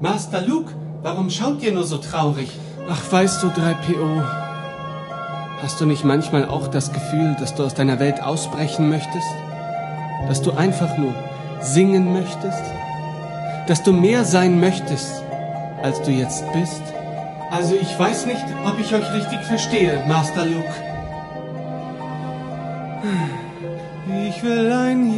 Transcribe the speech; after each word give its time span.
Master 0.00 0.42
Luke, 0.42 0.72
warum 1.02 1.28
schaut 1.28 1.60
ihr 1.60 1.72
nur 1.72 1.82
so 1.82 1.98
traurig? 1.98 2.48
Ach, 2.88 3.02
weißt 3.10 3.42
du, 3.42 3.48
3PO, 3.48 4.22
hast 5.60 5.80
du 5.80 5.86
nicht 5.86 6.04
manchmal 6.04 6.48
auch 6.48 6.68
das 6.68 6.92
Gefühl, 6.92 7.34
dass 7.40 7.56
du 7.56 7.64
aus 7.64 7.74
deiner 7.74 7.98
Welt 7.98 8.22
ausbrechen 8.22 8.88
möchtest? 8.88 9.26
Dass 10.28 10.40
du 10.40 10.52
einfach 10.52 10.96
nur 10.98 11.12
singen 11.60 12.12
möchtest? 12.12 12.62
Dass 13.66 13.82
du 13.82 13.92
mehr 13.92 14.24
sein 14.24 14.60
möchtest, 14.60 15.24
als 15.82 16.00
du 16.02 16.12
jetzt 16.12 16.44
bist? 16.52 16.82
Also 17.50 17.74
ich 17.74 17.98
weiß 17.98 18.26
nicht, 18.26 18.44
ob 18.64 18.78
ich 18.78 18.94
euch 18.94 19.12
richtig 19.12 19.40
verstehe, 19.40 20.04
Master 20.06 20.44
Luke. 20.44 20.74
Ich 24.28 24.44
will 24.44 24.72
ein 24.72 25.12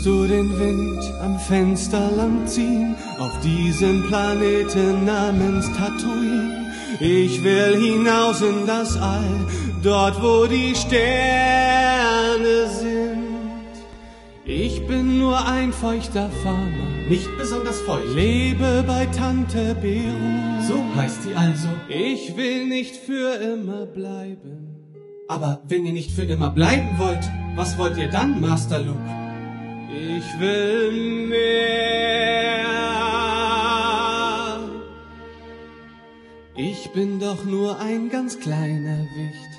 Spürst 0.00 0.06
du 0.06 0.26
den 0.26 0.58
Wind 0.58 1.12
am 1.20 1.38
Fenster 1.38 2.10
lang 2.16 2.46
ziehen 2.46 2.94
auf 3.18 3.38
diesem 3.40 4.06
Planeten 4.08 5.04
namens 5.04 5.66
Tatooine? 5.76 6.72
Ich 7.00 7.44
will 7.44 7.76
hinaus 7.76 8.40
in 8.40 8.66
das 8.66 8.96
All, 8.96 9.46
dort 9.82 10.22
wo 10.22 10.46
die 10.46 10.74
Sterne 10.74 12.66
sind. 12.68 13.74
Ich 14.46 14.86
bin 14.86 15.18
nur 15.18 15.46
ein 15.46 15.70
feuchter 15.70 16.30
Farmer, 16.42 17.08
Nicht 17.10 17.28
besonders 17.36 17.80
feucht. 17.82 18.14
lebe 18.14 18.82
bei 18.86 19.04
Tante 19.06 19.74
Beru. 19.74 20.62
So 20.66 20.82
heißt 20.96 21.24
sie 21.24 21.34
also. 21.34 21.68
Ich 21.88 22.36
will 22.38 22.66
nicht 22.66 22.96
für 22.96 23.34
immer 23.34 23.84
bleiben. 23.84 24.76
Aber 25.28 25.60
wenn 25.68 25.84
ihr 25.84 25.92
nicht 25.92 26.10
für 26.10 26.24
immer 26.24 26.48
bleiben 26.50 26.88
wollt, 26.96 27.28
was 27.54 27.76
wollt 27.76 27.98
ihr 27.98 28.08
dann, 28.08 28.40
Master 28.40 28.78
Luke? 28.78 29.19
Ich 29.92 30.38
will 30.38 31.26
mehr. 31.26 31.50
Ich 36.56 36.90
bin 36.92 37.18
doch 37.18 37.44
nur 37.44 37.80
ein 37.80 38.08
ganz 38.08 38.38
kleiner 38.38 39.06
Wicht 39.16 39.50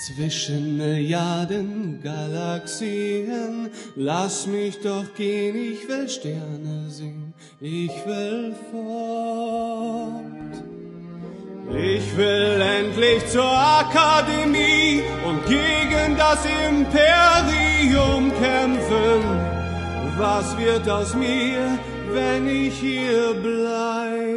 zwischen 0.00 0.76
Milliarden 0.76 2.00
Galaxien. 2.02 3.70
Lass 3.94 4.46
mich 4.46 4.80
doch 4.80 5.14
gehen, 5.14 5.54
ich 5.56 5.86
will 5.88 6.08
Sterne 6.08 6.88
sehen. 6.88 7.34
Ich 7.60 7.92
will 8.06 8.54
fort. 8.72 10.20
Ich 11.72 12.16
will 12.16 12.60
endlich 12.60 13.26
zur 13.28 13.44
Akademie 13.44 15.02
und 15.26 15.46
gegen 15.46 16.16
das 16.16 16.44
Imperium 16.68 18.32
kämpfen. 18.40 19.49
Was 20.20 20.54
wird 20.58 20.86
aus 20.86 21.14
mir, 21.14 21.78
wenn 22.12 22.46
ich 22.46 22.74
hier 22.78 23.34
bleib? 23.42 24.36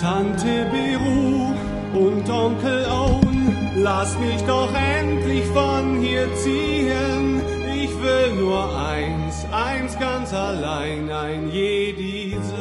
Tante 0.00 0.66
Beru 0.72 1.52
und 1.92 2.30
Onkel 2.30 2.86
Owen, 2.86 3.54
lass 3.76 4.18
mich 4.18 4.40
doch 4.46 4.72
endlich 4.72 5.44
von 5.44 6.00
hier 6.00 6.26
ziehen. 6.36 7.42
Ich 7.84 7.90
will 8.02 8.32
nur 8.40 8.64
eins, 8.78 9.44
eins 9.52 9.98
ganz 9.98 10.32
allein, 10.32 11.10
ein 11.10 11.50
Jedi 11.50 12.38
sein. 12.56 12.60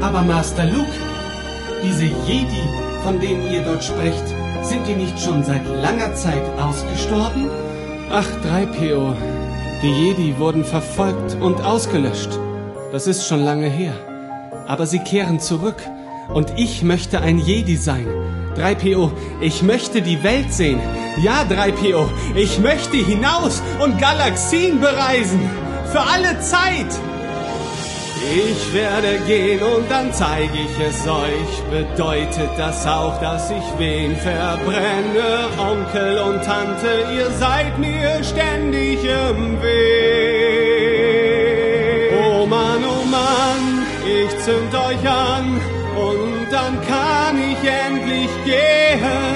Aber 0.00 0.22
Master 0.22 0.64
Luke, 0.64 0.98
diese 1.82 2.04
Jedi, 2.04 2.62
von 3.02 3.20
denen 3.20 3.52
ihr 3.52 3.60
dort 3.60 3.84
sprecht, 3.84 4.24
sind 4.64 4.86
die 4.86 4.94
nicht 4.94 5.20
schon 5.20 5.44
seit 5.44 5.66
langer 5.66 6.14
Zeit 6.14 6.42
ausgestorben? 6.58 7.50
Ach, 8.10 8.26
3PO. 8.44 9.14
Die 9.82 9.90
Jedi 9.90 10.38
wurden 10.38 10.64
verfolgt 10.64 11.36
und 11.40 11.60
ausgelöscht. 11.60 12.30
Das 12.90 13.06
ist 13.06 13.26
schon 13.26 13.44
lange 13.44 13.68
her. 13.68 13.92
Aber 14.66 14.86
sie 14.86 15.00
kehren 15.00 15.40
zurück. 15.40 15.76
Und 16.32 16.54
ich 16.56 16.82
möchte 16.82 17.20
ein 17.20 17.38
Jedi 17.38 17.76
sein. 17.76 18.06
3PO, 18.56 19.10
ich 19.40 19.62
möchte 19.62 20.00
die 20.00 20.22
Welt 20.22 20.52
sehen. 20.52 20.80
Ja, 21.22 21.42
3PO, 21.42 22.08
ich 22.34 22.58
möchte 22.60 22.96
hinaus 22.96 23.62
und 23.82 24.00
Galaxien 24.00 24.80
bereisen. 24.80 25.40
Für 25.92 26.00
alle 26.00 26.40
Zeit. 26.40 26.86
Ich 28.32 28.72
werde 28.72 29.18
gehen 29.26 29.62
und 29.62 29.90
dann 29.90 30.12
zeige 30.12 30.58
ich 30.58 30.80
es 30.80 31.06
euch. 31.06 31.62
Bedeutet 31.70 32.50
das 32.56 32.86
auch, 32.86 33.20
dass 33.20 33.50
ich 33.50 33.78
wen 33.78 34.16
verbrenne? 34.16 35.48
Onkel 35.58 36.18
und 36.18 36.42
Tante, 36.44 37.04
ihr 37.14 37.30
seid 37.32 37.78
mir 37.78 38.24
ständig 38.24 39.04
im 39.04 39.62
Weg. 39.62 40.84
Oh 42.26 42.46
Mann, 42.46 42.84
oh 42.84 43.04
Mann, 43.04 43.86
ich 44.04 44.30
zünd 44.42 44.74
euch 44.74 45.08
an 45.08 45.60
und 45.96 46.46
dann 46.50 46.80
kann 46.86 47.38
ich 47.38 47.58
endlich 47.68 48.30
gehen. 48.44 49.33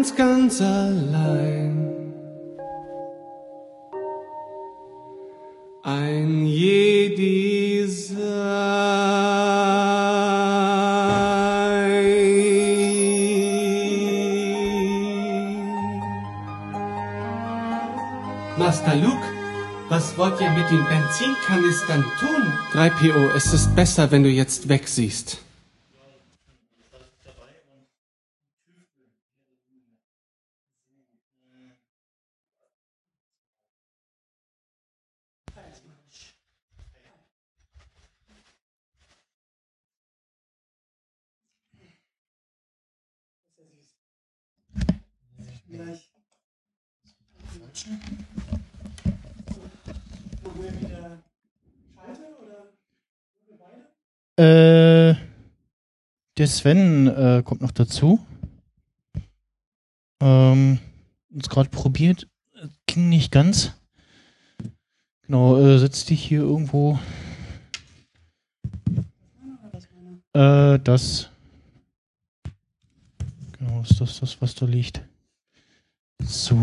Eins 0.00 0.16
ganz 0.16 0.60
allein. 0.62 2.12
Ein 5.82 6.46
Jedi. 6.46 7.60
Master 18.56 18.94
Luke, 18.94 19.16
was 19.88 20.16
wollt 20.16 20.40
ihr 20.40 20.50
mit 20.50 20.70
den 20.70 20.84
Benzinkanistern 20.84 22.04
tun? 22.20 22.52
3PO, 22.72 23.34
es 23.34 23.52
ist 23.52 23.74
besser, 23.74 24.10
wenn 24.10 24.22
du 24.22 24.28
jetzt 24.28 24.68
wegsiehst. 24.68 25.38
Äh, 54.40 55.14
der 56.38 56.46
Sven 56.46 57.08
äh, 57.08 57.42
kommt 57.44 57.60
noch 57.60 57.72
dazu. 57.72 58.26
Ähm, 60.22 60.78
uns 61.30 61.48
gerade 61.50 61.68
probiert. 61.68 62.26
Ging 62.86 63.10
nicht 63.10 63.32
ganz. 63.32 63.72
Genau, 65.22 65.58
äh, 65.58 65.78
sitzt 65.78 66.08
dich 66.08 66.24
hier 66.24 66.40
irgendwo. 66.40 66.98
Äh, 70.32 70.78
das. 70.78 71.28
Genau, 73.58 73.82
ist 73.82 74.00
das 74.00 74.20
das, 74.20 74.40
was 74.40 74.54
da 74.54 74.64
liegt. 74.64 75.02
So. 76.22 76.56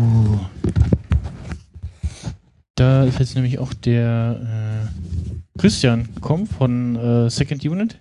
Da 2.78 3.02
ist 3.02 3.18
jetzt 3.18 3.34
nämlich 3.34 3.58
auch 3.58 3.74
der 3.74 4.86
äh, 4.86 5.58
Christian 5.58 6.08
Komm 6.20 6.46
von 6.46 6.94
äh, 6.94 7.28
Second 7.28 7.64
Unit, 7.64 7.98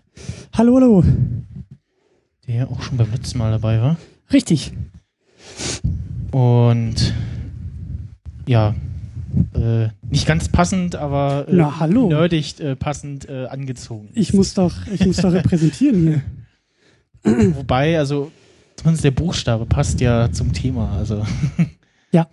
Hallo, 0.54 0.75
hallo. 0.75 1.04
der 2.48 2.69
auch 2.69 2.84
schon 2.84 2.96
beim 2.96 3.10
letzten 3.12 3.40
Mal 3.40 3.50
dabei 3.50 3.81
war. 3.81 3.98
Richtig. 4.31 4.74
Und 6.30 7.12
ja, 8.46 8.75
äh, 9.56 9.88
nicht 10.12 10.28
ganz 10.28 10.48
passend, 10.48 10.96
aber 10.96 11.48
äh, 11.48 11.54
Na, 11.56 11.80
hallo. 11.80 12.10
nerdig 12.10 12.60
äh, 12.60 12.75
passend 12.75 13.28
äh, 13.28 13.48
angezogen. 13.48 14.10
Ich 14.13 14.36
muss 14.36 14.54
doch, 14.54 14.86
ich 14.94 15.04
muss 15.07 15.18
doch 15.18 15.34
repräsentieren 15.34 16.22
hier. 17.24 17.56
Wobei, 17.56 17.98
also 17.98 18.31
zumindest 18.75 19.06
der 19.06 19.12
Buchstabe 19.12 19.66
passt 19.66 20.00
ja 20.02 20.31
zum 20.31 20.54
Thema. 20.54 20.92
Also 20.92 21.25
Ja. 22.12 22.28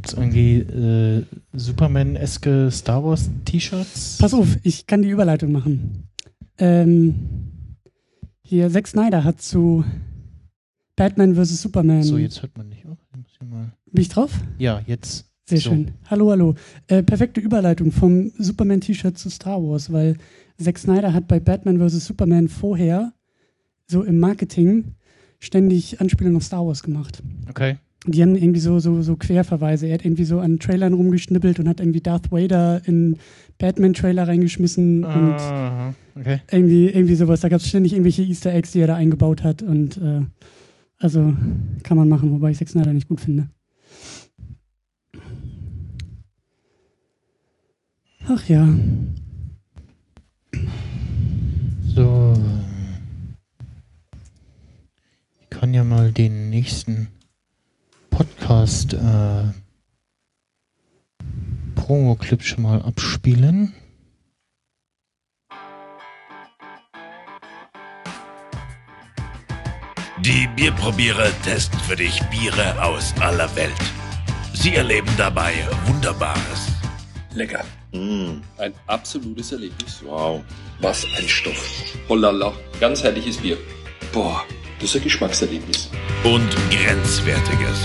Gibt 0.00 0.08
es 0.08 0.14
irgendwie 0.14 0.60
äh, 0.60 1.24
Superman-eske 1.52 2.70
Star 2.70 3.04
Wars 3.04 3.28
T-Shirts? 3.44 4.16
Pass 4.18 4.32
auf, 4.32 4.56
ich 4.62 4.86
kann 4.86 5.02
die 5.02 5.10
Überleitung 5.10 5.52
machen. 5.52 6.04
Ähm, 6.56 7.14
hier, 8.40 8.70
Zack 8.70 8.88
Snyder 8.88 9.24
hat 9.24 9.42
zu 9.42 9.84
Batman 10.96 11.34
vs. 11.34 11.60
Superman. 11.60 12.02
So, 12.02 12.16
jetzt 12.16 12.40
hört 12.40 12.56
man 12.56 12.70
nicht. 12.70 12.86
Oh. 12.86 12.96
Bin 13.92 14.00
ich 14.00 14.08
drauf? 14.08 14.32
Ja, 14.58 14.82
jetzt. 14.86 15.26
Sehr 15.46 15.58
So. 15.58 15.70
schön. 15.70 15.90
Hallo, 16.08 16.30
hallo. 16.30 16.54
Äh, 16.86 17.02
perfekte 17.02 17.40
Überleitung 17.42 17.92
vom 17.92 18.32
Superman-T-Shirt 18.38 19.18
zu 19.18 19.28
Star 19.28 19.62
Wars, 19.62 19.92
weil 19.92 20.16
Zack 20.58 20.78
Snyder 20.78 21.12
hat 21.12 21.28
bei 21.28 21.40
Batman 21.40 21.78
vs. 21.78 22.06
Superman 22.06 22.48
vorher 22.48 23.12
so 23.86 24.02
im 24.02 24.18
Marketing 24.18 24.94
ständig 25.40 26.00
Anspielungen 26.00 26.38
auf 26.38 26.44
Star 26.44 26.64
Wars 26.64 26.82
gemacht. 26.82 27.22
Okay. 27.50 27.76
Und 28.06 28.14
die 28.14 28.22
haben 28.22 28.34
irgendwie 28.34 28.60
so, 28.60 28.78
so, 28.78 29.02
so 29.02 29.16
Querverweise. 29.16 29.86
Er 29.86 29.94
hat 29.94 30.04
irgendwie 30.04 30.24
so 30.24 30.40
an 30.40 30.58
Trailern 30.58 30.94
rumgeschnippelt 30.94 31.58
und 31.60 31.68
hat 31.68 31.80
irgendwie 31.80 32.00
Darth 32.00 32.32
Vader 32.32 32.80
in 32.86 33.18
Batman-Trailer 33.58 34.26
reingeschmissen 34.26 35.04
und 35.04 35.34
Aha, 35.34 35.94
okay. 36.18 36.40
irgendwie, 36.50 36.88
irgendwie 36.88 37.14
sowas. 37.14 37.40
Da 37.40 37.50
gab 37.50 37.60
es 37.60 37.68
ständig 37.68 37.92
irgendwelche 37.92 38.22
Easter 38.22 38.54
Eggs, 38.54 38.72
die 38.72 38.80
er 38.80 38.86
da 38.86 38.94
eingebaut 38.94 39.44
hat. 39.44 39.62
Und 39.62 39.98
äh, 39.98 40.22
also 40.98 41.34
kann 41.82 41.98
man 41.98 42.08
machen, 42.08 42.32
wobei 42.32 42.50
ich 42.52 42.58
Zack 42.58 42.70
Snyder 42.70 42.94
nicht 42.94 43.08
gut 43.08 43.20
finde. 43.20 43.48
Ach 48.26 48.48
ja. 48.48 48.66
So. 51.94 52.34
Ich 55.42 55.50
kann 55.50 55.74
ja 55.74 55.84
mal 55.84 56.12
den 56.12 56.48
nächsten 56.48 57.08
Podcast 58.24 58.92
äh, 58.92 59.44
Promo-Clip 61.74 62.42
schon 62.42 62.64
mal 62.64 62.82
abspielen. 62.82 63.72
Die 70.18 70.46
Bierprobierer 70.54 71.30
testen 71.44 71.80
für 71.80 71.96
dich 71.96 72.20
Biere 72.24 72.82
aus 72.82 73.14
aller 73.20 73.48
Welt. 73.56 73.72
Sie 74.52 74.74
erleben 74.74 75.08
dabei 75.16 75.54
Wunderbares. 75.86 76.68
Lecker. 77.34 77.64
Mm, 77.92 78.42
Ein 78.58 78.74
absolutes 78.86 79.52
Erlebnis. 79.52 80.02
wow, 80.04 80.42
was 80.80 81.06
ein 81.16 81.26
Stoff. 81.26 81.84
Hollala. 82.10 82.52
Ganz 82.80 83.02
herrliches 83.02 83.38
Bier. 83.38 83.56
Boah, 84.12 84.44
das 84.78 84.90
ist 84.90 84.96
ein 84.96 85.04
Geschmackserlebnis. 85.04 85.88
Und 86.22 86.50
Grenzwertiges. 86.70 87.80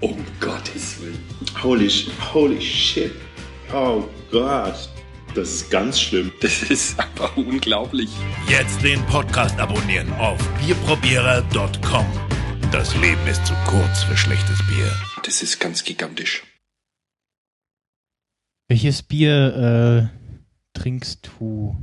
Um 0.00 0.16
Gottes 0.40 1.00
Willen. 1.00 1.18
Holy, 1.62 1.88
sh- 1.90 2.08
holy 2.32 2.60
shit. 2.60 3.12
Oh 3.72 4.04
Gott. 4.30 4.88
Das 5.34 5.48
ist 5.48 5.70
ganz 5.70 6.00
schlimm. 6.00 6.32
Das 6.40 6.62
ist 6.70 6.98
einfach 6.98 7.36
unglaublich. 7.36 8.08
Jetzt 8.48 8.82
den 8.82 9.00
Podcast 9.06 9.58
abonnieren 9.60 10.12
auf 10.14 10.38
bierprobierer.com. 10.64 12.06
Das 12.72 12.96
Leben 12.96 13.24
ist 13.28 13.44
zu 13.46 13.54
kurz 13.66 14.02
für 14.04 14.16
schlechtes 14.16 14.58
Bier. 14.68 14.90
Das 15.24 15.42
ist 15.42 15.60
ganz 15.60 15.84
gigantisch. 15.84 16.42
Welches 18.68 19.02
Bier 19.02 20.10
äh, 20.74 20.78
trinkst 20.78 21.28
du? 21.38 21.76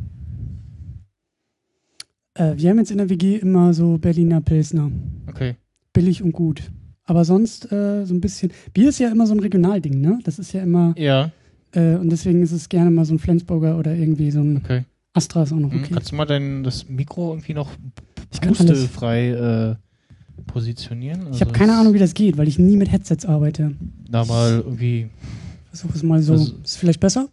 Äh, 2.33 2.53
wir 2.55 2.69
haben 2.69 2.79
jetzt 2.79 2.91
in 2.91 2.97
der 2.97 3.09
WG 3.09 3.37
immer 3.37 3.73
so 3.73 3.97
Berliner 3.97 4.41
Pilsner. 4.41 4.91
Okay. 5.27 5.55
Billig 5.93 6.21
und 6.23 6.31
gut. 6.31 6.63
Aber 7.07 7.25
sonst 7.25 7.71
äh, 7.71 8.05
so 8.05 8.13
ein 8.13 8.21
bisschen. 8.21 8.51
Bier 8.73 8.89
ist 8.89 8.99
ja 8.99 9.09
immer 9.09 9.25
so 9.25 9.33
ein 9.33 9.39
Regionalding, 9.39 9.99
ne? 9.99 10.19
Das 10.23 10.37
ist 10.39 10.51
ja 10.53 10.61
immer. 10.61 10.93
Ja, 10.97 11.31
Äh, 11.71 11.95
und 11.95 12.09
deswegen 12.09 12.41
ist 12.43 12.51
es 12.51 12.69
gerne 12.69 12.91
mal 12.91 13.03
so 13.05 13.13
ein 13.13 13.19
Flensburger 13.19 13.77
oder 13.77 13.93
irgendwie 13.95 14.29
so 14.31 14.39
ein 14.41 14.57
okay. 14.57 14.83
Astra 15.13 15.43
ist 15.43 15.51
auch 15.53 15.57
noch 15.57 15.71
Hm, 15.71 15.79
okay. 15.83 15.93
Kannst 15.93 16.11
du 16.11 16.15
mal 16.15 16.25
dein 16.25 16.63
das 16.63 16.87
Mikro 16.87 17.31
irgendwie 17.31 17.53
noch 17.53 17.71
pustefrei 18.41 19.29
äh, 19.29 19.75
positionieren? 20.45 21.27
Ich 21.33 21.41
habe 21.41 21.51
keine 21.51 21.77
Ahnung, 21.77 21.93
wie 21.93 21.99
das 21.99 22.13
geht, 22.13 22.37
weil 22.37 22.47
ich 22.47 22.59
nie 22.59 22.77
mit 22.77 22.91
Headsets 22.91 23.25
arbeite. 23.25 23.71
Da 24.09 24.23
mal 24.25 24.63
irgendwie. 24.65 25.09
Versuche 25.69 25.93
es 25.95 26.03
mal 26.03 26.21
so. 26.21 26.33
Also- 26.33 26.53
ist 26.63 26.77
vielleicht 26.77 26.99
besser? 26.99 27.29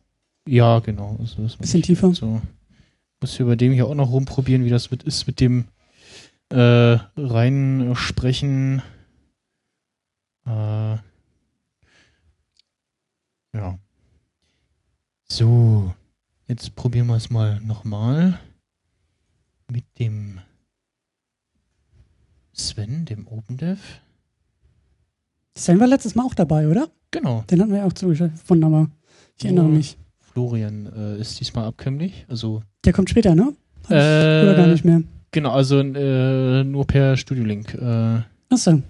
Ja, 0.49 0.79
genau. 0.81 1.17
Also, 1.21 1.43
Bisschen 1.59 1.82
tiefer. 1.82 2.12
So. 2.15 2.41
Muss 3.21 3.37
hier 3.37 3.47
bei 3.47 3.56
dem 3.56 3.73
hier 3.73 3.87
auch 3.87 3.94
noch 3.94 4.11
rumprobieren, 4.11 4.65
wie 4.65 4.71
das 4.71 4.91
mit 4.91 5.03
ist 5.05 5.26
mit 5.26 5.41
dem 5.41 5.65
äh, 6.50 6.99
reinsprechen. 7.17 8.82
Äh, 10.46 10.96
ja. 13.56 13.79
So. 15.29 15.94
Jetzt 16.46 16.75
probieren 16.76 17.06
wir 17.06 17.17
es 17.17 17.31
mal 17.31 17.61
nochmal. 17.61 18.38
Mit 19.70 19.85
dem 19.99 20.41
Sven, 22.52 23.05
dem 23.06 23.26
OpenDev. 23.26 23.81
Sven 25.56 25.81
war 25.81 25.87
letztes 25.87 26.14
Mal 26.14 26.25
auch 26.25 26.35
dabei, 26.35 26.69
oder? 26.69 26.88
Genau. 27.11 27.44
Den 27.50 27.61
hatten 27.61 27.70
wir 27.70 27.79
ja 27.79 27.87
auch 27.87 27.93
zugeschaltet. 27.93 28.38
Wunderbar. 28.49 28.90
Ich 29.38 29.44
erinnere 29.44 29.69
mich. 29.69 29.97
Florian 30.19 30.87
äh, 30.94 31.19
ist 31.20 31.38
diesmal 31.40 31.64
abkömmlich. 31.64 32.26
Also 32.29 32.62
Der 32.85 32.93
kommt 32.93 33.08
später, 33.08 33.35
ne? 33.35 33.55
Äh, 33.88 34.43
Oder 34.43 34.55
gar 34.56 34.67
nicht 34.67 34.85
mehr. 34.85 35.02
Genau, 35.31 35.50
also 35.50 35.81
äh, 35.81 36.64
nur 36.64 36.87
per 36.87 37.17
Studiolink. 37.17 37.75
Äh, 37.75 38.20
Achso. 38.50 38.82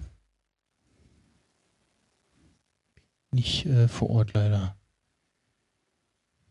Nicht 3.35 3.67
äh, 3.67 3.89
vor 3.89 4.11
Ort 4.11 4.33
leider. 4.35 4.77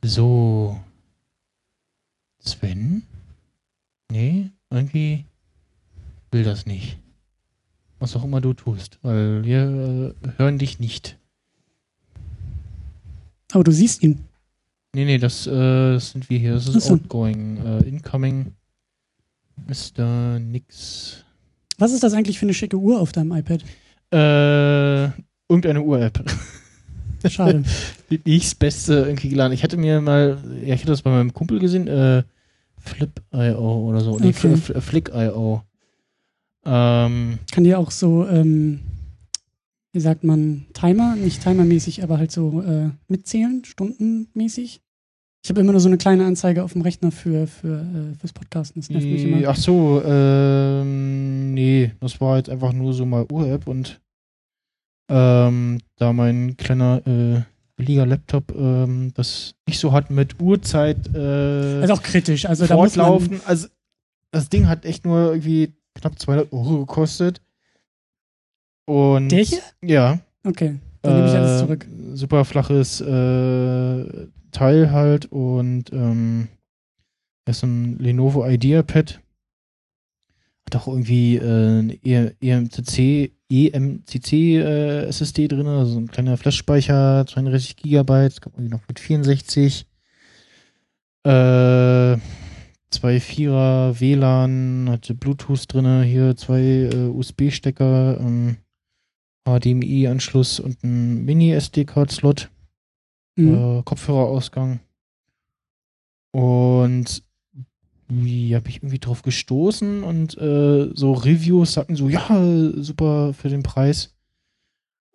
So. 0.04 0.80
Sven? 2.40 3.04
Nee, 4.12 4.52
irgendwie 4.70 5.26
will 6.32 6.44
das 6.44 6.66
nicht. 6.66 6.98
Was 8.00 8.16
auch 8.16 8.24
immer 8.26 8.42
du 8.42 8.54
tust, 8.54 9.00
weil 9.02 9.44
wir 9.46 10.16
äh, 10.24 10.30
hören 10.38 10.58
dich 10.58 10.80
nicht. 10.80 11.18
Aber 13.54 13.64
du 13.64 13.72
siehst 13.72 14.04
ihn. 14.04 14.26
Nee, 14.94 15.06
nee, 15.06 15.18
das, 15.18 15.48
äh, 15.48 15.98
sind 16.00 16.30
wir 16.30 16.38
hier. 16.38 16.54
Das 16.54 16.68
ist 16.68 16.76
Ach 16.76 16.82
so. 16.82 16.94
outgoing. 16.96 17.58
Äh, 17.58 17.80
incoming 17.88 18.54
ist 19.68 19.98
da 19.98 20.38
nix. 20.40 21.24
Was 21.78 21.92
ist 21.94 22.04
das 22.04 22.14
eigentlich 22.14 22.40
für 22.40 22.46
eine 22.46 22.54
schicke 22.54 22.78
Uhr 22.78 23.00
auf 23.00 23.12
deinem 23.12 23.32
iPad? 23.32 23.64
Äh, 24.12 25.06
irgendeine 25.50 25.82
Uhr-App. 25.82 26.24
Schade. 27.30 27.64
nicht 28.10 28.46
das 28.46 28.56
Beste 28.56 28.94
irgendwie 29.08 29.30
geladen. 29.30 29.54
Ich 29.54 29.64
hatte 29.64 29.78
mir 29.78 30.02
mal, 30.02 30.38
ja, 30.64 30.74
ich 30.74 30.82
hatte 30.82 30.92
das 30.92 31.02
bei 31.02 31.12
meinem 31.12 31.34
Kumpel 31.34 31.60
gesehen, 31.60 31.88
äh, 31.88 32.24
Flip.io 32.78 33.88
oder 33.90 34.02
so. 34.02 34.18
Nee, 34.20 34.30
Okay. 34.30 34.54
Fl- 34.56 34.58
Fl- 34.74 34.82
Flick.io. 34.82 35.64
Ähm, 36.66 37.40
Kann 37.52 37.64
dir 37.64 37.80
auch 37.80 37.92
so, 37.92 38.28
ähm, 38.28 38.80
wie 39.92 40.00
sagt 40.00 40.24
man, 40.24 40.66
Timer, 40.74 41.16
nicht 41.16 41.44
timermäßig, 41.44 42.04
aber 42.04 42.18
halt 42.18 42.32
so 42.32 42.62
äh, 42.62 42.90
mitzählen, 43.08 43.64
stundenmäßig. 43.66 44.82
Ich 45.44 45.50
habe 45.50 45.60
immer 45.60 45.74
nur 45.74 45.82
so 45.82 45.90
eine 45.90 45.98
kleine 45.98 46.26
Anzeige 46.26 46.64
auf 46.64 46.72
dem 46.72 46.82
Rechner 46.84 47.12
für, 47.12 47.48
für 47.48 47.82
äh, 47.82 48.16
fürs 48.18 48.32
Podcasten. 48.32 48.82
Das 48.82 48.90
nervt 48.90 49.06
mich 49.06 49.24
immer. 49.26 49.46
ach 49.50 49.58
so, 49.58 50.02
ähm, 50.06 51.54
nee, 51.54 51.92
das 52.00 52.22
war 52.22 52.38
jetzt 52.38 52.50
einfach 52.50 52.72
nur 52.72 52.94
so 52.94 53.06
mal 53.06 53.26
Uhr-App 53.30 53.68
und 53.68 54.00
ähm, 55.10 55.80
da 55.98 56.14
mein 56.14 56.58
kleiner 56.58 57.06
äh, 57.06 57.42
billiger 57.76 58.06
Laptop 58.06 58.54
ähm, 58.56 59.12
das 59.16 59.56
nicht 59.68 59.80
so 59.80 59.92
hat 59.92 60.10
mit 60.10 60.40
Uhrzeit 60.40 61.08
äh, 61.10 61.82
Das 61.82 61.86
ist 61.86 61.92
auch 61.92 62.04
kritisch. 62.04 62.46
Also 62.46 62.66
da 62.68 62.76
muss 62.76 62.96
man. 62.96 63.42
Also 63.46 63.68
das 64.32 64.50
Ding 64.50 64.68
hat 64.68 64.86
echt 64.86 65.06
nur 65.06 65.32
irgendwie 65.32 65.74
knapp 65.96 66.20
200 66.20 66.52
Euro 66.54 66.80
gekostet. 66.80 67.42
Und 68.86 69.30
Der 69.30 69.44
hier? 69.44 69.62
Ja. 69.82 70.20
Okay, 70.46 70.80
dann 71.02 71.16
nehme 71.16 71.28
ich 71.28 71.34
alles 71.34 71.62
äh, 71.62 71.66
zurück. 71.66 71.88
Super 72.14 72.44
flaches 72.44 73.00
äh, 73.00 74.28
Teil 74.52 74.92
halt 74.92 75.26
und 75.32 75.92
ähm, 75.94 76.50
ist 77.46 77.60
so 77.60 77.68
ein 77.68 77.98
Lenovo 77.98 78.46
IdeaPad. 78.46 79.22
Auch 80.76 80.88
irgendwie 80.88 81.38
äh, 81.38 81.80
ein 81.82 81.90
E- 82.04 82.32
EMCC, 82.42 83.32
EMCC 83.50 84.34
äh, 84.58 85.06
SSD 85.06 85.48
drin, 85.48 85.68
also 85.68 86.00
ein 86.00 86.08
kleiner 86.08 86.38
Flash-Speicher, 86.38 87.26
32 87.28 87.76
Gigabyte, 87.78 88.32
es 88.34 88.42
gab 88.42 88.54
irgendwie 88.54 88.72
noch 88.72 88.88
mit 88.88 89.00
64. 89.00 89.86
Äh, 91.26 92.18
zwei 92.90 93.20
Vierer 93.20 94.00
WLAN, 94.00 94.88
hatte 94.90 95.14
Bluetooth 95.16 95.72
drinne, 95.72 96.04
hier 96.04 96.36
zwei 96.36 96.62
äh, 96.92 97.08
USB-Stecker, 97.08 98.20
ähm, 98.20 98.58
HDMI-Anschluss 99.48 100.60
und 100.60 100.84
ein 100.84 101.24
Mini-SD-Card-Slot, 101.26 102.50
Mhm. 103.36 103.80
äh, 103.80 103.84
Kopfhörerausgang. 103.84 104.80
Und 106.32 107.24
wie 108.16 108.56
habe 108.56 108.70
ich 108.70 108.78
irgendwie 108.78 109.00
drauf 109.00 109.22
gestoßen 109.22 110.04
und 110.04 110.38
äh, 110.38 110.90
so 110.94 111.14
Reviews 111.14 111.74
sagten 111.74 111.96
so, 111.96 112.10
ja, 112.10 112.72
super 112.76 113.34
für 113.34 113.50
den 113.50 113.64
Preis. 113.64 114.14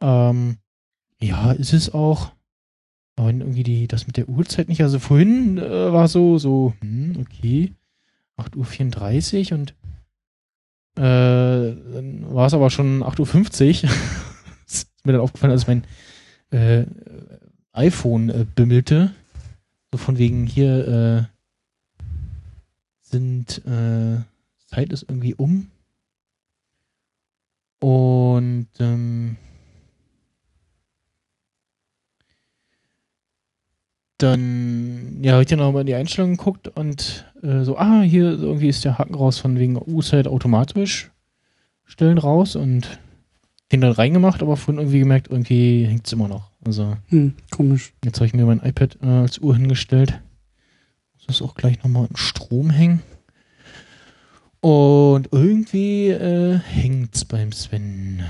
Ähm, 0.00 0.56
ja, 1.20 1.52
ist 1.52 1.72
es 1.72 1.92
auch. 1.92 2.32
Aber 3.16 3.30
irgendwie 3.30 3.64
die, 3.64 3.88
das 3.88 4.06
mit 4.06 4.16
der 4.16 4.28
Uhrzeit 4.28 4.68
nicht. 4.68 4.82
Also 4.82 4.98
vorhin 4.98 5.58
äh, 5.58 5.92
war 5.92 6.08
so, 6.08 6.38
so, 6.38 6.74
hm, 6.80 7.16
okay, 7.20 7.72
8.34 8.36 9.52
Uhr 9.52 9.58
und 9.58 9.74
äh, 10.96 11.74
dann 11.92 12.34
war 12.34 12.46
es 12.46 12.54
aber 12.54 12.70
schon 12.70 13.02
8.50 13.02 13.84
Uhr. 13.84 13.90
ist 14.66 14.88
mir 15.04 15.12
dann 15.12 15.20
aufgefallen, 15.20 15.52
als 15.52 15.66
mein 15.66 15.84
äh, 16.50 16.84
iPhone 17.72 18.28
äh, 18.30 18.46
bimmelte. 18.54 19.12
So 19.92 19.98
von 19.98 20.18
wegen 20.18 20.46
hier 20.46 20.88
äh, 20.88 21.38
sind 23.10 23.62
äh, 23.66 24.18
Zeit 24.66 24.92
ist 24.92 25.04
irgendwie 25.08 25.34
um. 25.34 25.70
Und 27.80 28.68
ähm, 28.80 29.36
dann 34.18 35.18
ja, 35.22 35.32
habe 35.32 35.42
ich 35.42 35.48
dann 35.48 35.60
nochmal 35.60 35.82
in 35.82 35.86
die 35.86 35.94
Einstellungen 35.94 36.36
geguckt 36.36 36.68
und 36.68 37.24
äh, 37.42 37.62
so, 37.62 37.78
ah, 37.78 38.00
hier 38.02 38.30
irgendwie 38.30 38.68
ist 38.68 38.84
der 38.84 38.98
Haken 38.98 39.14
raus 39.14 39.38
von 39.38 39.58
wegen 39.58 39.76
U-Side 39.76 40.28
automatisch 40.28 41.10
stellen 41.84 42.18
raus 42.18 42.56
und 42.56 42.98
den 43.70 43.80
dann 43.80 43.92
reingemacht, 43.92 44.42
aber 44.42 44.56
vorhin 44.56 44.80
irgendwie 44.80 44.98
gemerkt, 44.98 45.28
irgendwie 45.30 45.84
hängt 45.86 46.06
es 46.06 46.12
immer 46.12 46.28
noch. 46.28 46.50
Also 46.66 46.96
Hm, 47.08 47.34
komisch. 47.50 47.92
jetzt 48.04 48.16
habe 48.16 48.26
ich 48.26 48.34
mir 48.34 48.44
mein 48.44 48.60
iPad 48.60 48.98
äh, 49.02 49.06
als 49.06 49.38
Uhr 49.38 49.56
hingestellt. 49.56 50.20
Muss 51.28 51.42
auch 51.42 51.54
gleich 51.54 51.82
nochmal 51.82 52.06
im 52.08 52.16
Strom 52.16 52.70
hängen. 52.70 53.02
Und 54.61 55.28
irgendwie 55.30 56.08
äh, 56.08 56.58
hängt's 56.58 57.25
beim 57.26 57.52
Sven. 57.52 58.25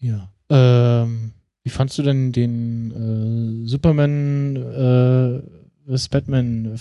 Ja. 0.00 0.28
Ähm, 0.50 1.33
wie 1.64 1.70
fandst 1.70 1.98
du 1.98 2.02
denn 2.02 2.30
den 2.32 3.64
äh, 3.64 3.66
Superman 3.66 4.56
äh, 4.56 5.90
vs. 5.90 6.08
Batman? 6.08 6.78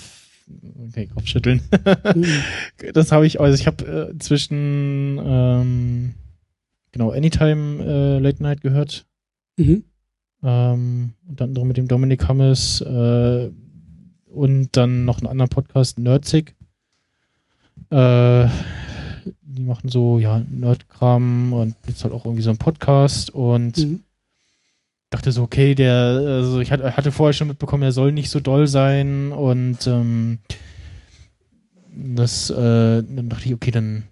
Okay, 0.89 1.07
Kopfschütteln. 1.07 1.61
Das 2.93 3.11
habe 3.13 3.25
ich, 3.25 3.39
also 3.39 3.57
ich 3.59 3.65
habe 3.65 4.11
äh, 4.11 4.17
zwischen 4.19 5.17
ähm, 5.23 6.13
genau 6.91 7.11
Anytime 7.11 7.83
äh, 7.83 8.19
Late 8.19 8.43
Night 8.43 8.59
gehört. 8.61 9.05
Mhm. 9.55 9.85
Ähm, 10.43 11.13
unter 11.27 11.45
anderem 11.45 11.69
mit 11.69 11.77
dem 11.77 11.87
Dominik 11.87 12.27
Hammes 12.27 12.81
äh, 12.81 13.49
und 14.25 14.69
dann 14.75 15.05
noch 15.05 15.19
einen 15.19 15.27
anderen 15.27 15.49
Podcast, 15.49 15.97
Nerdsig. 15.97 16.55
Äh, 17.89 18.47
die 19.43 19.61
machen 19.61 19.87
so, 19.89 20.19
ja, 20.19 20.43
Nerdkram 20.49 21.53
und 21.53 21.75
jetzt 21.87 22.03
halt 22.03 22.13
auch 22.13 22.25
irgendwie 22.25 22.43
so 22.43 22.49
einen 22.49 22.59
Podcast 22.59 23.29
und 23.29 23.77
Mhm. 23.77 24.03
Dachte 25.13 25.32
so, 25.32 25.43
okay, 25.43 25.75
der, 25.75 25.93
also 25.93 26.60
ich 26.60 26.72
hatte, 26.72 27.12
vorher 27.12 27.34
schon 27.34 27.48
mitbekommen, 27.48 27.84
er 27.84 27.91
soll 27.91 28.12
nicht 28.12 28.29
so 28.29 28.39
doll 28.39 28.67
sein 28.67 29.32
und 29.32 29.86
ähm, 29.88 30.39
das, 31.96 32.50
äh, 32.50 33.03
dann 33.03 33.29
dachte 33.29 33.46
ich, 33.46 33.53
okay, 33.53 33.72
dann 33.72 34.03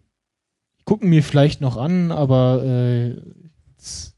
gucken 0.86 1.10
mir 1.10 1.24
vielleicht 1.24 1.62
noch 1.62 1.78
an, 1.78 2.12
aber 2.12 2.64
äh, 2.64 3.16
das, 3.78 4.14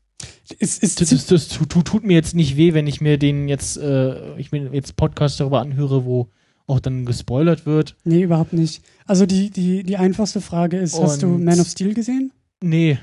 Es 0.60 0.78
ist 0.80 1.02
das, 1.02 1.10
das, 1.10 1.26
das 1.28 1.48
tut, 1.50 1.70
tut- 1.70 1.86
tut 1.86 2.04
mir 2.04 2.14
jetzt 2.14 2.36
nicht 2.36 2.58
weh, 2.58 2.74
wenn 2.74 2.88
ich 2.88 3.00
mir 3.02 3.18
den 3.18 3.48
jetzt, 3.48 3.78
äh, 3.78 4.36
ich 4.38 4.52
mir 4.52 4.70
jetzt 4.74 4.96
Podcast 4.96 5.40
darüber 5.40 5.62
anhöre, 5.62 6.06
wo 6.06 6.30
auch 6.68 6.80
dann 6.80 7.06
gespoilert 7.06 7.66
wird. 7.66 7.96
Nee, 8.06 8.24
überhaupt 8.24 8.54
nicht. 8.54 8.82
Also 9.06 9.26
die, 9.26 9.50
die, 9.50 9.84
die 9.84 9.98
einfachste 9.98 10.42
Frage 10.42 10.78
ist, 10.78 11.00
hast 11.00 11.22
du 11.24 11.36
Und- 11.36 11.44
Man 11.44 11.60
of 11.60 11.68
Steel 11.68 11.94
gesehen? 11.94 12.32
Nee, 12.62 12.98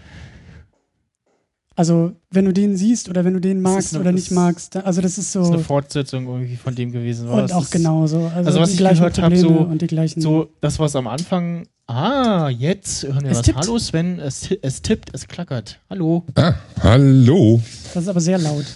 Also, 1.81 2.13
wenn 2.31 2.45
du 2.45 2.53
den 2.53 2.77
siehst 2.77 3.09
oder 3.09 3.25
wenn 3.25 3.33
du 3.33 3.41
den 3.41 3.63
magst 3.63 3.95
eine- 3.95 4.03
oder 4.03 4.13
nicht 4.13 4.31
magst, 4.31 4.77
also 4.77 5.01
das 5.01 5.17
ist 5.17 5.33
so 5.33 5.39
das 5.39 5.49
ist 5.49 5.55
eine 5.55 5.63
Fortsetzung 5.65 6.27
irgendwie 6.27 6.57
von 6.57 6.75
dem 6.75 6.93
gewesen. 6.93 7.27
war. 7.27 7.43
und 7.45 7.53
auch 7.55 7.63
ist 7.63 7.71
genauso. 7.71 8.19
Also, 8.27 8.49
Also 8.49 8.61
was 8.61 8.69
die 8.69 8.75
ich 8.75 8.79
gleichen 8.81 8.97
gehört 8.99 9.17
hab, 9.19 9.33
Probleme 9.33 9.49
so- 9.49 9.65
und 9.65 9.81
die 9.81 9.87
gleichen. 9.87 10.21
So, 10.21 10.51
das 10.61 10.79
was 10.79 10.95
am 10.95 11.07
Anfang. 11.07 11.67
Ah, 11.87 12.51
jetzt 12.51 13.05
hören 13.05 13.23
wir 13.23 13.31
Es 13.31 13.39
was. 13.39 13.47
tippt. 13.47 13.59
Hallo 13.61 13.79
Sven, 13.79 14.19
es, 14.19 14.51
es 14.61 14.83
tippt, 14.83 15.09
es 15.15 15.27
klackert. 15.27 15.81
Hallo. 15.89 16.23
Ah, 16.35 16.53
hallo. 16.83 17.63
Das 17.95 18.03
ist 18.03 18.09
aber 18.11 18.21
sehr 18.21 18.37
laut. 18.37 18.67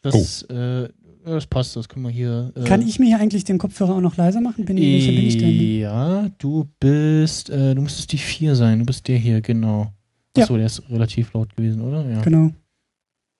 Das, 0.00 0.40
äh, 0.44 0.88
das 1.26 1.46
passt, 1.46 1.76
das 1.76 1.86
können 1.86 2.06
wir 2.06 2.10
hier. 2.10 2.50
Äh, 2.56 2.64
Kann 2.64 2.80
ich 2.80 2.98
mir 2.98 3.08
hier 3.08 3.20
eigentlich 3.20 3.44
den 3.44 3.58
Kopfhörer 3.58 3.94
auch 3.94 4.00
noch 4.00 4.16
leiser 4.16 4.40
machen? 4.40 4.64
Bin 4.64 4.78
ich, 4.78 4.84
welcher 5.06 5.12
bin 5.12 5.26
ich 5.26 5.36
denn? 5.36 5.80
Ja, 5.80 6.30
du 6.38 6.66
bist, 6.80 7.50
äh, 7.50 7.74
du 7.74 7.82
müsstest 7.82 8.10
die 8.12 8.16
4 8.18 8.54
sein. 8.56 8.78
Du 8.78 8.86
bist 8.86 9.06
der 9.06 9.18
hier, 9.18 9.42
genau. 9.42 9.92
Ja. 10.38 10.44
Achso, 10.44 10.56
der 10.56 10.66
ist 10.66 10.82
relativ 10.90 11.32
laut 11.32 11.54
gewesen, 11.56 11.80
oder? 11.82 12.08
Ja. 12.08 12.20
Genau. 12.22 12.52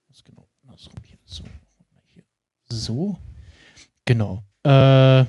Das 0.08 0.22
genau. 0.24 0.46
So. 0.76 1.42
Hier. 2.14 2.22
So. 2.68 3.18
Genau. 4.04 4.42
Äh, 4.64 5.22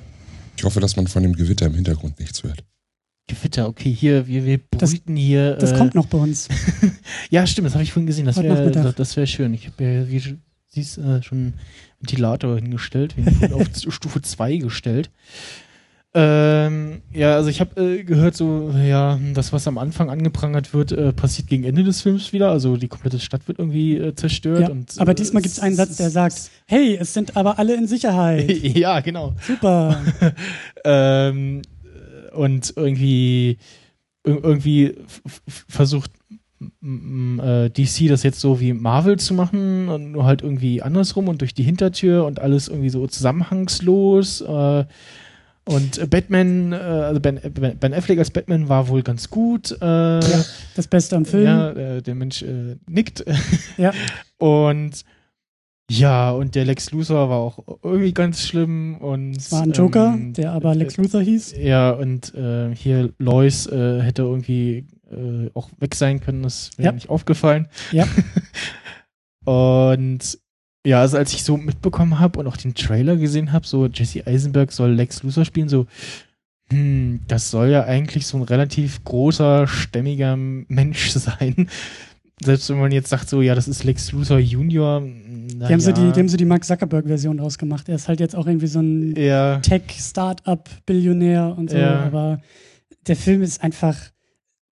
Ich 0.56 0.64
hoffe, 0.64 0.80
dass 0.80 0.96
man 0.96 1.06
von 1.06 1.22
dem 1.22 1.34
Gewitter 1.34 1.66
im 1.66 1.74
Hintergrund 1.74 2.18
nichts 2.20 2.42
hört. 2.42 2.64
Gewitter, 3.26 3.68
okay, 3.68 3.92
hier, 3.92 4.26
wir, 4.26 4.44
wir 4.44 4.60
Das- 4.72 4.90
brüten 4.90 5.16
hier. 5.16 5.54
Das 5.54 5.72
äh, 5.72 5.78
kommt 5.78 5.94
noch 5.94 6.06
bei 6.06 6.18
uns. 6.18 6.48
Ja, 7.30 7.46
stimmt, 7.46 7.66
das 7.66 7.74
habe 7.74 7.84
ich 7.84 7.92
vorhin 7.92 8.06
gesehen. 8.08 8.26
Das 8.26 8.36
wäre 8.42 8.70
das, 8.72 8.94
das 8.96 9.16
wär 9.16 9.26
schön. 9.26 9.54
Ich 9.54 9.68
habe 9.68 9.84
ja, 9.84 10.08
wie 10.08 10.18
du 10.18 10.38
siehst, 10.66 10.98
äh, 10.98 11.22
schon 11.22 11.38
einen 11.38 11.54
Ventilator 12.00 12.56
hingestellt, 12.56 13.16
wir 13.16 13.26
haben 13.26 13.40
ihn 13.44 13.52
auf 13.52 13.68
Stufe 13.92 14.20
2 14.20 14.56
gestellt. 14.56 15.10
Ähm, 16.12 17.02
ja, 17.12 17.36
also 17.36 17.50
ich 17.50 17.60
habe 17.60 17.80
äh, 17.80 18.02
gehört, 18.02 18.34
so, 18.34 18.72
ja, 18.84 19.16
das, 19.32 19.52
was 19.52 19.68
am 19.68 19.78
Anfang 19.78 20.10
angeprangert 20.10 20.74
wird, 20.74 20.90
äh, 20.90 21.12
passiert 21.12 21.46
gegen 21.46 21.62
Ende 21.62 21.84
des 21.84 22.02
Films 22.02 22.32
wieder. 22.32 22.50
Also 22.50 22.76
die 22.76 22.88
komplette 22.88 23.20
Stadt 23.20 23.46
wird 23.46 23.60
irgendwie 23.60 23.96
äh, 23.96 24.14
zerstört. 24.16 24.62
Ja, 24.62 24.70
und, 24.70 24.92
aber 24.98 25.12
äh, 25.12 25.14
diesmal 25.14 25.40
gibt 25.42 25.52
es 25.54 25.60
einen 25.60 25.76
Satz, 25.76 25.96
der 25.98 26.10
sagt, 26.10 26.50
hey, 26.66 26.96
es 27.00 27.14
sind 27.14 27.36
aber 27.36 27.60
alle 27.60 27.74
in 27.76 27.86
Sicherheit. 27.86 28.50
ja, 28.62 28.98
genau. 29.00 29.34
Super. 29.46 30.00
ähm, 30.84 31.62
und 32.32 32.72
irgendwie 32.74 33.58
ir- 34.26 34.42
irgendwie 34.44 34.94
versucht 35.46 36.10
äh, 36.82 37.70
DC 37.70 38.08
das 38.08 38.24
jetzt 38.24 38.40
so 38.40 38.58
wie 38.60 38.72
Marvel 38.72 39.18
zu 39.18 39.32
machen 39.32 39.88
und 39.88 40.10
nur 40.12 40.24
halt 40.24 40.42
irgendwie 40.42 40.82
andersrum 40.82 41.28
und 41.28 41.40
durch 41.40 41.54
die 41.54 41.62
Hintertür 41.62 42.24
und 42.26 42.40
alles 42.40 42.66
irgendwie 42.66 42.90
so 42.90 43.06
zusammenhangslos. 43.06 44.40
Äh, 44.40 44.84
und 45.66 45.98
äh, 45.98 46.06
Batman, 46.06 46.72
äh, 46.72 46.76
also 46.76 47.20
ben, 47.20 47.40
ben 47.52 47.78
Ben 47.78 47.94
Affleck 47.94 48.18
als 48.18 48.30
Batman 48.30 48.68
war 48.68 48.88
wohl 48.88 49.02
ganz 49.02 49.28
gut. 49.30 49.72
Äh, 49.80 49.84
Ja, 49.84 50.44
das 50.74 50.86
Beste 50.88 51.16
am 51.16 51.24
Film. 51.24 51.44
ja, 51.44 51.70
äh, 51.70 52.02
der 52.02 52.14
Mensch 52.14 52.42
äh, 52.42 52.76
nickt. 52.88 53.24
Ja. 53.76 53.92
Und 54.38 55.04
ja, 55.92 56.30
und 56.30 56.54
der 56.54 56.64
Lex 56.66 56.92
Luthor 56.92 57.28
war 57.30 57.38
auch 57.38 57.64
irgendwie 57.82 58.12
ganz 58.14 58.46
schlimm. 58.46 58.96
Und, 58.98 59.36
Es 59.36 59.50
war 59.50 59.62
ein 59.62 59.72
Joker, 59.72 60.14
ähm, 60.14 60.32
der 60.34 60.52
aber 60.52 60.72
Lex 60.76 60.96
Luthor 60.96 61.20
hieß. 61.20 61.56
Ja, 61.58 61.90
und 61.90 62.32
äh, 62.36 62.72
hier 62.76 63.12
Lois 63.18 63.66
äh, 63.66 64.00
hätte 64.00 64.22
irgendwie 64.22 64.86
äh, 65.10 65.50
auch 65.52 65.68
weg 65.80 65.96
sein 65.96 66.20
können, 66.20 66.44
das 66.44 66.70
wäre 66.76 66.86
Ja. 66.90 66.92
nicht 66.92 67.10
aufgefallen. 67.10 67.66
Ja. 67.90 68.06
und 69.44 70.38
ja, 70.86 71.00
also 71.00 71.16
als 71.18 71.32
ich 71.32 71.44
so 71.44 71.56
mitbekommen 71.56 72.18
habe 72.18 72.38
und 72.38 72.46
auch 72.46 72.56
den 72.56 72.74
Trailer 72.74 73.16
gesehen 73.16 73.52
habe, 73.52 73.66
so 73.66 73.86
Jesse 73.86 74.26
Eisenberg 74.26 74.72
soll 74.72 74.92
Lex 74.92 75.22
Luthor 75.22 75.44
spielen, 75.44 75.68
so, 75.68 75.86
hm, 76.70 77.20
das 77.28 77.50
soll 77.50 77.68
ja 77.68 77.84
eigentlich 77.84 78.26
so 78.26 78.38
ein 78.38 78.42
relativ 78.44 79.02
großer, 79.04 79.66
stämmiger 79.66 80.36
Mensch 80.36 81.10
sein. 81.10 81.68
Selbst 82.42 82.70
wenn 82.70 82.78
man 82.80 82.90
jetzt 82.92 83.10
sagt, 83.10 83.28
so, 83.28 83.42
ja, 83.42 83.54
das 83.54 83.68
ist 83.68 83.84
Lex 83.84 84.12
Luthor 84.12 84.38
Junior. 84.38 85.02
Die 85.02 85.62
haben, 85.62 85.80
so 85.80 85.92
die, 85.92 86.10
die 86.12 86.20
haben 86.20 86.28
so 86.28 86.38
die 86.38 86.46
Mark 86.46 86.64
Zuckerberg-Version 86.64 87.36
draus 87.36 87.58
gemacht. 87.58 87.86
Er 87.90 87.96
ist 87.96 88.08
halt 88.08 88.18
jetzt 88.20 88.34
auch 88.34 88.46
irgendwie 88.46 88.66
so 88.66 88.80
ein 88.80 89.14
ja, 89.14 89.58
Tech-Startup-Billionär 89.58 91.54
und 91.58 91.68
so, 91.70 91.76
Ja. 91.76 92.00
aber 92.04 92.40
der 93.06 93.16
Film 93.16 93.42
ist 93.42 93.62
einfach. 93.62 93.96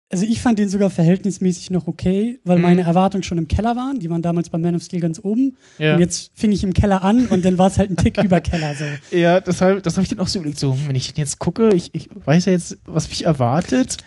Also 0.09 0.23
ich 0.25 0.39
fand 0.39 0.59
den 0.59 0.69
sogar 0.69 0.91
verhältnismäßig 0.91 1.71
noch 1.71 1.87
okay, 1.87 2.39
weil 2.43 2.57
Mhm. 2.57 2.61
meine 2.63 2.81
Erwartungen 2.83 3.23
schon 3.23 3.39
im 3.39 3.47
Keller 3.47 3.75
waren. 3.75 3.99
Die 3.99 4.09
waren 4.09 4.21
damals 4.21 4.49
bei 4.49 4.57
Man 4.59 4.75
of 4.75 4.83
Steel 4.83 4.99
ganz 4.99 5.19
oben. 5.23 5.57
ja. 5.79 5.95
Und 5.95 5.99
jetzt 5.99 6.31
fing 6.35 6.51
ich 6.51 6.63
im 6.63 6.73
Keller 6.73 7.03
an 7.03 7.25
und 7.25 7.43
dann 7.43 7.57
war 7.57 7.67
es 7.67 7.77
halt 7.79 7.89
ein 7.89 7.97
Tick 7.97 8.23
über 8.23 8.39
Keller. 8.39 8.75
So. 8.75 8.85
Ja, 9.17 9.39
deshalb, 9.41 9.81
das 9.83 9.95
habe 9.97 10.03
ich 10.03 10.09
dann 10.09 10.19
auch 10.19 10.27
so 10.27 10.39
überlegt, 10.39 10.59
so, 10.59 10.77
wenn 10.87 10.95
ich 10.95 11.11
den 11.13 11.21
jetzt 11.23 11.39
gucke, 11.39 11.73
ich, 11.73 11.89
ich 11.93 12.07
weiß 12.13 12.45
ja 12.45 12.51
jetzt, 12.51 12.77
was 12.85 13.09
mich 13.09 13.25
erwartet. 13.25 13.97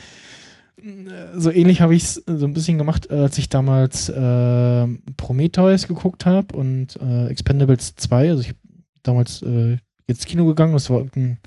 So 1.35 1.51
ähnlich 1.51 1.81
habe 1.81 1.97
ich 1.97 2.05
es 2.05 2.23
so 2.25 2.47
ein 2.47 2.55
bisschen 2.55 2.79
gemacht, 2.79 3.11
äh, 3.11 3.15
als 3.15 3.37
ich 3.37 3.49
damals 3.49 4.09
äh, 4.09 4.87
Prometheus 5.17 5.89
geguckt 5.89 6.25
habe 6.25 6.57
und 6.57 6.97
äh, 7.03 7.27
Expendables 7.27 7.97
2. 7.97 8.29
Also 8.31 8.43
ich 8.43 8.49
habe 8.51 8.59
damals 9.03 9.43
äh, 9.43 9.73
jetzt 10.07 10.21
ins 10.21 10.27
Kino 10.27 10.47
gegangen, 10.47 10.75
das 10.75 10.89
war 10.89 10.99
irgendein, 10.99 11.39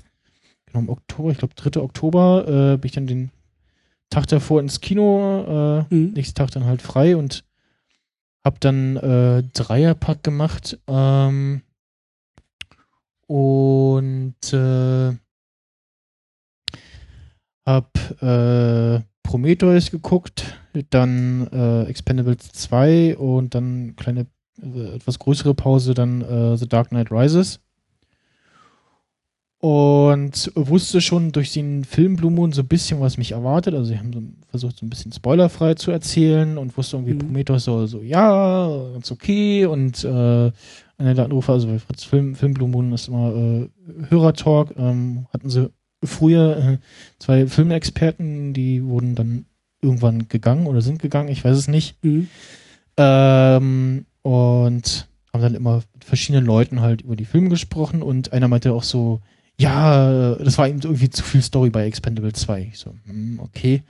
genau 0.66 0.80
im 0.80 0.88
Oktober, 0.90 1.30
ich 1.30 1.38
glaube 1.38 1.54
3. 1.56 1.80
Oktober, 1.80 2.44
äh, 2.74 2.76
bin 2.76 2.86
ich 2.86 2.92
dann 2.92 3.06
den 3.06 3.30
Tag 4.12 4.26
davor 4.26 4.60
ins 4.60 4.80
Kino, 4.80 5.84
äh, 5.90 5.94
Mhm. 5.94 6.12
nächsten 6.12 6.34
Tag 6.34 6.50
dann 6.52 6.64
halt 6.64 6.82
frei 6.82 7.16
und 7.16 7.44
hab 8.44 8.60
dann 8.60 8.96
äh, 8.96 9.42
Dreierpack 9.52 10.22
gemacht 10.22 10.78
ähm, 10.86 11.62
und 13.26 14.52
äh, 14.52 15.12
hab 17.66 18.22
äh, 18.22 19.00
Prometheus 19.22 19.90
geguckt, 19.90 20.58
dann 20.90 21.46
äh, 21.52 21.84
Expendables 21.84 22.52
2 22.52 23.16
und 23.16 23.54
dann 23.54 23.94
kleine 23.96 24.26
äh, 24.60 24.96
etwas 24.96 25.18
größere 25.18 25.54
Pause 25.54 25.94
dann 25.94 26.20
äh, 26.22 26.56
The 26.56 26.68
Dark 26.68 26.88
Knight 26.88 27.10
Rises. 27.10 27.60
Und 29.64 30.50
wusste 30.56 31.00
schon 31.00 31.30
durch 31.30 31.52
den 31.52 31.84
Film 31.84 32.16
Blue 32.16 32.32
Moon 32.32 32.50
so 32.50 32.62
ein 32.62 32.66
bisschen, 32.66 33.00
was 33.00 33.16
mich 33.16 33.30
erwartet. 33.30 33.74
Also 33.74 33.90
sie 33.90 33.98
haben 33.98 34.12
so 34.12 34.20
versucht, 34.48 34.76
so 34.76 34.84
ein 34.84 34.90
bisschen 34.90 35.12
spoilerfrei 35.12 35.74
zu 35.74 35.92
erzählen 35.92 36.58
und 36.58 36.76
wusste 36.76 36.96
irgendwie, 36.96 37.14
Mhm. 37.14 37.18
Prometheus 37.18 37.62
so, 37.62 37.86
so, 37.86 38.02
ja, 38.02 38.68
ganz 38.92 39.12
okay. 39.12 39.66
Und 39.66 40.02
äh, 40.02 40.50
der 40.98 41.24
Anrufer, 41.24 41.52
also 41.52 41.68
bei 41.68 41.78
Fritz 41.78 42.02
Film, 42.02 42.34
Film 42.34 42.54
Blue 42.54 42.68
Moon 42.68 42.92
ist 42.92 43.06
immer 43.06 43.36
äh, 43.36 43.68
Hörertalk, 44.08 44.74
ähm, 44.76 45.26
hatten 45.32 45.48
sie 45.48 45.70
früher 46.02 46.56
äh, 46.56 46.78
zwei 47.20 47.46
Filmexperten, 47.46 48.54
die 48.54 48.82
wurden 48.82 49.14
dann 49.14 49.44
irgendwann 49.80 50.26
gegangen 50.26 50.66
oder 50.66 50.80
sind 50.80 51.00
gegangen, 51.00 51.28
ich 51.28 51.44
weiß 51.44 51.56
es 51.56 51.68
nicht. 51.68 52.02
Mhm. 52.02 52.26
Ähm, 52.96 54.06
und 54.22 55.06
haben 55.32 55.42
dann 55.42 55.54
immer 55.54 55.82
mit 55.94 56.04
verschiedenen 56.04 56.46
Leuten 56.46 56.80
halt 56.80 57.02
über 57.02 57.14
die 57.14 57.26
Filme 57.26 57.48
gesprochen 57.48 58.02
und 58.02 58.32
einer 58.32 58.48
meinte 58.48 58.72
auch 58.72 58.82
so, 58.82 59.20
ja, 59.62 60.34
das 60.36 60.58
war 60.58 60.68
ihm 60.68 60.80
irgendwie 60.82 61.10
zu 61.10 61.22
viel 61.22 61.42
Story 61.42 61.70
bei 61.70 61.86
Expendable 61.86 62.32
2. 62.32 62.68
Ich 62.72 62.78
so, 62.78 62.94
hm, 63.06 63.40
okay. 63.42 63.82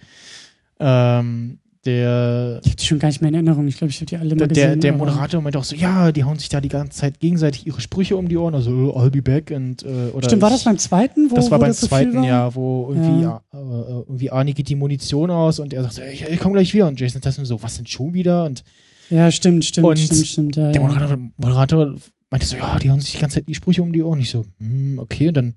Ähm, 0.79 1.59
der, 1.85 2.61
Ich 2.63 2.71
hab 2.71 2.77
die 2.77 2.87
schon 2.87 2.99
gar 3.01 3.09
nicht 3.09 3.21
mehr 3.21 3.29
in 3.31 3.35
Erinnerung. 3.35 3.67
Ich 3.67 3.77
glaube, 3.77 3.91
ich 3.91 3.97
habe 3.97 4.07
die 4.07 4.17
alle 4.17 4.31
mal 4.37 4.37
der, 4.37 4.47
der, 4.49 4.67
gesehen. 4.67 4.81
der 4.83 4.93
Moderator 4.93 5.41
meinte 5.41 5.59
auch 5.59 5.65
so, 5.65 5.75
ja, 5.75 6.13
die 6.13 6.23
hauen 6.23 6.39
sich 6.39 6.49
da 6.49 6.61
die 6.61 6.69
ganze 6.69 6.97
Zeit 6.97 7.19
gegenseitig 7.19 7.67
ihre 7.67 7.81
Sprüche 7.81 8.17
um 8.17 8.29
die 8.29 8.37
Ohren, 8.37 8.55
also 8.55 8.71
äh, 8.71 8.99
I'll 8.99 9.11
be 9.11 9.21
back 9.21 9.51
und 9.51 9.83
äh, 9.83 10.11
oder 10.13 10.29
Stimmt, 10.29 10.43
war 10.43 10.51
das 10.51 10.63
beim 10.63 10.79
zweiten, 10.79 11.31
wo 11.31 11.35
das 11.35 11.51
war 11.51 11.59
wo 11.59 11.63
beim 11.63 11.73
so 11.73 11.81
viel 11.81 11.89
zweiten? 11.89 12.23
Jahr, 12.23 12.55
wo 12.55 12.89
irgendwie, 12.91 13.23
Ja. 13.23 13.43
äh, 13.53 13.57
äh, 13.57 14.05
irgendwie 14.07 14.31
Arnie 14.31 14.55
geht 14.55 14.69
die 14.69 14.77
Munition 14.77 15.31
aus 15.33 15.59
und 15.59 15.73
er 15.75 15.83
sagt, 15.83 15.95
so, 15.95 16.03
ich, 16.03 16.23
ich 16.23 16.39
komme 16.39 16.53
gleich 16.55 16.73
wieder. 16.73 16.87
Und 16.87 17.01
Jason 17.01 17.21
Statham 17.21 17.45
so, 17.47 17.61
was 17.63 17.77
denn 17.79 17.87
schon 17.89 18.15
wieder? 18.15 18.45
Und 18.45 18.63
Ja, 19.11 19.33
stimmt, 19.33 19.65
stimmt, 19.65 19.87
Und 19.89 19.99
stimmt, 19.99 20.27
stimmt. 20.27 20.57
Ja, 20.57 20.71
der 20.71 20.81
ja. 20.83 20.87
Moderator, 20.87 21.19
Moderator 21.37 21.95
meinte 22.33 22.47
so, 22.47 22.57
ja, 22.57 22.79
die 22.81 22.91
haben 22.91 23.01
sich 23.01 23.13
die 23.13 23.19
ganze 23.19 23.37
Zeit 23.37 23.49
die 23.49 23.55
Sprüche 23.55 23.83
um 23.83 23.93
die 23.93 24.03
Ohren. 24.03 24.19
Ich 24.21 24.31
so, 24.31 24.45
hm, 24.59 24.99
okay. 24.99 25.29
Und 25.29 25.35
dann 25.37 25.55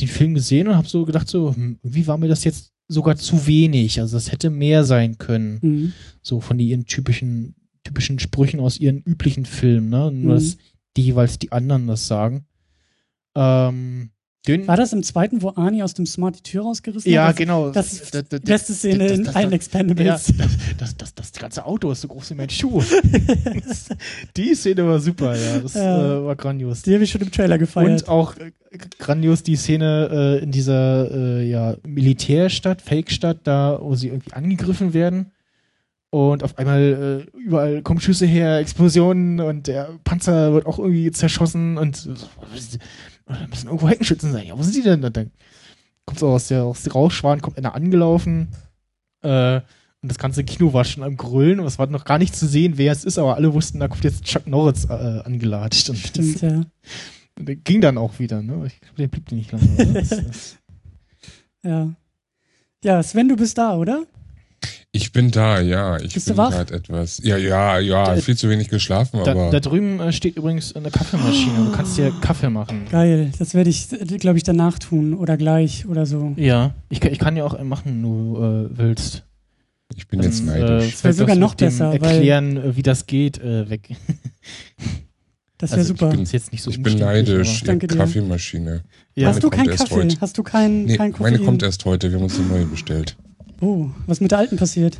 den 0.00 0.08
Film 0.08 0.34
gesehen 0.34 0.68
und 0.68 0.76
habe 0.76 0.88
so 0.88 1.04
gedacht, 1.04 1.28
so, 1.28 1.54
hm, 1.54 1.78
irgendwie 1.82 2.06
war 2.06 2.16
mir 2.16 2.28
das 2.28 2.44
jetzt 2.44 2.72
sogar 2.88 3.16
zu 3.16 3.46
wenig. 3.46 4.00
Also 4.00 4.16
das 4.16 4.32
hätte 4.32 4.48
mehr 4.50 4.84
sein 4.84 5.18
können. 5.18 5.58
Mhm. 5.62 5.92
So 6.22 6.40
von 6.40 6.58
ihren 6.58 6.86
typischen, 6.86 7.54
typischen 7.82 8.18
Sprüchen 8.18 8.60
aus 8.60 8.78
ihren 8.78 9.02
üblichen 9.02 9.44
Filmen, 9.44 9.90
ne? 9.90 10.10
Nur, 10.10 10.34
Mhm. 10.34 10.38
dass 10.38 10.56
die 10.96 11.02
jeweils 11.02 11.38
die 11.38 11.52
anderen 11.52 11.86
das 11.86 12.06
sagen. 12.06 12.46
Ähm, 13.36 14.10
den, 14.46 14.68
War 14.68 14.76
das 14.76 14.92
im 14.92 15.02
zweiten, 15.02 15.40
wo 15.40 15.52
Arnie 15.56 15.82
aus 15.82 15.94
dem 15.94 16.04
Smart 16.04 16.36
die 16.36 16.42
Tür 16.42 16.64
rausgerissen 16.64 17.10
ja, 17.10 17.28
hat? 17.28 17.36
genau. 17.36 17.70
Das 17.70 17.94
ist 17.94 18.12
die 18.12 18.22
das- 18.28 18.40
beste 18.40 18.74
Szene 18.74 19.06
in 19.06 19.28
allen 19.28 19.52
Expendables. 19.52 20.28
Ja, 20.28 20.44
das, 20.76 20.96
das, 20.98 21.14
das, 21.14 21.32
ganze 21.32 21.64
Auto 21.64 21.90
ist 21.90 22.02
so 22.02 22.08
groß 22.08 22.30
wie 22.30 22.34
mein 22.34 22.50
Schuh. 22.50 22.82
die 24.36 24.54
Szene 24.54 24.86
war 24.86 25.00
super, 25.00 25.34
ja. 25.34 25.60
Das 25.60 25.74
Ja. 25.74 26.18
Äh, 26.18 26.24
war 26.24 26.36
grandios. 26.36 26.82
Die 26.82 26.92
habe 26.92 27.04
ich 27.04 27.10
schon 27.10 27.22
im 27.22 27.30
Trailer 27.30 27.56
gefeiert. 27.56 28.02
Und 28.02 28.08
auch 28.08 28.36
äh, 28.36 28.52
grandios 28.98 29.42
die 29.42 29.56
Szene 29.56 30.38
äh, 30.40 30.44
in 30.44 30.50
dieser 30.50 31.10
äh, 31.10 31.48
ja, 31.48 31.76
Militärstadt, 31.86 32.82
Fake-Stadt, 32.82 33.38
da, 33.44 33.78
wo 33.80 33.94
sie 33.94 34.08
irgendwie 34.08 34.34
angegriffen 34.34 34.92
werden. 34.92 35.30
Und 36.10 36.44
auf 36.44 36.58
einmal 36.58 37.26
äh, 37.32 37.38
überall 37.38 37.82
kommen 37.82 38.00
Schüsse 38.00 38.26
her, 38.26 38.58
Explosionen 38.58 39.40
und 39.40 39.66
der 39.66 39.88
Panzer 40.04 40.52
wird 40.52 40.66
auch 40.66 40.78
irgendwie 40.78 41.10
zerschossen 41.10 41.76
und 41.76 42.08
da 43.26 43.46
müssen 43.48 43.66
irgendwo 43.66 43.88
Heckenschützen 43.88 44.32
sein. 44.32 44.46
Ja, 44.46 44.58
wo 44.58 44.62
sind 44.62 44.76
die 44.76 44.82
denn? 44.82 45.04
Und 45.04 45.16
dann 45.16 45.30
kommt 46.04 46.18
so 46.18 46.28
aus 46.28 46.48
der, 46.48 46.64
aus 46.64 46.82
der 46.82 46.92
Rauchschwan, 46.92 47.40
kommt 47.40 47.58
einer 47.58 47.74
angelaufen. 47.74 48.48
Äh, 49.22 49.60
und 50.02 50.10
das 50.10 50.18
ganze 50.18 50.44
Kino 50.44 50.74
war 50.74 50.84
schon 50.84 51.02
am 51.02 51.16
Grüllen 51.16 51.60
und 51.60 51.66
es 51.66 51.78
war 51.78 51.86
noch 51.86 52.04
gar 52.04 52.18
nicht 52.18 52.36
zu 52.36 52.46
sehen, 52.46 52.76
wer 52.76 52.92
es 52.92 53.04
ist, 53.04 53.18
aber 53.18 53.36
alle 53.36 53.54
wussten, 53.54 53.80
da 53.80 53.88
kommt 53.88 54.04
jetzt 54.04 54.24
Chuck 54.24 54.46
Norris 54.46 54.84
äh, 54.84 54.92
angelatscht. 55.24 55.88
Und 55.88 55.96
Stimmt, 55.96 56.42
ja. 56.42 56.60
der 57.38 57.56
ging 57.56 57.80
dann 57.80 57.96
auch 57.96 58.18
wieder, 58.18 58.42
ne? 58.42 58.66
Ich 58.66 58.80
glaube, 58.80 58.96
der 58.98 59.08
blieb 59.08 59.32
nicht 59.32 59.52
lange. 59.52 59.64
Das, 59.94 60.08
das, 60.10 60.58
ja. 61.62 61.94
Ja, 62.84 63.02
Sven, 63.02 63.28
du 63.30 63.36
bist 63.36 63.56
da, 63.56 63.76
oder? 63.76 64.04
Ich 64.96 65.10
bin 65.10 65.32
da, 65.32 65.60
ja. 65.60 65.96
Ich 65.98 66.14
Bist 66.14 66.30
du 66.30 66.34
bin 66.36 66.44
gerade 66.50 66.72
etwas. 66.72 67.20
Ja, 67.24 67.36
ja, 67.36 67.80
ja, 67.80 68.14
Da- 68.14 68.16
viel 68.20 68.36
zu 68.36 68.48
wenig 68.48 68.68
geschlafen, 68.68 69.18
da, 69.24 69.32
aber 69.32 69.50
da 69.50 69.58
drüben 69.58 69.98
äh, 69.98 70.12
steht 70.12 70.36
übrigens 70.36 70.76
eine 70.76 70.88
Kaffeemaschine. 70.92 71.64
Du 71.64 71.72
kannst 71.72 71.98
dir 71.98 72.12
Kaffee 72.20 72.48
machen. 72.48 72.86
Geil. 72.92 73.32
Das 73.40 73.54
werde 73.54 73.70
ich, 73.70 73.88
glaube 74.20 74.36
ich, 74.36 74.44
danach 74.44 74.78
tun 74.78 75.14
oder 75.14 75.36
gleich 75.36 75.84
oder 75.86 76.06
so. 76.06 76.32
Ja, 76.36 76.74
ich, 76.90 77.00
kann- 77.00 77.10
ich 77.12 77.18
kann 77.18 77.36
ja 77.36 77.42
auch 77.42 77.54
einen 77.54 77.68
machen, 77.68 77.86
wenn 77.86 78.02
du 78.02 78.36
äh, 78.72 78.78
willst. 78.78 79.24
ich 79.96 80.06
bin 80.06 80.22
jetzt 80.22 80.46
Dann, 80.46 80.60
neidisch. 80.60 80.84
Äh, 80.86 80.90
Das 80.92 81.02
wär 81.04 81.12
sogar 81.12 81.36
noch 81.36 81.56
besser, 81.56 81.90
weil- 82.00 82.00
Erklären, 82.14 82.56
äh, 82.56 82.76
wie 82.76 82.82
das 82.82 83.06
geht, 83.06 83.38
äh, 83.40 83.68
weg. 83.68 83.88
Das 85.58 85.70
wäre 85.70 85.80
Also, 85.80 85.88
super. 85.94 86.10
Ich 86.10 86.16
bin 86.16 86.24
jetzt 86.26 86.52
nicht 86.52 86.62
so 86.62 86.70
ich 86.70 86.82
bin 86.82 86.98
neidisch. 86.98 87.62
Danke 87.62 87.86
dir. 87.86 87.96
Kaffeemaschine. 87.96 88.82
Ja, 89.14 89.28
Hast 89.28 89.42
du 89.42 89.50
keinen 89.50 89.68
Kaffee? 89.74 89.94
heute. 89.94 90.16
Hast 90.20 90.36
du 90.36 90.42
keinen 90.42 90.84
Nee, 90.84 90.96
kein 90.96 91.12
meine 91.18 91.36
Koffein? 91.38 91.44
kommt 91.46 91.62
erst 91.62 91.84
heute. 91.84 92.10
Wir 92.10 92.16
haben 92.18 92.24
uns 92.24 92.38
eine 92.38 92.48
neue 92.48 92.66
bestellt. 92.66 93.16
Oh, 93.60 93.88
was 94.06 94.20
mit 94.20 94.30
der 94.30 94.38
alten 94.38 94.56
passiert? 94.56 94.98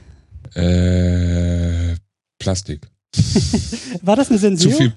Äh, 0.54 1.94
Plastik. 2.38 2.86
War 4.02 4.16
das 4.16 4.28
eine 4.28 4.38
Zu 4.38 4.42
Senseo? 4.42 4.70
viel. 4.76 4.92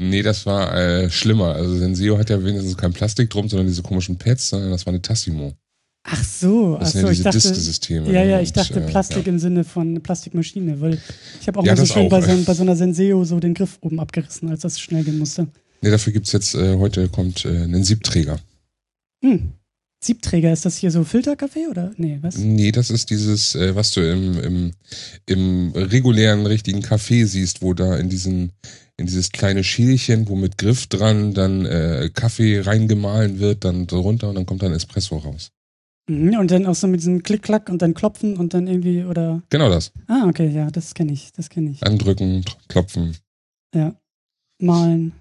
Nee, 0.00 0.22
das 0.22 0.46
war 0.46 0.76
äh, 0.76 1.10
schlimmer. 1.10 1.54
Also 1.56 1.76
Senseo 1.76 2.18
hat 2.18 2.30
ja 2.30 2.42
wenigstens 2.44 2.76
kein 2.76 2.92
Plastik 2.92 3.30
drum, 3.30 3.48
sondern 3.48 3.66
diese 3.66 3.82
komischen 3.82 4.16
Pads, 4.16 4.50
sondern 4.50 4.70
das 4.70 4.86
war 4.86 4.92
eine 4.92 5.02
Tassimo. 5.02 5.54
Ach 6.04 6.22
so, 6.24 6.76
ach 6.76 6.80
Das 6.80 6.92
sind 6.92 7.00
so, 7.00 7.06
ja 7.08 7.12
ich 7.12 7.18
diese 7.18 7.24
dachte, 7.24 7.38
Disk-Systeme. 7.38 8.12
ja, 8.12 8.22
ja, 8.22 8.36
Und, 8.38 8.44
ich 8.44 8.52
dachte 8.52 8.80
äh, 8.80 8.86
Plastik 8.86 9.26
ja. 9.26 9.32
im 9.32 9.40
Sinne 9.40 9.64
von 9.64 10.00
Plastikmaschine, 10.00 10.80
weil 10.80 10.98
ich 11.40 11.48
habe 11.48 11.58
auch 11.58 11.64
Ja, 11.64 11.74
mal 11.74 11.84
so 11.84 11.92
schön 11.92 12.08
bei 12.08 12.20
so, 12.20 12.44
bei 12.44 12.54
so 12.54 12.62
einer 12.62 12.76
Senseo 12.76 13.24
so 13.24 13.40
den 13.40 13.54
Griff 13.54 13.78
oben 13.80 13.98
abgerissen, 13.98 14.48
als 14.48 14.60
das 14.60 14.78
schnell 14.78 15.02
gehen 15.02 15.18
musste. 15.18 15.48
Nee, 15.82 15.90
dafür 15.90 16.12
gibt's 16.12 16.30
jetzt, 16.32 16.54
äh, 16.54 16.76
heute 16.76 17.08
kommt 17.08 17.44
äh, 17.44 17.64
ein 17.64 17.82
Siebträger. 17.84 18.38
Hm. 19.24 19.52
Siebträger, 20.00 20.52
ist 20.52 20.64
das 20.64 20.76
hier 20.76 20.90
so 20.90 21.02
Filterkaffee 21.02 21.66
oder? 21.68 21.92
Nee, 21.96 22.18
was? 22.22 22.38
Nee, 22.38 22.70
das 22.70 22.90
ist 22.90 23.10
dieses, 23.10 23.54
äh, 23.56 23.74
was 23.74 23.90
du 23.92 24.00
im, 24.00 24.38
im, 24.40 24.70
im 25.26 25.72
regulären, 25.74 26.46
richtigen 26.46 26.80
Café 26.80 27.26
siehst, 27.26 27.62
wo 27.62 27.74
da 27.74 27.96
in 27.96 28.08
diesen, 28.08 28.52
in 28.96 29.06
dieses 29.06 29.32
kleine 29.32 29.64
Schälchen, 29.64 30.28
wo 30.28 30.36
mit 30.36 30.56
Griff 30.56 30.86
dran 30.86 31.34
dann 31.34 31.66
äh, 31.66 32.10
Kaffee 32.14 32.60
reingemahlen 32.60 33.40
wird, 33.40 33.64
dann 33.64 33.88
so 33.88 34.00
runter 34.00 34.28
und 34.28 34.36
dann 34.36 34.46
kommt 34.46 34.62
dann 34.62 34.72
Espresso 34.72 35.16
raus. 35.18 35.50
Mhm, 36.08 36.38
und 36.38 36.50
dann 36.50 36.66
auch 36.66 36.74
so 36.76 36.86
mit 36.86 37.00
diesem 37.00 37.22
Klick-Klack 37.22 37.68
und 37.68 37.82
dann 37.82 37.94
klopfen 37.94 38.36
und 38.36 38.54
dann 38.54 38.66
irgendwie 38.66 39.04
oder. 39.04 39.42
Genau 39.50 39.68
das. 39.68 39.92
Ah, 40.06 40.26
okay, 40.28 40.48
ja, 40.48 40.70
das 40.70 40.94
kenne 40.94 41.12
ich, 41.12 41.32
das 41.32 41.50
kenne 41.50 41.70
ich. 41.70 41.82
Andrücken, 41.82 42.44
klopfen, 42.68 43.16
Ja. 43.74 43.94
Malen, 44.60 45.12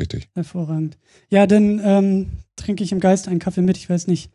richtig. 0.00 0.28
hervorragend. 0.34 0.98
Ja, 1.28 1.46
dann 1.46 1.80
ähm, 1.84 2.26
trinke 2.56 2.82
ich 2.82 2.92
im 2.92 3.00
Geist 3.00 3.28
einen 3.28 3.38
Kaffee 3.38 3.62
mit. 3.62 3.76
Ich 3.76 3.88
weiß 3.88 4.06
nicht, 4.06 4.30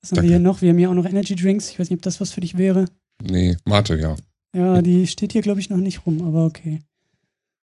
was 0.00 0.10
haben 0.10 0.16
Danke. 0.16 0.28
wir 0.30 0.36
hier 0.36 0.44
noch? 0.44 0.62
Wir 0.62 0.70
haben 0.70 0.78
hier 0.78 0.90
auch 0.90 0.94
noch 0.94 1.06
Energy 1.06 1.36
Drinks. 1.36 1.70
Ich 1.70 1.78
weiß 1.78 1.90
nicht, 1.90 1.98
ob 1.98 2.02
das 2.02 2.20
was 2.20 2.32
für 2.32 2.40
dich 2.40 2.56
wäre. 2.56 2.86
Nee, 3.22 3.56
Mate, 3.64 3.96
ja. 3.96 4.16
Ja, 4.54 4.82
die 4.82 5.06
steht 5.06 5.32
hier, 5.32 5.42
glaube 5.42 5.60
ich, 5.60 5.70
noch 5.70 5.76
nicht 5.76 6.06
rum, 6.06 6.22
aber 6.22 6.44
okay. 6.44 6.80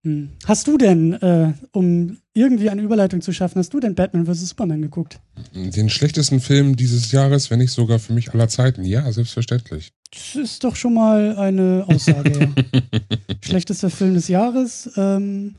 Hm. 0.06 0.30
Hast 0.46 0.68
du 0.68 0.78
denn, 0.78 1.14
äh, 1.14 1.54
um 1.72 2.18
irgendwie 2.34 2.70
eine 2.70 2.84
Überleitung 2.84 3.22
zu 3.22 3.32
schaffen, 3.32 3.58
hast 3.58 3.74
du 3.74 3.80
denn 3.80 3.96
Batman 3.96 4.26
vs. 4.26 4.50
Superman 4.50 4.82
geguckt? 4.82 5.20
Den 5.54 5.90
schlechtesten 5.90 6.40
Film 6.40 6.76
dieses 6.76 7.12
Jahres, 7.12 7.50
wenn 7.50 7.60
nicht 7.60 7.72
sogar 7.72 7.98
für 7.98 8.14
mich 8.14 8.32
aller 8.32 8.48
Zeiten. 8.48 8.84
Ja, 8.84 9.12
selbstverständlich. 9.12 9.94
Das 10.12 10.36
ist 10.36 10.64
doch 10.64 10.76
schon 10.76 10.94
mal 10.94 11.38
eine 11.38 11.86
Aussage. 11.88 12.54
Schlechtester 13.42 13.90
Film 13.90 14.14
des 14.14 14.28
Jahres. 14.28 14.92
Ähm, 14.96 15.56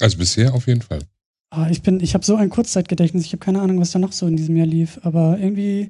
Also 0.00 0.18
bisher 0.18 0.54
auf 0.54 0.66
jeden 0.66 0.82
Fall. 0.82 1.00
ah, 1.50 1.68
ich 1.70 1.82
bin, 1.82 2.00
ich 2.00 2.14
habe 2.14 2.24
so 2.24 2.36
ein 2.36 2.50
Kurzzeitgedächtnis. 2.50 3.24
Ich 3.24 3.32
habe 3.32 3.44
keine 3.44 3.60
Ahnung, 3.60 3.80
was 3.80 3.92
da 3.92 3.98
noch 3.98 4.12
so 4.12 4.26
in 4.26 4.36
diesem 4.36 4.56
Jahr 4.56 4.66
lief. 4.66 4.98
Aber 5.02 5.38
irgendwie, 5.38 5.88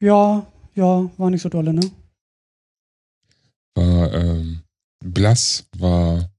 ja, 0.00 0.46
ja, 0.74 1.10
war 1.16 1.30
nicht 1.30 1.42
so 1.42 1.48
dolle, 1.48 1.72
ne? 1.72 1.90
War 3.76 4.12
ähm, 4.12 4.62
blass, 5.04 5.66
war 5.78 6.30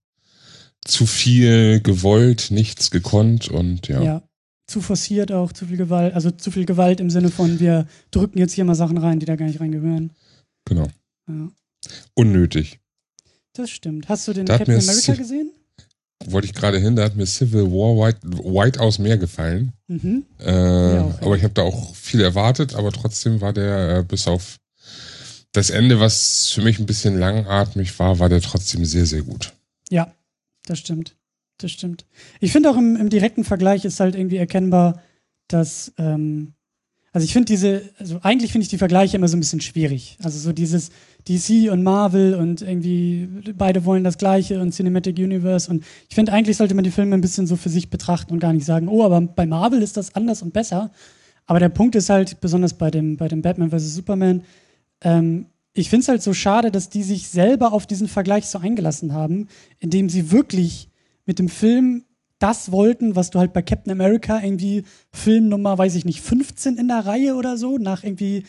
zu 0.86 1.06
viel 1.06 1.82
gewollt, 1.82 2.52
nichts 2.52 2.92
gekonnt 2.92 3.50
und 3.50 3.88
ja. 3.88 4.02
Ja. 4.02 4.22
Zu 4.68 4.82
forciert 4.82 5.32
auch, 5.32 5.54
zu 5.54 5.68
viel 5.68 5.78
Gewalt. 5.78 6.14
Also 6.16 6.32
zu 6.32 6.50
viel 6.50 6.66
Gewalt 6.66 7.00
im 7.00 7.10
Sinne 7.12 7.30
von, 7.30 7.60
wir 7.60 7.88
drücken 8.12 8.40
jetzt 8.40 8.54
hier 8.54 8.66
mal 8.66 8.74
Sachen 8.76 8.98
rein, 8.98 9.20
die 9.20 9.26
da 9.26 9.36
gar 9.36 9.46
nicht 9.46 9.60
reingehören. 9.60 10.12
genau. 10.66 10.88
Ja. 11.28 11.52
Unnötig. 12.16 12.80
Das 13.54 13.70
stimmt. 13.70 14.10
Hast 14.10 14.28
du 14.28 14.34
den 14.34 14.46
Da 14.48 14.58
Captain 14.58 14.80
America 14.80 15.14
gesehen? 15.14 15.52
Wollte 16.28 16.48
ich 16.48 16.54
gerade 16.54 16.80
hin, 16.80 16.96
da 16.96 17.04
hat 17.04 17.16
mir 17.16 17.26
Civil 17.26 17.64
War 17.64 18.08
White, 18.08 18.20
White 18.24 18.80
aus 18.80 19.00
mehr 19.00 19.18
gefallen. 19.18 19.74
Mhm. 19.88 20.26
Äh, 20.40 20.96
ja. 20.96 21.18
aber 21.22 21.38
ich 21.38 21.44
habe 21.44 21.54
da 21.54 21.62
auch 21.62 21.96
viel 21.96 22.22
erwartet, 22.22 22.76
aber 22.76 22.92
trotzdem 22.92 23.42
war 23.42 23.54
der 23.54 23.98
äh, 23.98 24.04
bis 24.04 24.28
auf 24.28 24.58
das 25.52 25.70
Ende, 25.70 26.00
was 26.00 26.50
für 26.52 26.62
mich 26.62 26.80
ein 26.80 26.86
bisschen 26.86 27.18
langatmig 27.18 27.98
war, 28.00 28.20
war 28.20 28.30
der 28.30 28.42
trotzdem 28.42 28.84
sehr, 28.86 29.06
sehr 29.06 29.22
gut. 29.22 29.54
Ja, 29.90 30.14
das 30.66 30.80
stimmt. 30.80 31.16
Das 31.58 31.72
stimmt. 31.72 32.06
Ich 32.42 32.52
finde 32.52 32.70
auch 32.70 32.76
im, 32.78 32.98
im 32.98 33.10
direkten 33.10 33.46
Vergleich 33.46 33.86
ist 33.86 34.00
halt 34.02 34.16
irgendwie 34.16 34.36
erkennbar, 34.38 35.02
dass, 35.48 35.94
ähm, 35.98 36.54
Also 37.14 37.24
ich 37.24 37.32
finde 37.32 37.46
diese, 37.46 37.94
also 37.98 38.20
eigentlich 38.24 38.52
finde 38.52 38.64
ich 38.64 38.70
die 38.70 38.78
Vergleiche 38.78 39.16
immer 39.16 39.30
so 39.30 39.38
ein 39.38 39.40
bisschen 39.40 39.62
schwierig. 39.62 40.18
Also 40.22 40.38
so 40.38 40.52
dieses 40.52 40.90
DC 41.28 41.72
und 41.72 41.84
Marvel 41.84 42.36
und 42.36 42.62
irgendwie 42.62 43.28
beide 43.58 43.86
wollen 43.86 44.04
das 44.04 44.18
Gleiche 44.18 44.60
und 44.62 44.74
Cinematic 44.74 45.18
Universe 45.18 45.70
und 45.70 45.84
ich 46.08 46.16
finde 46.16 46.34
eigentlich 46.34 46.58
sollte 46.58 46.76
man 46.76 46.84
die 46.84 46.92
Filme 46.92 47.16
ein 47.16 47.22
bisschen 47.22 47.48
so 47.48 47.56
für 47.56 47.70
sich 47.70 47.90
betrachten 47.90 48.34
und 48.34 48.40
gar 48.40 48.54
nicht 48.54 48.66
sagen, 48.66 48.88
oh, 48.88 49.04
aber 49.04 49.22
bei 49.22 49.46
Marvel 49.46 49.82
ist 49.82 49.98
das 49.98 50.16
anders 50.16 50.42
und 50.42 50.54
besser. 50.54 50.92
Aber 51.48 51.60
der 51.60 51.70
Punkt 51.70 51.96
ist 51.96 52.10
halt, 52.10 52.42
besonders 52.42 52.74
bei 52.74 52.90
dem, 52.90 53.18
bei 53.18 53.28
dem 53.28 53.42
Batman 53.42 53.70
vs. 53.70 53.94
Superman, 53.94 54.44
ähm, 55.02 55.48
ich 55.74 55.90
finde 55.90 56.04
es 56.04 56.08
halt 56.08 56.24
so 56.24 56.34
schade, 56.34 56.72
dass 56.72 56.90
die 56.90 57.04
sich 57.04 57.28
selber 57.28 57.74
auf 57.74 57.86
diesen 57.86 58.08
Vergleich 58.08 58.46
so 58.46 58.60
eingelassen 58.60 59.14
haben, 59.14 59.48
indem 59.80 60.10
sie 60.10 60.32
wirklich 60.32 60.90
mit 61.26 61.38
dem 61.38 61.50
Film 61.50 62.06
das 62.40 62.72
wollten, 62.72 63.16
was 63.16 63.30
du 63.30 63.40
halt 63.40 63.54
bei 63.54 63.62
Captain 63.62 63.92
America 63.92 64.42
irgendwie 64.42 64.84
Film 65.12 65.50
Nummer, 65.50 65.78
weiß 65.78 65.96
ich 65.96 66.06
nicht, 66.06 66.22
15 66.22 66.78
in 66.78 66.88
der 66.88 67.06
Reihe 67.06 67.36
oder 67.36 67.58
so, 67.58 67.78
nach 67.78 68.04
irgendwie 68.04 68.44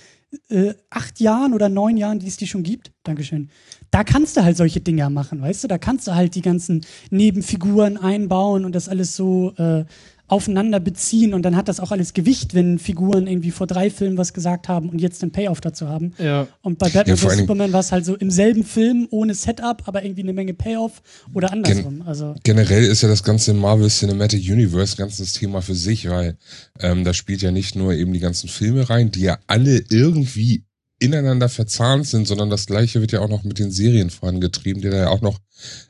äh, 0.48 0.74
acht 0.90 1.20
Jahren 1.20 1.54
oder 1.54 1.68
neun 1.68 1.96
Jahren, 1.96 2.18
die 2.18 2.26
es 2.26 2.36
die 2.36 2.46
schon 2.46 2.62
gibt. 2.62 2.92
Dankeschön. 3.04 3.50
Da 3.90 4.04
kannst 4.04 4.36
du 4.36 4.42
halt 4.42 4.56
solche 4.56 4.80
Dinger 4.80 5.10
machen, 5.10 5.40
weißt 5.40 5.64
du? 5.64 5.68
Da 5.68 5.78
kannst 5.78 6.06
du 6.06 6.14
halt 6.14 6.34
die 6.34 6.42
ganzen 6.42 6.84
Nebenfiguren 7.10 7.96
einbauen 7.96 8.64
und 8.64 8.74
das 8.74 8.88
alles 8.88 9.16
so 9.16 9.52
äh, 9.56 9.84
aufeinander 10.28 10.80
beziehen 10.80 11.34
und 11.34 11.42
dann 11.42 11.54
hat 11.54 11.68
das 11.68 11.78
auch 11.78 11.92
alles 11.92 12.12
Gewicht, 12.12 12.54
wenn 12.54 12.78
Figuren 12.78 13.26
irgendwie 13.26 13.52
vor 13.52 13.66
drei 13.66 13.90
Filmen 13.90 14.18
was 14.18 14.32
gesagt 14.32 14.68
haben 14.68 14.88
und 14.88 15.00
jetzt 15.00 15.22
den 15.22 15.30
Payoff 15.30 15.60
dazu 15.60 15.88
haben. 15.88 16.14
Ja. 16.18 16.48
Und 16.62 16.78
bei 16.78 16.88
Batman 16.88 17.16
Ja, 17.16 17.30
Superman 17.30 17.72
war 17.72 17.80
es 17.80 17.92
halt 17.92 18.04
so 18.04 18.16
im 18.16 18.30
selben 18.30 18.64
Film, 18.64 19.06
ohne 19.10 19.34
Setup, 19.34 19.82
aber 19.86 20.04
irgendwie 20.04 20.22
eine 20.22 20.32
Menge 20.32 20.54
Payoff 20.54 21.02
oder 21.32 21.52
andersrum. 21.52 22.02
Also 22.02 22.34
Generell 22.42 22.84
ist 22.84 23.02
ja 23.02 23.08
das 23.08 23.22
ganze 23.22 23.54
Marvel 23.54 23.88
Cinematic 23.88 24.42
Universe 24.50 24.94
ein 24.94 24.98
ganzes 24.98 25.32
Thema 25.32 25.62
für 25.62 25.74
sich, 25.74 26.08
weil 26.08 26.36
ähm, 26.80 27.04
da 27.04 27.14
spielt 27.14 27.42
ja 27.42 27.52
nicht 27.52 27.76
nur 27.76 27.94
eben 27.94 28.12
die 28.12 28.20
ganzen 28.20 28.48
Filme 28.48 28.88
rein, 28.90 29.10
die 29.10 29.20
ja 29.20 29.38
alle 29.46 29.84
irgendwie 29.90 30.64
ineinander 30.98 31.48
verzahnt 31.48 32.06
sind, 32.06 32.26
sondern 32.26 32.50
das 32.50 32.66
gleiche 32.66 33.00
wird 33.00 33.12
ja 33.12 33.20
auch 33.20 33.28
noch 33.28 33.44
mit 33.44 33.58
den 33.58 33.70
Serien 33.70 34.10
vorangetrieben, 34.10 34.82
die 34.82 34.90
da 34.90 34.96
ja 34.96 35.08
auch 35.08 35.20
noch 35.20 35.38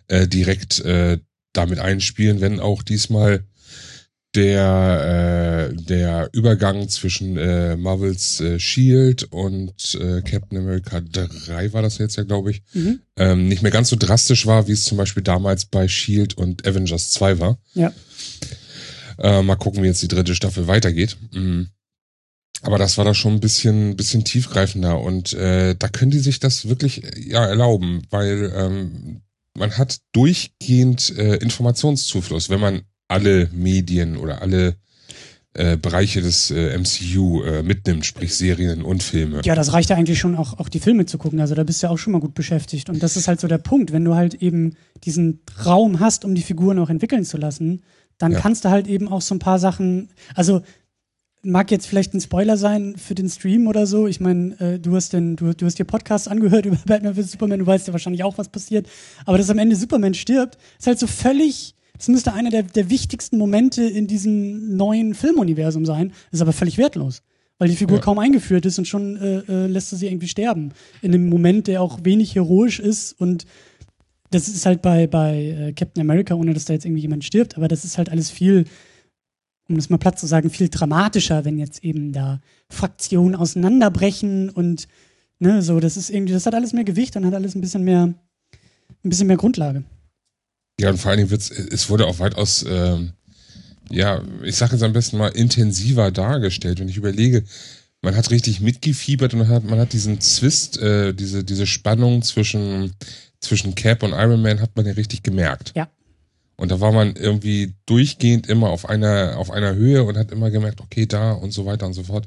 äh, 0.09 0.27
direkt 0.27 0.81
äh, 0.81 1.19
damit 1.53 1.79
einspielen, 1.79 2.41
wenn 2.41 2.61
auch 2.61 2.83
diesmal 2.83 3.45
der 4.37 5.71
äh, 5.73 5.75
der 5.75 6.29
Übergang 6.33 6.89
zwischen 6.89 7.37
äh, 7.37 7.77
Marvels 7.77 8.41
äh, 8.41 8.61
Shield 8.61 9.25
und 9.33 9.95
äh, 10.01 10.21
Captain 10.23 10.59
America 10.59 11.01
3 11.01 11.73
war 11.73 11.83
das 11.83 11.99
jetzt 11.99 12.17
ja, 12.17 12.23
glaube 12.25 12.51
ich, 12.53 12.63
Mhm. 12.75 13.01
ähm, 13.17 13.49
nicht 13.49 13.63
mehr 13.63 13.73
ganz 13.73 13.89
so 13.89 13.97
drastisch 13.97 14.47
war, 14.47 14.69
wie 14.69 14.73
es 14.73 14.85
zum 14.85 14.99
Beispiel 14.99 15.23
damals 15.23 15.65
bei 15.65 15.89
Shield 15.89 16.37
und 16.37 16.67
Avengers 16.67 17.11
2 17.11 17.41
war. 17.41 17.59
Ja. 17.75 17.93
Äh, 19.19 19.43
mal 19.43 19.57
gucken, 19.57 19.83
wie 19.83 19.87
jetzt 19.87 20.03
die 20.03 20.09
dritte 20.09 20.35
Staffel 20.35 20.67
weitergeht. 20.67 21.17
Mhm. 21.33 21.69
Aber 22.63 22.79
das 22.79 22.99
war 22.99 23.05
da 23.05 23.15
schon 23.15 23.35
ein 23.35 23.41
bisschen, 23.41 23.97
bisschen 23.97 24.25
tiefgreifender 24.25 25.01
und 25.01 25.33
äh, 25.35 25.75
da 25.79 25.89
können 25.89 26.11
die 26.11 26.19
sich 26.19 26.39
das 26.41 26.69
wirklich 26.69 27.05
äh, 27.05 27.21
ja 27.21 27.45
erlauben, 27.47 28.03
weil 28.11 28.53
ähm, 28.55 29.21
man 29.55 29.77
hat 29.79 29.99
durchgehend 30.13 31.17
äh, 31.17 31.37
Informationszufluss, 31.37 32.51
wenn 32.51 32.61
man 32.61 32.83
alle 33.09 33.49
Medien 33.53 34.17
oder 34.17 34.43
alle 34.43 34.77
äh, 35.55 35.77
Bereiche 35.77 36.21
des 36.21 36.51
äh, 36.51 36.77
MCU 36.77 37.43
äh, 37.43 37.63
mitnimmt, 37.63 38.05
sprich 38.05 38.35
Serien 38.35 38.83
und 38.83 39.03
Filme. 39.03 39.41
Ja, 39.45 39.55
das 39.55 39.73
reicht 39.73 39.89
ja 39.91 39.97
eigentlich 39.97 40.19
schon 40.19 40.35
auch, 40.37 40.59
auch 40.59 40.69
die 40.69 40.81
Filme 40.81 41.07
zu 41.07 41.17
gucken. 41.17 41.41
Also 41.41 41.55
da 41.55 41.63
bist 41.65 41.83
du 41.83 41.87
ja 41.87 41.93
auch 41.93 41.99
schon 41.99 42.13
mal 42.13 42.21
gut 42.21 42.35
beschäftigt. 42.35 42.91
Und 42.91 43.03
das 43.03 43.17
ist 43.17 43.27
halt 43.29 43.41
so 43.41 43.49
der 43.49 43.59
Punkt. 43.59 43.93
Wenn 43.93 44.05
du 44.05 44.15
halt 44.15 44.35
eben 44.35 44.77
diesen 45.05 45.41
Raum 45.65 46.01
hast, 46.01 46.25
um 46.25 46.35
die 46.35 46.43
Figuren 46.43 46.79
auch 46.79 46.91
entwickeln 46.91 47.25
zu 47.25 47.39
lassen, 47.39 47.83
dann 48.19 48.33
Ja. 48.33 48.41
kannst 48.41 48.65
du 48.65 48.71
halt 48.71 48.87
eben 48.87 49.09
auch 49.09 49.23
so 49.23 49.35
ein 49.35 49.39
paar 49.39 49.59
Sachen, 49.59 50.09
also 50.35 50.63
mag 51.43 51.71
jetzt 51.71 51.87
vielleicht 51.87 52.13
ein 52.13 52.21
Spoiler 52.21 52.57
sein 52.57 52.97
für 52.97 53.15
den 53.15 53.29
Stream 53.29 53.67
oder 53.69 53.87
so. 53.87 54.09
Ich 54.09 54.21
meine, 54.21 54.59
äh, 54.61 54.79
du 54.81 54.97
hast 54.97 55.13
den, 55.13 55.37
du, 55.37 55.55
du 55.55 55.65
hast 55.65 55.79
dir 55.79 55.85
Podcasts 55.85 56.27
angehört 56.27 56.67
über 56.67 56.77
Batman 56.87 57.15
vs. 57.15 57.31
Superman, 57.33 57.61
du 57.61 57.67
weißt 57.67 57.87
ja 57.87 57.93
wahrscheinlich 57.95 58.25
auch, 58.25 58.37
was 58.37 58.49
passiert. 58.49 58.89
Aber 59.27 59.39
dass 59.39 59.49
am 59.49 59.59
Ende 59.59 59.77
Superman 59.77 60.15
stirbt, 60.15 60.59
ist 60.79 60.87
halt 60.89 60.99
so 60.99 61.07
völlig, 61.07 61.76
das 61.97 62.09
müsste 62.09 62.33
einer 62.33 62.51
der, 62.51 62.63
der 62.63 62.91
wichtigsten 62.91 63.39
Momente 63.39 63.83
in 63.85 64.07
diesem 64.07 64.77
neuen 64.77 65.15
Filmuniversum 65.15 65.85
sein, 65.87 66.13
ist 66.31 66.41
aber 66.41 66.53
völlig 66.53 66.79
wertlos. 66.79 67.23
Weil 67.59 67.69
die 67.69 67.77
Figur 67.77 67.97
Ja. 67.99 68.03
kaum 68.03 68.19
eingeführt 68.19 68.67
ist 68.67 68.79
und 68.79 68.87
schon 68.87 69.17
äh, 69.17 69.39
äh, 69.49 69.67
lässt 69.67 69.91
du 69.91 69.97
sie 69.97 70.07
irgendwie 70.09 70.29
sterben. 70.29 70.73
In 71.01 71.15
einem 71.15 71.29
Moment, 71.29 71.69
der 71.69 71.81
auch 71.81 72.01
wenig 72.03 72.35
heroisch 72.35 72.81
ist 72.81 73.19
und 73.19 73.47
das 74.31 74.49
ist 74.49 74.67
halt 74.67 74.83
bei, 74.83 75.07
bei 75.07 75.37
äh, 75.37 75.73
Captain 75.73 76.01
America, 76.03 76.35
ohne 76.35 76.53
dass 76.53 76.67
da 76.67 76.75
jetzt 76.75 76.85
irgendwie 76.85 77.03
jemand 77.03 77.25
stirbt, 77.25 77.57
aber 77.57 77.69
das 77.69 77.85
ist 77.85 77.97
halt 77.97 78.11
alles 78.11 78.31
viel, 78.31 78.65
um 79.69 79.77
das 79.77 79.89
mal 79.89 79.99
platt 79.99 80.19
zu 80.19 80.27
sagen, 80.27 80.51
viel 80.51 80.69
dramatischer, 80.69 81.45
wenn 81.45 81.59
jetzt 81.59 81.83
eben 81.83 82.13
da 82.13 82.41
Fraktionen 82.69 83.35
auseinanderbrechen 83.35 84.51
und 84.51 84.89
ne, 85.39 85.63
so, 85.63 85.81
das 85.81 85.97
ist 85.97 86.11
irgendwie, 86.11 86.33
das 86.33 86.45
hat 86.45 86.55
alles 86.55 86.73
mehr 86.73 86.85
Gewicht 86.85 87.17
und 87.17 87.25
hat 87.25 87.35
alles 87.35 87.55
ein 87.55 87.61
bisschen 87.61 87.85
mehr, 87.85 88.03
ein 88.03 89.09
bisschen 89.09 89.29
mehr 89.29 89.37
Grundlage. 89.37 89.85
Ja, 90.79 90.91
und 90.91 90.99
vor 90.99 91.11
allen 91.11 91.19
Dingen 91.19 91.31
wird's, 91.31 91.51
es 91.51 91.89
wurde 91.89 92.07
auch 92.07 92.19
weitaus, 92.19 92.65
ähm, 92.69 93.13
ja, 93.91 94.23
ich 94.43 94.57
sage 94.57 94.73
jetzt 94.73 94.83
am 94.83 94.93
besten 94.93 95.17
mal 95.17 95.29
intensiver 95.29 96.11
dargestellt. 96.11 96.81
Wenn 96.81 96.89
ich 96.89 96.97
überlege, 96.97 97.45
man 98.03 98.15
hat 98.15 98.31
richtig 98.31 98.61
mitgefiebert 98.61 99.33
und 99.33 99.41
man 99.41 99.49
hat, 99.49 99.65
man 99.65 99.79
hat 99.79 99.93
diesen 99.93 100.21
Zwist, 100.21 100.79
äh, 100.79 101.15
diese, 101.15 101.45
diese 101.45 101.67
Spannung 101.67 102.23
zwischen, 102.23 102.93
zwischen 103.41 103.75
Cap 103.75 104.03
und 104.03 104.13
Iron 104.13 104.43
Man 104.43 104.61
hat 104.61 104.77
man 104.77 104.87
ja 104.87 104.93
richtig 104.93 105.23
gemerkt. 105.23 105.73
Ja. 105.75 105.89
Und 106.57 106.71
da 106.71 106.81
war 106.81 106.93
man 106.93 107.17
irgendwie 107.17 107.75
durchgehend 107.85 108.47
immer 108.47 108.71
auf 108.71 108.89
einer, 108.89 109.37
auf 109.37 109.51
einer 109.51 109.75
Höhe 109.75 110.05
und 110.05 110.17
hat 110.17 110.31
immer 110.31 110.51
gemerkt, 110.51 110.81
okay, 110.81 111.07
da 111.07 111.33
und 111.33 111.53
so 111.53 111.67
weiter 111.67 111.87
und 111.87 111.93
so 111.93 112.03
fort. 112.03 112.27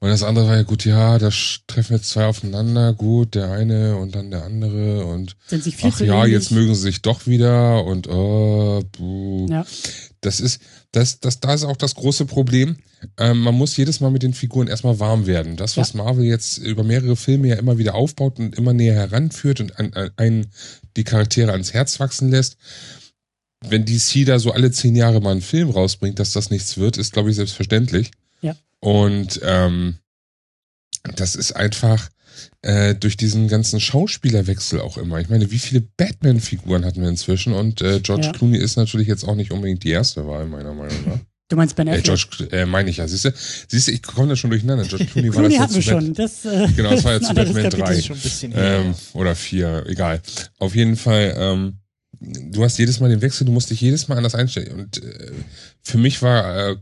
Und 0.00 0.10
das 0.10 0.22
andere 0.22 0.46
war 0.46 0.56
ja 0.56 0.62
gut, 0.62 0.84
ja, 0.84 1.18
da 1.18 1.30
treffen 1.66 1.96
jetzt 1.96 2.10
zwei 2.10 2.26
aufeinander, 2.26 2.92
gut, 2.92 3.34
der 3.34 3.50
eine 3.50 3.96
und 3.96 4.14
dann 4.14 4.30
der 4.30 4.44
andere 4.44 5.04
und 5.06 5.36
Sind 5.48 5.64
sich 5.64 5.76
viel 5.76 5.90
ach 5.92 6.00
ja, 6.00 6.20
ähnlich. 6.20 6.34
jetzt 6.34 6.52
mögen 6.52 6.74
sie 6.74 6.82
sich 6.82 7.02
doch 7.02 7.26
wieder 7.26 7.84
und 7.84 8.08
oh, 8.08 8.82
buh. 8.96 9.48
Ja. 9.50 9.66
Das 10.20 10.38
ist, 10.40 10.60
das, 10.92 11.20
das, 11.20 11.40
da 11.40 11.52
ist 11.52 11.64
auch 11.64 11.76
das 11.76 11.96
große 11.96 12.26
Problem. 12.26 12.76
Ähm, 13.16 13.40
man 13.40 13.54
muss 13.54 13.76
jedes 13.76 14.00
Mal 14.00 14.10
mit 14.10 14.22
den 14.22 14.34
Figuren 14.34 14.68
erstmal 14.68 15.00
warm 15.00 15.26
werden. 15.26 15.56
Das, 15.56 15.76
was 15.76 15.94
Marvel 15.94 16.24
jetzt 16.24 16.58
über 16.58 16.84
mehrere 16.84 17.16
Filme 17.16 17.48
ja 17.48 17.56
immer 17.56 17.78
wieder 17.78 17.94
aufbaut 17.94 18.38
und 18.38 18.56
immer 18.56 18.72
näher 18.72 18.94
heranführt 18.94 19.60
und 19.60 19.78
an, 19.78 19.92
an, 19.94 20.10
einen 20.16 20.46
die 20.96 21.04
Charaktere 21.04 21.52
ans 21.52 21.72
Herz 21.72 22.00
wachsen 22.00 22.30
lässt. 22.30 22.56
Wenn 23.66 23.84
DC 23.84 24.24
da 24.24 24.38
so 24.38 24.52
alle 24.52 24.70
zehn 24.70 24.94
Jahre 24.94 25.20
mal 25.20 25.32
einen 25.32 25.42
Film 25.42 25.70
rausbringt, 25.70 26.18
dass 26.20 26.32
das 26.32 26.50
nichts 26.50 26.78
wird, 26.78 26.96
ist, 26.96 27.12
glaube 27.12 27.30
ich, 27.30 27.36
selbstverständlich. 27.36 28.12
Und 28.80 29.40
ähm, 29.42 29.96
das 31.16 31.34
ist 31.34 31.52
einfach 31.52 32.08
äh, 32.62 32.94
durch 32.94 33.16
diesen 33.16 33.48
ganzen 33.48 33.80
Schauspielerwechsel 33.80 34.80
auch 34.80 34.98
immer. 34.98 35.18
Ich 35.18 35.28
meine, 35.28 35.50
wie 35.50 35.58
viele 35.58 35.80
Batman-Figuren 35.80 36.84
hatten 36.84 37.00
wir 37.02 37.08
inzwischen? 37.08 37.52
Und 37.52 37.80
äh, 37.82 38.00
George 38.00 38.26
Ja. 38.26 38.32
Clooney 38.32 38.58
ist 38.58 38.76
natürlich 38.76 39.08
jetzt 39.08 39.24
auch 39.24 39.34
nicht 39.34 39.50
unbedingt 39.50 39.82
die 39.84 39.90
erste 39.90 40.26
Wahl, 40.26 40.46
meiner 40.46 40.74
Meinung 40.74 40.96
nach. 41.06 41.18
Du 41.48 41.56
meinst 41.56 41.76
Ben 41.76 41.88
Äh, 41.88 41.92
Affleck? 41.98 42.04
George, 42.04 42.48
äh, 42.56 42.66
meine 42.66 42.90
ich 42.90 42.98
ja. 42.98 43.08
Siehst 43.08 43.24
du, 43.24 43.32
siehst 43.68 43.88
du, 43.88 43.92
ich 43.92 44.02
komme 44.02 44.28
da 44.28 44.36
schon 44.36 44.50
durcheinander. 44.50 44.84
George 44.84 45.06
Clooney 45.12 45.28
war 45.28 45.36
Clooney 45.36 45.54
das 45.54 45.62
hatten 45.62 45.74
wir 45.74 45.82
schon. 45.82 46.14
Das, 46.14 46.44
äh, 46.44 46.68
Genau, 46.76 46.90
das 46.90 47.04
war 47.04 47.14
jetzt 47.14 47.26
zu 47.28 47.34
Batman 47.34 47.62
Kapitel. 47.64 47.80
3. 47.80 47.94
ist 47.94 48.06
schon 48.06 48.16
ein 48.16 48.22
bisschen 48.22 48.52
her. 48.52 48.80
Ähm, 48.84 48.94
oder 49.14 49.34
vier, 49.34 49.84
egal. 49.88 50.20
Auf 50.58 50.74
jeden 50.74 50.96
Fall, 50.96 51.34
ähm, 51.38 51.78
du 52.20 52.62
hast 52.64 52.78
jedes 52.78 53.00
Mal 53.00 53.08
den 53.08 53.22
Wechsel, 53.22 53.46
du 53.46 53.52
musst 53.52 53.70
dich 53.70 53.80
jedes 53.80 54.08
Mal 54.08 54.16
anders 54.18 54.34
einstellen. 54.34 54.78
Und 54.78 55.02
äh, 55.02 55.32
für 55.82 55.96
mich 55.98 56.20
war 56.20 56.70
äh, 56.72 56.76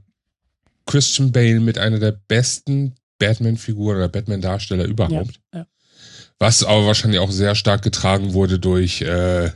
Christian 0.87 1.33
Bale 1.33 1.61
mit 1.61 1.79
einer 1.79 1.99
der 1.99 2.12
besten 2.12 2.94
Batman-Figuren 3.18 3.96
oder 3.96 4.09
Batman-Darsteller 4.09 4.85
überhaupt. 4.85 5.40
Ja, 5.53 5.61
ja. 5.61 5.66
Was 6.38 6.62
aber 6.64 6.87
wahrscheinlich 6.87 7.20
auch 7.20 7.31
sehr 7.31 7.55
stark 7.55 7.83
getragen 7.83 8.35
wurde 8.35 8.59
durch 8.59 9.01
äh, 9.03 9.51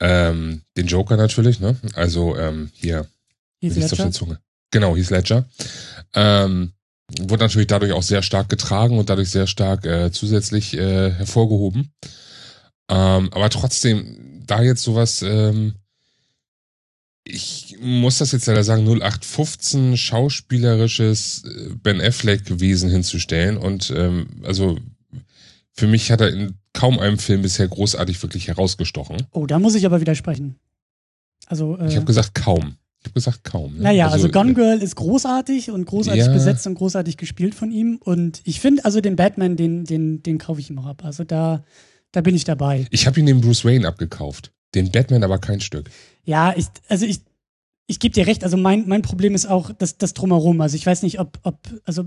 ähm, 0.00 0.62
den 0.76 0.86
Joker 0.86 1.16
natürlich, 1.16 1.60
ne? 1.60 1.76
Also 1.94 2.36
ähm, 2.36 2.70
hier, 2.74 3.06
Heath 3.60 3.72
auf 3.72 3.78
Ledger. 3.78 3.96
der 3.96 4.12
Zunge? 4.12 4.40
Genau, 4.70 4.96
Heath 4.96 5.10
Ledger. 5.10 5.48
Ähm, 6.14 6.72
wurde 7.20 7.44
natürlich 7.44 7.68
dadurch 7.68 7.92
auch 7.92 8.02
sehr 8.02 8.22
stark 8.22 8.48
getragen 8.48 8.98
und 8.98 9.08
dadurch 9.10 9.30
sehr 9.30 9.46
stark 9.46 9.86
äh, 9.86 10.10
zusätzlich 10.10 10.74
äh, 10.76 11.12
hervorgehoben. 11.12 11.92
Ähm, 12.88 13.32
aber 13.32 13.48
trotzdem, 13.50 14.42
da 14.46 14.62
jetzt 14.62 14.82
sowas, 14.82 15.22
ähm, 15.22 15.74
ich 17.28 17.76
muss 17.80 18.18
das 18.18 18.32
jetzt 18.32 18.46
leider 18.46 18.64
sagen, 18.64 18.84
0815 18.84 19.96
schauspielerisches 19.96 21.44
äh, 21.44 21.74
Ben 21.82 22.00
Affleck-Wesen 22.00 22.90
hinzustellen 22.90 23.56
und 23.56 23.92
ähm, 23.94 24.28
also 24.44 24.78
für 25.72 25.86
mich 25.86 26.10
hat 26.10 26.20
er 26.20 26.30
in 26.32 26.54
kaum 26.72 26.98
einem 26.98 27.18
Film 27.18 27.42
bisher 27.42 27.68
großartig 27.68 28.22
wirklich 28.22 28.48
herausgestochen. 28.48 29.16
Oh, 29.32 29.46
da 29.46 29.58
muss 29.58 29.74
ich 29.74 29.84
aber 29.86 30.00
widersprechen. 30.00 30.56
Also, 31.46 31.76
äh, 31.78 31.88
Ich 31.88 31.96
habe 31.96 32.06
gesagt 32.06 32.34
kaum. 32.34 32.76
Ich 33.00 33.06
habe 33.06 33.14
gesagt 33.14 33.44
kaum. 33.44 33.76
Ne? 33.76 33.82
Naja, 33.82 34.08
also, 34.08 34.28
Gone 34.28 34.52
äh, 34.52 34.54
Girl 34.54 34.78
ist 34.82 34.96
großartig 34.96 35.70
und 35.70 35.84
großartig 35.84 36.24
Ja. 36.24 36.32
besetzt 36.32 36.66
und 36.66 36.74
großartig 36.74 37.16
gespielt 37.18 37.54
von 37.54 37.70
ihm. 37.70 37.98
Und 38.02 38.40
ich 38.44 38.60
finde, 38.60 38.84
also 38.84 39.00
den 39.00 39.16
Batman, 39.16 39.56
den, 39.56 39.84
den, 39.84 40.22
den 40.22 40.38
kaufe 40.38 40.60
ich 40.60 40.70
ihm 40.70 40.78
auch 40.78 40.86
ab. 40.86 41.04
Also 41.04 41.24
da, 41.24 41.62
da 42.12 42.20
bin 42.20 42.34
ich 42.34 42.44
dabei. 42.44 42.86
Ich 42.90 43.06
habe 43.06 43.20
ihn 43.20 43.26
den 43.26 43.40
Bruce 43.40 43.64
Wayne 43.64 43.86
abgekauft. 43.86 44.52
Den 44.76 44.92
Batman 44.92 45.24
aber 45.24 45.38
kein 45.38 45.60
Stück. 45.60 45.90
Ja, 46.24 46.54
ich, 46.56 46.66
also 46.88 47.06
ich, 47.06 47.20
ich 47.86 47.98
gebe 47.98 48.12
dir 48.12 48.26
recht. 48.26 48.44
Also 48.44 48.56
mein, 48.56 48.86
mein 48.86 49.02
Problem 49.02 49.34
ist 49.34 49.46
auch 49.46 49.72
das, 49.72 49.96
das 49.96 50.12
Drumherum. 50.12 50.60
Also 50.60 50.76
ich 50.76 50.84
weiß 50.86 51.02
nicht, 51.02 51.18
ob, 51.18 51.38
ob, 51.42 51.58
also 51.84 52.04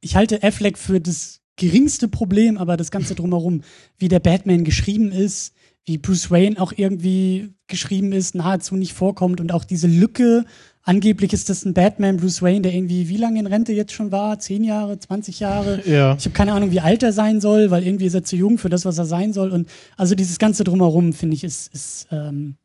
ich 0.00 0.16
halte 0.16 0.42
Affleck 0.42 0.76
für 0.76 1.00
das 1.00 1.40
geringste 1.56 2.08
Problem, 2.08 2.58
aber 2.58 2.76
das 2.76 2.90
Ganze 2.90 3.14
drumherum, 3.14 3.62
wie 3.98 4.08
der 4.08 4.18
Batman 4.18 4.64
geschrieben 4.64 5.12
ist, 5.12 5.54
wie 5.84 5.98
Bruce 5.98 6.30
Wayne 6.30 6.60
auch 6.60 6.72
irgendwie 6.74 7.54
geschrieben 7.68 8.12
ist, 8.12 8.34
nahezu 8.34 8.76
nicht 8.76 8.92
vorkommt 8.92 9.40
und 9.40 9.52
auch 9.52 9.64
diese 9.64 9.86
Lücke. 9.86 10.44
Angeblich 10.82 11.32
ist 11.34 11.50
das 11.50 11.64
ein 11.66 11.74
Batman 11.74 12.16
Bruce 12.16 12.40
Wayne, 12.42 12.62
der 12.62 12.72
irgendwie 12.74 13.08
wie 13.08 13.18
lange 13.18 13.38
in 13.38 13.46
Rente 13.46 13.72
jetzt 13.72 13.92
schon 13.92 14.10
war? 14.12 14.38
Zehn 14.38 14.64
Jahre, 14.64 14.98
20 14.98 15.38
Jahre? 15.40 15.82
Ja. 15.86 16.16
Ich 16.18 16.24
habe 16.24 16.30
keine 16.34 16.52
Ahnung, 16.54 16.70
wie 16.70 16.80
alt 16.80 17.02
er 17.02 17.12
sein 17.12 17.40
soll, 17.40 17.70
weil 17.70 17.86
irgendwie 17.86 18.06
ist 18.06 18.14
er 18.14 18.24
zu 18.24 18.34
jung 18.36 18.56
für 18.56 18.70
das, 18.70 18.84
was 18.86 18.96
er 18.98 19.04
sein 19.04 19.32
soll. 19.34 19.50
Und 19.50 19.68
also 19.98 20.14
dieses 20.14 20.38
ganze 20.38 20.64
drumherum, 20.64 21.12
finde 21.12 21.36
ich, 21.36 21.44
ist, 21.44 21.72
ist 21.74 22.08
ähm, 22.10 22.56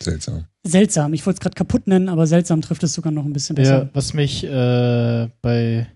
Seltsam. 0.00 0.46
seltsam. 0.64 1.12
Ich 1.12 1.26
wollte 1.26 1.36
es 1.36 1.40
gerade 1.40 1.54
kaputt 1.54 1.86
nennen, 1.86 2.08
aber 2.08 2.26
seltsam 2.26 2.62
trifft 2.62 2.82
es 2.82 2.94
sogar 2.94 3.12
noch 3.12 3.24
ein 3.26 3.32
bisschen 3.34 3.56
Ja, 3.56 3.62
besser. 3.62 3.90
was 3.92 4.14
mich 4.14 4.42
äh, 4.44 5.28
bei 5.42 5.86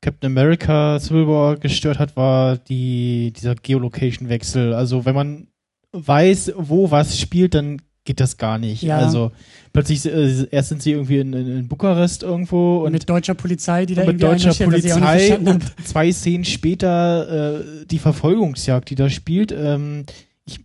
Captain 0.00 0.30
America 0.32 0.98
Civil 0.98 1.28
War 1.28 1.56
gestört 1.56 2.00
hat, 2.00 2.16
war 2.16 2.56
die, 2.56 3.32
dieser 3.36 3.54
Geolocation-Wechsel. 3.54 4.74
Also 4.74 5.04
wenn 5.04 5.14
man 5.14 5.46
weiß, 5.92 6.52
wo 6.56 6.90
was 6.90 7.18
spielt, 7.18 7.54
dann 7.54 7.80
geht 8.08 8.20
das 8.20 8.38
gar 8.38 8.58
nicht. 8.58 8.82
Ja. 8.82 8.96
Also 8.98 9.32
plötzlich, 9.74 10.04
äh, 10.06 10.46
erst 10.50 10.70
sind 10.70 10.82
sie 10.82 10.92
irgendwie 10.92 11.18
in, 11.18 11.32
in, 11.34 11.58
in 11.58 11.68
Bukarest 11.68 12.22
irgendwo 12.22 12.78
und 12.84 12.92
mit 12.92 13.06
deutscher 13.08 13.34
Polizei, 13.34 13.84
die 13.84 13.94
da 13.94 14.04
mit 14.06 14.22
deutscher 14.22 14.54
Polizei 14.54 15.36
und 15.38 15.62
zwei 15.86 16.10
Szenen 16.10 16.46
später 16.46 17.60
äh, 17.60 17.64
die 17.86 17.98
Verfolgungsjagd, 17.98 18.88
die 18.88 18.94
da 18.94 19.10
spielt. 19.10 19.52
Ähm, 19.52 20.04
ich 20.46 20.58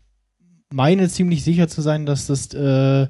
meine 0.72 1.10
ziemlich 1.10 1.44
sicher 1.44 1.68
zu 1.68 1.82
sein, 1.82 2.06
dass 2.06 2.28
das 2.28 2.54
äh, 2.54 3.08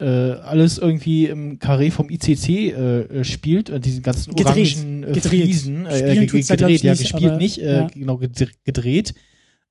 äh, 0.00 0.06
alles 0.42 0.78
irgendwie 0.78 1.26
im 1.26 1.58
Karree 1.58 1.90
vom 1.90 2.08
ICC 2.10 2.48
äh, 2.48 2.70
äh, 2.70 3.24
spielt, 3.24 3.70
äh, 3.70 3.80
diese 3.80 4.02
ganzen 4.02 4.34
Gedreht. 4.36 4.76
orangen 4.76 5.02
äh, 5.02 5.12
Gedreht. 5.12 5.22
Friesen. 5.44 5.86
Spielen 5.90 6.26
ge- 6.28 6.42
gedreht, 6.42 6.82
ja, 6.82 6.92
nicht, 6.92 7.02
gespielt 7.02 7.30
aber, 7.32 7.36
nicht, 7.38 7.58
äh, 7.58 7.76
ja. 7.76 7.86
genau, 7.88 8.14
gedre- 8.18 8.54
gedreht. 8.64 9.14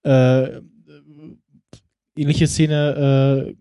Äh, 0.04 0.60
ähnliche 2.18 2.48
Szene 2.48 3.48
äh, 3.48 3.61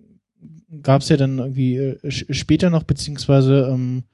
gab 0.82 1.02
es 1.02 1.08
ja 1.08 1.16
dann 1.16 1.38
irgendwie 1.38 1.76
äh, 1.76 2.10
später 2.10 2.70
noch, 2.70 2.84
beziehungsweise 2.84 3.68
ähm, 3.72 4.04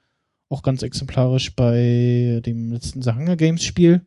auch 0.49 0.63
ganz 0.63 0.81
exemplarisch 0.83 1.55
bei 1.55 2.41
dem 2.45 2.71
letzten 2.71 3.01
The 3.01 3.11
Hunger 3.11 3.35
Games 3.35 3.63
Spiel, 3.63 4.01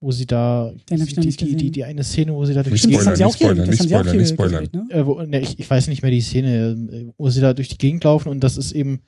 wo 0.00 0.12
sie 0.12 0.26
da 0.26 0.72
die, 0.90 0.96
die, 0.96 1.56
die, 1.56 1.70
die 1.70 1.84
eine 1.84 2.04
Szene, 2.04 2.34
wo 2.34 2.44
sie 2.44 2.52
da 2.54 2.62
durch 2.62 2.82
äh, 4.90 5.06
wo, 5.06 5.22
ne, 5.22 5.40
ich, 5.40 5.58
weiß 5.68 5.88
nicht 5.88 6.02
mehr 6.02 6.10
die 6.10 6.20
Szene, 6.20 6.76
äh, 6.92 7.12
wo 7.16 7.30
sie 7.30 7.40
da 7.40 7.54
durch 7.54 7.68
die 7.68 7.78
Gegend 7.78 8.04
laufen 8.04 8.28
und 8.28 8.40
das 8.40 8.58
ist 8.58 8.72
eben, 8.72 9.00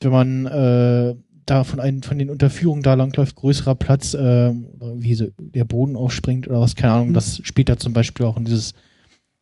wenn 0.00 0.12
man 0.12 0.46
äh, 0.46 1.14
da 1.44 1.64
von 1.64 1.80
einem 1.80 2.02
von 2.02 2.18
den 2.18 2.30
Unterführungen 2.30 2.82
da 2.82 2.94
langläuft, 2.94 3.36
größerer 3.36 3.74
Platz, 3.74 4.14
äh, 4.14 4.52
wie 4.94 5.14
so 5.14 5.26
der 5.38 5.64
Boden 5.64 5.96
aufspringt 5.96 6.48
oder 6.48 6.60
was, 6.60 6.76
keine 6.76 6.94
Ahnung, 6.94 7.08
Mhm. 7.10 7.14
das 7.14 7.40
spielt 7.42 7.68
da 7.68 7.76
zum 7.76 7.92
Beispiel 7.92 8.26
auch 8.26 8.36
in 8.36 8.44
dieses 8.44 8.74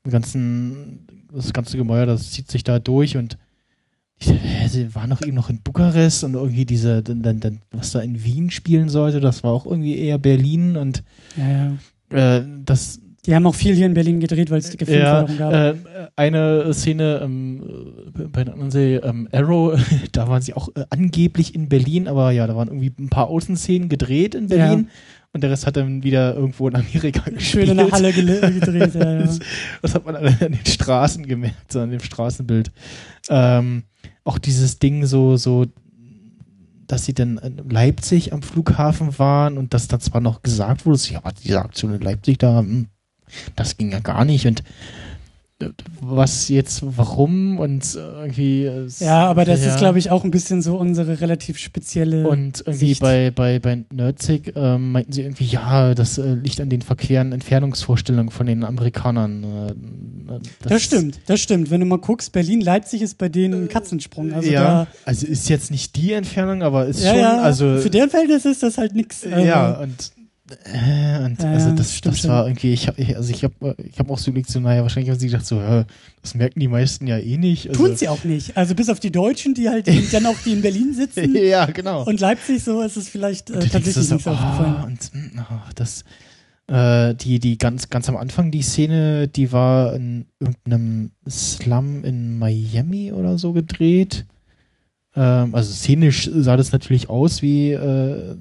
ganzen, 0.09 1.07
das 1.33 1.53
ganze 1.53 1.77
Gemäuer, 1.77 2.07
das 2.07 2.31
zieht 2.31 2.51
sich 2.51 2.65
da 2.65 2.79
durch 2.79 3.17
und 3.17 3.37
ich, 4.19 4.29
hä, 4.31 4.69
sie 4.69 4.95
waren 4.95 5.11
doch 5.11 5.23
eben 5.23 5.35
noch 5.35 5.49
in 5.49 5.63
Bukarest 5.63 6.25
und 6.25 6.35
irgendwie 6.35 6.67
diese, 6.67 7.03
dann, 7.03 7.23
dann, 7.23 7.41
dann, 7.41 7.61
was 7.71 7.93
da 7.93 8.01
in 8.01 8.23
Wien 8.23 8.51
spielen 8.51 8.89
sollte, 8.91 9.21
das 9.21 9.43
war 9.43 9.53
auch 9.53 9.65
irgendwie 9.65 9.97
eher 9.99 10.19
Berlin 10.19 10.77
und 10.77 11.03
Ja, 11.39 11.77
ja. 12.13 12.37
äh, 12.39 12.45
das, 12.67 13.01
Die 13.25 13.35
haben 13.35 13.47
auch 13.47 13.55
viel 13.55 13.75
hier 13.75 13.87
in 13.87 13.95
Berlin 13.95 14.21
gedreht, 14.21 14.51
weil 14.51 14.59
es 14.59 14.69
dicke 14.71 14.85
ja, 14.85 15.25
Filmförderung 15.25 15.39
gab. 15.39 15.53
äh, 15.55 16.09
eine 16.17 16.75
Szene 16.75 17.21
ähm, 17.23 17.63
äh, 18.19 18.23
bei 18.25 18.45
der 18.45 18.53
anderen 18.53 18.71
Serie, 18.71 19.01
ähm, 19.05 19.27
Arrow, 19.33 19.81
da 20.13 20.29
waren 20.29 20.43
sie 20.43 20.53
auch 20.53 20.69
äh, 20.75 20.85
angeblich 20.91 21.55
in 21.55 21.71
Berlin, 21.71 22.07
aber 22.07 22.31
ja, 22.31 22.47
da 22.47 22.55
waren 22.55 22.69
irgendwie 22.69 22.93
ein 22.99 23.09
paar 23.09 23.29
Außenszenen 23.29 23.89
gedreht 23.89 24.35
in 24.35 24.49
Berlin 24.49 24.89
und 25.33 25.43
der 25.43 25.51
Rest 25.51 25.67
hat 25.67 25.77
dann 25.77 26.03
wieder 26.03 26.35
irgendwo 26.35 26.69
in 26.69 26.75
Amerika 26.77 27.31
gespielt. 27.31 27.67
Schön 27.67 27.69
in 27.69 27.77
der 27.77 27.91
Halle 27.91 28.13
gedreht, 28.13 28.95
ja, 28.95 29.13
ja. 29.13 29.19
Das, 29.21 29.39
das 29.83 29.95
hat 29.95 30.05
man 30.05 30.17
an 30.17 30.37
den 30.41 30.59
Straßen 30.67 31.27
gemerkt, 31.27 31.73
so 31.73 31.81
an 31.81 31.91
dem 31.91 32.01
Straßenbild. 32.01 32.73
Ähm, 33.29 33.85
auch 34.25 34.39
dieses 34.39 34.79
Ding 34.79 35.07
so, 35.07 35.37
so, 35.37 35.67
dass 36.87 37.05
sie 37.05 37.15
dann 37.15 37.39
in 37.39 37.71
Leipzig 37.71 38.33
am 38.33 38.43
Flughafen 38.43 39.19
waren 39.19 39.57
und 39.57 39.73
dass 39.73 39.87
da 39.87 40.01
zwar 40.01 40.21
noch 40.21 40.43
gesagt 40.43 40.85
wurde, 40.85 41.01
ja, 41.11 41.23
diese 41.45 41.61
Aktion 41.61 41.95
in 41.95 42.01
Leipzig 42.01 42.39
da, 42.39 42.59
hm, 42.59 42.89
das 43.55 43.77
ging 43.77 43.93
ja 43.93 44.01
gar 44.01 44.25
nicht 44.25 44.47
und 44.47 44.65
was 46.01 46.49
jetzt, 46.49 46.83
warum 46.97 47.59
und 47.59 47.83
äh, 47.95 47.99
irgendwie. 47.99 48.65
es- 48.65 49.01
Ja, 49.01 49.27
aber 49.29 49.45
das 49.45 49.63
ja. 49.65 49.71
ist, 49.73 49.79
glaube 49.79 49.99
ich, 49.99 50.11
auch 50.11 50.25
ein 50.25 50.31
bisschen 50.31 50.63
so 50.63 50.77
unsere 50.77 51.21
relativ 51.21 51.59
spezielle. 51.59 52.29
Und 52.29 52.61
irgendwie 52.67 52.89
Sicht. 52.89 53.01
bei, 53.01 53.31
bei, 53.31 53.59
bei 53.59 53.85
Nerdzig 53.93 54.53
ähm, 54.57 54.93
meinten 54.93 55.13
sie 55.13 55.23
irgendwie, 55.23 55.45
ja, 55.45 55.95
das 55.95 56.19
äh, 56.19 56.35
liegt 56.35 56.61
an 56.61 56.69
den 56.71 56.83
verkehren 56.83 57.33
Entfernungsvorstellungen 57.33 58.31
von 58.31 58.47
den 58.47 58.65
Amerikanern. 58.65 59.45
Äh, 59.45 60.39
das, 60.69 60.83
stimmt, 60.83 61.21
das 61.27 61.41
stimmt. 61.41 61.71
Wenn 61.71 61.81
du 61.81 61.87
mal 61.87 61.99
guckst, 61.99 62.33
Berlin-Leipzig 62.33 63.03
ist 63.03 63.19
bei 63.19 63.29
denen 63.29 63.65
ein 63.65 63.69
Katzensprung. 63.69 64.33
Also 64.33 64.51
ja, 64.51 64.87
also 65.05 65.27
ist 65.27 65.49
jetzt 65.49 65.71
nicht 65.71 65.97
die 65.97 66.13
Entfernung, 66.13 66.63
aber 66.63 66.87
ist 66.87 67.03
ja, 67.03 67.11
schon, 67.11 67.19
ja, 67.21 67.41
also 67.43 67.79
für 67.79 67.91
deren 67.91 68.11
Verhältnis 68.11 68.45
ist 68.45 68.63
das 68.63 68.79
halt. 68.79 68.93
Also, 68.95 69.29
ja 69.45 69.73
und 69.81 69.91
äh, 69.91 70.20
und 71.25 71.43
Ja, 71.43 71.53
also 71.53 71.69
ja, 71.71 71.75
das, 71.75 71.95
stimmt 71.95 72.15
das 72.15 72.21
schon. 72.23 72.31
war 72.31 72.47
irgendwie, 72.47 72.73
ich 72.73 72.89
habe, 72.89 73.17
also 73.17 73.31
ich 73.33 73.45
habe, 73.45 73.77
ich 73.79 73.99
habe 73.99 74.13
auch 74.13 74.19
so 74.19 74.31
überlegt, 74.31 74.51
so 74.51 74.61
naja, 74.61 74.83
wahrscheinlich 74.83 75.11
haben 75.11 75.19
sie 75.19 75.27
gedacht 75.27 75.47
so, 75.47 75.61
das 76.23 76.35
merken 76.35 76.61
die 76.61 76.69
meisten 76.69 77.07
ja 77.07 77.19
eh 77.19 77.37
nicht. 77.37 77.69
Also, 77.69 77.87
Tun 77.87 77.97
sie 77.97 78.09
auch 78.09 78.25
nicht. 78.25 78.57
Also 78.57 78.75
bis 78.75 78.89
auf 78.89 79.01
die 79.01 79.11
Deutschen, 79.13 79.55
die 79.55 79.69
halt 79.69 79.87
dann 80.13 80.27
auch 80.27 80.37
die 80.45 80.53
in 80.53 80.63
Berlin 80.63 80.95
sitzen. 80.95 81.35
ja, 81.37 81.67
genau. 81.67 82.05
Und 82.05 82.21
Leipzig, 82.21 82.63
so 82.63 82.83
ist 82.83 82.97
es 82.97 83.09
vielleicht 83.09 83.51
äh, 83.51 83.61
tatsächlich 83.61 84.07
so, 84.07 84.15
nicht 84.15 84.25
so 84.25 84.31
aufgefallen. 84.31 84.77
oh, 84.83 84.87
und 84.87 85.11
oh, 85.39 85.71
das, 85.75 86.05
äh, 86.71 87.15
die, 87.15 87.39
die 87.39 87.59
ganz, 87.59 87.91
ganz 87.91 88.09
am 88.09 88.17
Anfang, 88.17 88.51
die 88.51 88.63
Szene, 88.63 89.29
die 89.29 89.53
war 89.53 89.95
in 89.95 90.27
irgendeinem 90.39 91.11
Slum 91.29 92.05
in 92.05 92.39
Miami 92.39 93.13
oder 93.13 93.39
so 93.39 93.53
gedreht. 93.53 94.25
Ähm, 95.17 95.55
also 95.55 95.73
szenisch 95.73 96.31
sah 96.33 96.57
das 96.57 96.73
natürlich 96.73 97.09
aus 97.09 97.43
wie, 97.43 97.73
äh, 97.73 98.37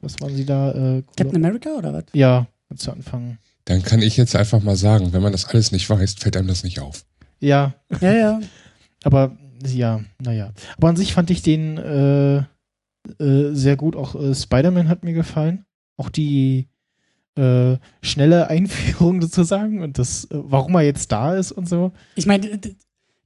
was 0.00 0.20
waren 0.20 0.34
sie 0.34 0.44
da? 0.44 0.70
Äh, 0.72 1.02
Captain 1.16 1.36
America 1.36 1.70
oder 1.70 1.92
was? 1.92 2.04
ja, 2.12 2.46
zu 2.76 2.92
Anfang. 2.92 3.38
Dann 3.64 3.82
kann 3.82 4.02
ich 4.02 4.16
jetzt 4.16 4.34
einfach 4.34 4.62
mal 4.62 4.76
sagen, 4.76 5.12
wenn 5.12 5.22
man 5.22 5.32
das 5.32 5.46
alles 5.46 5.72
nicht 5.72 5.88
weiß, 5.88 6.14
fällt 6.14 6.36
einem 6.36 6.48
das 6.48 6.64
nicht 6.64 6.80
auf. 6.80 7.04
Ja, 7.40 7.74
Ja, 8.00 8.12
ja. 8.12 8.40
aber 9.04 9.36
ja, 9.66 10.00
naja. 10.20 10.52
Aber 10.76 10.88
an 10.88 10.96
sich 10.96 11.12
fand 11.12 11.30
ich 11.30 11.42
den 11.42 11.78
äh, 11.78 12.38
äh, 12.38 13.54
sehr 13.54 13.76
gut. 13.76 13.96
Auch 13.96 14.14
äh, 14.14 14.34
Spider-Man 14.34 14.88
hat 14.88 15.04
mir 15.04 15.12
gefallen. 15.12 15.64
Auch 15.96 16.08
die 16.08 16.68
äh, 17.36 17.76
schnelle 18.02 18.48
Einführung 18.48 19.20
sozusagen 19.22 19.82
und 19.82 19.98
das, 19.98 20.24
äh, 20.26 20.28
warum 20.32 20.74
er 20.74 20.82
jetzt 20.82 21.12
da 21.12 21.34
ist 21.34 21.52
und 21.52 21.68
so. 21.68 21.92
Ich 22.14 22.26
meine, 22.26 22.58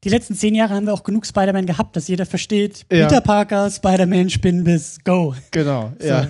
die 0.06 0.10
letzten 0.10 0.36
zehn 0.36 0.54
Jahre 0.54 0.72
haben 0.74 0.86
wir 0.86 0.94
auch 0.94 1.02
genug 1.02 1.26
Spider-Man 1.26 1.66
gehabt, 1.66 1.96
dass 1.96 2.06
jeder 2.06 2.26
versteht. 2.26 2.86
Ja. 2.92 3.08
Peter 3.08 3.20
Parker, 3.20 3.68
Spider-Man, 3.68 4.30
Spinnbiss, 4.30 4.98
go. 5.02 5.34
Genau, 5.50 5.92
So. 5.98 6.06
ja. 6.06 6.28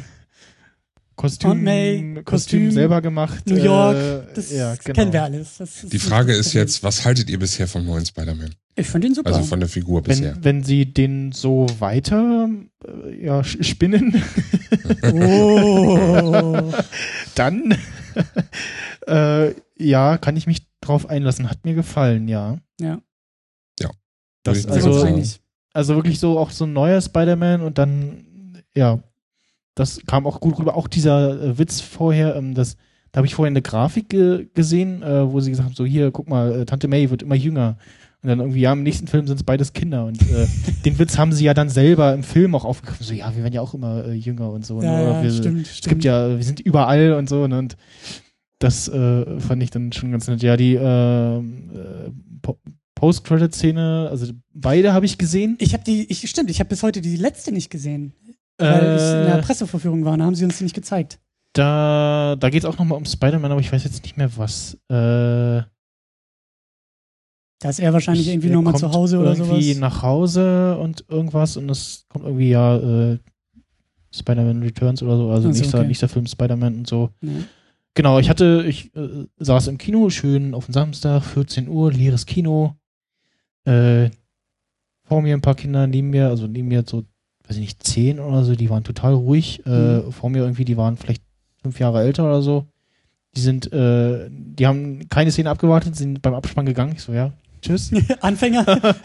Kostüm, 1.15 1.63
May, 1.63 1.99
Kostüm, 1.99 2.25
Kostüm, 2.25 2.71
selber 2.71 3.03
gemacht. 3.03 3.47
New 3.47 3.57
York, 3.57 3.97
äh, 3.97 4.35
das 4.35 4.51
ja, 4.51 4.75
genau. 4.77 4.95
kennen 4.95 5.13
wir 5.13 5.23
alles. 5.23 5.59
Das 5.59 5.85
ist 5.85 5.93
Die 5.93 5.99
Frage 5.99 6.33
ist 6.35 6.55
jetzt, 6.55 6.83
was 6.83 7.05
haltet 7.05 7.29
ihr 7.29 7.39
bisher 7.39 7.69
vom 7.69 7.85
neuen 7.85 8.05
Spider-Man? 8.07 8.55
Ich 8.77 8.87
finde 8.87 9.09
ihn 9.09 9.15
super. 9.15 9.35
Also 9.35 9.43
von 9.43 9.61
der 9.61 9.69
Figur 9.69 10.03
bisher. 10.03 10.37
Wenn, 10.37 10.45
wenn 10.45 10.65
sie 10.65 10.87
den 10.93 11.33
so 11.33 11.67
weiter 11.79 12.49
äh, 12.87 13.27
ja, 13.27 13.45
spinnen, 13.45 14.23
oh. 15.03 16.73
dann 17.35 17.77
äh, 19.07 19.55
ja, 19.79 20.17
kann 20.17 20.37
ich 20.37 20.47
mich 20.47 20.67
drauf 20.81 21.09
einlassen. 21.11 21.51
Hat 21.51 21.65
mir 21.65 21.75
gefallen. 21.75 22.29
Ja. 22.29 22.59
Ja. 22.81 23.01
Das, 24.47 24.67
also, 24.67 24.91
also 25.73 25.95
wirklich 25.97 26.19
so 26.19 26.39
auch 26.39 26.51
so 26.51 26.65
ein 26.65 26.73
neuer 26.73 27.01
Spider-Man 27.01 27.61
und 27.63 27.79
dann, 27.79 28.25
ja, 28.75 28.99
das 29.75 30.01
kam 30.07 30.27
auch 30.27 30.41
gut 30.41 30.59
rüber. 30.59 30.75
Auch 30.77 30.89
dieser 30.89 31.41
äh, 31.43 31.59
Witz 31.59 31.81
vorher, 31.81 32.37
ähm, 32.37 32.55
das, 32.55 32.77
da 33.13 33.19
habe 33.19 33.27
ich 33.27 33.35
vorher 33.35 33.51
eine 33.51 33.63
Grafik 33.63 34.09
ge 34.09 34.47
gesehen, 34.55 35.03
äh, 35.03 35.31
wo 35.31 35.41
sie 35.41 35.51
gesagt 35.51 35.69
haben, 35.69 35.75
so 35.75 35.85
hier, 35.85 36.11
guck 36.13 36.29
mal, 36.29 36.61
äh, 36.61 36.65
Tante 36.65 36.89
May 36.89 37.11
wird 37.11 37.23
immer 37.23 37.35
jünger. 37.35 37.77
Und 38.23 38.31
dann 38.31 38.41
irgendwie, 38.41 38.61
ja, 38.61 38.73
im 38.73 38.83
nächsten 38.83 39.07
Film 39.07 39.27
sind 39.27 39.37
es 39.37 39.43
beides 39.45 39.75
Kinder. 39.75 40.07
Und 40.07 40.21
äh, 40.23 40.47
den 40.87 40.99
Witz 40.99 41.19
haben 41.19 41.33
sie 41.33 41.45
ja 41.45 41.53
dann 41.55 41.69
selber 41.69 42.15
im 42.15 42.23
Film 42.23 42.55
auch 42.55 42.65
aufgegriffen. 42.65 43.05
So, 43.05 43.13
ja, 43.13 43.35
wir 43.37 43.43
werden 43.43 43.53
ja 43.55 43.61
auch 43.61 43.75
immer 43.75 44.07
äh, 44.07 44.15
jünger 44.15 44.51
und 44.51 44.65
so. 44.65 44.79
ne? 44.81 44.87
Ja, 44.87 45.03
Oder 45.03 45.13
ja, 45.19 45.23
wir, 45.23 45.31
stimmt, 45.31 45.67
Es 45.67 45.77
stimmt. 45.77 45.91
gibt 45.91 46.05
ja, 46.05 46.37
wir 46.37 46.43
sind 46.45 46.61
überall 46.61 47.13
und 47.13 47.29
so. 47.29 47.47
Ne? 47.47 47.59
Und 47.59 47.77
das 48.59 48.89
äh, 48.89 49.39
fand 49.41 49.63
ich 49.63 49.71
dann 49.71 49.93
schon 49.93 50.11
ganz 50.11 50.27
nett. 50.27 50.43
Ja, 50.43 50.57
die 50.57 50.75
äh, 50.75 51.37
äh, 51.37 51.43
Po- 52.41 52.59
Post-Credit-Szene, 52.97 54.09
also 54.11 54.33
beide 54.53 54.93
habe 54.93 55.07
ich 55.07 55.17
gesehen. 55.19 55.57
Ich 55.61 55.73
habe 55.75 55.85
die, 55.85 56.11
ich, 56.11 56.29
stimmt, 56.29 56.51
ich 56.51 56.59
habe 56.59 56.69
bis 56.71 56.83
heute 56.83 57.01
die 57.01 57.17
letzte 57.17 57.53
nicht 57.53 57.71
gesehen. 57.71 58.13
Weil 58.59 58.97
ich 58.97 59.03
in 59.03 59.27
der 59.27 59.39
Äh, 59.39 59.43
Presseverführung 59.43 60.05
war, 60.05 60.17
da 60.17 60.25
haben 60.25 60.35
sie 60.35 60.45
uns 60.45 60.59
die 60.59 60.65
nicht 60.65 60.75
gezeigt. 60.75 61.21
da 61.53 62.37
da 62.39 62.51
geht 62.51 62.63
es 62.65 62.69
auch 62.69 62.79
nochmal 62.79 62.99
um 62.99 63.05
Spider-Man, 63.05 63.53
aber 63.53 63.61
ich 63.61 63.71
weiß 63.73 63.85
jetzt 63.85 64.03
nicht 64.03 64.17
mehr 64.17 64.31
was. 64.37 64.75
Äh, 64.89 65.63
Da 67.61 67.71
ist 67.71 67.79
er 67.81 67.93
wahrscheinlich 67.93 68.27
ich- 68.27 68.33
irgendwie 68.33 68.51
nochmal 68.51 68.75
zu 68.77 68.91
Hause 68.93 69.19
oder 69.19 69.33
irgendwie 69.37 69.73
sowas. 69.75 69.81
nach 69.81 70.03
Hause 70.03 70.79
und 70.79 71.05
irgendwas 71.09 71.57
und 71.57 71.71
es 71.71 72.05
kommt 72.09 72.25
irgendwie 72.25 72.51
ja 72.51 72.77
äh, 72.77 73.19
Spider-Man 74.15 74.63
Returns 74.63 75.03
oder 75.03 75.17
so, 75.17 75.31
also 75.31 75.49
Ach 75.49 75.53
so, 75.55 75.59
nächster, 75.61 75.79
okay. 75.79 75.87
nächster 75.89 76.09
Film 76.09 76.27
Spider-Man 76.27 76.75
und 76.79 76.87
so. 76.87 77.11
Ja. 77.23 77.31
Genau, 77.95 78.19
ich 78.19 78.29
hatte, 78.29 78.65
ich 78.69 78.95
äh, 78.95 79.27
saß 79.39 79.69
im 79.69 79.79
Kino, 79.79 80.11
schön 80.11 80.53
auf 80.55 80.67
den 80.67 80.73
Samstag, 80.75 81.23
14 81.25 81.69
Uhr, 81.69 81.93
leeres 81.93 82.27
Kino. 82.27 82.75
Äh, 83.67 84.11
vor 85.05 85.23
mir 85.23 85.35
ein 85.35 85.41
paar 85.41 85.55
Kinder, 85.55 85.87
neben 85.87 86.11
mir, 86.11 86.29
also 86.29 86.47
neben 86.47 86.69
mir 86.69 86.85
so, 86.87 87.05
weiß 87.47 87.57
ich 87.57 87.63
nicht, 87.63 87.83
zehn 87.83 88.19
oder 88.19 88.45
so, 88.45 88.55
die 88.55 88.71
waren 88.71 88.85
total 88.85 89.15
ruhig. 89.15 89.65
Äh, 89.67 90.11
vor 90.11 90.31
mir 90.31 90.39
irgendwie, 90.39 90.65
die 90.65 90.77
waren 90.77 90.97
vielleicht 90.97 91.23
fünf 91.63 91.79
Jahre 91.79 92.03
älter 92.03 92.25
oder 92.25 92.43
so. 92.43 92.67
Die 93.37 93.41
sind, 93.41 93.73
äh, 93.73 94.29
die 94.31 94.67
haben 94.67 95.09
keine 95.09 95.31
Szene 95.31 95.51
abgewartet, 95.51 95.95
sind 95.95 96.23
beim 96.23 96.35
Abspann 96.35 96.67
gegangen. 96.67 96.95
Ich 96.97 97.03
so, 97.03 97.13
ja, 97.13 97.33
tschüss. 97.63 97.93
Anfänger. 98.21 98.65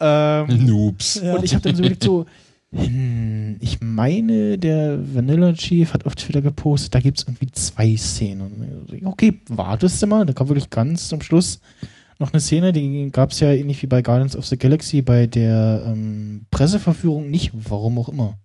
ähm, 0.00 0.66
Noobs. 0.66 1.20
Ja. 1.22 1.36
und 1.36 1.44
ich 1.44 1.54
habe 1.54 1.62
dann 1.62 1.76
so 1.76 1.82
überlegt, 1.82 2.02
so, 2.02 2.26
hm, 2.72 3.56
ich 3.60 3.80
meine, 3.80 4.58
der 4.58 4.98
Vanilla 5.14 5.52
Chief 5.52 5.92
hat 5.92 6.04
auf 6.04 6.16
Twitter 6.16 6.42
gepostet, 6.42 6.94
da 6.94 7.00
gibt 7.00 7.18
es 7.18 7.24
irgendwie 7.24 7.50
zwei 7.52 7.96
Szenen. 7.96 8.86
Okay, 9.04 9.40
wartest 9.48 10.02
du 10.02 10.06
mal, 10.06 10.26
da 10.26 10.32
kam 10.32 10.48
wirklich 10.48 10.70
ganz 10.70 11.08
zum 11.08 11.20
Schluss 11.20 11.60
noch 12.18 12.32
eine 12.32 12.40
Szene, 12.40 12.72
die 12.72 13.10
gab 13.10 13.30
es 13.30 13.40
ja 13.40 13.52
ähnlich 13.52 13.82
wie 13.82 13.86
bei 13.86 14.02
Guardians 14.02 14.36
of 14.36 14.46
the 14.46 14.56
Galaxy 14.56 15.02
bei 15.02 15.26
der 15.26 15.82
ähm, 15.86 16.46
Presseverführung 16.50 17.30
nicht, 17.30 17.52
warum 17.54 17.98
auch 17.98 18.08
immer. 18.08 18.38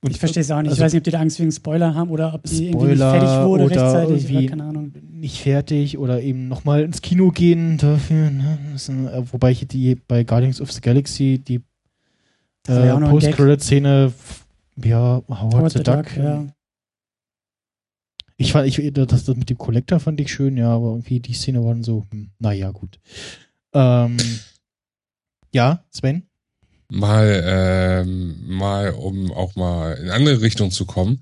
Und 0.00 0.12
Ich 0.12 0.18
verstehe 0.18 0.42
es 0.42 0.50
auch 0.50 0.62
nicht. 0.62 0.70
also 0.70 0.80
ich 0.80 0.84
weiß 0.84 0.92
nicht, 0.92 1.00
ob 1.00 1.04
die 1.04 1.10
da 1.10 1.20
Angst 1.20 1.40
wegen 1.40 1.50
Spoiler 1.50 1.94
haben 1.94 2.10
oder 2.10 2.34
ob 2.34 2.44
die 2.44 2.68
irgendwie 2.68 2.86
nicht 2.88 2.98
fertig 2.98 3.28
wurde 3.28 3.64
oder 3.64 3.70
rechtzeitig 3.70 4.10
irgendwie 4.10 4.38
oder 4.38 4.46
keine 4.48 4.64
Ahnung. 4.64 4.92
nicht 5.10 5.40
fertig 5.40 5.98
oder 5.98 6.22
eben 6.22 6.46
nochmal 6.46 6.82
ins 6.82 7.02
Kino 7.02 7.30
gehen 7.30 7.78
dafür. 7.78 8.30
Ne? 8.30 8.58
Ein, 8.88 9.08
äh, 9.08 9.32
wobei 9.32 9.50
ich 9.50 9.66
die 9.66 9.96
bei 9.96 10.22
Guardians 10.22 10.60
of 10.60 10.70
the 10.70 10.80
Galaxy 10.80 11.42
die 11.44 11.62
äh. 12.68 12.96
Post-Credit-Szene, 12.96 14.12
ja, 14.84 15.22
Howard, 15.28 15.54
Howard 15.54 15.72
the, 15.72 15.78
the 15.78 15.84
Duck. 15.84 15.96
Duck, 15.96 16.16
ja. 16.16 16.46
Ich 18.40 18.52
fand, 18.52 18.68
ich, 18.68 18.92
das, 18.92 19.24
das 19.24 19.36
mit 19.36 19.50
dem 19.50 19.58
Collector 19.58 19.98
fand 19.98 20.20
ich 20.20 20.32
schön, 20.32 20.56
ja, 20.56 20.70
aber 20.70 20.90
irgendwie 20.90 21.18
die 21.18 21.34
Szene 21.34 21.62
waren 21.64 21.82
so, 21.82 22.06
hm, 22.10 22.30
naja, 22.38 22.70
gut. 22.70 23.00
Ähm, 23.74 24.16
ja, 25.52 25.84
Sven? 25.90 26.22
Mal, 26.88 27.42
ähm, 27.44 28.36
mal, 28.46 28.92
um 28.92 29.32
auch 29.32 29.56
mal 29.56 29.94
in 29.94 30.10
andere 30.10 30.40
Richtung 30.40 30.70
zu 30.70 30.86
kommen. 30.86 31.20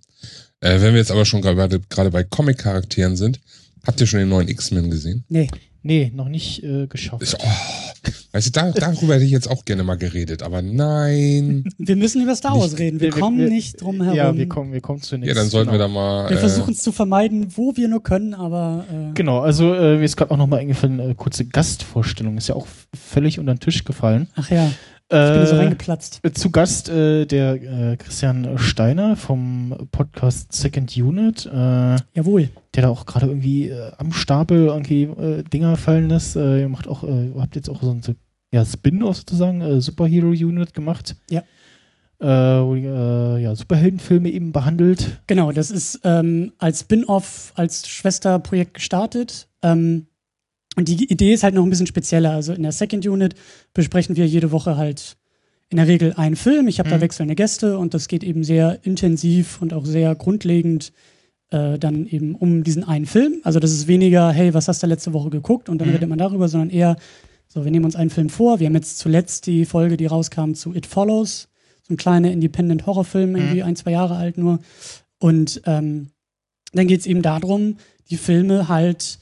Äh, 0.61 0.81
wenn 0.83 0.92
wir 0.92 1.00
jetzt 1.00 1.11
aber 1.11 1.24
schon 1.24 1.40
gerade 1.40 1.81
gerade 1.81 2.11
bei 2.11 2.22
Comic-Charakteren 2.22 3.16
sind, 3.16 3.40
habt 3.85 4.00
ihr 4.00 4.07
schon 4.07 4.20
den 4.20 4.29
neuen 4.29 4.48
X-Men 4.48 4.90
gesehen? 4.90 5.24
Nee, 5.29 5.48
Nee, 5.87 6.12
noch 6.14 6.29
nicht 6.29 6.62
äh, 6.64 6.87
geschafft. 6.87 7.22
Ich, 7.22 7.35
oh, 7.38 8.12
weißt 8.33 8.49
du, 8.49 8.51
da, 8.53 8.70
darüber 8.72 9.14
hätte 9.14 9.25
ich 9.25 9.31
jetzt 9.31 9.49
auch 9.51 9.64
gerne 9.64 9.83
mal 9.85 9.96
geredet, 9.96 10.42
aber 10.42 10.61
nein. 10.62 11.64
wir 11.79 11.96
müssen 11.96 12.22
über 12.22 12.35
Star 12.35 12.55
Wars 12.59 12.72
Nicht- 12.72 12.81
reden. 12.81 13.01
Wir, 13.01 13.14
wir- 13.14 13.20
kommen 13.20 13.38
wir- 13.38 13.49
nicht 13.49 13.81
drum 13.81 14.03
herum. 14.03 14.16
ja, 14.16 14.37
wir 14.37 14.49
kommen, 14.49 14.72
wir 14.72 14.81
kommen 14.81 15.01
zu 15.01 15.16
Ja, 15.16 15.35
dann 15.35 15.49
sollten 15.49 15.70
wir 15.72 15.79
da 15.79 15.88
mal. 15.88 16.29
Wir 16.29 16.37
äh, 16.37 16.40
versuchen 16.40 16.72
es 16.72 16.83
zu 16.83 16.92
vermeiden, 16.92 17.49
wo 17.57 17.77
wir 17.77 17.88
nur 17.88 18.03
können, 18.03 18.35
aber 18.35 18.85
äh, 18.92 19.12
Genau, 19.14 19.40
also 19.40 19.72
äh, 19.75 19.96
mir 19.96 20.05
ist 20.05 20.16
gerade 20.16 20.31
auch 20.33 20.37
nochmal 20.37 20.61
eingefallen, 20.61 20.99
äh, 21.01 21.14
kurze 21.16 21.44
Gastvorstellung, 21.46 22.37
ist 22.37 22.49
ja 22.49 22.55
auch 22.57 22.66
völlig 22.94 23.38
unter 23.38 23.55
den 23.55 23.61
Tisch 23.61 23.85
gefallen. 23.85 24.29
ach 24.35 24.51
ja, 24.51 24.70
ich 25.08 25.16
Äh, 25.16 25.38
bin 25.38 25.46
so 25.46 25.56
reingeplatzt. 25.56 26.20
Zu 26.34 26.50
Gast 26.50 26.88
äh, 26.88 27.26
der 27.26 27.54
äh, 27.92 27.96
Christian 27.96 28.58
Steiner 28.58 29.16
vom 29.16 29.88
Podcast 29.92 30.52
Second 30.52 30.96
Unit, 30.96 31.46
äh, 31.46 31.96
Jawohl. 32.14 32.50
der 32.74 32.82
da 32.82 32.88
auch 32.88 33.06
gerade 33.06 33.26
irgendwie 33.26 33.68
äh, 33.68 33.92
am 33.98 34.12
Stapel 34.12 34.66
irgendwie 34.66 35.04
äh, 35.04 35.42
Dinger 35.44 35.76
fallen 35.76 36.08
lässt. 36.08 36.36
Äh, 36.36 36.62
ihr 36.62 36.68
macht 36.68 36.88
auch, 36.88 37.04
äh, 37.04 37.32
habt 37.38 37.54
jetzt 37.56 37.68
auch 37.68 37.82
so 37.82 37.90
ein 37.90 38.02
ja, 38.52 38.64
Spin-off 38.64 39.18
sozusagen, 39.18 39.60
äh, 39.60 39.80
Superhero 39.80 40.28
Unit 40.28 40.74
gemacht. 40.74 41.16
Ja. 41.30 41.42
Äh, 42.18 42.26
wo 42.64 42.74
die, 42.74 42.84
äh, 42.86 43.42
ja, 43.42 43.54
Superheldenfilme 43.54 44.30
eben 44.30 44.50
behandelt. 44.50 45.20
Genau, 45.26 45.52
das 45.52 45.70
ist 45.70 46.00
ähm, 46.02 46.52
als 46.58 46.80
Spin-off, 46.80 47.52
als 47.56 47.86
Schwesterprojekt 47.88 48.74
gestartet. 48.74 49.48
Ähm, 49.62 50.06
und 50.76 50.88
die 50.88 51.10
Idee 51.10 51.32
ist 51.32 51.42
halt 51.42 51.54
noch 51.54 51.64
ein 51.64 51.70
bisschen 51.70 51.86
spezieller. 51.86 52.30
Also 52.32 52.52
in 52.52 52.62
der 52.62 52.72
Second 52.72 53.06
Unit 53.06 53.34
besprechen 53.74 54.14
wir 54.16 54.26
jede 54.26 54.52
Woche 54.52 54.76
halt 54.76 55.16
in 55.68 55.78
der 55.78 55.88
Regel 55.88 56.12
einen 56.14 56.36
Film. 56.36 56.68
Ich 56.68 56.78
habe 56.78 56.88
da 56.88 56.96
Mhm. 56.98 57.00
wechselnde 57.00 57.34
Gäste 57.34 57.78
und 57.78 57.92
das 57.94 58.06
geht 58.08 58.22
eben 58.22 58.44
sehr 58.44 58.78
intensiv 58.84 59.60
und 59.60 59.72
auch 59.74 59.84
sehr 59.84 60.14
grundlegend 60.14 60.92
äh, 61.50 61.78
dann 61.78 62.06
eben 62.06 62.34
um 62.34 62.64
diesen 62.64 62.82
einen 62.84 63.06
Film. 63.06 63.40
Also 63.44 63.60
das 63.60 63.70
ist 63.72 63.86
weniger, 63.86 64.32
hey, 64.32 64.52
was 64.52 64.66
hast 64.68 64.82
du 64.82 64.86
letzte 64.88 65.12
Woche 65.12 65.30
geguckt 65.30 65.68
und 65.68 65.78
dann 65.78 65.88
Mhm. 65.88 65.94
redet 65.94 66.08
man 66.08 66.18
darüber, 66.18 66.48
sondern 66.48 66.70
eher, 66.70 66.96
so, 67.48 67.64
wir 67.64 67.70
nehmen 67.70 67.84
uns 67.84 67.94
einen 67.94 68.10
Film 68.10 68.28
vor. 68.30 68.58
Wir 68.58 68.66
haben 68.66 68.74
jetzt 68.74 68.98
zuletzt 68.98 69.46
die 69.46 69.64
Folge, 69.64 69.96
die 69.96 70.06
rauskam 70.06 70.54
zu 70.54 70.74
It 70.74 70.86
Follows, 70.86 71.48
so 71.86 71.94
ein 71.94 71.96
kleiner 71.96 72.32
Independent-Horrorfilm, 72.32 73.36
irgendwie 73.36 73.62
ein, 73.62 73.76
zwei 73.76 73.92
Jahre 73.92 74.16
alt 74.16 74.38
nur. 74.38 74.58
Und 75.20 75.62
ähm, 75.66 76.08
dann 76.72 76.88
geht 76.88 77.00
es 77.00 77.06
eben 77.06 77.22
darum, 77.22 77.76
die 78.10 78.16
Filme 78.16 78.68
halt 78.68 79.20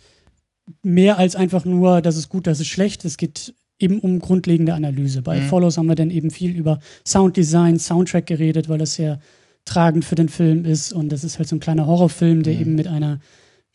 mehr 0.83 1.19
als 1.19 1.37
einfach 1.37 1.65
nur, 1.65 2.01
das 2.01 2.17
ist 2.17 2.29
gut, 2.29 2.47
das 2.47 2.61
ist 2.61 2.69
schlecht. 2.69 3.05
Es 3.05 3.17
geht 3.17 3.55
eben 3.79 3.99
um 4.01 4.19
grundlegende 4.21 4.75
Analyse. 4.75 5.23
Bei 5.23 5.41
Mhm. 5.41 5.45
Follows 5.45 5.77
haben 5.79 5.87
wir 5.87 5.95
dann 5.95 6.11
eben 6.11 6.31
viel 6.31 6.55
über 6.57 6.79
Sounddesign, 7.07 7.79
Soundtrack 7.79 8.27
geredet, 8.27 8.69
weil 8.69 8.79
das 8.79 8.95
sehr 8.95 9.19
tragend 9.65 10.05
für 10.05 10.15
den 10.15 10.29
Film 10.29 10.65
ist. 10.65 10.93
Und 10.93 11.11
das 11.11 11.25
ist 11.25 11.39
halt 11.39 11.49
so 11.49 11.57
ein 11.57 11.61
kleiner 11.61 11.87
Horrorfilm, 11.87 12.43
der 12.43 12.55
Mhm. 12.55 12.61
eben 12.61 12.75
mit 12.77 12.87
einer 12.87 13.21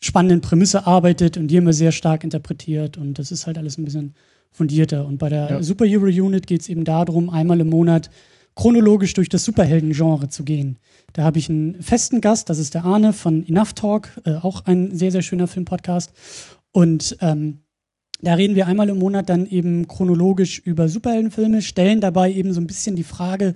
spannenden 0.00 0.40
Prämisse 0.40 0.86
arbeitet 0.86 1.36
und 1.36 1.48
die 1.48 1.56
immer 1.56 1.72
sehr 1.74 1.92
stark 1.92 2.24
interpretiert. 2.24 2.96
Und 2.96 3.18
das 3.18 3.30
ist 3.30 3.46
halt 3.46 3.58
alles 3.58 3.76
ein 3.76 3.84
bisschen 3.84 4.14
fundierter. 4.50 5.06
Und 5.06 5.18
bei 5.18 5.28
der 5.28 5.50
Ja. 5.50 5.62
Superhero 5.62 6.06
Unit 6.06 6.46
geht 6.46 6.62
es 6.62 6.68
eben 6.68 6.84
darum, 6.84 7.28
einmal 7.30 7.60
im 7.60 7.68
Monat 7.68 8.10
chronologisch 8.56 9.14
durch 9.14 9.28
das 9.28 9.44
Superhelden-Genre 9.44 10.28
zu 10.28 10.44
gehen. 10.44 10.78
Da 11.12 11.22
habe 11.22 11.38
ich 11.38 11.48
einen 11.48 11.80
festen 11.82 12.20
Gast, 12.20 12.48
das 12.50 12.58
ist 12.58 12.74
der 12.74 12.84
Arne 12.84 13.12
von 13.12 13.46
Enough 13.46 13.74
Talk, 13.74 14.08
äh, 14.24 14.34
auch 14.34 14.64
ein 14.66 14.94
sehr, 14.96 15.12
sehr 15.12 15.22
schöner 15.22 15.46
Filmpodcast. 15.46 16.12
Und 16.72 17.16
ähm, 17.20 17.60
da 18.22 18.34
reden 18.34 18.54
wir 18.54 18.66
einmal 18.66 18.88
im 18.88 18.98
Monat 18.98 19.28
dann 19.28 19.46
eben 19.46 19.88
chronologisch 19.88 20.58
über 20.60 20.88
Superheldenfilme, 20.88 21.62
stellen 21.62 22.00
dabei 22.00 22.32
eben 22.32 22.52
so 22.52 22.60
ein 22.60 22.66
bisschen 22.66 22.96
die 22.96 23.04
Frage, 23.04 23.54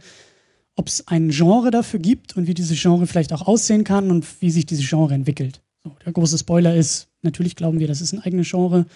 ob 0.76 0.88
es 0.88 1.06
ein 1.06 1.30
Genre 1.30 1.70
dafür 1.70 2.00
gibt 2.00 2.36
und 2.36 2.46
wie 2.46 2.54
dieses 2.54 2.80
Genre 2.80 3.06
vielleicht 3.06 3.32
auch 3.32 3.46
aussehen 3.46 3.84
kann 3.84 4.10
und 4.10 4.26
wie 4.40 4.50
sich 4.50 4.66
dieses 4.66 4.88
Genre 4.88 5.14
entwickelt. 5.14 5.62
So, 5.84 5.94
der 6.04 6.12
große 6.12 6.38
Spoiler 6.38 6.74
ist, 6.74 7.08
natürlich 7.22 7.56
glauben 7.56 7.78
wir, 7.78 7.86
das 7.86 8.00
ist 8.00 8.12
ein 8.12 8.20
eigenes 8.20 8.50
Genre, 8.50 8.86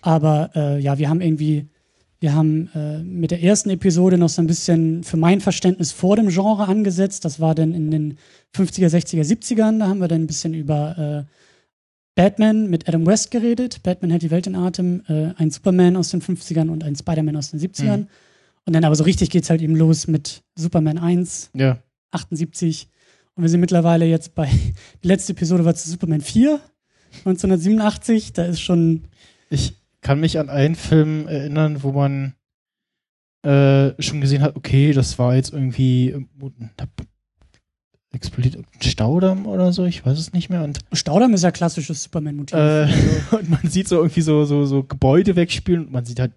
aber 0.00 0.50
äh, 0.56 0.80
ja, 0.80 0.98
wir 0.98 1.08
haben 1.08 1.20
irgendwie, 1.20 1.68
wir 2.18 2.34
haben 2.34 2.70
äh, 2.74 2.98
mit 3.02 3.30
der 3.30 3.42
ersten 3.42 3.70
Episode 3.70 4.16
noch 4.16 4.30
so 4.30 4.40
ein 4.40 4.46
bisschen 4.46 5.04
für 5.04 5.16
mein 5.16 5.40
Verständnis 5.40 5.92
vor 5.92 6.16
dem 6.16 6.28
Genre 6.28 6.66
angesetzt. 6.66 7.24
Das 7.24 7.38
war 7.38 7.54
dann 7.54 7.74
in 7.74 7.90
den 7.90 8.18
50er, 8.54 8.88
60er, 8.88 9.22
70ern. 9.22 9.78
Da 9.78 9.88
haben 9.88 10.00
wir 10.00 10.08
dann 10.08 10.22
ein 10.22 10.26
bisschen 10.26 10.54
über 10.54 11.26
äh, 11.28 11.32
Batman 12.14 12.68
mit 12.68 12.88
Adam 12.88 13.06
West 13.06 13.30
geredet. 13.30 13.82
Batman 13.82 14.10
hält 14.10 14.22
die 14.22 14.30
Welt 14.30 14.46
in 14.46 14.54
Atem, 14.54 15.02
äh, 15.08 15.32
ein 15.36 15.50
Superman 15.50 15.96
aus 15.96 16.10
den 16.10 16.20
50ern 16.20 16.68
und 16.68 16.84
ein 16.84 16.94
Spider-Man 16.96 17.36
aus 17.36 17.50
den 17.50 17.60
70ern. 17.60 17.96
Mhm. 17.98 18.08
Und 18.64 18.74
dann 18.74 18.84
aber 18.84 18.94
so 18.94 19.04
richtig 19.04 19.30
geht's 19.30 19.50
halt 19.50 19.62
eben 19.62 19.74
los 19.76 20.06
mit 20.06 20.42
Superman 20.56 20.98
1, 20.98 21.50
Ja. 21.54 21.82
78. 22.10 22.88
Und 23.34 23.42
wir 23.42 23.48
sind 23.48 23.60
mittlerweile 23.60 24.04
jetzt 24.04 24.34
bei, 24.34 24.48
die 25.02 25.08
letzte 25.08 25.32
Episode 25.32 25.64
war 25.64 25.74
zu 25.74 25.88
Superman 25.88 26.20
4, 26.20 26.60
1987. 27.24 28.32
Da 28.34 28.44
ist 28.44 28.60
schon, 28.60 29.04
Ich 29.48 29.74
kann 30.02 30.20
mich 30.20 30.38
an 30.38 30.50
einen 30.50 30.74
Film 30.74 31.26
erinnern, 31.28 31.82
wo 31.82 31.92
man 31.92 32.34
äh, 33.42 34.00
schon 34.00 34.20
gesehen 34.20 34.42
hat, 34.42 34.54
okay, 34.54 34.92
das 34.92 35.18
war 35.18 35.34
jetzt 35.34 35.52
irgendwie 35.52 36.10
äh, 36.10 36.24
da 36.76 36.84
explodiert 38.12 38.58
Staudamm 38.80 39.46
oder 39.46 39.72
so, 39.72 39.84
ich 39.84 40.04
weiß 40.04 40.18
es 40.18 40.32
nicht 40.32 40.50
mehr. 40.50 40.62
Und, 40.64 40.80
Staudamm 40.92 41.32
ist 41.34 41.42
ja 41.44 41.50
klassisches 41.50 42.02
Superman-Motiv. 42.04 42.56
äh, 42.56 42.88
und 43.36 43.50
man 43.50 43.60
sieht 43.68 43.88
so 43.88 43.96
irgendwie 43.96 44.20
so, 44.22 44.44
so, 44.44 44.64
so 44.66 44.82
Gebäude 44.82 45.34
wegspielen 45.36 45.86
und 45.86 45.92
man 45.92 46.04
sieht 46.04 46.20
halt 46.20 46.32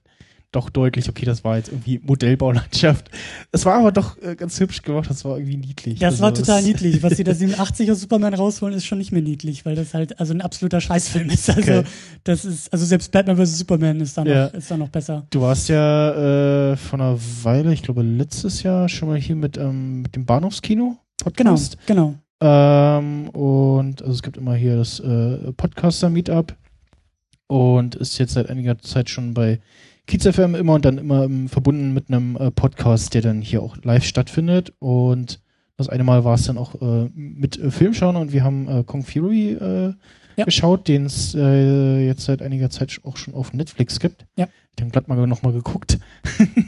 doch 0.52 0.70
deutlich, 0.70 1.10
okay, 1.10 1.26
das 1.26 1.44
war 1.44 1.58
jetzt 1.58 1.68
irgendwie 1.70 2.00
Modellbaulandschaft. 2.02 3.10
Es 3.52 3.66
war 3.66 3.74
aber 3.78 3.92
doch 3.92 4.18
äh, 4.22 4.36
ganz 4.38 4.58
hübsch 4.58 4.84
gemacht, 4.84 5.10
das 5.10 5.26
war 5.26 5.38
irgendwie 5.38 5.58
niedlich. 5.58 6.00
Das 6.00 6.14
Also, 6.14 6.24
war 6.24 6.34
total 6.34 6.64
niedlich. 6.64 7.04
Was 7.04 7.18
sie 7.18 7.26
da 7.26 7.34
87 7.36 7.92
aus 7.92 8.00
Superman 8.00 8.34
rausholen, 8.34 8.74
ist 8.74 8.86
schon 8.86 9.00
nicht 9.00 9.12
mehr 9.12 9.22
niedlich, 9.22 9.66
weil 9.66 9.76
das 9.76 9.94
halt 9.94 10.18
also 10.18 10.34
ein 10.34 10.40
absoluter 10.40 10.80
Scheißfilm 10.80 11.30
ist. 11.30 11.50
Also 11.50 11.60
Okay. 11.80 11.84
das 12.24 12.46
ist, 12.46 12.72
also 12.72 12.86
selbst 12.86 13.12
Batman 13.12 13.36
vs. 13.36 13.58
Superman 13.58 14.00
ist 14.00 14.18
da 14.18 14.24
noch, 14.24 14.32
Ja. 14.32 14.46
ist 14.46 14.72
da 14.72 14.78
noch 14.78 14.88
besser. 14.88 15.28
Du 15.30 15.42
warst 15.42 15.68
ja 15.68 16.72
äh, 16.72 16.78
vor 16.78 17.00
einer 17.02 17.18
Weile, 17.44 17.74
ich 17.74 17.84
glaube 17.84 18.04
letztes 18.04 18.64
Jahr, 18.64 18.88
schon 18.88 19.10
mal 19.10 19.20
hier 19.20 19.36
mit, 19.36 19.58
ähm, 19.58 20.04
mit 20.04 20.16
dem 20.16 20.26
Bahnhofskino 20.26 20.96
Podcast. 21.24 21.78
genau. 21.88 22.16
Ähm, 22.42 23.30
und 23.30 24.02
also 24.02 24.14
es 24.14 24.22
gibt 24.24 24.38
immer 24.38 24.56
hier 24.56 24.76
das 24.78 25.00
äh, 25.00 25.52
Podcaster-Meetup 25.54 26.56
und 27.48 27.96
ist 27.96 28.18
jetzt 28.18 28.34
seit 28.34 28.50
einiger 28.50 28.78
Zeit 28.80 29.10
schon 29.10 29.34
bei 29.34 29.60
Kiez 30.08 30.28
FM 30.28 30.54
immer 30.56 30.74
und 30.74 30.86
dann 30.86 30.98
immer 30.98 31.24
ähm, 31.24 31.48
verbunden 31.50 31.94
mit 31.94 32.10
einem 32.10 32.36
äh, 32.36 32.52
Podcast, 32.52 33.14
der 33.14 33.22
dann 33.22 33.42
hier 33.42 33.64
auch 33.64 33.78
live 33.84 34.04
stattfindet. 34.04 34.74
Und 34.80 35.40
das 35.78 35.90
eine 35.90 36.04
Mal 36.04 36.24
war 36.26 36.36
es 36.36 36.44
dann 36.46 36.58
auch 36.58 36.80
äh, 36.82 37.10
mit 37.16 37.58
äh, 37.58 37.72
Filmschauen 37.72 38.16
und 38.16 38.32
wir 38.32 38.44
haben 38.44 38.68
äh, 38.68 38.84
Kong 38.84 39.04
Fury 39.04 39.54
äh, 39.54 39.94
Ja. 40.36 40.46
geschaut, 40.46 40.88
den 40.88 41.06
es 41.06 41.34
äh, 41.34 42.06
jetzt 42.06 42.26
seit 42.26 42.42
einiger 42.42 42.70
Zeit 42.70 43.00
auch 43.04 43.18
schon 43.18 43.34
auf 43.34 43.54
Netflix 43.54 44.00
gibt. 44.00 44.26
Ja. 44.38 44.48
Ich 44.76 44.82
habe 44.82 44.92
glatt 44.92 45.08
mal 45.08 45.26
nochmal 45.26 45.54
geguckt. 45.54 45.98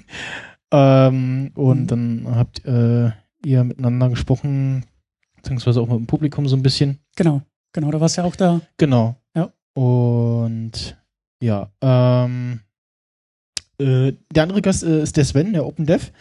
ähm, 0.71 1.51
und 1.55 1.81
Mhm. 1.81 1.87
dann 1.87 2.35
habt 2.35 2.65
äh, 2.65 3.11
ihr 3.45 3.63
miteinander 3.63 4.09
gesprochen, 4.09 4.85
beziehungsweise 5.35 5.81
auch 5.81 5.88
mit 5.88 5.97
dem 5.97 6.07
Publikum 6.07 6.47
so 6.47 6.55
ein 6.55 6.63
bisschen. 6.63 6.99
Genau, 7.15 7.41
genau, 7.73 7.91
da 7.91 8.01
warst 8.01 8.17
du 8.17 8.21
ja 8.21 8.27
auch 8.27 8.35
da. 8.35 8.61
Genau. 8.77 9.15
Ja. 9.35 9.51
Und 9.73 10.97
ja, 11.41 11.69
ähm, 11.81 12.61
äh, 13.79 14.13
der 14.33 14.43
andere 14.43 14.61
Gast 14.61 14.83
äh, 14.83 15.03
ist 15.03 15.17
der 15.17 15.25
Sven, 15.25 15.53
der 15.53 15.65
Open 15.65 15.85
Dev, 15.85 16.11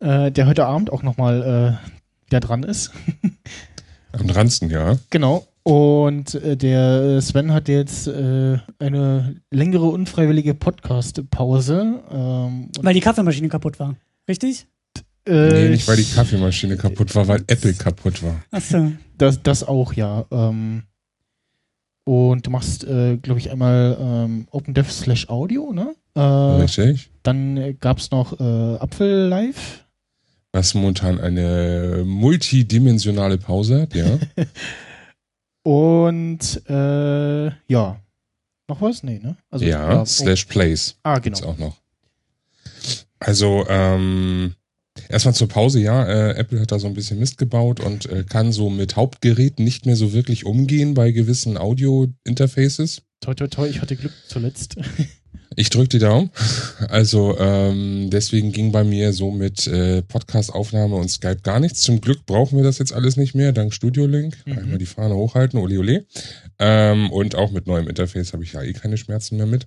äh, 0.00 0.30
der 0.32 0.46
heute 0.46 0.66
Abend 0.66 0.90
auch 0.90 1.02
nochmal 1.02 1.78
äh, 1.82 2.26
wieder 2.26 2.40
dran 2.40 2.62
ist. 2.62 2.90
Am 4.12 4.26
dransten, 4.26 4.70
ja. 4.70 4.98
genau. 5.10 5.46
Und 5.62 6.34
äh, 6.34 6.56
der 6.56 7.20
Sven 7.20 7.52
hat 7.52 7.68
jetzt 7.68 8.08
äh, 8.08 8.58
eine 8.78 9.36
längere 9.50 9.86
unfreiwillige 9.86 10.54
Podcast-Pause. 10.54 12.02
Ähm, 12.10 12.70
Weil 12.80 12.94
die 12.94 13.00
Kaffeemaschine 13.00 13.48
kaputt 13.48 13.78
war. 13.78 13.94
Richtig? 14.28 14.66
Äh, 15.26 15.48
Nee, 15.52 15.68
nicht 15.70 15.86
weil 15.88 15.96
die 15.96 16.04
Kaffeemaschine 16.04 16.76
kaputt 16.76 17.14
war, 17.14 17.28
weil 17.28 17.42
Apple 17.46 17.74
kaputt 17.74 18.22
war. 18.22 18.42
Achso. 18.50 18.92
Das, 19.18 19.42
das 19.42 19.64
auch, 19.64 19.92
ja. 19.92 20.24
Ähm, 20.30 20.84
und 22.04 22.46
du 22.46 22.50
machst, 22.50 22.84
äh, 22.84 23.16
glaube 23.18 23.40
ich, 23.40 23.50
einmal 23.50 23.96
ähm, 24.00 24.48
OpenDev 24.50 24.90
slash 24.90 25.28
Audio, 25.28 25.72
ne? 25.72 25.94
Äh, 26.14 26.20
Richtig? 26.20 27.10
dann 27.22 27.78
gab 27.78 27.98
es 27.98 28.10
noch 28.10 28.40
äh, 28.40 28.76
Apfel 28.78 29.28
Live. 29.28 29.84
Was 30.52 30.74
momentan 30.74 31.20
eine 31.20 32.02
multidimensionale 32.04 33.38
Pause 33.38 33.82
hat, 33.82 33.94
ja. 33.94 34.18
Und 35.62 36.62
äh, 36.68 37.46
ja. 37.68 38.00
Noch 38.68 38.80
was? 38.80 39.02
Nee, 39.02 39.18
ne? 39.22 39.36
Also, 39.50 39.64
ja, 39.64 40.00
oh, 40.00 40.04
slash 40.04 40.46
plays. 40.46 40.96
ah, 41.02 41.18
Gibt's 41.18 41.40
genau. 41.42 41.52
auch 41.52 41.58
noch. 41.58 41.76
Also, 43.18 43.66
ähm, 43.68 44.54
erstmal 45.08 45.34
zur 45.34 45.48
Pause, 45.48 45.80
ja, 45.80 46.06
äh, 46.06 46.36
Apple 46.36 46.60
hat 46.60 46.72
da 46.72 46.78
so 46.78 46.86
ein 46.86 46.94
bisschen 46.94 47.18
Mist 47.18 47.38
gebaut 47.38 47.80
und 47.80 48.06
äh, 48.06 48.24
kann 48.28 48.52
so 48.52 48.70
mit 48.70 48.96
Hauptgeräten 48.96 49.64
nicht 49.64 49.86
mehr 49.86 49.96
so 49.96 50.12
wirklich 50.12 50.46
umgehen 50.46 50.94
bei 50.94 51.12
gewissen 51.12 51.56
Audio-Interfaces. 51.56 53.02
Toi, 53.20 53.34
toi, 53.34 53.48
toi, 53.48 53.68
ich 53.68 53.80
hatte 53.80 53.96
Glück 53.96 54.12
zuletzt. 54.26 54.76
Ich 55.56 55.68
drück 55.68 55.90
die 55.90 55.98
Daumen. 55.98 56.30
Also 56.88 57.36
ähm, 57.38 58.08
deswegen 58.10 58.52
ging 58.52 58.70
bei 58.70 58.84
mir 58.84 59.12
so 59.12 59.32
mit 59.32 59.66
äh, 59.66 60.00
Podcast-Aufnahme 60.02 60.94
und 60.94 61.10
Skype 61.10 61.40
gar 61.42 61.58
nichts. 61.58 61.80
Zum 61.80 62.00
Glück 62.00 62.24
brauchen 62.24 62.56
wir 62.56 62.64
das 62.64 62.78
jetzt 62.78 62.92
alles 62.92 63.16
nicht 63.16 63.34
mehr, 63.34 63.52
dank 63.52 63.74
Studio 63.74 64.06
Link. 64.06 64.38
Mhm. 64.46 64.58
Einmal 64.58 64.78
die 64.78 64.86
Fahne 64.86 65.16
hochhalten, 65.16 65.58
ole 65.58 65.78
ole. 65.78 66.06
Ähm, 66.58 67.10
und 67.10 67.34
auch 67.34 67.50
mit 67.50 67.66
neuem 67.66 67.88
Interface 67.88 68.32
habe 68.32 68.44
ich 68.44 68.52
ja 68.52 68.62
eh 68.62 68.72
keine 68.72 68.96
Schmerzen 68.96 69.36
mehr 69.36 69.46
mit. 69.46 69.66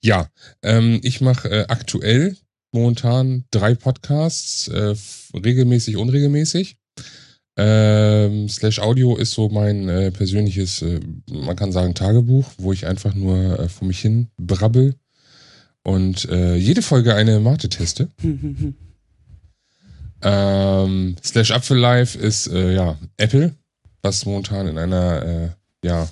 Ja, 0.00 0.28
ähm, 0.62 1.00
ich 1.04 1.20
mache 1.20 1.48
äh, 1.48 1.64
aktuell 1.68 2.36
momentan 2.72 3.44
drei 3.50 3.74
Podcasts, 3.74 4.68
äh, 4.68 4.94
regelmäßig, 5.34 5.96
unregelmäßig. 5.96 6.76
Ähm, 7.56 8.48
Slash 8.48 8.78
Audio 8.78 9.16
ist 9.16 9.32
so 9.32 9.48
mein 9.48 9.88
äh, 9.88 10.10
persönliches, 10.10 10.82
äh, 10.82 11.00
man 11.30 11.56
kann 11.56 11.72
sagen, 11.72 11.94
Tagebuch, 11.94 12.46
wo 12.58 12.72
ich 12.72 12.86
einfach 12.86 13.14
nur 13.14 13.58
äh, 13.58 13.68
vor 13.68 13.86
mich 13.88 14.00
hin 14.00 14.28
brabbel 14.38 14.94
und 15.82 16.28
äh, 16.30 16.56
jede 16.56 16.82
Folge 16.82 17.14
eine 17.14 17.40
Mate 17.40 17.68
teste. 17.68 18.08
Ähm, 20.22 21.16
Slash 21.24 21.50
Apfel 21.50 21.78
Live 21.78 22.14
ist 22.14 22.46
äh, 22.48 22.74
ja 22.74 22.98
Apple, 23.16 23.54
was 24.02 24.26
momentan 24.26 24.66
in 24.66 24.78
einer 24.78 25.22
äh, 25.22 25.48
ja 25.86 26.08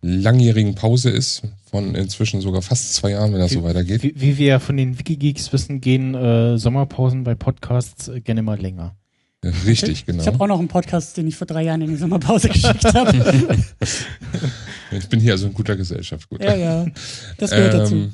langjährigen 0.00 0.74
Pause 0.74 1.10
ist, 1.10 1.42
von 1.76 1.94
inzwischen 1.94 2.40
sogar 2.40 2.62
fast 2.62 2.94
zwei 2.94 3.10
Jahren, 3.10 3.32
wenn 3.32 3.40
das 3.40 3.52
so 3.52 3.62
weitergeht. 3.62 4.02
Wie, 4.02 4.14
wie 4.16 4.38
wir 4.38 4.60
von 4.60 4.78
den 4.78 4.98
Wikigeeks 4.98 5.52
wissen, 5.52 5.82
gehen 5.82 6.14
äh, 6.14 6.56
Sommerpausen 6.56 7.22
bei 7.22 7.34
Podcasts 7.34 8.08
äh, 8.08 8.20
gerne 8.20 8.42
mal 8.42 8.58
länger. 8.58 8.96
Ja, 9.44 9.50
Richtig, 9.66 10.06
genau. 10.06 10.22
Ich 10.22 10.26
habe 10.26 10.40
auch 10.40 10.46
noch 10.46 10.58
einen 10.58 10.68
Podcast, 10.68 11.18
den 11.18 11.26
ich 11.26 11.36
vor 11.36 11.46
drei 11.46 11.64
Jahren 11.64 11.82
in 11.82 11.90
die 11.90 11.96
Sommerpause 11.96 12.48
geschickt 12.52 12.84
habe. 12.84 13.58
Ich 14.92 15.08
bin 15.08 15.18
hier 15.20 15.32
also 15.32 15.48
in 15.48 15.52
guter 15.52 15.76
Gesellschaft. 15.76 16.28
Gut. 16.28 16.40
ja, 16.40 16.54
ja. 16.54 16.86
Das 17.38 17.50
gehört 17.50 17.74
dazu. 17.74 17.94
Ähm, 17.96 18.12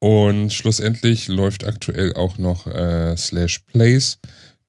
Und 0.00 0.52
schlussendlich 0.52 1.28
läuft 1.28 1.64
aktuell 1.64 2.14
auch 2.14 2.36
noch 2.36 2.66
äh, 2.66 3.16
Slash 3.16 3.60
Plays. 3.60 4.18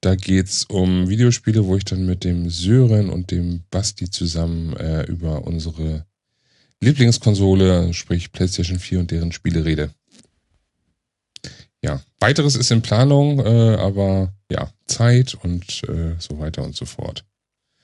Da 0.00 0.14
geht's 0.14 0.64
um 0.64 1.08
Videospiele, 1.08 1.66
wo 1.66 1.76
ich 1.76 1.84
dann 1.84 2.06
mit 2.06 2.22
dem 2.22 2.48
Sören 2.48 3.10
und 3.10 3.32
dem 3.32 3.64
Basti 3.70 4.08
zusammen 4.08 4.74
äh, 4.76 5.02
über 5.02 5.44
unsere 5.44 6.06
Lieblingskonsole, 6.84 7.92
sprich 7.94 8.30
PlayStation 8.32 8.78
4 8.78 9.00
und 9.00 9.10
deren 9.10 9.32
Spiele 9.32 9.64
rede. 9.64 9.90
Ja, 11.82 12.00
weiteres 12.20 12.56
ist 12.56 12.70
in 12.70 12.80
Planung, 12.82 13.40
äh, 13.40 13.76
aber 13.76 14.32
ja, 14.50 14.70
Zeit 14.86 15.34
und 15.34 15.82
äh, 15.88 16.14
so 16.18 16.38
weiter 16.38 16.62
und 16.62 16.74
so 16.74 16.84
fort. 16.86 17.24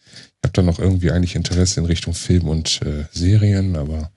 Ich 0.07 0.48
habe 0.48 0.53
da 0.55 0.62
noch 0.62 0.78
irgendwie 0.78 1.11
eigentlich 1.11 1.36
Interesse 1.36 1.80
in 1.80 1.86
Richtung 1.86 2.14
Film 2.14 2.48
und 2.48 2.80
äh, 2.82 3.05
Serien, 3.12 3.76
aber 3.76 4.11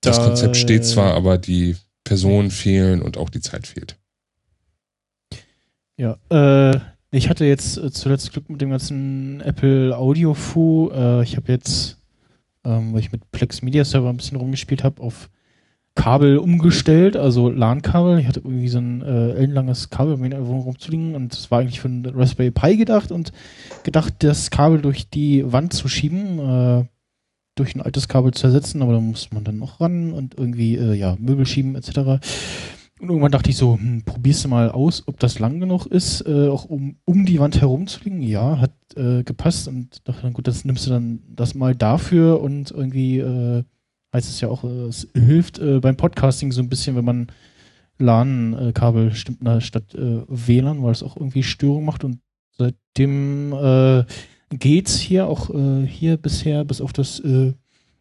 das 0.00 0.16
Da- 0.18 0.26
Konzept 0.26 0.56
steht 0.56 0.84
zwar, 0.84 1.14
aber 1.14 1.38
die 1.38 1.76
Personen 2.02 2.50
fehlen 2.50 3.02
und 3.02 3.16
auch 3.16 3.30
die 3.30 3.40
Zeit 3.40 3.66
fehlt. 3.66 3.96
Ja, 5.96 6.18
äh, 6.30 6.80
ich 7.12 7.28
hatte 7.28 7.44
jetzt 7.44 7.76
äh, 7.78 7.90
zuletzt 7.92 8.32
Glück 8.32 8.50
mit 8.50 8.60
dem 8.60 8.70
ganzen 8.70 9.40
Apple 9.42 9.96
Audio 9.96 10.34
Fu. 10.34 10.90
Äh, 10.90 11.22
ich 11.22 11.36
habe 11.36 11.52
jetzt, 11.52 11.98
ähm, 12.64 12.92
weil 12.92 13.00
ich 13.00 13.12
mit 13.12 13.30
Plex 13.32 13.62
Media 13.62 13.84
Server 13.84 14.08
ein 14.08 14.16
bisschen 14.16 14.38
rumgespielt 14.38 14.84
habe, 14.84 15.02
auf 15.02 15.30
Kabel 15.94 16.38
umgestellt, 16.38 17.16
also 17.16 17.48
LAN-Kabel. 17.48 18.18
Ich 18.18 18.26
hatte 18.26 18.40
irgendwie 18.40 18.68
so 18.68 18.78
ein 18.78 19.02
äh, 19.02 19.34
ellenlanges 19.34 19.90
Kabel 19.90 20.16
bei 20.16 20.28
mir 20.28 20.34
irgendwo 20.34 20.58
rumzuliegen 20.58 21.14
und 21.14 21.32
das 21.32 21.50
war 21.50 21.60
eigentlich 21.60 21.80
für 21.80 21.88
ein 21.88 22.04
Raspberry 22.06 22.50
Pi 22.50 22.76
gedacht 22.76 23.12
und 23.12 23.32
gedacht, 23.84 24.14
das 24.18 24.50
Kabel 24.50 24.80
durch 24.80 25.08
die 25.08 25.50
Wand 25.52 25.72
zu 25.72 25.88
schieben, 25.88 26.38
äh, 26.38 26.84
durch 27.54 27.76
ein 27.76 27.80
altes 27.80 28.08
Kabel 28.08 28.32
zu 28.32 28.48
ersetzen, 28.48 28.82
aber 28.82 28.94
da 28.94 29.00
muss 29.00 29.30
man 29.30 29.44
dann 29.44 29.58
noch 29.58 29.80
ran 29.80 30.12
und 30.12 30.36
irgendwie, 30.36 30.76
äh, 30.76 30.94
ja, 30.94 31.16
Möbel 31.20 31.46
schieben 31.46 31.76
etc. 31.76 32.20
Und 33.04 33.10
irgendwann 33.10 33.32
dachte 33.32 33.50
ich 33.50 33.58
so, 33.58 33.76
hm, 33.76 34.02
probierst 34.02 34.44
du 34.44 34.48
mal 34.48 34.70
aus, 34.70 35.02
ob 35.06 35.20
das 35.20 35.38
lang 35.38 35.60
genug 35.60 35.84
ist, 35.84 36.26
äh, 36.26 36.48
auch 36.48 36.64
um, 36.64 36.96
um 37.04 37.26
die 37.26 37.38
Wand 37.38 37.60
herumzulegen. 37.60 38.22
Ja, 38.22 38.58
hat 38.58 38.72
äh, 38.96 39.22
gepasst 39.22 39.68
und 39.68 40.08
dachte 40.08 40.22
dann, 40.22 40.32
gut, 40.32 40.46
das 40.46 40.64
nimmst 40.64 40.86
du 40.86 40.90
dann 40.90 41.20
das 41.28 41.54
mal 41.54 41.74
dafür 41.74 42.40
und 42.40 42.70
irgendwie 42.70 43.18
äh, 43.18 43.62
heißt 44.14 44.30
es 44.30 44.40
ja 44.40 44.48
auch, 44.48 44.64
äh, 44.64 44.86
es 44.86 45.06
hilft 45.12 45.58
äh, 45.58 45.80
beim 45.80 45.98
Podcasting 45.98 46.50
so 46.50 46.62
ein 46.62 46.70
bisschen, 46.70 46.96
wenn 46.96 47.04
man 47.04 47.26
LAN-Kabel 47.98 49.12
stimmt 49.12 49.40
na, 49.42 49.60
statt 49.60 49.94
äh, 49.94 50.22
WLAN, 50.26 50.82
weil 50.82 50.92
es 50.92 51.02
auch 51.02 51.18
irgendwie 51.18 51.42
Störung 51.42 51.84
macht 51.84 52.04
und 52.04 52.20
seitdem 52.56 53.52
äh, 53.52 54.04
geht's 54.48 54.98
hier 54.98 55.26
auch 55.26 55.50
äh, 55.50 55.86
hier 55.86 56.16
bisher 56.16 56.64
bis 56.64 56.80
auf 56.80 56.94
das 56.94 57.20
äh, 57.20 57.52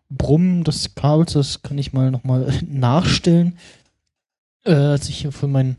Brummen 0.10 0.64
des 0.64 0.96
Kabels, 0.96 1.34
das 1.34 1.62
kann 1.62 1.78
ich 1.78 1.92
mal 1.92 2.10
nochmal 2.10 2.54
nachstellen 2.70 3.58
äh, 4.66 4.74
als 4.74 5.10
ich 5.10 5.18
hier 5.20 5.32
für 5.32 5.48
meinen 5.48 5.78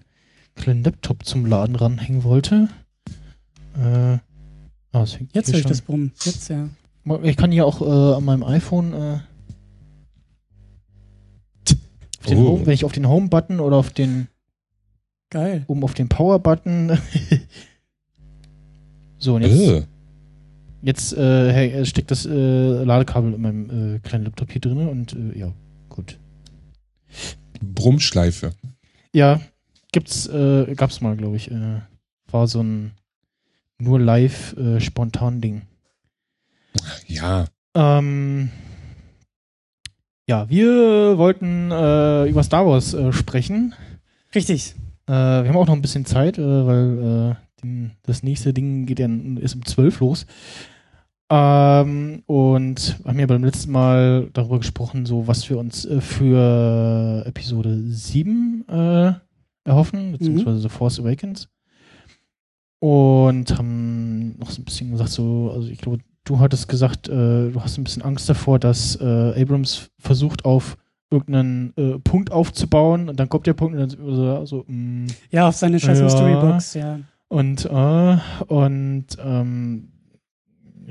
kleinen 0.54 0.84
Laptop 0.84 1.24
zum 1.24 1.46
Laden 1.46 1.76
ranhängen 1.76 2.24
wollte. 2.24 2.68
Äh, 3.76 4.18
ah, 4.92 5.02
es 5.02 5.18
hängt 5.18 5.34
Jetzt 5.34 5.48
höre 5.48 5.56
ich 5.56 5.62
schon. 5.62 5.68
das 5.70 5.80
Brummen. 5.82 6.12
Jetzt, 6.24 6.48
ja. 6.48 6.68
Ich 7.22 7.36
kann 7.36 7.52
hier 7.52 7.66
auch 7.66 7.80
äh, 7.82 8.16
an 8.16 8.24
meinem 8.24 8.44
iPhone, 8.44 8.92
äh, 8.92 9.18
auf 12.20 12.26
den 12.26 12.38
Oh. 12.38 12.48
Home, 12.52 12.66
wenn 12.66 12.72
ich 12.72 12.84
auf 12.84 12.92
den 12.92 13.08
Home-Button 13.08 13.60
oder 13.60 13.76
auf 13.76 13.90
den, 13.90 14.28
Geil. 15.30 15.64
oben 15.66 15.84
auf 15.84 15.94
den 15.94 16.08
Power-Button. 16.08 16.98
so, 19.18 19.34
und 19.34 19.42
jetzt, 19.42 19.60
Äh, 19.60 19.82
jetzt 20.82 21.12
äh, 21.12 21.52
hey, 21.52 21.70
äh, 21.72 21.84
steckt 21.84 22.10
das 22.10 22.24
äh, 22.24 22.84
Ladekabel 22.84 23.34
in 23.34 23.42
meinem 23.42 23.96
äh, 23.96 23.98
kleinen 23.98 24.24
Laptop 24.24 24.50
hier 24.50 24.60
drin 24.62 24.88
und 24.88 25.12
äh, 25.12 25.38
ja, 25.38 25.52
gut. 25.90 26.18
Brummschleife. 27.60 28.52
Ja, 29.14 29.40
gibt's, 29.92 30.26
äh, 30.26 30.74
gab's 30.74 31.00
mal, 31.00 31.16
glaube 31.16 31.36
ich. 31.36 31.48
Äh, 31.50 31.80
war 32.30 32.48
so 32.48 32.60
ein 32.60 32.92
nur 33.78 34.00
live 34.00 34.56
äh, 34.56 34.80
spontan 34.80 35.40
Ding. 35.40 35.62
Ja, 37.06 37.46
Ähm, 37.74 38.50
ja, 40.28 40.48
wir 40.48 41.16
wollten 41.16 41.70
äh, 41.70 42.28
über 42.28 42.42
Star 42.42 42.66
Wars 42.66 42.92
äh, 42.92 43.12
sprechen. 43.12 43.74
Richtig. 44.34 44.74
Äh, 45.06 45.12
wir 45.12 45.48
haben 45.48 45.56
auch 45.56 45.66
noch 45.66 45.74
ein 45.74 45.82
bisschen 45.82 46.06
Zeit, 46.06 46.36
äh, 46.38 46.66
weil 46.66 47.36
äh, 47.36 47.62
den, 47.62 47.92
das 48.02 48.24
nächste 48.24 48.52
Ding 48.52 48.84
geht 48.84 48.98
ja 48.98 49.06
ist 49.38 49.54
um 49.54 49.64
12 49.64 50.00
los. 50.00 50.26
Ähm, 51.34 52.22
und 52.26 52.96
haben 53.04 53.18
ja 53.18 53.26
beim 53.26 53.42
letzten 53.42 53.72
Mal 53.72 54.28
darüber 54.32 54.58
gesprochen, 54.58 55.04
so 55.04 55.26
was 55.26 55.50
wir 55.50 55.58
uns 55.58 55.84
äh, 55.84 56.00
für 56.00 57.24
Episode 57.26 57.76
7 57.88 58.64
äh, 58.68 59.12
erhoffen, 59.64 60.12
beziehungsweise 60.12 60.60
The 60.60 60.68
Force 60.68 61.00
Awakens. 61.00 61.48
Und 62.78 63.58
haben 63.58 64.38
noch 64.38 64.50
so 64.50 64.60
ein 64.60 64.64
bisschen 64.64 64.92
gesagt, 64.92 65.10
so, 65.10 65.50
also 65.52 65.68
ich 65.68 65.78
glaube, 65.78 65.98
du 66.22 66.38
hattest 66.38 66.68
gesagt, 66.68 67.08
äh, 67.08 67.50
du 67.50 67.60
hast 67.60 67.78
ein 67.78 67.84
bisschen 67.84 68.02
Angst 68.02 68.28
davor, 68.28 68.60
dass 68.60 68.94
äh, 69.00 69.42
Abrams 69.42 69.90
versucht, 69.98 70.44
auf 70.44 70.76
irgendeinen 71.10 71.72
äh, 71.76 71.98
Punkt 71.98 72.30
aufzubauen 72.30 73.08
und 73.08 73.18
dann 73.18 73.28
kommt 73.28 73.46
der 73.46 73.54
Punkt 73.54 73.74
und 73.74 73.80
dann 73.80 73.90
so, 73.90 74.44
so 74.44 74.64
mm, 74.68 75.06
Ja, 75.30 75.48
auf 75.48 75.56
seine 75.56 75.80
scheiß 75.80 75.98
Ja. 75.98 76.04
Mystery-Box, 76.04 76.74
ja. 76.74 77.00
und 77.28 77.64
äh, 77.64 78.18
und 78.46 79.06
ähm, 79.24 79.88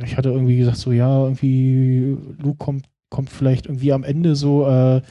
ich 0.03 0.17
hatte 0.17 0.29
irgendwie 0.29 0.57
gesagt 0.57 0.77
so 0.77 0.91
ja 0.91 1.23
irgendwie 1.23 2.17
Luke 2.41 2.57
kommt 2.57 2.85
kommt 3.09 3.29
vielleicht 3.29 3.67
irgendwie 3.67 3.93
am 3.93 4.03
Ende 4.03 4.35
so 4.35 4.65
äh, 4.67 5.01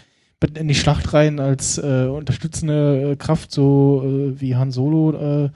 mitten 0.42 0.56
in 0.56 0.66
die 0.68 0.74
Schlacht 0.74 1.12
rein 1.14 1.38
als 1.38 1.78
äh, 1.78 2.06
unterstützende 2.06 3.12
äh, 3.12 3.16
Kraft 3.16 3.52
so 3.52 4.02
äh, 4.04 4.40
wie 4.40 4.56
Han 4.56 4.72
Solo 4.72 5.44
äh, 5.44 5.50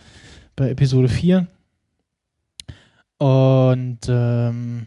bei 0.55 0.71
Episode 0.71 1.09
4 1.09 1.47
und 3.19 3.99
ähm, 4.09 4.87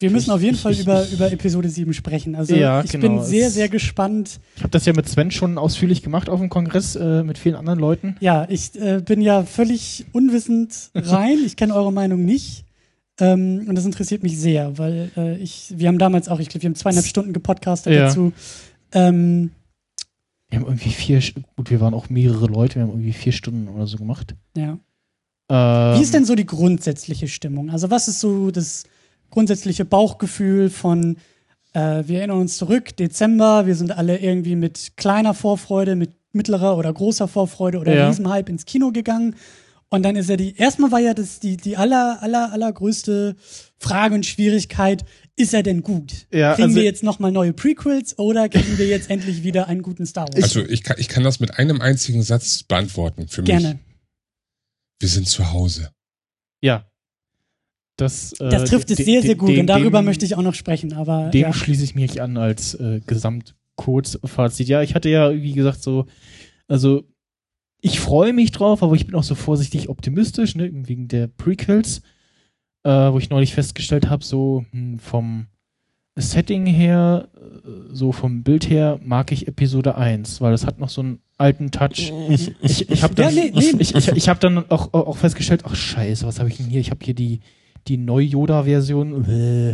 Wir 0.00 0.10
müssen 0.10 0.30
Ich- 0.30 0.34
auf 0.34 0.42
jeden 0.42 0.56
ich- 0.56 0.60
Fall 0.60 0.72
ich- 0.72 0.80
über, 0.82 1.06
über 1.08 1.30
Episode 1.32 1.68
7 1.68 1.92
sprechen. 1.94 2.34
Also 2.34 2.54
Ja, 2.56 2.82
ich 2.82 2.90
genau, 2.90 3.08
bin 3.08 3.22
sehr, 3.24 3.50
sehr 3.50 3.68
gespannt. 3.68 4.40
ich 4.56 4.62
habe 4.62 4.70
das 4.70 4.84
ja 4.84 4.92
mit 4.92 5.08
Sven 5.08 5.30
schon 5.30 5.56
ausführlich 5.58 6.02
gemacht 6.02 6.28
auf 6.28 6.40
dem 6.40 6.48
Kongress 6.48 6.96
äh, 6.96 7.22
mit 7.22 7.38
vielen 7.38 7.54
anderen 7.54 7.78
Leuten 7.78 8.16
Ja, 8.20 8.46
ich 8.50 8.74
äh, 8.80 9.00
bin 9.00 9.20
ja 9.20 9.44
völlig 9.44 10.04
unwissend 10.12 10.90
rein. 10.94 11.38
Ich 11.46 11.56
kenne 11.56 11.74
eure 11.74 11.92
Meinung 11.92 12.24
nicht. 12.24 12.64
Ähm, 13.22 13.66
und 13.68 13.76
das 13.76 13.84
interessiert 13.86 14.22
mich 14.24 14.36
sehr, 14.38 14.76
weil 14.78 15.10
äh, 15.16 15.36
ich, 15.36 15.72
wir 15.76 15.86
haben 15.86 15.98
damals 15.98 16.28
auch, 16.28 16.40
ich 16.40 16.48
glaube, 16.48 16.62
wir 16.62 16.70
haben 16.70 16.74
zweieinhalb 16.74 17.06
Stunden 17.06 17.32
gepodcastet 17.32 17.92
Ja. 17.92 18.06
dazu. 18.06 18.32
Ähm, 18.92 19.52
wir 20.50 20.58
haben 20.58 20.66
irgendwie 20.66 20.90
vier 20.90 21.20
gut 21.56 21.70
wir 21.70 21.80
waren 21.80 21.94
auch 21.94 22.10
mehrere 22.10 22.46
Leute 22.46 22.74
wir 22.74 22.82
haben 22.82 22.90
irgendwie 22.90 23.14
vier 23.14 23.32
Stunden 23.32 23.68
oder 23.68 23.86
so 23.86 23.96
gemacht 23.96 24.34
ja. 24.54 24.78
ähm, 25.48 25.98
Wie 25.98 26.02
ist 26.02 26.12
denn 26.12 26.26
so 26.26 26.34
die 26.34 26.44
grundsätzliche 26.44 27.26
Stimmung? 27.28 27.70
Also, 27.70 27.90
was 27.90 28.08
ist 28.08 28.20
so 28.20 28.50
das 28.50 28.84
grundsätzliche 29.30 29.84
Bauchgefühl 29.86 30.68
von, 30.68 31.16
äh, 31.72 32.02
wir 32.06 32.18
erinnern 32.18 32.40
uns 32.40 32.58
zurück, 32.58 32.94
Dezember, 32.96 33.66
wir 33.66 33.76
sind 33.76 33.96
alle 33.96 34.18
irgendwie 34.18 34.56
mit 34.56 34.92
kleiner 34.96 35.32
Vorfreude, 35.32 35.96
mit 35.96 36.10
mittlerer 36.32 36.76
oder 36.76 36.92
großer 36.92 37.28
Vorfreude 37.28 37.78
oder 37.78 37.94
Ja. 37.94 38.08
Riesenhype 38.08 38.50
ins 38.50 38.66
Kino 38.66 38.90
gegangen. 38.92 39.36
Und 39.92 40.04
dann 40.04 40.16
ist 40.16 40.30
ja 40.30 40.36
die, 40.38 40.56
erstmal 40.56 40.90
war 40.90 41.00
ja 41.00 41.12
das 41.12 41.38
die, 41.38 41.58
die 41.58 41.76
aller, 41.76 42.22
aller, 42.22 42.50
allergrößte 42.50 43.36
Frage 43.78 44.14
und 44.14 44.24
Schwierigkeit, 44.24 45.04
ist 45.36 45.52
er 45.52 45.62
denn 45.62 45.82
gut? 45.82 46.26
Ja, 46.32 46.54
Kriegen 46.54 46.68
also- 46.68 46.76
wir 46.76 46.84
jetzt 46.84 47.02
nochmal 47.02 47.30
neue 47.30 47.52
Prequels 47.52 48.18
oder 48.18 48.48
kriegen 48.48 48.78
wir 48.78 48.86
jetzt 48.86 49.10
endlich 49.10 49.42
wieder 49.42 49.68
einen 49.68 49.82
guten 49.82 50.06
Star 50.06 50.28
Wars? 50.32 50.42
Also 50.44 50.64
ich 50.66 50.82
kann, 50.82 50.96
ich 50.98 51.08
kann 51.08 51.22
das 51.24 51.40
mit 51.40 51.58
einem 51.58 51.82
einzigen 51.82 52.22
Satz 52.22 52.62
beantworten 52.62 53.28
für 53.28 53.42
mich. 53.42 53.50
Gerne. 53.50 53.80
Wir 54.98 55.10
sind 55.10 55.28
zu 55.28 55.52
Hause. 55.52 55.90
Ja. 56.62 56.86
Das, 57.98 58.32
äh, 58.40 58.48
Das 58.48 58.70
trifft 58.70 58.90
es 58.92 58.96
sehr, 58.96 59.20
sehr 59.20 59.34
gut 59.34 59.50
dem- 59.50 59.60
und 59.60 59.66
darüber 59.66 60.00
dem- 60.00 60.06
möchte 60.06 60.24
ich 60.24 60.36
auch 60.36 60.42
noch 60.42 60.54
sprechen, 60.54 60.94
aber 60.94 61.28
Dem 61.28 61.42
ja. 61.42 61.52
schließe 61.52 61.84
ich 61.84 61.94
mich 61.94 62.22
an 62.22 62.38
als 62.38 62.72
äh, 62.76 63.00
Gesamtkurzfazit. 63.06 64.68
Ja, 64.68 64.80
ich 64.80 64.94
hatte 64.94 65.10
ja, 65.10 65.34
wie 65.34 65.52
gesagt, 65.52 65.82
so, 65.82 66.06
also 66.66 67.04
ich 67.82 68.00
freue 68.00 68.32
mich 68.32 68.50
drauf, 68.52 68.82
aber 68.82 68.94
ich 68.94 69.06
bin 69.06 69.14
auch 69.16 69.22
so 69.24 69.34
vorsichtig 69.34 69.88
optimistisch, 69.90 70.54
ne, 70.54 70.70
wegen 70.72 71.08
der 71.08 71.26
Prequels, 71.26 72.00
äh, 72.84 72.90
wo 72.90 73.18
ich 73.18 73.28
neulich 73.28 73.52
festgestellt 73.54 74.08
habe, 74.08 74.24
so 74.24 74.64
hm, 74.70 74.98
vom 74.98 75.46
Setting 76.16 76.66
her, 76.66 77.28
äh, 77.36 77.68
so 77.92 78.12
vom 78.12 78.42
Bild 78.42 78.68
her, 78.70 79.00
mag 79.02 79.32
ich 79.32 79.48
Episode 79.48 79.96
1, 79.96 80.40
weil 80.40 80.52
das 80.52 80.64
hat 80.66 80.78
noch 80.78 80.90
so 80.90 81.00
einen 81.00 81.18
alten 81.38 81.70
Touch. 81.70 82.12
Ich, 82.28 82.54
ich, 82.62 82.88
ich 82.90 83.02
habe 83.02 83.14
dann, 83.16 83.34
Ja, 83.34 83.42
nee, 83.44 83.50
nee. 83.54 83.76
Ich, 83.80 83.94
ich, 83.94 84.08
ich 84.08 84.28
hab 84.28 84.38
dann 84.40 84.70
auch, 84.70 84.92
auch 84.94 85.16
festgestellt, 85.16 85.62
ach 85.66 85.74
scheiße, 85.74 86.26
was 86.26 86.38
habe 86.38 86.48
ich 86.50 86.58
denn 86.58 86.66
hier? 86.66 86.80
Ich 86.80 86.90
habe 86.90 87.04
hier 87.04 87.14
die, 87.14 87.40
die 87.88 87.96
Neu-Yoda-Version. 87.98 89.24
Äh, 89.24 89.70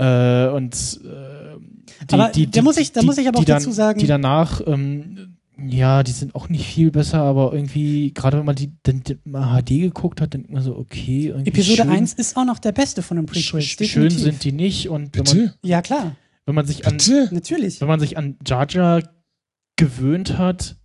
äh, 0.00 0.48
und 0.50 0.74
äh, 1.04 1.58
die, 2.08 2.14
Aber 2.14 2.28
die, 2.30 2.46
da 2.46 2.50
die, 2.52 2.62
muss 2.62 2.76
ich- 2.76 2.92
da 2.92 3.02
muss 3.02 3.18
ich 3.18 3.28
aber 3.28 3.38
auch 3.40 3.44
dazu 3.44 3.70
sagen- 3.70 3.98
Die 4.00 4.06
danach, 4.06 4.60
ähm, 4.66 5.36
ja, 5.66 6.02
die 6.02 6.12
sind 6.12 6.34
auch 6.34 6.48
nicht 6.48 6.66
viel 6.66 6.90
besser, 6.90 7.18
aber 7.20 7.52
irgendwie, 7.52 8.12
gerade 8.14 8.38
wenn 8.38 8.44
man 8.44 8.54
die 8.56 8.72
dann, 8.84 9.02
mal 9.24 9.60
HD 9.62 9.80
geguckt 9.80 10.20
hat, 10.20 10.32
denkt 10.34 10.50
man 10.50 10.62
so, 10.62 10.76
okay, 10.76 11.28
irgendwie 11.28 11.48
Episode 11.48 11.82
schön, 11.82 11.90
1 11.90 12.14
ist 12.14 12.36
auch 12.36 12.44
noch 12.44 12.58
der 12.58 12.72
beste 12.72 13.02
von 13.02 13.16
den 13.16 13.26
Prequels. 13.26 13.64
sch- 13.64 13.84
schön 13.84 14.04
definitiv. 14.04 14.20
sind 14.20 14.44
die 14.44 14.52
nicht. 14.52 14.88
Und 14.88 15.14
wenn 15.16 15.24
man, 15.24 15.34
Bitte? 15.34 15.54
Ja, 15.62 15.82
klar, 15.82 16.16
wenn 16.46 16.54
man 16.54 16.66
sich 16.66 16.86
an 16.86 16.92
Bitte? 16.98 17.28
natürlich. 17.32 17.80
wenn 17.80 17.88
man 17.88 17.98
sich 18.00 18.16
an 18.16 18.36
Jar 18.46 18.66
Jar 18.70 19.02
gewöhnt 19.76 20.38
hat, 20.38 20.76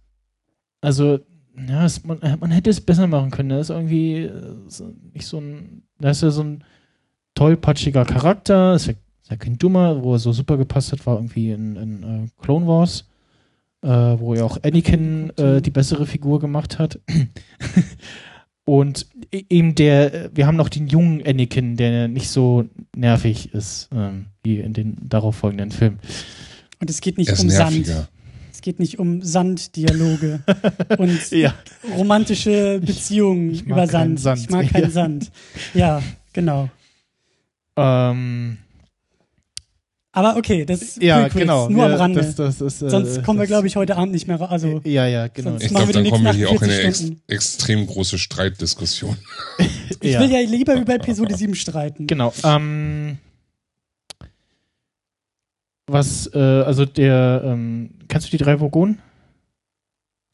also, 0.82 1.20
ja, 1.68 1.86
es, 1.86 2.04
man, 2.04 2.20
man 2.40 2.52
hätte 2.52 2.70
es 2.70 2.82
besser 2.82 3.06
machen 3.08 3.30
können. 3.32 3.52
Er 3.52 3.60
ist 3.60 3.70
irgendwie 3.70 4.24
äh, 4.24 4.56
so, 4.68 4.92
nicht 5.14 5.26
so 5.28 5.38
ein, 5.40 5.84
da 6.00 6.10
ist 6.10 6.24
ja 6.24 6.32
so 6.32 6.44
ein 6.44 6.64
tollpatschiger 7.36 8.06
Charakter, 8.06 8.74
ist 8.76 8.88
ja, 8.88 8.94
ist 9.22 9.30
ja 9.32 9.38
kein 9.38 9.58
Dummer, 9.58 10.04
wo 10.04 10.14
er 10.14 10.20
so 10.20 10.32
super 10.34 10.58
gepasst 10.58 10.92
hat, 10.92 11.06
war 11.06 11.16
irgendwie 11.16 11.52
in, 11.52 11.76
in 11.76 12.04
äh, 12.04 12.28
Clone 12.42 12.68
Wars, 12.68 13.08
äh, 13.84 13.88
wo 13.88 14.34
ja 14.34 14.44
auch 14.44 14.58
Anakin 14.64 15.32
äh, 15.38 15.62
die 15.62 15.70
bessere 15.72 16.06
Figur 16.08 16.40
gemacht 16.40 16.80
hat. 16.80 17.00
Und 18.66 19.08
e- 19.32 19.44
eben 19.50 19.76
der, 19.76 20.14
äh, 20.14 20.30
wir 20.34 20.48
haben 20.48 20.56
noch 20.56 20.70
den 20.70 20.88
jungen 20.88 21.22
Anakin, 21.26 21.76
der 21.76 22.08
nicht 22.08 22.30
so 22.30 22.66
nervig 22.96 23.54
ist, 23.54 23.90
ähm, 23.94 24.28
wie 24.44 24.60
in 24.60 24.74
den 24.74 24.96
darauffolgenden 25.02 25.72
Filmen. 25.72 26.00
Und 26.80 26.90
es 26.90 27.02
geht 27.02 27.18
nicht 27.18 27.30
um 27.32 27.50
Sand. 27.50 27.72
nerviger. 27.72 28.08
Es 28.54 28.62
geht 28.62 28.80
nicht 28.80 29.00
um 29.00 29.22
Sanddialoge 29.22 30.40
und 30.98 31.32
Ja. 31.32 31.54
romantische 31.98 32.80
Beziehungen 32.80 33.52
über 33.60 33.86
Sand. 33.88 34.20
Sand. 34.22 34.40
Ich 34.42 34.50
mag 34.50 34.70
keinen 34.70 34.84
Ja. 34.84 34.90
Sand. 34.90 35.32
Ja, 35.74 36.02
genau. 36.32 36.70
Ähm, 37.76 38.58
Aber 40.16 40.38
okay, 40.38 40.64
das 40.64 40.98
ja, 41.02 41.22
Prequels, 41.24 41.42
genau. 41.42 41.70
nur 41.70 41.88
ja, 41.88 41.94
am 41.94 42.00
Rande. 42.00 42.22
Das, 42.22 42.36
das, 42.36 42.60
das, 42.60 42.82
äh, 42.84 42.90
Sonst 42.90 43.24
kommen 43.24 43.40
wir, 43.40 43.48
glaube 43.48 43.66
ich, 43.66 43.76
heute 43.76 43.98
Abend 43.98 44.14
nicht 44.14 44.28
mehr 44.28 44.38
raus. 44.38 44.50
Also, 44.52 44.80
Ja, 44.84 45.08
ja, 45.08 45.28
genau. 45.28 45.58
Ich 45.60 45.70
glaube, 45.70 45.92
dann 45.92 46.08
kommen 46.08 46.24
wir 46.24 46.34
hier 46.34 46.50
auch 46.50 46.62
in 46.62 46.70
eine 46.70 46.88
48 46.88 47.12
ex 47.28 47.56
extrem 47.56 47.88
große 47.88 48.20
Streitdiskussion. 48.20 49.18
ich 50.02 50.14
ja. 50.14 50.22
will 50.22 50.30
ja 50.30 50.40
lieber 50.42 50.76
über 50.76 50.94
Episode 50.94 51.36
7 51.36 51.56
streiten. 51.56 52.06
Genau. 52.06 52.32
Ähm, 52.44 53.18
was, 55.88 56.30
äh, 56.32 56.38
also 56.38 56.86
der, 56.86 57.42
ähm, 57.44 57.96
kennst 58.08 58.28
du 58.28 58.38
die 58.38 58.44
drei 58.44 58.60
Vogonen? 58.60 59.00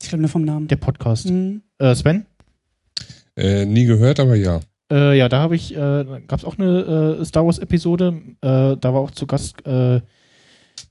Ich 0.01 0.09
glaube 0.09 0.23
nur 0.23 0.30
vom 0.30 0.43
Namen. 0.43 0.67
Der 0.67 0.75
Podcast. 0.75 1.30
Mhm. 1.30 1.61
Äh, 1.77 1.95
Sven? 1.95 2.25
Äh, 3.38 3.65
nie 3.65 3.86
gehört, 3.86 4.19
aber 4.19 4.36
ja. 4.36 4.59
Äh, 4.92 5.18
ja, 5.18 5.30
da 5.30 5.40
habe 5.40 5.56
ich, 5.56 5.76
äh, 5.76 6.06
gab 6.28 6.40
es 6.40 6.46
auch 6.46 6.58
eine 6.58 7.18
äh, 7.20 7.26
Star 7.26 7.46
Wars-Episode. 7.46 8.22
Äh, 8.42 8.78
da 8.78 8.94
war 8.94 9.02
auch 9.02 9.12
zu 9.12 9.28
Gast 9.28 9.66
äh, 9.66 10.02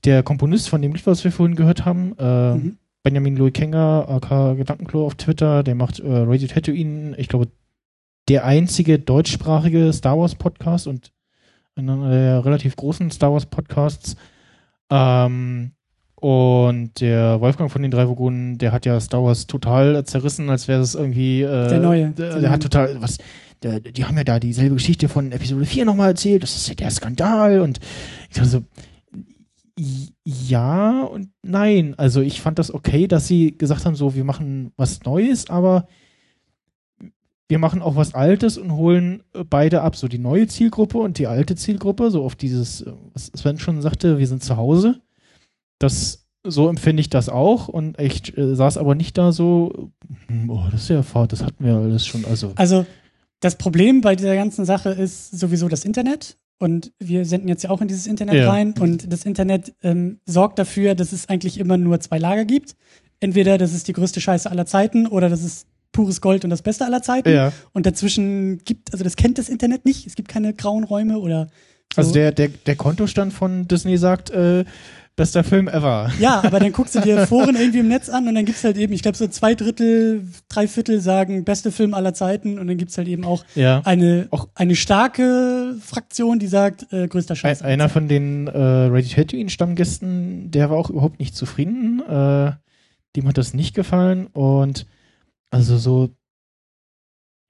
der 0.05 0.23
Komponist 0.23 0.69
von 0.69 0.81
dem 0.81 0.93
Lied, 0.93 1.05
was 1.05 1.23
wir 1.23 1.31
vorhin 1.31 1.55
gehört 1.55 1.85
haben. 1.85 2.15
Äh, 2.17 2.53
Mhm. 2.55 2.77
Benjamin 3.01 3.37
Louis 3.37 3.53
Kenger, 3.53 4.05
AK 4.09 4.57
Gedankenklo 4.57 5.05
auf 5.05 5.15
Twitter. 5.15 5.63
Der 5.63 5.73
macht 5.73 6.01
Radio 6.03 6.47
Tatooine. 6.47 7.15
Ich 7.17 7.29
glaube, 7.29 7.47
der 8.27 8.43
einzige 8.45 8.99
deutschsprachige 8.99 9.91
Star 9.93 10.19
Wars 10.19 10.35
Podcast 10.35 10.85
und 10.85 11.11
einer 11.75 12.09
der 12.09 12.43
relativ 12.45 12.75
großen 12.75 13.09
Star 13.09 13.31
Wars 13.31 13.45
Podcasts. 13.45 14.17
Ähm, 14.91 15.71
und 16.15 16.99
der 16.99 17.39
Wolfgang 17.39 17.71
von 17.71 17.81
den 17.81 17.91
drei 17.91 18.07
Vogonen, 18.07 18.57
der 18.57 18.73
hat 18.73 18.85
ja 18.85 18.99
Star 18.99 19.23
Wars 19.23 19.47
total 19.47 20.03
zerrissen, 20.03 20.49
als 20.49 20.67
wäre 20.67 20.81
es 20.81 20.93
irgendwie. 20.93 21.39
Der 21.41 21.79
neue. 21.79 22.09
Der, 22.09 22.39
Der 22.41 22.49
hat 22.51 22.61
total. 22.61 23.01
Was, 23.01 23.17
der, 23.63 23.79
die 23.79 24.05
haben 24.05 24.17
ja 24.17 24.23
da 24.23 24.39
dieselbe 24.39 24.75
Geschichte 24.75 25.09
von 25.09 25.31
Episode 25.31 25.65
4 25.65 25.85
nochmal 25.85 26.09
erzählt. 26.09 26.43
Das 26.43 26.55
ist 26.55 26.67
ja 26.67 26.75
der 26.75 26.91
Skandal. 26.91 27.61
Und 27.61 27.79
ich 28.29 28.35
dachte 28.35 28.49
so. 28.49 28.63
Ja 30.25 31.03
und 31.03 31.29
nein. 31.41 31.95
Also 31.97 32.19
ich 32.21 32.41
fand 32.41 32.59
das 32.59 32.73
okay, 32.73 33.07
dass 33.07 33.27
sie 33.27 33.57
gesagt 33.57 33.85
haben, 33.85 33.95
so, 33.95 34.13
wir 34.13 34.25
machen 34.25 34.73
was 34.75 35.03
Neues, 35.03 35.49
aber 35.49 35.87
wir 37.49 37.59
machen 37.59 37.81
auch 37.81 37.95
was 37.95 38.13
Altes 38.13 38.57
und 38.57 38.73
holen 38.73 39.23
beide 39.49 39.81
ab. 39.81 39.95
So 39.95 40.07
die 40.07 40.19
neue 40.19 40.47
Zielgruppe 40.47 40.99
und 40.99 41.17
die 41.17 41.27
alte 41.27 41.55
Zielgruppe, 41.55 42.11
so 42.11 42.23
auf 42.23 42.35
dieses, 42.35 42.81
äh, 42.81 42.91
was 43.13 43.31
Sven 43.35 43.57
schon 43.57 43.81
sagte, 43.81 44.19
wir 44.19 44.27
sind 44.27 44.43
zu 44.43 44.55
Hause. 44.55 45.01
Das, 45.79 46.27
so 46.45 46.69
empfinde 46.69 47.01
ich 47.01 47.09
das 47.09 47.27
auch 47.27 47.67
und 47.67 47.99
ich 47.99 48.37
äh, 48.37 48.55
saß 48.55 48.77
aber 48.77 48.95
nicht 48.95 49.17
da 49.17 49.31
so, 49.31 49.91
hm, 50.27 50.49
oh, 50.49 50.67
das 50.71 50.83
ist 50.83 50.89
ja 50.89 51.01
fad, 51.03 51.31
das 51.31 51.43
hatten 51.43 51.65
wir 51.65 51.75
alles 51.75 52.05
schon. 52.05 52.23
Also, 52.25 52.53
Also, 52.55 52.85
das 53.39 53.55
Problem 53.55 54.01
bei 54.01 54.15
dieser 54.15 54.35
ganzen 54.35 54.65
Sache 54.65 54.89
ist 54.89 55.37
sowieso 55.37 55.67
das 55.67 55.85
Internet. 55.85 56.37
Und 56.61 56.91
wir 56.99 57.23
senden 57.23 57.47
jetzt 57.47 57.63
ja 57.63 57.69
auch 57.69 57.79
in 57.81 57.87
dieses 57.87 58.05
Internet 58.05 58.35
Ja. 58.35 58.49
rein. 58.51 58.73
Und 58.77 59.11
das 59.11 59.23
Internet 59.25 59.73
ähm, 59.81 60.19
sorgt 60.25 60.59
dafür, 60.59 60.93
dass 60.93 61.13
es 61.13 61.29
eigentlich 61.29 61.57
immer 61.57 61.77
nur 61.77 61.99
zwei 62.01 62.17
Lager 62.19 62.43
gibt. 62.43 62.75
Entweder 63.21 63.57
das 63.57 63.73
ist 63.73 63.87
die 63.87 63.93
größte 63.93 64.19
Scheiße 64.19 64.49
aller 64.51 64.65
Zeiten 64.65 65.07
oder 65.07 65.29
das 65.29 65.41
ist 65.43 65.67
pures 65.93 66.19
Gold 66.21 66.43
und 66.43 66.49
das 66.49 66.61
Beste 66.61 66.85
aller 66.85 67.01
Zeiten. 67.01 67.29
ja. 67.31 67.53
Und 67.71 67.85
dazwischen 67.85 68.59
gibt, 68.65 68.91
also 68.91 69.03
das 69.05 69.15
kennt 69.15 69.37
das 69.37 69.47
Internet 69.49 69.85
nicht. 69.85 70.05
Es 70.05 70.15
gibt 70.15 70.27
keine 70.27 70.53
grauen 70.53 70.83
Räume 70.83 71.19
oder 71.19 71.47
Also 71.95 72.11
der, 72.11 72.31
der, 72.33 72.49
der 72.49 72.75
Kontostand 72.75 73.31
von 73.33 73.67
Disney 73.67 73.97
sagt, 73.97 74.29
äh, 74.29 74.65
bester 75.15 75.43
Film 75.43 75.67
ever. 75.67 76.11
Ja, 76.19 76.41
aber 76.43 76.59
dann 76.59 76.71
guckst 76.73 76.95
du 76.95 77.01
dir 77.01 77.27
Foren 77.27 77.55
irgendwie 77.55 77.79
im 77.79 77.87
Netz 77.89 78.07
an 78.09 78.27
und 78.27 78.35
dann 78.35 78.45
gibt's 78.45 78.63
halt 78.63 78.77
eben, 78.77 78.93
ich 78.93 79.01
glaube 79.01 79.17
so 79.17 79.27
zwei 79.27 79.53
Drittel, 79.53 80.25
drei 80.47 80.67
Viertel 80.67 81.01
sagen 81.01 81.43
beste 81.43 81.71
Film 81.73 81.93
aller 81.93 82.13
Zeiten 82.13 82.57
und 82.57 82.67
dann 82.67 82.77
gibt's 82.77 82.97
halt 82.97 83.07
eben 83.09 83.25
auch 83.25 83.43
Ja. 83.55 83.81
eine 83.83 84.27
auch 84.31 84.47
eine 84.55 84.75
starke 84.75 85.75
Fraktion, 85.81 86.39
die 86.39 86.47
sagt 86.47 86.91
äh, 86.93 87.07
größter 87.07 87.33
Ein, 87.33 87.37
Scheiß. 87.37 87.61
einer 87.63 87.89
von 87.89 88.07
den 88.07 88.47
äh, 88.47 88.57
Ready 88.57 89.09
Tatooine 89.09 89.49
Stammgästen, 89.49 90.51
der 90.51 90.69
war 90.69 90.77
auch 90.77 90.89
überhaupt 90.89 91.19
nicht 91.19 91.35
zufrieden. 91.35 91.99
Äh, 92.07 92.53
dem 93.15 93.27
hat 93.27 93.37
das 93.37 93.53
nicht 93.53 93.75
gefallen 93.75 94.27
und 94.27 94.85
also 95.51 95.77
so 95.77 96.09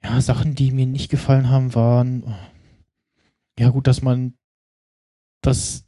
ja 0.04 0.20
Sachen, 0.22 0.56
die 0.56 0.72
mir 0.72 0.86
nicht 0.88 1.10
gefallen 1.12 1.50
haben, 1.50 1.76
waren 1.76 2.24
ja 3.60 3.70
gut, 3.70 3.86
dass 3.88 4.02
man 4.02 4.34
das 5.42 5.84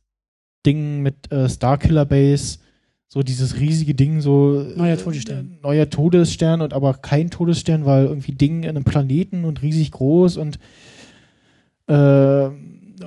Ding 0.65 1.01
mit 1.01 1.31
äh, 1.31 1.49
Starkiller 1.49 2.05
Base 2.05 2.59
so 3.07 3.23
dieses 3.23 3.59
riesige 3.59 3.93
Ding 3.93 4.21
so 4.21 4.65
Neuer 4.75 4.93
äh, 4.93 4.97
Todesstern. 4.97 5.57
neuer 5.61 5.89
Todesstern 5.89 6.61
und 6.61 6.73
aber 6.73 6.93
kein 6.93 7.29
Todesstern, 7.29 7.85
weil 7.85 8.05
irgendwie 8.05 8.31
Ding 8.31 8.63
in 8.63 8.69
einem 8.69 8.85
Planeten 8.85 9.43
und 9.43 9.61
riesig 9.61 9.91
groß 9.91 10.37
und 10.37 10.59
äh, 11.87 12.49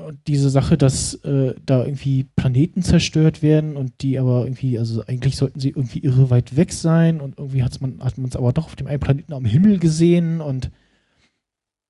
und 0.06 0.18
diese 0.26 0.50
Sache, 0.50 0.76
dass 0.76 1.14
äh, 1.24 1.54
da 1.64 1.84
irgendwie 1.84 2.26
Planeten 2.36 2.82
zerstört 2.82 3.42
werden 3.42 3.76
und 3.76 4.02
die 4.02 4.18
aber 4.18 4.44
irgendwie, 4.44 4.78
also 4.78 5.02
eigentlich 5.06 5.36
sollten 5.36 5.60
sie 5.60 5.70
irgendwie 5.70 6.00
irre 6.00 6.30
weit 6.30 6.56
weg 6.56 6.72
sein 6.72 7.20
und 7.20 7.38
irgendwie 7.38 7.62
hat's 7.62 7.80
man, 7.80 8.02
hat 8.02 8.18
man 8.18 8.28
es 8.28 8.36
aber 8.36 8.52
doch 8.52 8.66
auf 8.66 8.76
dem 8.76 8.86
einen 8.88 9.00
Planeten 9.00 9.32
am 9.32 9.44
Himmel 9.44 9.78
gesehen 9.78 10.40
und 10.40 10.70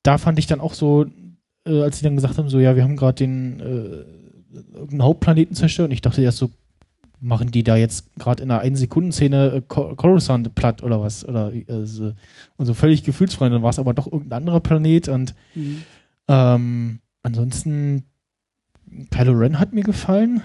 da 0.02 0.18
fand 0.18 0.38
ich 0.38 0.46
dann 0.46 0.60
auch 0.60 0.74
so, 0.74 1.06
äh, 1.66 1.82
als 1.82 1.98
sie 1.98 2.04
dann 2.04 2.16
gesagt 2.16 2.38
haben, 2.38 2.48
so 2.48 2.60
ja, 2.60 2.76
wir 2.76 2.84
haben 2.84 2.96
gerade 2.96 3.16
den 3.16 3.60
äh, 3.60 4.23
irgendeinen 4.72 5.02
Hauptplaneten 5.02 5.54
zerstört 5.56 5.88
und 5.88 5.92
ich 5.92 6.00
dachte 6.02 6.22
erst 6.22 6.38
so, 6.38 6.50
machen 7.20 7.50
die 7.50 7.62
da 7.62 7.76
jetzt 7.76 8.14
gerade 8.16 8.42
in 8.42 8.50
einer 8.50 8.60
1 8.60 8.78
Sekunden 8.78 9.10
Szene 9.12 9.52
äh, 9.56 9.62
Cor- 9.66 9.96
Coruscant 9.96 10.54
platt 10.54 10.82
oder 10.82 11.00
was 11.00 11.26
oder 11.26 11.52
äh, 11.54 11.86
so, 11.86 12.12
und 12.56 12.66
so 12.66 12.74
völlig 12.74 13.02
gefühlsfrei, 13.02 13.48
dann 13.48 13.62
war 13.62 13.70
es 13.70 13.78
aber 13.78 13.94
doch 13.94 14.06
irgendein 14.06 14.42
anderer 14.42 14.60
Planet 14.60 15.08
und 15.08 15.34
Mhm. 15.54 15.82
ähm, 16.28 16.98
ansonsten, 17.22 18.04
Kylo 19.10 19.32
Ren 19.32 19.58
hat 19.58 19.72
mir 19.72 19.82
gefallen, 19.84 20.42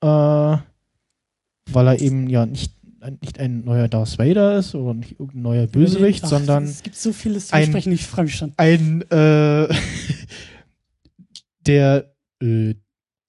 äh, 0.00 0.06
weil 0.06 1.86
er 1.86 2.00
eben 2.00 2.28
ja 2.28 2.46
nicht, 2.46 2.72
nicht 3.20 3.38
ein 3.38 3.64
neuer 3.64 3.88
Darth 3.88 4.18
Vader 4.18 4.56
ist 4.58 4.74
oder 4.74 4.94
nicht 4.94 5.12
irgendein 5.20 5.42
neuer 5.42 5.66
Bösewicht, 5.66 6.24
Ach, 6.24 6.28
sondern 6.30 6.64
Es 6.64 6.82
gibt 6.82 6.96
so 6.96 7.12
vieles 7.12 7.48
zu 7.48 7.56
besprechen, 7.56 7.92
ich 7.92 8.06
freue 8.06 8.24
mich 8.24 8.34
schon. 8.36 8.52
ein 8.56 9.02
äh, 9.10 9.68
der 11.66 12.14
äh, 12.42 12.74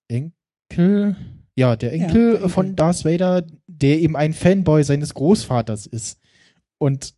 Enkel, 0.08 1.16
ja, 1.56 1.76
der 1.76 1.96
Ja, 1.96 2.06
Enkel 2.06 2.36
Enkel. 2.36 2.50
von 2.50 2.76
Darth 2.76 3.06
Vader, 3.06 3.46
der 3.68 4.00
eben 4.00 4.16
ein 4.16 4.34
Fanboy 4.34 4.84
seines 4.84 5.14
Großvaters 5.14 5.88
ist 5.88 6.20
und 6.78 7.16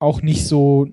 auch 0.00 0.22
nicht 0.22 0.46
so 0.46 0.86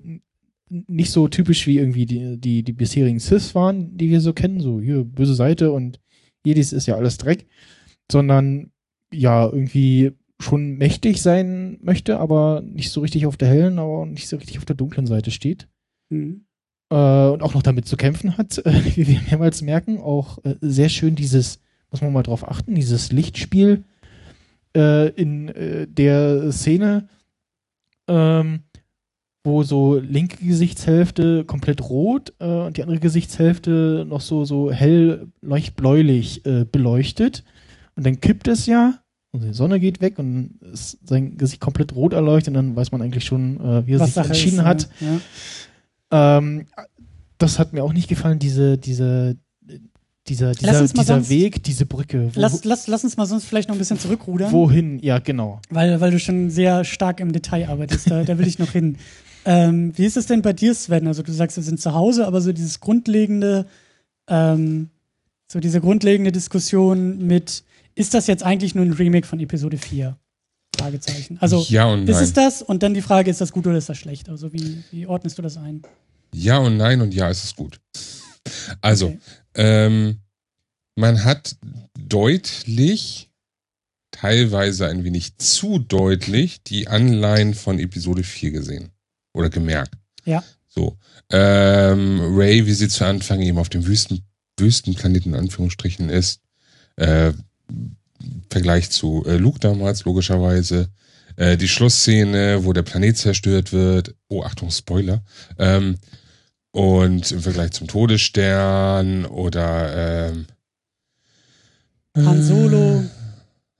nicht 0.68 1.12
so 1.12 1.28
typisch 1.28 1.66
wie 1.68 1.78
irgendwie 1.78 2.06
die, 2.06 2.38
die, 2.40 2.64
die 2.64 2.72
bisherigen 2.72 3.20
Sith 3.20 3.54
waren, 3.54 3.96
die 3.96 4.10
wir 4.10 4.20
so 4.20 4.32
kennen, 4.32 4.58
so 4.60 4.80
hier 4.80 5.04
böse 5.04 5.36
Seite 5.36 5.70
und 5.70 6.00
Jedis 6.44 6.72
ist 6.72 6.86
ja 6.86 6.96
alles 6.96 7.18
Dreck, 7.18 7.46
sondern 8.10 8.72
ja, 9.12 9.44
irgendwie 9.46 10.12
schon 10.40 10.76
mächtig 10.76 11.22
sein 11.22 11.78
möchte, 11.82 12.18
aber 12.18 12.62
nicht 12.62 12.90
so 12.90 13.00
richtig 13.00 13.26
auf 13.26 13.36
der 13.36 13.48
hellen, 13.48 13.78
aber 13.78 14.06
nicht 14.06 14.26
so 14.28 14.36
richtig 14.36 14.58
auf 14.58 14.64
der 14.64 14.76
dunklen 14.76 15.06
Seite 15.06 15.30
steht 15.30 15.68
Mhm. 16.10 16.45
Äh, 16.90 16.94
und 16.94 17.42
auch 17.42 17.54
noch 17.54 17.62
damit 17.62 17.86
zu 17.86 17.96
kämpfen 17.96 18.36
hat, 18.36 18.58
äh, 18.58 18.84
wie 18.96 19.06
wir 19.06 19.20
mehrmals 19.28 19.62
merken. 19.62 19.98
Auch 19.98 20.38
äh, 20.44 20.56
sehr 20.60 20.88
schön 20.88 21.14
dieses, 21.14 21.60
muss 21.90 22.00
man 22.00 22.12
mal 22.12 22.22
drauf 22.22 22.48
achten, 22.48 22.74
dieses 22.74 23.12
Lichtspiel 23.12 23.84
äh, 24.76 25.08
in 25.10 25.48
äh, 25.48 25.86
der 25.86 26.52
Szene, 26.52 27.08
ähm, 28.08 28.60
wo 29.44 29.62
so 29.62 29.96
linke 29.96 30.44
Gesichtshälfte 30.44 31.44
komplett 31.44 31.88
rot 31.88 32.34
äh, 32.40 32.46
und 32.46 32.76
die 32.76 32.82
andere 32.82 32.98
Gesichtshälfte 32.98 34.04
noch 34.08 34.20
so, 34.20 34.44
so 34.44 34.72
hell 34.72 35.28
leuchtbläulich 35.40 36.42
beleuchtet. 36.72 37.44
Und 37.94 38.04
dann 38.04 38.20
kippt 38.20 38.48
es 38.48 38.66
ja 38.66 39.00
und 39.36 39.42
die 39.42 39.52
Sonne 39.52 39.78
geht 39.80 40.00
weg 40.00 40.18
und 40.18 40.58
ist 40.72 40.98
sein 41.06 41.36
Gesicht 41.36 41.60
komplett 41.60 41.94
rot 41.94 42.12
erleuchtet 42.12 42.48
und 42.48 42.54
dann 42.54 42.76
weiß 42.76 42.90
man 42.92 43.02
eigentlich 43.02 43.24
schon, 43.24 43.60
äh, 43.60 43.86
wie 43.86 43.92
er 43.92 44.00
Was 44.00 44.06
sich 44.06 44.14
Sache 44.14 44.28
entschieden 44.28 44.60
ist, 44.60 44.64
hat. 44.64 44.88
Ja. 45.00 45.20
Ähm, 46.10 46.66
das 47.38 47.58
hat 47.58 47.72
mir 47.72 47.82
auch 47.84 47.92
nicht 47.92 48.08
gefallen, 48.08 48.38
diese, 48.38 48.78
diese, 48.78 49.36
dieser, 50.28 50.52
dieser, 50.52 50.86
dieser 50.86 51.04
sonst- 51.04 51.28
Weg, 51.30 51.62
diese 51.62 51.86
Brücke. 51.86 52.30
Wo, 52.34 52.40
Lass, 52.40 52.64
lass, 52.64 52.86
lass 52.86 53.04
uns 53.04 53.16
mal 53.16 53.26
sonst 53.26 53.44
vielleicht 53.44 53.68
noch 53.68 53.76
ein 53.76 53.78
bisschen 53.78 53.98
zurückrudern. 53.98 54.50
wohin? 54.52 54.98
Ja, 55.00 55.18
genau. 55.18 55.60
Weil, 55.70 56.00
weil 56.00 56.10
du 56.10 56.18
schon 56.18 56.50
sehr 56.50 56.84
stark 56.84 57.20
im 57.20 57.32
Detail 57.32 57.68
arbeitest, 57.68 58.10
da, 58.10 58.24
da 58.24 58.38
will 58.38 58.46
ich 58.46 58.58
noch 58.58 58.70
hin. 58.72 58.96
Ähm, 59.48 59.92
wie 59.96 60.04
ist 60.04 60.16
es 60.16 60.26
denn 60.26 60.42
bei 60.42 60.52
dir, 60.52 60.74
Sven? 60.74 61.06
Also 61.06 61.22
du 61.22 61.30
sagst, 61.30 61.56
wir 61.56 61.62
sind 61.62 61.80
zu 61.80 61.94
Hause, 61.94 62.26
aber 62.26 62.40
so 62.40 62.52
dieses 62.52 62.80
grundlegende, 62.80 63.66
ähm, 64.26 64.88
so 65.46 65.60
diese 65.60 65.80
grundlegende 65.80 66.32
Diskussion 66.32 67.24
mit, 67.24 67.62
ist 67.94 68.12
das 68.14 68.26
jetzt 68.26 68.42
eigentlich 68.42 68.74
nur 68.74 68.84
ein 68.84 68.90
Remake 68.94 69.24
von 69.24 69.38
Episode 69.38 69.78
4? 69.78 70.16
Fragezeichen. 70.76 71.38
Also 71.40 71.64
ja 71.68 71.86
und 71.86 72.08
ist 72.08 72.14
nein. 72.16 72.24
es 72.24 72.32
das? 72.32 72.62
Und 72.62 72.82
dann 72.82 72.94
die 72.94 73.02
Frage, 73.02 73.30
ist 73.30 73.40
das 73.40 73.52
gut 73.52 73.66
oder 73.66 73.76
ist 73.76 73.88
das 73.88 73.98
schlecht? 73.98 74.28
Also 74.28 74.52
wie, 74.52 74.82
wie 74.90 75.06
ordnest 75.06 75.38
du 75.38 75.42
das 75.42 75.56
ein? 75.56 75.82
Ja 76.32 76.58
und 76.58 76.76
nein 76.76 77.00
und 77.00 77.14
ja, 77.14 77.28
es 77.30 77.44
ist 77.44 77.56
gut. 77.56 77.80
Also, 78.80 79.06
Okay. 79.06 79.18
ähm, 79.54 80.18
man 80.94 81.24
hat 81.24 81.56
deutlich, 81.98 83.30
teilweise 84.10 84.86
ein 84.88 85.04
wenig 85.04 85.36
zu 85.38 85.78
deutlich, 85.78 86.62
die 86.62 86.88
Anleihen 86.88 87.54
von 87.54 87.78
Episode 87.78 88.22
4 88.22 88.50
gesehen. 88.50 88.90
Oder 89.34 89.50
gemerkt. 89.50 89.94
Ja. 90.24 90.42
So. 90.68 90.96
Ähm, 91.30 92.20
Ray, 92.22 92.66
wie 92.66 92.72
sie 92.72 92.88
zu 92.88 93.04
Anfang 93.04 93.42
eben 93.42 93.58
auf 93.58 93.68
dem 93.68 93.86
Wüsten, 93.86 94.24
Wüstenplaneten 94.58 95.34
in 95.34 95.38
Anführungsstrichen 95.40 96.08
ist, 96.08 96.40
äh, 96.96 97.32
Vergleich 98.50 98.90
zu 98.90 99.24
äh, 99.26 99.36
Luke 99.36 99.58
damals, 99.60 100.04
logischerweise. 100.04 100.88
Äh, 101.36 101.56
die 101.56 101.68
Schlussszene, 101.68 102.64
wo 102.64 102.72
der 102.72 102.82
Planet 102.82 103.16
zerstört 103.16 103.72
wird. 103.72 104.14
Oh, 104.28 104.42
Achtung, 104.42 104.70
Spoiler. 104.70 105.22
Ähm, 105.58 105.96
und 106.70 107.30
im 107.32 107.40
Vergleich 107.40 107.72
zum 107.72 107.86
Todesstern 107.88 109.24
oder 109.26 110.28
ähm, 110.30 110.46
Han 112.16 112.42
Solo, 112.42 113.02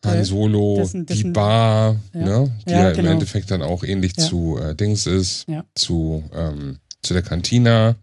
Han 0.04 0.18
äh, 0.18 0.24
Solo, 0.24 0.76
dessen- 0.78 1.06
die 1.06 1.14
dessen- 1.14 1.32
Bar, 1.32 1.96
Ja. 2.12 2.20
ne, 2.20 2.52
die 2.66 2.70
Ja, 2.72 2.78
ja, 2.84 2.90
im 2.90 2.96
genau. 2.96 3.10
Endeffekt 3.12 3.50
dann 3.50 3.62
auch 3.62 3.82
ähnlich 3.82 4.12
Ja. 4.16 4.24
zu 4.24 4.58
äh, 4.58 4.74
Dings 4.74 5.06
ist, 5.06 5.46
zu, 5.74 6.22
ähm, 6.34 6.78
zu 7.02 7.14
der 7.14 7.22
Kantina. 7.22 7.96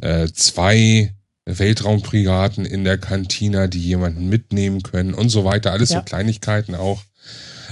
Äh, 0.00 0.28
zwei 0.32 1.14
Weltraumbrigaden 1.48 2.64
in 2.64 2.84
der 2.84 2.98
Kantina, 2.98 3.66
die 3.66 3.80
jemanden 3.80 4.28
mitnehmen 4.28 4.82
können 4.82 5.14
und 5.14 5.30
so 5.30 5.44
weiter. 5.44 5.72
Alles 5.72 5.90
Ja. 5.90 5.98
so 5.98 6.04
Kleinigkeiten 6.04 6.74
auch, 6.74 7.02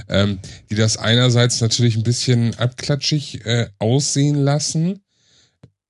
ähm, 0.09 0.39
die 0.69 0.75
das 0.75 0.97
einerseits 0.97 1.61
natürlich 1.61 1.95
ein 1.95 2.03
bisschen 2.03 2.55
abklatschig 2.55 3.45
äh, 3.45 3.67
aussehen 3.79 4.35
lassen. 4.35 5.01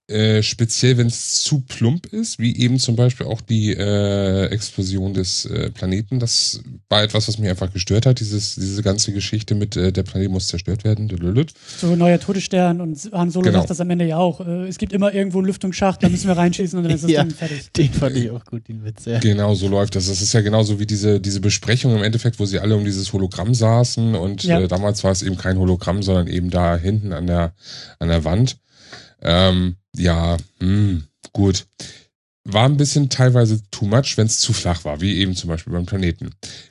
Äh, 0.09 0.41
speziell 0.41 0.97
wenn 0.97 1.07
es 1.07 1.43
zu 1.43 1.59
plump 1.67 2.05
ist, 2.13 2.39
wie 2.39 2.55
eben 2.55 2.79
zum 2.79 2.95
Beispiel 2.95 3.25
auch 3.25 3.41
die 3.41 3.73
äh, 3.73 4.45
Explosion 4.45 5.13
des 5.13 5.43
äh, 5.45 5.69
Planeten. 5.69 6.19
Das 6.21 6.61
war 6.87 7.03
etwas, 7.03 7.27
was 7.27 7.37
mich 7.39 7.49
einfach 7.49 7.73
gestört 7.73 8.05
hat, 8.05 8.21
dieses, 8.21 8.55
diese 8.55 8.81
ganze 8.83 9.11
Geschichte 9.11 9.53
mit 9.53 9.75
äh, 9.75 9.91
der 9.91 10.03
Planet 10.03 10.31
muss 10.31 10.47
zerstört 10.47 10.85
werden. 10.85 11.09
Dülülüt. 11.09 11.51
so 11.77 11.93
neuer 11.97 12.21
Todesstern 12.21 12.79
und 12.79 12.97
Han 13.11 13.31
Solo 13.31 13.47
Genau. 13.47 13.57
sagt 13.59 13.69
das 13.71 13.81
am 13.81 13.89
Ende 13.89 14.05
ja 14.05 14.15
auch. 14.17 14.39
Äh, 14.39 14.67
es 14.69 14.77
gibt 14.77 14.93
immer 14.93 15.13
irgendwo 15.13 15.39
einen 15.39 15.47
Lüftungsschacht, 15.47 16.01
da 16.01 16.07
müssen 16.07 16.27
wir 16.29 16.37
reinschießen 16.37 16.77
und 16.79 16.85
dann 16.85 16.93
ist 16.93 17.03
das 17.03 17.11
Ja. 17.11 17.23
Ding 17.25 17.33
fertig. 17.35 17.71
Den 17.73 17.91
fand 17.91 18.15
ich 18.15 18.31
auch 18.31 18.45
gut, 18.45 18.65
den 18.69 18.85
Witz, 18.85 19.03
ja. 19.03 19.19
Genau, 19.19 19.55
so 19.55 19.67
läuft 19.67 19.97
das. 19.97 20.07
Das 20.07 20.21
ist 20.21 20.31
ja 20.31 20.39
genauso 20.39 20.79
wie 20.79 20.85
diese, 20.85 21.19
diese 21.19 21.41
Besprechung 21.41 21.93
im 21.93 22.03
Endeffekt, 22.03 22.39
wo 22.39 22.45
sie 22.45 22.59
alle 22.59 22.77
um 22.77 22.85
dieses 22.85 23.11
Hologramm 23.11 23.53
saßen 23.53 24.15
und 24.15 24.43
Ja. 24.45 24.61
äh, 24.61 24.69
damals 24.69 25.03
war 25.03 25.11
es 25.11 25.21
eben 25.21 25.35
kein 25.37 25.57
Hologramm, 25.59 26.01
sondern 26.01 26.27
eben 26.27 26.49
da 26.49 26.77
hinten 26.77 27.11
an 27.11 27.27
der, 27.27 27.53
an 27.99 28.07
der 28.07 28.23
Wand. 28.23 28.55
Ähm, 29.21 29.75
ja, 29.95 30.37
hm, 30.59 31.03
gut. 31.33 31.65
War 32.43 32.65
ein 32.65 32.77
bisschen 32.77 33.09
teilweise 33.09 33.61
too 33.71 33.85
much, 33.85 34.13
wenn 34.15 34.27
es 34.27 34.39
zu 34.39 34.53
flach 34.53 34.85
war, 34.85 35.01
wie 35.01 35.17
eben 35.17 35.35
zum 35.35 35.49
Beispiel 35.49 35.73
beim 35.73 35.85
Planeten. 35.85 36.29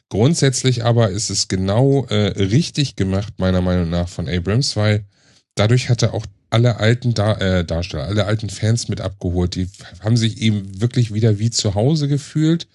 Grundsätzlich 0.09 0.85
aber 0.85 1.11
ist 1.11 1.29
es 1.29 1.49
genau 1.49 2.07
äh, 2.07 2.29
richtig 2.43 2.97
gemacht, 2.97 3.35
meiner 3.39 3.61
Meinung 3.61 3.91
nach, 3.91 4.09
von 4.09 4.29
Abrams, 4.29 4.77
weil 4.77 5.05
dadurch 5.55 5.91
hat 5.91 6.03
er 6.03 6.15
auch 6.15 6.25
alle 6.49 6.77
alten 6.77 7.13
Dar 7.13 7.41
äh, 7.43 7.65
Darsteller, 7.65 8.05
alle 8.05 8.25
alten 8.25 8.49
Fans 8.49 8.89
mit 8.89 9.01
abgeholt. 9.01 9.55
Die 9.57 9.69
haben 10.01 10.17
sich 10.17 10.41
eben 10.41 10.81
wirklich 10.81 11.13
wieder 11.13 11.39
wie 11.39 11.51
zu 11.51 11.75
Hause 11.75 12.09
gefühlt 12.09 12.69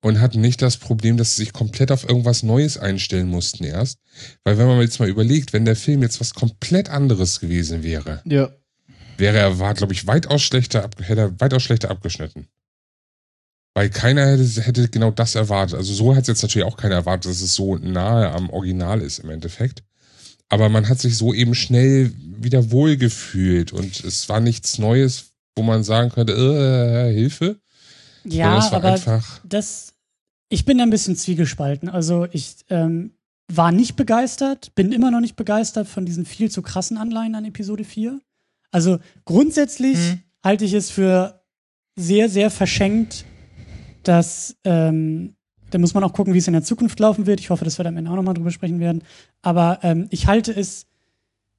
und 0.00 0.20
hatten 0.20 0.40
nicht 0.40 0.62
das 0.62 0.76
Problem, 0.76 1.16
dass 1.16 1.34
sie 1.34 1.42
sich 1.42 1.52
komplett 1.52 1.90
auf 1.90 2.08
irgendwas 2.08 2.42
Neues 2.42 2.78
einstellen 2.78 3.28
mussten 3.28 3.64
erst. 3.64 3.98
Weil 4.44 4.58
wenn 4.58 4.66
man 4.66 4.80
jetzt 4.80 5.00
mal 5.00 5.08
überlegt, 5.08 5.52
wenn 5.52 5.64
der 5.64 5.76
Film 5.76 6.02
jetzt 6.02 6.20
was 6.20 6.34
komplett 6.34 6.88
anderes 6.88 7.40
gewesen 7.40 7.82
wäre, 7.82 8.22
Ja. 8.24 8.50
Wäre 9.18 9.38
er, 9.38 9.58
war, 9.58 9.74
glaube 9.74 9.92
ich, 9.92 10.06
weitaus 10.06 10.42
schlechter, 10.42 10.88
hätte 11.02 11.20
er 11.20 11.40
weitaus 11.40 11.62
schlechter 11.62 11.90
abgeschnitten. 11.90 12.48
Weil 13.74 13.90
keiner 13.90 14.26
hätte, 14.26 14.62
hätte 14.62 14.88
genau 14.88 15.10
das 15.10 15.34
erwartet. 15.34 15.76
Also 15.76 15.92
so 15.92 16.14
hat 16.14 16.22
es 16.22 16.28
jetzt 16.28 16.42
natürlich 16.42 16.66
auch 16.66 16.76
keiner 16.76 16.96
erwartet, 16.96 17.30
dass 17.30 17.40
es 17.40 17.54
so 17.54 17.76
nahe 17.76 18.30
am 18.30 18.50
Original 18.50 19.00
ist 19.00 19.20
im 19.20 19.30
Endeffekt. 19.30 19.84
Aber 20.48 20.68
man 20.68 20.88
hat 20.88 20.98
sich 20.98 21.16
so 21.16 21.34
eben 21.34 21.54
schnell 21.54 22.12
wieder 22.16 22.70
wohlgefühlt 22.70 23.72
und 23.72 24.02
es 24.02 24.28
war 24.28 24.40
nichts 24.40 24.78
Neues, 24.78 25.32
wo 25.56 25.62
man 25.62 25.84
sagen 25.84 26.10
könnte, 26.10 26.32
äh, 26.32 27.12
Hilfe. 27.12 27.60
Ja, 28.24 28.56
war 28.56 28.72
aber 28.72 28.92
einfach. 28.92 29.40
das, 29.44 29.94
ich 30.48 30.64
bin 30.64 30.78
da 30.78 30.84
ein 30.84 30.90
bisschen 30.90 31.16
zwiegespalten. 31.16 31.88
Also 31.88 32.26
ich 32.32 32.56
ähm, 32.70 33.12
war 33.48 33.72
nicht 33.72 33.96
begeistert, 33.96 34.74
bin 34.74 34.92
immer 34.92 35.10
noch 35.10 35.20
nicht 35.20 35.36
begeistert 35.36 35.88
von 35.88 36.06
diesen 36.06 36.24
viel 36.24 36.50
zu 36.50 36.62
krassen 36.62 36.96
Anleihen 36.96 37.34
an 37.34 37.44
Episode 37.44 37.84
4. 37.84 38.20
Also 38.70 38.98
grundsätzlich 39.24 39.96
Mhm. 39.98 40.22
halte 40.44 40.64
ich 40.64 40.72
es 40.74 40.90
für 40.90 41.40
sehr, 41.96 42.28
sehr 42.28 42.50
verschenkt, 42.50 43.24
dass, 44.02 44.56
ähm, 44.64 45.34
da 45.70 45.78
muss 45.78 45.94
man 45.94 46.04
auch 46.04 46.12
gucken, 46.12 46.32
wie 46.34 46.38
es 46.38 46.46
in 46.46 46.52
der 46.54 46.62
Zukunft 46.62 46.98
laufen 47.00 47.26
wird. 47.26 47.40
Ich 47.40 47.50
hoffe, 47.50 47.64
dass 47.64 47.78
wir 47.78 47.82
da 47.82 47.88
am 47.90 47.96
Ende 47.96 48.10
auch 48.10 48.16
nochmal 48.16 48.34
drüber 48.34 48.50
sprechen 48.50 48.80
werden. 48.80 49.02
Aber 49.42 49.80
ähm, 49.82 50.06
ich 50.10 50.26
halte 50.26 50.52
es, 50.52 50.86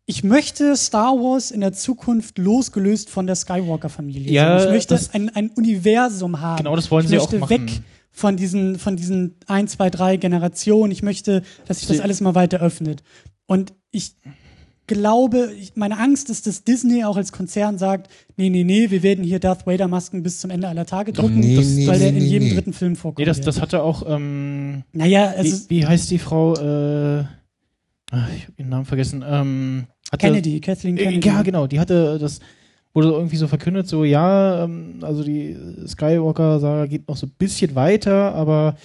ich 0.06 0.24
möchte 0.24 0.76
Star 0.76 1.14
Wars 1.16 1.52
in 1.52 1.62
der 1.62 1.74
Zukunft 1.74 2.38
losgelöst 2.40 3.10
von 3.10 3.28
der 3.28 3.36
Skywalker-Familie. 3.36 4.32
Ja, 4.32 4.64
ich 4.66 4.72
möchte 4.72 5.00
ein, 5.14 5.30
ein 5.36 5.50
Universum 5.52 6.40
haben. 6.42 6.58
Genau, 6.58 6.76
das 6.76 6.90
wollen 6.90 7.04
ich 7.06 7.10
sie 7.12 7.18
möchte 7.18 7.36
auch 7.36 7.42
machen. 7.42 7.68
weg 7.68 7.82
von 8.12 8.36
diesen, 8.36 8.80
von 8.80 8.96
diesen 8.96 9.36
ein, 9.46 9.68
zwei, 9.68 9.90
drei 9.92 10.18
Generationen. 10.18 10.92
Ich 10.92 11.04
möchte, 11.04 11.44
dass 11.68 11.80
sich 11.80 11.88
das 11.88 12.00
alles 12.00 12.22
mal 12.22 12.34
weiter 12.34 12.60
öffnet. 12.62 13.04
Und 13.46 13.74
ich 13.92 14.16
glaube, 14.90 15.52
meine 15.76 15.98
Angst 15.98 16.30
ist, 16.30 16.48
dass 16.48 16.66
Disney 16.66 17.06
auch 17.06 17.16
als 17.16 17.32
Konzern 17.32 17.78
sagt, 17.78 18.12
nee, 18.36 18.50
nee, 18.50 18.66
nee, 18.66 18.90
wir 18.90 19.04
werden 19.04 19.24
hier 19.24 19.40
Darth 19.40 19.66
Vader 19.66 19.88
Masken 19.88 20.24
bis 20.24 20.42
zum 20.42 20.50
Ende 20.50 20.68
aller 20.68 20.86
Tage 20.86 21.14
drucken, 21.14 21.40
nee, 21.40 21.56
das, 21.56 21.68
nee, 21.68 21.88
weil 21.88 22.00
der 22.00 22.12
nee, 22.12 22.18
in 22.18 22.24
nee, 22.24 22.30
jedem 22.30 22.48
nee. 22.50 22.54
dritten 22.56 22.74
Film 22.74 22.96
vorkommt. 22.98 23.20
Nee, 23.20 23.26
das, 23.26 23.40
das 23.40 23.62
hatte 23.62 23.84
auch, 23.84 24.04
ähm, 24.06 24.84
naja, 24.92 25.34
also 25.38 25.70
wie, 25.70 25.78
wie 25.78 25.86
heißt 25.86 26.12
die 26.12 26.18
Frau, 26.20 26.56
äh, 26.56 27.24
ach, 28.12 28.30
ich 28.36 28.44
habe 28.44 28.54
ihren 28.58 28.70
Namen 28.70 28.86
vergessen, 28.86 29.24
ähm, 29.26 29.86
hatte, 30.12 30.28
Kennedy, 30.28 30.60
Kathleen 30.60 30.98
Äh, 30.98 31.04
Kennedy. 31.04 31.28
Ja, 31.28 31.42
genau, 31.44 31.68
die 31.68 31.80
hatte 31.80 32.18
das, 32.20 32.40
wurde 32.94 33.10
irgendwie 33.10 33.38
so 33.38 33.48
verkündet, 33.48 33.88
so, 33.88 34.04
ja, 34.04 34.64
ähm, 34.64 35.00
also 35.04 35.24
die 35.24 35.56
Skywalker-Saga 35.88 36.88
geht 36.88 37.08
noch 37.08 37.16
so 37.16 37.28
ein 37.28 37.34
bisschen 37.38 37.76
weiter, 37.76 38.34
aber 38.34 38.76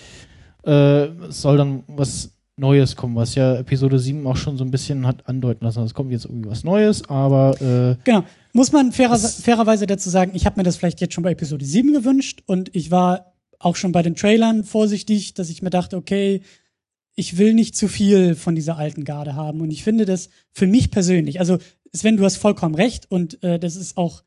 äh, 0.67 1.07
es 1.29 1.41
soll 1.43 1.57
dann 1.57 1.83
was 1.87 2.34
Neues 2.57 2.95
kommen, 2.95 3.17
was 3.17 3.35
ja 3.35 3.57
Episode 3.57 3.99
7 3.99 4.27
auch 4.27 4.37
schon 4.37 4.57
so 4.57 4.65
ein 4.65 4.71
bisschen 4.71 5.07
hat 5.07 5.29
andeuten 5.29 5.65
lassen. 5.65 5.83
Es 5.83 5.95
kommt 5.95 6.13
jetzt 6.13 6.25
irgendwie 6.25 6.51
was 6.51 6.63
Neues, 6.65 7.09
aber 7.09 7.61
äh, 7.61 7.97
Genau. 8.05 8.25
Muss 8.53 8.71
man 8.71 8.93
fairer, 8.93 9.19
fairerweise 9.19 9.87
dazu 9.87 10.09
sagen, 10.11 10.33
ich 10.35 10.47
habe 10.47 10.61
mir 10.61 10.63
das 10.63 10.77
vielleicht 10.77 11.01
jetzt 11.01 11.15
schon 11.15 11.25
bei 11.25 11.33
Episode 11.33 11.65
7 11.65 11.93
gewünscht 11.93 12.43
und 12.47 12.75
ich 12.75 12.93
war 12.93 13.35
auch 13.59 13.75
schon 13.75 13.93
bei 13.93 14.03
den 14.03 14.15
Trailern 14.15 14.63
vorsichtig, 14.63 15.35
dass 15.35 15.51
ich 15.51 15.63
mir 15.63 15.71
dachte, 15.71 15.97
okay, 15.97 16.43
ich 17.17 17.39
will 17.39 17.55
nicht 17.55 17.77
zu 17.77 17.89
viel 17.89 18.35
von 18.35 18.55
dieser 18.55 18.77
alten 18.77 19.05
Garde 19.05 19.35
haben. 19.35 19.61
Und 19.61 19.71
ich 19.71 19.83
finde 19.83 20.05
das 20.05 20.29
für 20.53 20.67
mich 20.67 20.91
persönlich, 20.91 21.41
also 21.41 21.59
Sven, 21.93 22.17
du 22.17 22.25
hast 22.25 22.37
vollkommen 22.37 22.75
recht 22.75 23.11
und 23.11 23.43
äh, 23.43 23.59
das 23.59 23.77
ist 23.77 23.97
auch, 23.97 24.23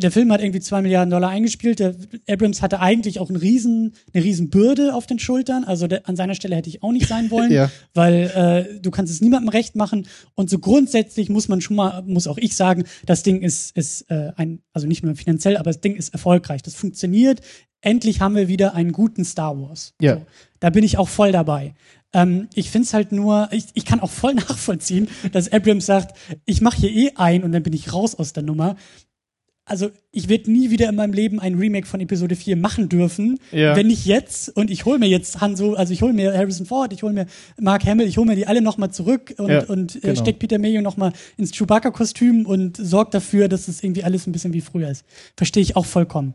der 0.00 0.10
Film 0.10 0.32
hat 0.32 0.40
irgendwie 0.40 0.60
zwei 0.60 0.82
Milliarden 0.82 1.10
Dollar 1.10 1.30
eingespielt. 1.30 1.78
Der 1.78 1.94
Abrams 2.28 2.62
hatte 2.62 2.80
eigentlich 2.80 3.20
auch 3.20 3.28
einen 3.28 3.38
riesen, 3.38 3.94
eine 4.12 4.24
riesen 4.24 4.50
Bürde 4.50 4.94
auf 4.94 5.06
den 5.06 5.18
Schultern. 5.18 5.64
Also 5.64 5.86
der, 5.86 6.08
an 6.08 6.16
seiner 6.16 6.34
Stelle 6.34 6.56
hätte 6.56 6.68
ich 6.68 6.82
auch 6.82 6.92
nicht 6.92 7.06
sein 7.06 7.30
wollen 7.30 7.52
ja. 7.52 7.70
weil 7.94 8.68
äh, 8.74 8.80
du 8.80 8.90
kannst 8.90 9.12
es 9.12 9.20
niemandem 9.20 9.48
recht 9.48 9.76
machen 9.76 10.06
und 10.34 10.50
so 10.50 10.58
grundsätzlich 10.58 11.28
muss 11.28 11.48
man 11.48 11.60
schon 11.60 11.76
mal 11.76 12.02
muss 12.02 12.26
auch 12.26 12.38
ich 12.38 12.56
sagen 12.56 12.84
das 13.06 13.22
Ding 13.22 13.40
ist 13.42 13.76
ist 13.76 14.10
äh, 14.10 14.32
ein 14.36 14.62
also 14.72 14.86
nicht 14.86 15.02
nur 15.02 15.14
finanziell 15.14 15.56
aber 15.56 15.70
das 15.70 15.80
Ding 15.80 15.96
ist 15.96 16.12
erfolgreich 16.12 16.62
das 16.62 16.74
funktioniert 16.74 17.40
endlich 17.80 18.20
haben 18.20 18.34
wir 18.34 18.48
wieder 18.48 18.74
einen 18.74 18.92
guten 18.92 19.24
Star 19.24 19.58
Wars 19.60 19.94
Ja. 20.00 20.16
so, 20.16 20.26
da 20.60 20.70
bin 20.70 20.84
ich 20.84 20.98
auch 20.98 21.08
voll 21.08 21.32
dabei 21.32 21.74
ähm, 22.12 22.48
ich 22.54 22.70
find's 22.70 22.92
halt 22.92 23.12
nur 23.12 23.48
ich, 23.52 23.66
ich 23.74 23.84
kann 23.84 24.00
auch 24.00 24.10
voll 24.10 24.34
nachvollziehen 24.48 25.08
dass 25.32 25.52
Abrams 25.52 25.86
sagt 25.86 26.16
ich 26.44 26.60
mache 26.60 26.78
hier 26.78 26.90
eh 26.90 27.12
ein 27.16 27.44
und 27.44 27.52
dann 27.52 27.62
bin 27.62 27.72
ich 27.72 27.92
raus 27.92 28.14
aus 28.14 28.32
der 28.32 28.42
Nummer 28.42 28.76
also 29.70 29.90
ich 30.12 30.28
werde 30.28 30.50
nie 30.50 30.70
wieder 30.70 30.88
in 30.88 30.96
meinem 30.96 31.12
Leben 31.12 31.38
ein 31.40 31.54
Remake 31.54 31.86
von 31.86 32.00
Episode 32.00 32.34
4 32.36 32.56
machen 32.56 32.88
dürfen, 32.88 33.38
Ja. 33.52 33.76
wenn 33.76 33.86
nicht 33.86 34.04
jetzt 34.04 34.48
und 34.56 34.70
ich 34.70 34.84
hole 34.84 34.98
mir 34.98 35.08
jetzt 35.08 35.40
Han 35.40 35.56
so, 35.56 35.74
also 35.76 35.92
ich 35.92 36.02
hole 36.02 36.12
mir 36.12 36.32
Harrison 36.36 36.66
Ford, 36.66 36.92
ich 36.92 37.02
hole 37.02 37.12
mir 37.12 37.26
Mark 37.60 37.84
Hamill, 37.86 38.06
ich 38.08 38.18
hole 38.18 38.26
mir 38.26 38.36
die 38.36 38.46
alle 38.46 38.60
nochmal 38.60 38.90
zurück 38.90 39.34
und, 39.38 39.48
Ja, 39.48 39.62
und 39.64 39.96
äh, 39.96 40.00
genau. 40.00 40.14
steck 40.20 40.38
Peter 40.40 40.58
Mayo 40.58 40.82
nochmal 40.82 41.12
ins 41.36 41.52
Chewbacca-Kostüm 41.52 42.44
und 42.46 42.76
sorgt 42.76 43.14
dafür, 43.14 43.48
dass 43.48 43.68
es 43.68 43.82
irgendwie 43.82 44.02
alles 44.04 44.26
ein 44.26 44.32
bisschen 44.32 44.52
wie 44.52 44.60
früher 44.60 44.90
ist. 44.90 45.04
Verstehe 45.36 45.62
ich 45.62 45.76
auch 45.76 45.86
vollkommen. 45.86 46.34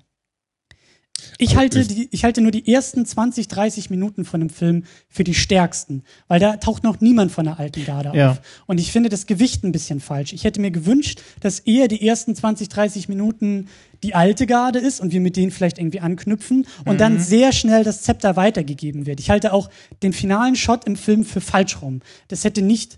Ich 1.38 1.56
halte, 1.58 1.86
die, 1.86 2.08
ich 2.12 2.24
halte 2.24 2.42
nur 2.42 2.52
die 2.52 2.72
ersten 2.72 3.06
20, 3.06 3.48
30 3.48 3.90
Minuten 3.90 4.26
von 4.26 4.40
dem 4.40 4.50
Film 4.50 4.84
für 5.10 5.24
die 5.24 5.34
stärksten, 5.34 6.04
weil 6.28 6.40
da 6.40 6.58
taucht 6.58 6.84
noch 6.84 7.02
niemand 7.02 7.32
von 7.32 7.46
der 7.46 7.60
alten 7.60 7.84
Garde 7.86 8.12
Ja. 8.18 8.32
auf. 8.32 8.42
Und 8.68 8.80
ich 8.80 8.92
finde 8.92 9.10
das 9.10 9.26
Gewicht 9.26 9.64
ein 9.64 9.72
bisschen 9.72 10.00
falsch. 10.00 10.34
Ich 10.34 10.44
hätte 10.44 10.62
mir 10.62 10.72
gewünscht, 10.72 11.22
dass 11.42 11.60
eher 11.60 11.88
die 11.88 12.06
ersten 12.08 12.36
20, 12.36 12.70
30 12.70 13.10
Minuten 13.10 13.68
die 14.04 14.14
alte 14.16 14.46
Garde 14.46 14.80
ist 14.80 15.00
und 15.02 15.12
wir 15.12 15.20
mit 15.22 15.36
denen 15.36 15.52
vielleicht 15.52 15.78
irgendwie 15.78 16.00
anknüpfen 16.00 16.68
und 16.86 16.94
Mhm. 16.94 16.98
dann 17.00 17.20
sehr 17.20 17.52
schnell 17.52 17.84
das 17.84 18.02
Zepter 18.04 18.36
weitergegeben 18.36 19.06
wird. 19.06 19.20
Ich 19.20 19.30
halte 19.30 19.52
auch 19.52 19.70
den 20.04 20.14
finalen 20.14 20.56
Shot 20.56 20.86
im 20.86 20.96
Film 20.96 21.26
für 21.26 21.42
falsch 21.42 21.82
rum. 21.82 22.02
Das 22.28 22.44
hätte 22.44 22.62
nicht, 22.62 22.98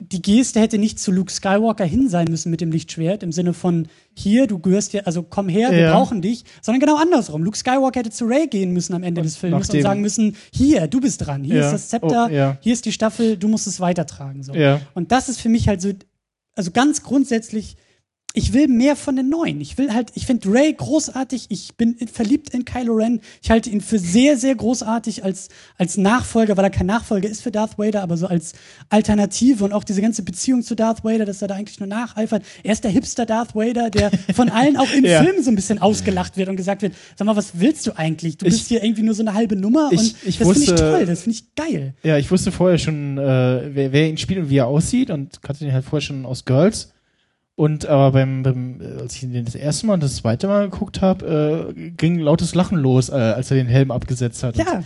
die 0.00 0.20
Geste 0.20 0.60
hätte 0.60 0.76
nicht 0.76 0.98
zu 0.98 1.12
Luke 1.12 1.30
Skywalker 1.32 1.84
hin 1.84 2.08
sein 2.08 2.26
müssen 2.28 2.50
mit 2.50 2.60
dem 2.60 2.72
Lichtschwert, 2.72 3.22
im 3.22 3.30
Sinne 3.32 3.52
von, 3.54 3.86
hier, 4.12 4.46
du 4.48 4.58
gehörst 4.58 4.92
ja, 4.92 5.02
also 5.02 5.22
komm 5.22 5.48
her, 5.48 5.70
wir 5.70 5.78
Ja. 5.78 5.92
brauchen 5.94 6.20
dich, 6.20 6.44
sondern 6.62 6.80
genau 6.80 6.96
andersrum. 6.96 7.44
Luke 7.44 7.56
Skywalker 7.56 8.00
hätte 8.00 8.10
zu 8.10 8.24
Ray 8.26 8.48
gehen 8.48 8.72
müssen 8.72 8.92
am 8.94 9.02
Ende 9.04 9.20
Und 9.20 9.24
des 9.26 9.36
Films 9.36 9.70
und 9.70 9.80
sagen 9.82 10.00
müssen, 10.00 10.36
hier, 10.52 10.88
du 10.88 11.00
bist 11.00 11.24
dran, 11.24 11.44
hier 11.44 11.56
Ja. 11.56 11.66
ist 11.66 11.72
das 11.72 11.88
Zepter, 11.90 12.26
Oh, 12.28 12.32
ja. 12.34 12.58
hier 12.60 12.72
ist 12.72 12.84
die 12.86 12.92
Staffel, 12.92 13.36
du 13.36 13.46
musst 13.48 13.66
es 13.68 13.78
weitertragen. 13.80 14.42
So. 14.42 14.52
Und 14.94 15.12
das 15.12 15.28
ist 15.28 15.40
für 15.40 15.48
mich 15.48 15.68
halt 15.68 15.80
so, 15.80 15.90
also 16.56 16.70
ganz 16.72 17.02
grundsätzlich, 17.02 17.76
ich 18.36 18.52
will 18.52 18.66
mehr 18.66 18.96
von 18.96 19.14
den 19.14 19.28
Neuen. 19.28 19.60
Ich 19.60 19.78
will 19.78 19.92
halt, 19.94 20.10
ich 20.14 20.26
finde 20.26 20.48
Ray 20.50 20.72
großartig. 20.72 21.46
Ich 21.50 21.76
bin 21.76 21.96
verliebt 22.12 22.50
in 22.50 22.64
Kylo 22.64 22.94
Ren. 22.94 23.20
Ich 23.40 23.50
halte 23.50 23.70
ihn 23.70 23.80
für 23.80 24.00
sehr, 24.00 24.36
sehr 24.36 24.56
großartig 24.56 25.22
als, 25.22 25.50
als 25.78 25.96
Nachfolger, 25.96 26.56
weil 26.56 26.64
er 26.64 26.70
kein 26.70 26.86
Nachfolger 26.86 27.28
ist 27.28 27.42
für 27.42 27.52
Darth 27.52 27.78
Vader, 27.78 28.02
aber 28.02 28.16
so 28.16 28.26
als 28.26 28.54
Alternative 28.88 29.64
und 29.64 29.72
auch 29.72 29.84
diese 29.84 30.02
ganze 30.02 30.22
Beziehung 30.22 30.62
zu 30.62 30.74
Darth 30.74 31.04
Vader, 31.04 31.24
dass 31.24 31.42
er 31.42 31.48
da 31.48 31.54
eigentlich 31.54 31.78
nur 31.78 31.86
nacheifert. 31.88 32.42
Er 32.62 32.72
ist 32.72 32.82
der 32.84 32.90
Hipster 32.90 33.24
Darth 33.24 33.54
Vader, 33.54 33.90
der 33.90 34.10
von 34.34 34.48
allen 34.50 34.76
auch 34.76 34.90
im 34.92 35.04
Ja. 35.04 35.22
Film 35.22 35.42
so 35.42 35.50
ein 35.50 35.56
bisschen 35.56 35.78
ausgelacht 35.78 36.36
wird 36.36 36.48
und 36.48 36.56
gesagt 36.56 36.82
wird, 36.82 36.94
sag 37.16 37.26
mal, 37.26 37.36
was 37.36 37.60
willst 37.60 37.86
du 37.86 37.96
eigentlich? 37.96 38.38
Du 38.38 38.46
Ich- 38.46 38.54
bist 38.54 38.68
hier 38.68 38.82
irgendwie 38.82 39.02
nur 39.02 39.14
so 39.14 39.22
eine 39.22 39.34
halbe 39.34 39.56
Nummer 39.56 39.90
Ich- 39.92 39.98
und 40.00 40.14
ich 40.26 40.38
das 40.38 40.48
finde 40.48 40.60
ich 40.72 40.74
toll, 40.80 41.06
das 41.06 41.22
finde 41.22 41.38
ich 41.38 41.54
geil. 41.54 41.94
Ja, 42.02 42.18
ich 42.18 42.30
wusste 42.30 42.50
vorher 42.52 42.78
schon, 42.78 43.16
äh, 43.18 43.22
wer, 43.74 43.92
wer 43.92 44.08
ihn 44.08 44.18
spielt 44.18 44.40
und 44.40 44.50
wie 44.50 44.56
er 44.58 44.66
aussieht 44.66 45.10
und 45.10 45.40
kannte 45.42 45.64
ihn 45.64 45.72
halt 45.72 45.84
vorher 45.84 46.00
schon 46.04 46.26
aus 46.26 46.44
Girls. 46.44 46.90
Und 47.56 47.86
aber 47.86 48.12
beim, 48.12 48.42
beim 48.42 48.80
äh, 48.80 49.00
als 49.02 49.14
ich 49.14 49.22
ihn 49.22 49.44
das 49.44 49.54
erste 49.54 49.86
Mal 49.86 49.94
und 49.94 50.02
das 50.02 50.16
zweite 50.16 50.48
Mal 50.48 50.68
geguckt 50.70 51.00
habe, 51.00 51.72
äh, 51.76 51.90
ging 51.90 52.18
lautes 52.18 52.54
Lachen 52.54 52.78
los, 52.78 53.10
äh, 53.10 53.12
als 53.12 53.50
er 53.50 53.56
den 53.56 53.68
Helm 53.68 53.90
abgesetzt 53.92 54.42
hat. 54.42 54.56
Ja. 54.56 54.82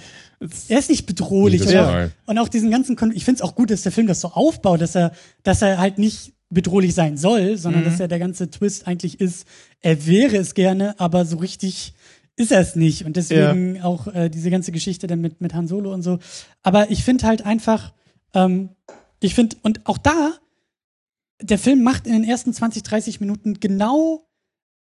Er 0.68 0.78
ist 0.78 0.90
nicht 0.90 1.06
bedrohlich. 1.06 1.64
Mal. 1.64 2.12
auch, 2.26 2.30
und 2.30 2.38
auch 2.38 2.48
diesen 2.48 2.70
ganzen, 2.70 2.94
Kon 2.94 3.10
ich 3.12 3.24
finde 3.24 3.38
es 3.38 3.42
auch 3.42 3.54
gut, 3.54 3.70
dass 3.70 3.82
der 3.82 3.92
Film 3.92 4.06
das 4.06 4.20
so 4.20 4.28
aufbaut, 4.28 4.80
dass 4.80 4.94
er, 4.94 5.12
dass 5.42 5.62
er 5.62 5.78
halt 5.78 5.98
nicht 5.98 6.34
bedrohlich 6.50 6.94
sein 6.94 7.16
soll, 7.16 7.56
sondern 7.56 7.82
Mhm. 7.82 7.86
dass 7.86 8.00
er 8.00 8.08
der 8.08 8.18
ganze 8.18 8.50
Twist 8.50 8.86
eigentlich 8.86 9.20
ist, 9.20 9.46
er 9.80 10.06
wäre 10.06 10.36
es 10.36 10.54
gerne, 10.54 10.94
aber 11.00 11.24
so 11.24 11.38
richtig 11.38 11.94
ist 12.36 12.52
er 12.52 12.60
es 12.60 12.76
nicht. 12.76 13.04
Und 13.04 13.16
deswegen 13.16 13.82
auch 13.82 14.06
äh, 14.14 14.28
diese 14.28 14.50
ganze 14.50 14.72
Geschichte 14.72 15.06
dann 15.08 15.20
mit, 15.20 15.40
mit 15.40 15.54
Han 15.54 15.66
Solo 15.66 15.92
und 15.92 16.02
so. 16.02 16.18
Aber 16.62 16.90
ich 16.90 17.02
finde 17.02 17.26
halt 17.26 17.44
einfach, 17.44 17.92
ähm, 18.32 18.70
ich 19.20 19.34
finde, 19.34 19.56
und 19.62 19.86
auch 19.86 19.98
da, 19.98 20.32
der 21.40 21.58
Film 21.58 21.82
macht 21.82 22.06
in 22.06 22.12
den 22.12 22.24
ersten 22.24 22.52
20, 22.52 22.82
30 22.82 23.20
Minuten 23.20 23.60
genau 23.60 24.24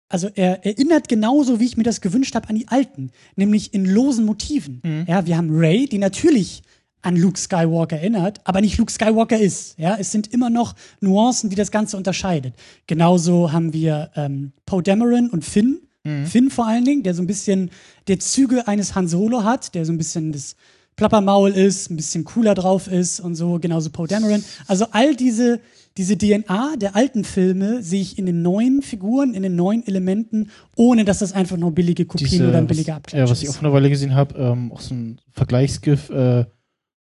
also 0.09 0.29
er 0.35 0.63
erinnert 0.63 1.07
genauso, 1.07 1.59
wie 1.59 1.65
ich 1.65 1.75
mir 1.75 1.83
das 1.83 1.99
gewünscht 1.99 2.35
habe, 2.35 2.47
an 2.47 2.55
die 2.55 2.67
alten, 2.67 3.09
nämlich 3.35 3.73
in 3.73 3.83
losen 3.83 4.25
Motiven. 4.25 4.79
Mhm. 4.83 5.05
Ja, 5.07 5.25
wir 5.25 5.35
haben 5.37 5.49
Ray, 5.51 5.87
die 5.87 5.97
natürlich 5.97 6.61
an 7.01 7.15
Luke 7.15 7.39
Skywalker 7.39 7.97
erinnert, 7.97 8.39
aber 8.43 8.61
nicht 8.61 8.77
Luke 8.77 8.91
Skywalker 8.91 9.39
ist. 9.39 9.77
Ja, 9.79 9.97
es 9.99 10.11
sind 10.11 10.31
immer 10.31 10.51
noch 10.51 10.75
Nuancen, 11.01 11.49
die 11.49 11.55
das 11.55 11.71
Ganze 11.71 11.97
unterscheidet. 11.97 12.53
Genauso 12.85 13.51
haben 13.51 13.73
wir 13.73 14.11
ähm, 14.15 14.53
Poe 14.67 14.83
Dameron 14.83 15.31
und 15.31 15.43
Finn. 15.43 15.79
Finn 16.25 16.49
vor 16.49 16.67
allen 16.67 16.83
Dingen, 16.83 17.03
der 17.03 17.13
so 17.13 17.23
ein 17.23 17.27
bisschen 17.27 17.71
der 18.09 18.19
Züge 18.19 18.67
eines 18.67 18.93
Han 18.93 19.07
Solo 19.07 19.45
hat, 19.45 19.73
der 19.73 19.85
so 19.85 19.93
ein 19.93 19.97
bisschen 19.97 20.33
das 20.33 20.57
Plappermaul 20.97 21.51
ist, 21.51 21.89
ein 21.89 21.95
bisschen 21.95 22.25
cooler 22.25 22.55
drauf 22.55 22.87
ist 22.87 23.21
und 23.21 23.35
so, 23.35 23.57
genauso 23.57 23.89
Poe 23.89 24.05
Dameron. 24.05 24.43
Also 24.67 24.87
all 24.91 25.15
diese, 25.15 25.61
diese 25.97 26.17
DNA 26.17 26.75
der 26.77 26.95
alten 26.95 27.23
Filme 27.23 27.83
sehe 27.83 28.01
ich 28.01 28.17
in 28.17 28.25
den 28.25 28.41
neuen 28.41 28.81
Figuren, 28.81 29.33
in 29.33 29.43
den 29.43 29.55
neuen 29.55 29.85
Elementen, 29.85 30.49
ohne 30.75 31.05
dass 31.05 31.19
das 31.19 31.33
einfach 31.33 31.57
nur 31.57 31.71
billige 31.71 32.05
Kopien 32.05 32.29
diese, 32.29 32.49
oder 32.49 32.57
ein 32.57 32.67
billiger 32.67 32.95
Abklatsch 32.95 33.19
ja, 33.19 33.29
was 33.29 33.39
ich 33.41 33.45
ist. 33.45 33.51
auch 33.51 33.59
vor 33.59 33.67
einer 33.67 33.73
Weile 33.73 33.89
gesehen 33.89 34.15
habe, 34.15 34.35
ähm, 34.35 34.71
auch 34.71 34.81
so 34.81 34.95
ein 34.95 35.21
Vergleichsgif, 35.31 36.09
äh, 36.09 36.45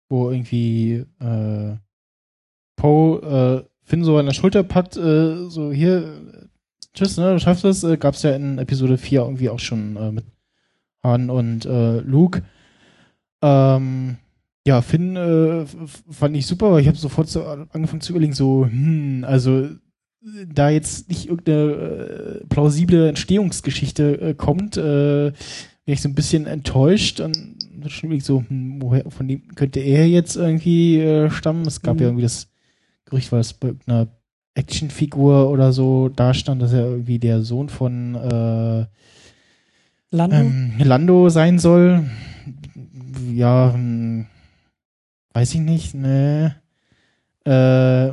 wo 0.08 0.30
irgendwie 0.30 1.04
äh, 1.20 1.76
Poe 2.76 3.64
äh, 3.64 3.68
Finn 3.84 4.04
so 4.04 4.18
an 4.18 4.26
der 4.26 4.34
Schulter 4.34 4.62
packt, 4.62 4.96
äh, 4.96 5.48
so 5.48 5.72
hier, 5.72 6.20
tschüss, 6.94 7.16
ne, 7.16 7.32
du 7.32 7.40
schaffst 7.40 7.64
es, 7.64 7.82
äh, 7.84 7.96
gab's 7.96 8.22
ja 8.22 8.34
in 8.36 8.58
Episode 8.58 8.98
4 8.98 9.22
irgendwie 9.22 9.48
auch 9.48 9.58
schon 9.58 9.96
äh, 9.96 10.12
mit 10.12 10.26
Han 11.02 11.30
und 11.30 11.64
äh, 11.64 11.98
Luke. 12.00 12.42
Ähm, 13.42 14.18
ja, 14.66 14.80
Finn 14.82 15.16
äh, 15.16 15.64
fand 16.10 16.36
ich 16.36 16.46
super, 16.46 16.66
aber 16.66 16.80
ich 16.80 16.86
habe 16.88 16.96
sofort 16.96 17.28
so 17.28 17.44
angefangen 17.44 18.00
zu 18.00 18.12
überlegen, 18.12 18.32
so, 18.32 18.66
hm, 18.66 19.24
also 19.26 19.60
äh, 19.64 19.76
da 20.52 20.70
jetzt 20.70 21.08
nicht 21.08 21.28
irgendeine 21.28 22.40
äh, 22.42 22.44
plausible 22.48 23.08
Entstehungsgeschichte 23.08 24.20
äh, 24.20 24.34
kommt, 24.34 24.76
äh, 24.76 25.32
bin 25.84 25.94
ich 25.94 26.00
so 26.00 26.08
ein 26.08 26.14
bisschen 26.14 26.46
enttäuscht 26.46 27.18
und 27.20 27.56
schon 27.88 28.08
überlegt, 28.08 28.26
so, 28.26 28.44
hm, 28.46 28.80
woher, 28.80 29.10
von 29.10 29.26
dem 29.26 29.48
könnte 29.56 29.80
er 29.80 30.08
jetzt 30.08 30.36
irgendwie 30.36 31.00
äh, 31.00 31.28
stammen? 31.30 31.66
Es 31.66 31.82
gab 31.82 31.96
Mhm. 31.96 32.00
ja 32.00 32.06
irgendwie 32.06 32.22
das 32.22 32.48
Gerücht, 33.06 33.32
weil 33.32 33.40
es 33.40 33.52
bei 33.54 33.68
irgendeiner 33.68 34.06
Actionfigur 34.54 35.50
oder 35.50 35.72
so 35.72 36.08
da 36.08 36.34
stand, 36.34 36.62
dass 36.62 36.72
er 36.72 36.84
irgendwie 36.84 37.18
der 37.18 37.42
Sohn 37.42 37.68
von 37.68 38.14
äh, 38.14 38.86
Lando? 40.14 40.36
ähm, 40.36 40.72
Lando 40.78 41.28
sein 41.30 41.58
soll. 41.58 42.04
Ja, 43.32 43.72
hm, 43.74 44.01
weiß 45.32 45.54
ich 45.54 45.60
nicht, 45.60 45.94
ne. 45.94 46.56
Äh, 47.44 48.12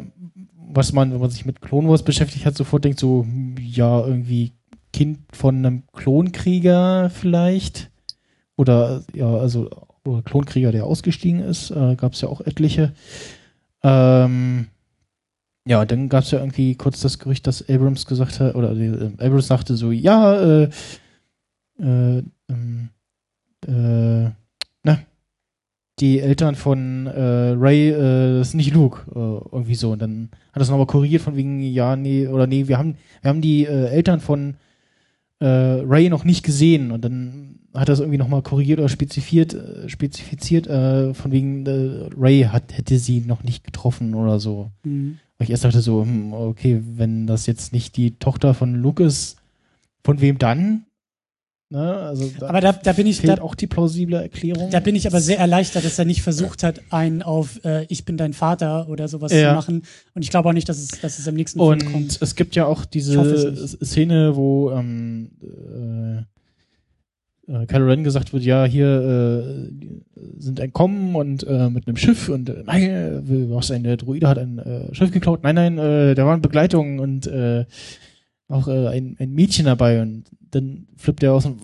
was 0.72 0.94
man, 0.94 1.12
wenn 1.12 1.20
man 1.20 1.30
sich 1.30 1.46
mit 1.46 1.62
Clone 1.62 1.90
Wars 1.90 2.04
beschäftigt 2.04 2.46
hat, 2.46 2.56
sofort 2.56 2.86
denkt 2.86 3.00
so, 3.00 3.26
ja, 3.60 4.06
irgendwie 4.06 4.54
Kind 4.94 5.20
von 5.34 5.58
einem 5.58 5.84
Klonkrieger 5.94 7.10
vielleicht. 7.10 7.90
Oder, 8.56 9.04
ja, 9.14 9.34
also, 9.36 9.70
oder 10.06 10.22
Klonkrieger, 10.22 10.72
der 10.72 10.86
ausgestiegen 10.86 11.42
ist, 11.42 11.72
äh, 11.72 11.96
gab 11.96 12.14
es 12.14 12.22
ja 12.22 12.30
auch 12.30 12.42
etliche. 12.42 12.94
Ähm, 13.84 14.68
ja, 15.66 15.86
dann 15.86 16.10
gab 16.10 16.24
es 16.24 16.32
ja 16.32 16.40
irgendwie 16.40 16.76
kurz 16.76 17.02
das 17.02 17.20
Gerücht, 17.20 17.48
dass 17.48 17.68
Abrams 17.70 18.06
gesagt 18.06 18.40
hat, 18.40 18.56
oder 18.56 18.76
äh, 18.76 19.12
Abrams 19.20 19.48
sagte 19.48 19.76
so, 19.76 19.92
ja, 19.92 20.36
äh, 20.36 20.70
äh, 21.80 22.24
ähm, 22.50 22.90
äh, 23.66 24.32
die 26.00 26.20
Eltern 26.20 26.56
von 26.56 27.08
äh, 27.08 27.52
Ray, 27.58 27.90
äh, 27.90 28.38
das 28.40 28.50
ist 28.50 28.54
nicht 28.54 28.74
Luke, 28.74 29.02
äh, 29.14 29.54
irgendwie 29.56 29.76
so. 29.76 29.92
Und 29.92 30.02
dann 30.02 30.30
hat 30.54 30.62
das 30.62 30.70
nochmal 30.70 30.88
korrigiert 30.88 31.22
von 31.22 31.36
wegen, 31.36 31.62
ja, 31.62 31.96
nee, 31.96 32.28
oder 32.28 32.48
nee, 32.48 32.68
wir 32.68 32.78
haben, 32.78 32.96
wir 33.22 33.30
haben 33.30 33.42
die 33.42 33.66
äh, 33.66 33.88
Eltern 33.88 34.20
von 34.20 34.56
äh, 35.40 35.46
Ray 35.46 36.10
noch 36.10 36.24
nicht 36.24 36.44
gesehen. 36.44 36.92
Und 36.92 37.04
dann 37.04 37.60
hat 37.74 37.90
das 37.90 38.00
irgendwie 38.00 38.18
nochmal 38.18 38.42
korrigiert 38.42 38.80
oder 38.80 38.90
spezifiziert, 38.90 39.54
äh, 39.54 39.90
spezifiziert 39.90 40.68
äh, 40.68 41.14
von 41.14 41.32
wegen, 41.32 41.66
äh, 41.66 42.10
Ray 42.18 42.44
hat, 42.44 42.78
hätte 42.78 42.98
sie 42.98 43.22
noch 43.22 43.44
nicht 43.44 43.64
getroffen 43.64 44.16
oder 44.16 44.40
so. 44.40 44.72
Mhm. 44.84 45.20
Weil 45.38 45.46
ich 45.46 45.52
erst 45.52 45.64
dachte 45.64 45.82
so, 45.82 46.04
hm, 46.04 46.34
okay, 46.34 46.82
wenn 46.96 47.28
das 47.28 47.46
jetzt 47.46 47.74
nicht 47.74 47.96
die 47.98 48.12
Tochter 48.20 48.54
von 48.54 48.76
Luke 48.76 49.04
ist, 49.04 49.38
von 50.04 50.22
wem 50.22 50.38
dann? 50.38 50.86
Ne? 51.72 51.80
Also 51.98 52.32
da 52.40 52.48
Aber 52.50 52.62
da, 52.62 52.72
da 52.74 52.94
bin 52.94 53.06
ich, 53.06 53.22
da, 53.22 53.36
auch 53.42 53.54
die 53.54 53.68
plausible 53.68 54.18
Erklärung. 54.20 54.72
da 54.72 54.80
bin 54.80 54.96
ich 54.96 55.06
aber 55.06 55.22
sehr 55.22 55.38
erleichtert, 55.38 55.86
dass 55.86 56.00
er 56.00 56.06
nicht 56.06 56.24
versucht 56.24 56.64
hat, 56.64 56.82
einen 56.90 57.22
auf 57.22 57.64
äh, 57.64 57.86
Ich 57.90 58.06
bin 58.06 58.18
dein 58.18 58.34
Vater 58.34 58.90
oder 58.90 59.08
sowas 59.08 59.32
Ja. 59.32 59.50
zu 59.50 59.56
machen. 59.56 59.84
Und 60.16 60.24
ich 60.24 60.32
glaube 60.32 60.50
auch 60.50 60.54
nicht, 60.54 60.68
dass 60.68 60.80
es, 60.80 60.88
dass 61.00 61.20
es 61.20 61.28
im 61.28 61.36
nächsten 61.36 61.60
Film 61.60 61.70
Und 61.72 61.92
kommt. 61.92 62.18
es 62.22 62.36
gibt 62.36 62.56
ja 62.56 62.66
auch 62.66 62.86
diese. 62.86 63.68
Szene, 63.86 64.36
wo 64.36 64.72
ähm, 64.72 65.30
äh, 67.48 67.54
äh, 67.54 67.66
Kylo 67.68 67.86
Ren 67.86 68.04
gesagt 68.04 68.34
wird, 68.34 68.44
ja, 68.44 68.66
hier 68.66 69.70
äh, 69.70 69.70
sind 70.40 70.60
entkommen 70.60 71.16
und 71.16 71.44
äh, 71.46 71.70
mit 71.70 71.88
einem 71.88 71.98
Schiff 71.98 72.30
und 72.30 72.50
äh, 72.50 72.64
nein, 72.66 72.82
äh, 72.90 73.22
was 73.52 73.70
ein 73.70 73.84
der 73.84 73.98
Druide 73.98 74.28
hat 74.28 74.40
ein 74.40 74.58
äh, 74.58 74.94
Schiff 74.96 75.12
geklaut. 75.12 75.44
Nein, 75.44 75.54
nein, 75.56 75.78
äh, 75.78 76.16
da 76.16 76.26
waren 76.26 76.42
Begleitungen 76.42 77.00
und 77.00 77.28
äh, 77.28 77.66
auch 78.50 78.68
äh, 78.68 78.88
ein, 78.90 79.16
ein 79.20 79.32
Mädchen 79.32 79.66
dabei 79.66 80.02
und 80.02 80.26
dann 80.52 80.88
flippt 80.98 81.24
er 81.24 81.34
aus 81.34 81.46
und 81.46 81.62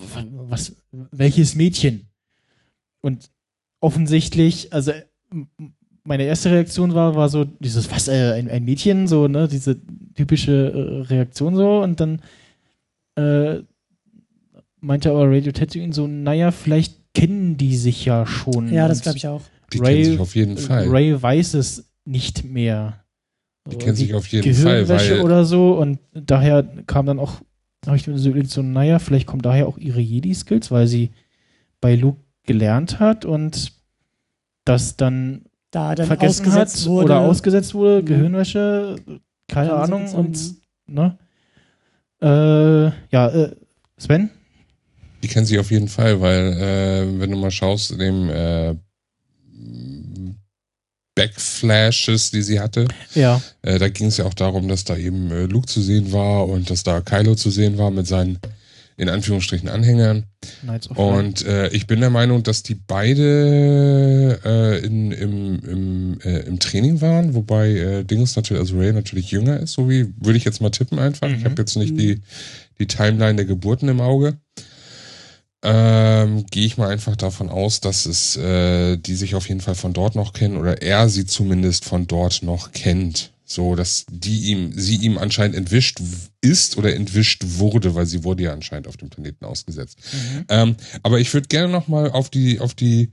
was, 0.50 0.76
welches 1.12 1.56
Mädchen? 1.56 2.08
Und 3.02 3.30
offensichtlich, 3.82 4.72
also 4.72 4.92
meine 6.04 6.24
erste 6.24 6.52
Reaktion 6.52 6.94
war, 6.94 7.16
war 7.16 7.30
so 7.30 7.44
dieses, 7.46 7.92
was, 7.92 8.08
äh, 8.08 8.34
ein, 8.34 8.50
ein 8.50 8.64
Mädchen, 8.64 9.08
so, 9.08 9.28
ne, 9.28 9.48
diese 9.48 9.78
typische 10.14 10.52
äh, 10.72 11.02
Reaktion 11.14 11.56
so 11.56 11.82
und 11.82 12.00
dann 12.00 12.22
äh, 13.16 13.62
meinte 14.80 15.10
aber 15.10 15.30
Radio 15.30 15.52
Tatooine 15.52 15.94
so, 15.94 16.08
naja, 16.08 16.52
vielleicht 16.52 17.00
kennen 17.14 17.58
die 17.58 17.76
sich 17.76 18.06
ja 18.06 18.26
schon. 18.28 18.72
Ja, 18.72 18.88
das 18.88 19.02
glaube 19.02 19.18
ich 19.18 19.28
auch. 19.28 19.42
Die 19.74 19.80
Ray- 19.80 20.20
auf 20.20 20.36
jeden 20.36 20.58
Fall. 20.58 20.88
Ray 20.90 21.20
weiß 21.22 21.56
es 21.56 21.90
nicht 22.06 22.44
mehr. 22.44 23.04
Die 23.68 23.78
kennen 23.78 23.96
sich 23.96 24.14
auf 24.14 24.28
jeden 24.28 24.54
Fall, 24.54 24.84
Gehirnwäsche 24.84 25.16
weil 25.18 25.22
oder 25.22 25.46
so 25.46 25.74
und 25.74 26.00
daher 26.14 26.64
kam 26.88 27.06
dann 27.06 27.20
auch, 27.20 27.42
habe 27.86 27.98
ich 27.98 28.08
mir 28.08 28.18
so 28.18 28.30
überlegt, 28.30 28.52
so, 28.52 28.62
naja, 28.62 29.00
vielleicht 29.00 29.26
kommen 29.28 29.42
daher 29.42 29.68
auch 29.68 29.78
ihre 29.78 30.00
Jedi-Skills, 30.02 30.72
weil 30.72 30.88
sie 30.88 31.12
bei 31.82 31.96
Luke 31.96 32.20
gelernt 32.44 33.00
hat 33.00 33.26
und 33.26 33.74
das 34.66 34.98
dann, 34.98 35.46
Da 35.72 35.96
dann 35.96 36.08
vergessen 36.08 36.52
hat 36.54 36.86
wurde. 36.86 37.06
oder 37.06 37.20
ausgesetzt 37.22 37.74
wurde, 37.74 38.02
Mhm. 38.02 38.06
Gehirnwäsche, 38.06 38.96
keine 39.48 39.70
Kann 39.70 39.80
Ahnung 39.82 40.12
und, 40.14 40.56
ne? 40.88 41.18
Äh, 42.22 42.92
ja, 43.12 43.28
äh, 43.30 43.56
Sven? 43.98 44.30
die 45.24 45.28
kennen 45.28 45.46
sich 45.46 45.58
auf 45.60 45.72
jeden 45.72 45.88
Fall, 45.88 46.22
weil 46.22 46.54
äh, 46.54 47.20
wenn 47.20 47.32
du 47.32 47.38
mal 47.38 47.50
schaust 47.52 47.92
in 47.92 47.98
dem 48.00 48.30
äh, 48.30 48.76
Backflashes, 51.16 52.32
die 52.32 52.42
sie 52.42 52.60
hatte, 52.60 52.88
Ja. 53.14 53.42
äh, 53.62 53.80
da 53.80 53.88
ging 53.90 54.08
es 54.08 54.18
ja 54.18 54.26
auch 54.26 54.34
darum, 54.34 54.68
dass 54.68 54.84
da 54.84 54.98
eben 54.98 55.32
äh, 55.32 55.46
Luke 55.46 55.68
zu 55.68 55.82
sehen 55.82 56.12
war 56.12 56.48
und 56.48 56.70
dass 56.70 56.84
da 56.84 57.02
Kylo 57.02 57.36
zu 57.36 57.50
sehen 57.50 57.78
war 57.78 57.92
mit 57.92 58.08
seinen 58.08 58.38
in 58.98 59.10
Anführungsstrichen 59.10 59.68
Anhängern. 59.68 60.24
Und 60.96 61.46
äh, 61.46 61.68
ich 61.72 61.86
bin 61.86 62.00
der 62.00 62.10
Meinung, 62.10 62.44
dass 62.44 62.64
die 62.64 62.76
beide 62.76 64.40
äh, 64.46 64.86
in, 64.86 65.12
im, 65.12 65.60
im, 65.68 66.20
äh, 66.24 66.40
im 66.48 66.60
Training 66.60 67.02
waren, 67.02 67.34
wobei 67.34 67.72
äh, 67.72 68.04
Dingus 68.06 68.38
natürlich, 68.38 68.62
also 68.62 68.78
Ray 68.80 68.94
natürlich 68.94 69.32
jünger 69.32 69.60
ist, 69.60 69.74
so 69.74 69.90
wie 69.90 70.14
würde 70.22 70.38
ich 70.38 70.46
jetzt 70.46 70.62
mal 70.62 70.70
tippen 70.70 70.98
einfach. 70.98 71.28
Ich 71.30 71.40
Mhm. 71.40 71.44
habe 71.44 71.62
jetzt 71.62 71.76
nicht 71.76 71.94
Mhm. 71.94 71.98
die, 71.98 72.22
die 72.80 72.88
Timeline 72.88 73.36
der 73.36 73.44
Geburten 73.46 73.90
im 73.90 74.00
Auge. 74.00 74.38
Ähm, 75.68 76.46
Gehe 76.52 76.68
ich 76.68 76.78
mal 76.78 76.90
einfach 76.90 77.16
davon 77.16 77.50
aus, 77.50 77.82
dass 77.82 78.06
es 78.06 78.38
äh, 78.38 78.98
die 78.98 79.16
sich 79.16 79.34
auf 79.34 79.50
jeden 79.50 79.62
Fall 79.62 79.74
von 79.74 79.94
dort 79.94 80.16
noch 80.16 80.32
kennen 80.34 80.58
oder 80.58 80.84
er 80.84 81.10
sie 81.10 81.26
zumindest 81.26 81.86
von 81.86 82.06
dort 82.06 82.44
noch 82.44 82.72
kennt. 82.72 83.32
So, 83.48 83.76
dass 83.76 84.06
die 84.10 84.52
ihm, 84.52 84.74
sie 84.76 84.98
ihm 84.98 85.18
anscheinend 85.18 85.56
entwischt 85.56 86.00
ist 86.42 86.78
oder 86.78 86.96
entwischt 86.96 87.44
wurde, 87.46 87.96
weil 87.96 88.06
sie 88.06 88.24
wurde 88.24 88.44
ja 88.44 88.54
anscheinend 88.54 88.88
auf 88.88 88.98
dem 88.98 89.10
Planeten 89.10 89.46
ausgesetzt. 89.46 90.00
Mhm. 90.14 90.46
Ähm, 90.50 90.76
aber 91.02 91.20
ich 91.20 91.34
würde 91.34 91.48
gerne 91.48 91.72
noch 91.72 91.88
mal 91.88 92.12
auf 92.12 92.30
die 92.30 92.60
auf 92.60 92.76
die 92.76 93.12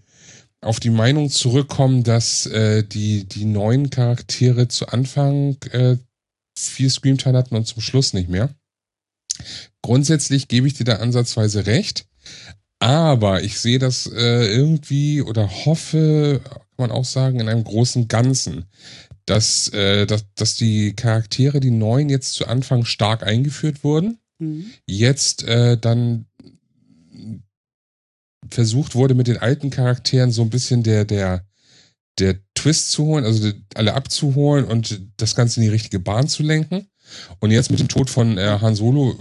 auf 0.61 0.79
die 0.79 0.91
Meinung 0.91 1.31
zurückkommen, 1.31 2.03
dass 2.03 2.45
äh, 2.47 2.85
die 2.85 3.25
die 3.25 3.47
neuen 3.47 3.89
Charaktere 3.89 4.69
zu 4.69 4.89
Anfang 4.89 5.57
äh, 5.71 5.97
viel 6.59 6.91
Screamtime 6.91 7.37
hatten 7.37 7.57
und 7.57 7.67
zum 7.67 7.81
Schluss 7.81 8.13
nicht 8.13 8.29
mehr. 8.29 8.55
Grundsätzlich 9.81 10.49
gebe 10.49 10.67
ich 10.67 10.75
dir 10.75 10.85
da 10.85 10.97
ansatzweise 10.97 11.67
recht, 11.67 12.07
aber 12.79 13.43
ich 13.43 13.59
sehe 13.59 13.79
das 13.79 14.07
äh, 14.07 14.47
irgendwie 14.47 15.23
oder 15.23 15.49
hoffe, 15.65 16.41
kann 16.45 16.63
man 16.77 16.91
auch 16.91 17.05
sagen, 17.05 17.41
in 17.41 17.49
einem 17.49 17.65
großen 17.65 18.09
Ganzen, 18.09 18.67
dass, 19.27 19.69
äh, 19.69 20.07
dass, 20.07 20.25
dass 20.35 20.57
die 20.57 20.95
Charaktere, 20.95 21.61
die 21.61 21.71
neuen, 21.71 22.09
jetzt 22.09 22.35
zu 22.35 22.47
Anfang 22.47 22.85
stark 22.85 23.23
eingeführt 23.23 23.85
wurden 23.85 24.19
Mhm. 24.43 24.73
jetzt 24.87 25.45
äh, 25.45 25.79
dann 25.79 26.27
versucht 28.51 28.97
wurde, 28.97 29.15
mit 29.15 29.29
den 29.29 29.39
alten 29.39 29.71
Charakteren 29.71 30.33
so 30.33 30.43
ein 30.43 30.51
bisschen 30.51 30.83
der, 30.83 31.05
der, 31.05 31.47
der 32.19 32.39
Twist 32.55 32.91
zu 32.91 33.05
holen, 33.05 33.25
also 33.25 33.53
alle 33.75 33.95
abzuholen 33.95 34.65
und 34.65 35.01
das 35.17 35.37
Ganze 35.37 35.61
in 35.61 35.65
die 35.65 35.73
richtige 35.73 36.01
Bahn 36.01 36.27
zu 36.29 36.43
lenken. 36.43 36.89
Und 37.39 37.53
jetzt 37.53 37.71
mit 37.71 37.79
dem 37.79 37.89
Tod 37.89 38.11
von 38.11 38.37
äh, 38.37 38.59
Han 38.61 38.75
Solo 38.75 39.17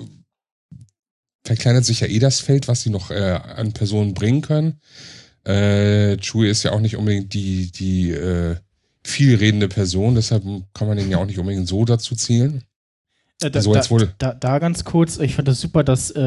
verkleinert 1.44 1.86
sich 1.86 2.02
ja 2.02 2.08
eh 2.08 2.20
das 2.20 2.40
Feld, 2.40 2.68
was 2.68 2.82
sie 2.82 2.90
noch 2.90 3.12
äh, 3.12 3.16
an 3.56 3.72
Personen 3.74 4.14
bringen 4.14 4.42
können. 4.42 4.80
Äh, 5.44 6.18
Chewie 6.18 6.50
ist 6.50 6.64
ja 6.64 6.72
auch 6.72 6.80
nicht 6.80 6.96
unbedingt 6.98 7.34
die, 7.34 7.72
die 7.72 8.12
äh, 8.12 8.56
viel 9.04 9.36
redende 9.36 9.68
Person, 9.68 10.14
deshalb 10.16 10.44
kann 10.74 10.88
man 10.88 11.00
ihn 11.00 11.10
ja 11.10 11.18
auch 11.18 11.26
nicht 11.26 11.40
unbedingt 11.40 11.68
so 11.68 11.84
dazu 11.86 12.16
zählen. 12.16 12.64
Äh, 13.42 13.50
da, 13.50 13.60
So, 13.62 13.74
jetzt 13.74 13.88
da, 13.88 13.90
wurde- 13.90 14.14
da, 14.20 14.34
da 14.36 14.60
ganz 14.60 14.84
kurz, 14.84 15.18
ich 15.18 15.34
fand 15.34 15.48
das 15.48 15.60
super, 15.60 15.84
dass 15.84 16.12
äh, 16.12 16.22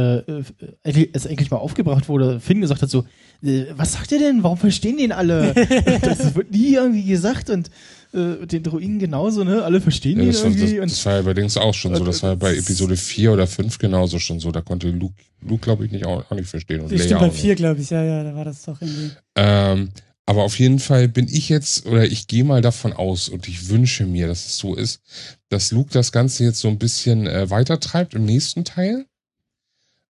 äh, 0.83 1.09
es 1.13 1.27
endlich 1.27 1.53
mal 1.53 1.59
aufgebracht 1.59 2.09
wurde. 2.09 2.41
Finn 2.41 2.61
gesagt 2.61 2.83
hat 2.83 2.91
so, 2.91 3.05
äh, 3.45 3.67
was 3.77 3.93
sagt 3.93 4.11
ihr 4.11 4.19
denn? 4.19 4.43
Warum 4.43 4.59
verstehen 4.59 4.97
den 4.97 5.13
alle? 5.13 5.55
das 6.03 6.35
wird 6.35 6.51
nie 6.51 6.75
irgendwie 6.75 7.05
gesagt 7.05 7.51
und 7.51 7.71
äh, 8.15 8.47
den 8.47 8.63
Druiden 8.63 8.99
genauso, 8.99 9.45
ne? 9.45 9.63
Alle 9.65 9.81
verstehen 9.81 10.19
Ja, 10.19 10.25
ihn 10.25 10.29
das, 10.33 10.43
war, 10.43 10.51
irgendwie. 10.51 10.77
das, 10.77 10.91
das 10.93 11.07
war 11.07 11.15
ja 11.17 11.23
bei 11.23 11.35
Dings 11.35 11.57
auch 11.57 11.75
schon 11.75 11.95
so. 11.95 12.01
und- 12.01 12.07
Das 12.09 12.23
war 12.23 12.31
ja 12.31 12.37
bei 12.37 12.57
Episode 12.57 12.97
4 12.97 13.33
oder 13.33 13.47
5 13.47 13.79
genauso 13.79 14.19
schon 14.19 14.41
so. 14.41 14.51
Da 14.53 14.61
konnte 14.61 14.89
Luke, 14.91 15.15
Luke 15.41 15.63
glaube 15.63 15.85
ich, 15.85 15.93
nicht 15.93 16.07
auch, 16.07 16.31
auch 16.31 16.37
nicht 16.37 16.49
verstehen. 16.49 16.81
Und 16.81 16.89
stimmt 16.99 17.21
bei 17.21 17.27
nicht. 17.27 17.41
vier, 17.41 17.55
glaube 17.55 17.81
ich. 17.81 17.91
Ja, 17.91 18.03
ja, 18.05 18.23
da 18.25 18.35
war 18.35 18.45
das 18.45 18.63
doch 18.63 18.81
irgendwie. 18.81 19.11
Ähm, 19.37 19.91
aber 20.27 20.43
auf 20.45 20.59
jeden 20.59 20.79
Fall 20.79 21.09
bin 21.09 21.29
ich 21.29 21.49
jetzt, 21.51 21.85
oder 21.87 22.05
ich 22.07 22.27
gehe 22.29 22.45
mal 22.45 22.63
davon 22.63 22.93
aus 22.95 23.29
und 23.29 23.47
ich 23.47 23.69
wünsche 23.69 24.07
mir, 24.07 24.27
dass 24.27 24.47
es 24.47 24.57
so 24.57 24.75
ist, 24.75 25.01
dass 25.51 25.71
Luke 25.71 25.91
das 25.93 26.13
Ganze 26.13 26.45
jetzt 26.45 26.61
so 26.61 26.69
ein 26.69 26.79
bisschen 26.79 27.27
äh, 27.27 27.51
weitertreibt 27.51 28.15
im 28.15 28.25
nächsten 28.25 28.65
Teil. 28.65 29.05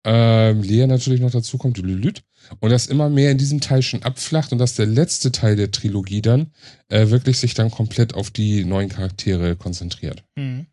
Ähm, 0.05 0.63
Lea 0.63 0.87
natürlich 0.87 1.21
noch 1.21 1.31
dazu 1.31 1.59
kommt, 1.59 1.77
Lülüt. 1.79 2.23
Und 2.59 2.71
das 2.71 2.87
immer 2.87 3.09
mehr 3.09 3.31
in 3.31 3.39
diesem 3.39 3.61
Teil 3.61 3.83
schon 3.83 4.03
abflacht 4.03 4.53
und 4.53 4.59
dass 4.59 4.75
der 4.75 4.87
letzte 4.87 5.31
Teil 5.31 5.57
der 5.57 5.71
Trilogie 5.71 6.23
dann 6.23 6.53
äh, 6.89 7.09
wirklich 7.11 7.39
sich 7.39 7.55
dann 7.55 7.71
komplett 7.71 8.15
auf 8.15 8.31
die 8.31 8.65
neuen 8.65 8.89
Charaktere 8.89 9.57
konzentriert. 9.57 10.25
Mhm. 10.37 10.67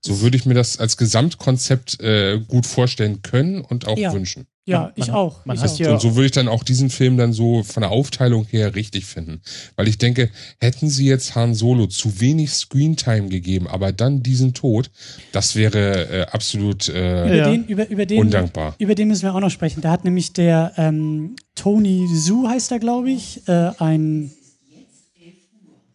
So 0.00 0.20
würde 0.20 0.36
ich 0.36 0.46
mir 0.46 0.54
das 0.54 0.78
als 0.78 0.96
Gesamtkonzept 0.96 2.00
äh, 2.00 2.40
gut 2.46 2.66
vorstellen 2.66 3.22
können 3.22 3.60
und 3.60 3.86
auch 3.86 3.98
Ja. 3.98 4.12
wünschen. 4.12 4.46
Ja, 4.68 4.80
Man- 4.82 4.92
ich 4.96 5.10
auch. 5.10 5.44
man 5.46 5.56
ich 5.56 5.62
hat 5.62 5.70
auch. 5.70 5.78
ja- 5.78 5.92
Und 5.92 6.00
so 6.00 6.14
würde 6.14 6.26
ich 6.26 6.32
dann 6.32 6.46
auch 6.48 6.62
diesen 6.62 6.90
Film 6.90 7.16
dann 7.16 7.32
so 7.32 7.62
von 7.62 7.80
der 7.80 7.90
Aufteilung 7.90 8.44
her 8.50 8.74
richtig 8.74 9.06
finden. 9.06 9.40
Weil 9.76 9.88
ich 9.88 9.96
denke, 9.98 10.30
hätten 10.60 10.88
sie 10.90 11.06
jetzt 11.06 11.34
Han 11.34 11.54
Solo 11.54 11.86
zu 11.86 12.20
wenig 12.20 12.50
Screentime 12.52 13.28
gegeben, 13.28 13.66
aber 13.66 13.92
dann 13.92 14.22
diesen 14.22 14.52
Tod, 14.54 14.90
das 15.32 15.56
wäre 15.56 16.08
äh, 16.10 16.22
absolut 16.30 16.88
äh, 16.88 17.24
über, 17.26 17.34
Ja. 17.34 17.50
den, 17.50 17.64
über, 17.66 17.88
über, 17.88 18.04
den, 18.06 18.20
undankbar. 18.20 18.74
über 18.78 18.94
den 18.94 19.08
müssen 19.08 19.22
wir 19.22 19.34
auch 19.34 19.40
noch 19.40 19.50
sprechen. 19.50 19.80
Da 19.80 19.90
hat 19.90 20.04
nämlich 20.04 20.32
der 20.34 20.72
ähm, 20.76 21.36
Tony 21.54 22.06
Zhu, 22.14 22.46
heißt 22.46 22.70
er, 22.70 22.78
glaube 22.78 23.10
ich, 23.10 23.48
äh, 23.48 23.70
ein. 23.78 24.30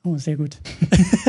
Oh, 0.05 0.17
sehr 0.17 0.36
gut. 0.36 0.57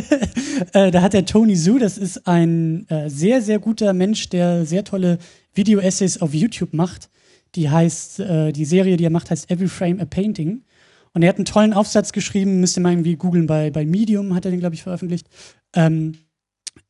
äh, 0.73 0.91
da 0.91 1.03
hat 1.03 1.13
der 1.13 1.25
Tony 1.27 1.55
Zhu, 1.55 1.79
das 1.79 1.97
ist 1.99 2.27
ein 2.27 2.89
äh, 2.89 3.09
sehr, 3.09 3.41
sehr 3.41 3.59
guter 3.61 3.93
Mensch, 3.93 4.29
der 4.31 4.67
sehr 4.67 4.83
tolle 4.83 5.19
Video-Essays 5.55 6.21
auf 6.21 6.35
YouTube 6.35 6.73
macht. 6.75 7.09
Die 7.55 7.71
heißt, 7.71 8.21
äh, 8.21 8.53
die 8.53 8.65
Serie, 8.65 8.97
die 8.97 9.05
er 9.05 9.11
macht, 9.11 9.31
heißt 9.31 9.51
Every 9.51 9.69
Frame 9.69 10.01
a 10.01 10.05
Painting. 10.05 10.65
Und 11.13 11.23
er 11.23 11.29
hat 11.29 11.37
einen 11.37 11.45
tollen 11.45 11.73
Aufsatz 11.73 12.13
geschrieben, 12.13 12.61
müsst 12.61 12.77
ihr 12.77 12.83
mal 12.83 12.93
irgendwie 12.93 13.17
googeln, 13.17 13.47
bei, 13.47 13.71
bei 13.71 13.85
Medium 13.85 14.35
hat 14.35 14.45
er 14.45 14.51
den, 14.51 14.61
glaube 14.61 14.75
ich, 14.75 14.83
veröffentlicht, 14.83 15.29
ähm, 15.75 16.19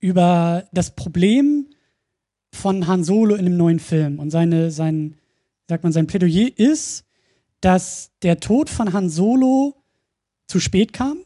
über 0.01 0.65
das 0.73 0.95
Problem 0.95 1.67
von 2.53 2.87
Han 2.87 3.05
Solo 3.05 3.35
in 3.35 3.45
dem 3.45 3.57
neuen 3.57 3.81
Film. 3.81 4.19
Und 4.19 4.31
seine, 4.31 4.71
sein, 4.71 5.17
sagt 5.69 5.83
man, 5.83 5.93
sein 5.93 6.07
Plädoyer 6.07 6.49
ist, 6.57 7.05
dass 7.61 8.13
der 8.23 8.41
Tod 8.41 8.71
von 8.71 8.93
Han 8.93 9.11
Solo 9.11 9.75
zu 10.47 10.61
spät 10.61 10.93
kam 10.93 11.19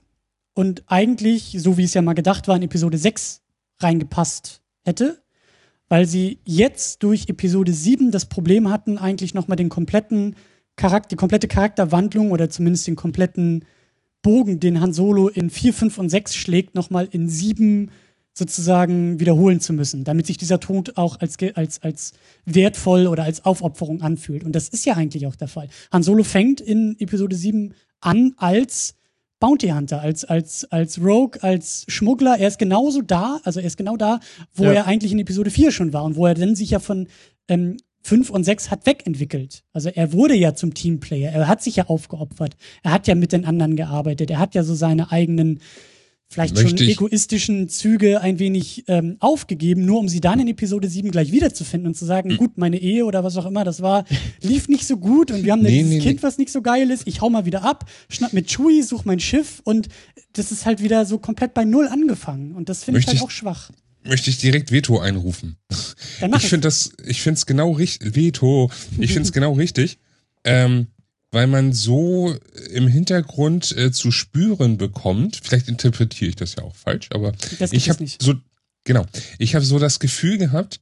und 0.54 0.82
eigentlich, 0.86 1.56
so 1.58 1.76
wie 1.76 1.84
es 1.84 1.94
ja 1.94 2.02
mal 2.02 2.14
gedacht 2.14 2.48
war, 2.48 2.56
in 2.56 2.62
Episode 2.62 2.98
6 2.98 3.42
reingepasst 3.78 4.62
hätte, 4.84 5.22
weil 5.88 6.06
sie 6.06 6.38
jetzt 6.44 7.02
durch 7.02 7.28
Episode 7.28 7.72
7 7.72 8.10
das 8.10 8.26
Problem 8.26 8.70
hatten, 8.70 8.98
eigentlich 8.98 9.34
nochmal 9.34 9.56
den 9.56 9.68
kompletten 9.68 10.36
Charakter, 10.76 11.08
die 11.10 11.16
komplette 11.16 11.48
Charakterwandlung 11.48 12.30
oder 12.30 12.50
zumindest 12.50 12.86
den 12.86 12.96
kompletten 12.96 13.64
Bogen, 14.22 14.60
den 14.60 14.80
Han 14.80 14.92
Solo 14.92 15.28
in 15.28 15.50
4, 15.50 15.72
5 15.72 15.98
und 15.98 16.08
6 16.08 16.34
schlägt, 16.34 16.74
nochmal 16.74 17.08
in 17.10 17.28
7 17.28 17.90
sozusagen 18.34 19.18
wiederholen 19.18 19.60
zu 19.60 19.72
müssen, 19.72 20.04
damit 20.04 20.26
sich 20.26 20.38
dieser 20.38 20.60
Tod 20.60 20.96
auch 20.96 21.18
als, 21.20 21.36
als, 21.54 21.82
als 21.82 22.12
wertvoll 22.44 23.08
oder 23.08 23.24
als 23.24 23.44
Aufopferung 23.44 24.00
anfühlt. 24.00 24.44
Und 24.44 24.52
das 24.52 24.68
ist 24.68 24.86
ja 24.86 24.94
eigentlich 24.94 25.26
auch 25.26 25.34
der 25.34 25.48
Fall. 25.48 25.68
Han 25.92 26.04
Solo 26.04 26.22
fängt 26.22 26.60
in 26.60 26.96
Episode 27.00 27.34
7 27.34 27.74
an 28.00 28.34
als 28.36 28.94
Bounty 29.40 29.68
Hunter, 29.68 30.00
als, 30.00 30.24
als, 30.24 30.64
als 30.70 31.00
Rogue, 31.00 31.42
als 31.42 31.84
Schmuggler. 31.88 32.38
Er 32.38 32.48
ist 32.48 32.58
genauso 32.58 33.02
da, 33.02 33.40
also 33.44 33.60
er 33.60 33.66
ist 33.66 33.76
genau 33.76 33.96
da, 33.96 34.20
wo 34.54 34.64
Ja. 34.64 34.72
er 34.72 34.86
eigentlich 34.86 35.12
in 35.12 35.18
Episode 35.18 35.50
4 35.50 35.70
schon 35.70 35.92
war 35.92 36.04
und 36.04 36.16
wo 36.16 36.26
er 36.26 36.34
dann 36.34 36.56
sich 36.56 36.70
ja 36.70 36.78
von 36.80 37.06
ähm, 37.48 37.76
5 38.02 38.30
und 38.30 38.44
6 38.44 38.70
hat 38.70 38.86
wegentwickelt. 38.86 39.64
Also 39.72 39.90
er 39.90 40.12
wurde 40.12 40.34
ja 40.34 40.54
zum 40.54 40.74
Teamplayer, 40.74 41.30
er 41.32 41.46
hat 41.48 41.62
sich 41.62 41.76
ja 41.76 41.86
aufgeopfert, 41.86 42.56
er 42.82 42.92
hat 42.92 43.06
ja 43.06 43.14
mit 43.14 43.32
den 43.32 43.44
anderen 43.44 43.76
gearbeitet, 43.76 44.30
er 44.30 44.38
hat 44.38 44.54
ja 44.54 44.62
so 44.62 44.74
seine 44.74 45.12
eigenen 45.12 45.60
vielleicht 46.28 46.54
Möchte 46.54 46.78
schon 46.78 46.88
egoistischen 46.88 47.68
Züge 47.68 48.20
ein 48.20 48.38
wenig 48.38 48.84
ähm, 48.86 49.16
aufgegeben, 49.18 49.84
nur 49.84 49.98
um 49.98 50.08
sie 50.08 50.20
dann 50.20 50.38
in 50.38 50.48
Episode 50.48 50.88
7 50.88 51.10
gleich 51.10 51.32
wiederzufinden 51.32 51.88
und 51.88 51.94
zu 51.94 52.04
sagen, 52.04 52.36
gut, 52.36 52.58
meine 52.58 52.78
Ehe 52.78 53.06
oder 53.06 53.24
was 53.24 53.36
auch 53.36 53.46
immer, 53.46 53.64
das 53.64 53.80
war, 53.80 54.04
lief 54.42 54.68
nicht 54.68 54.86
so 54.86 54.98
gut 54.98 55.30
und 55.30 55.44
wir 55.44 55.52
haben 55.52 55.62
Nee, 55.68 55.70
dieses 55.70 55.90
nee, 55.90 56.00
Kind, 56.00 56.16
nee. 56.16 56.22
was 56.22 56.38
nicht 56.38 56.52
so 56.52 56.60
geil 56.60 56.90
ist, 56.90 57.06
ich 57.06 57.20
hau 57.22 57.30
mal 57.30 57.46
wieder 57.46 57.64
ab, 57.64 57.88
schnapp 58.10 58.32
mit 58.32 58.48
Chewie, 58.48 58.82
such 58.82 59.04
mein 59.04 59.20
Schiff 59.20 59.60
und 59.64 59.88
das 60.34 60.52
ist 60.52 60.66
halt 60.66 60.82
wieder 60.82 61.06
so 61.06 61.18
komplett 61.18 61.54
bei 61.54 61.64
Null 61.64 61.88
angefangen 61.88 62.54
und 62.54 62.68
das 62.68 62.84
finde 62.84 63.00
ich 63.00 63.06
halt 63.06 63.22
auch 63.22 63.30
schwach. 63.30 63.70
Möchte 64.04 64.30
ich 64.30 64.38
direkt 64.38 64.70
Veto 64.70 65.00
einrufen. 65.00 65.56
Ich 66.36 66.48
finde 66.48 66.68
das, 66.68 66.92
ich 67.04 67.20
finde 67.22 67.38
es 67.38 67.46
genau 67.46 67.72
richtig, 67.72 68.14
Veto, 68.14 68.70
ich 68.98 69.12
finde 69.12 69.26
es 69.26 69.32
genau 69.32 69.52
richtig, 69.52 69.98
ähm, 70.44 70.88
weil 71.30 71.46
man 71.46 71.72
so 71.72 72.34
im 72.70 72.86
Hintergrund 72.86 73.76
äh, 73.76 73.92
zu 73.92 74.10
spüren 74.10 74.78
bekommt, 74.78 75.40
vielleicht 75.42 75.68
interpretiere 75.68 76.30
ich 76.30 76.36
das 76.36 76.56
ja 76.56 76.64
auch 76.64 76.74
falsch, 76.74 77.08
aber 77.12 77.32
ich 77.70 77.90
habe 77.90 78.02
nicht. 78.02 78.22
so, 78.22 78.34
genau, 78.84 79.04
ich 79.38 79.54
habe 79.54 79.64
so 79.64 79.78
das 79.78 79.98
Gefühl 79.98 80.38
gehabt, 80.38 80.80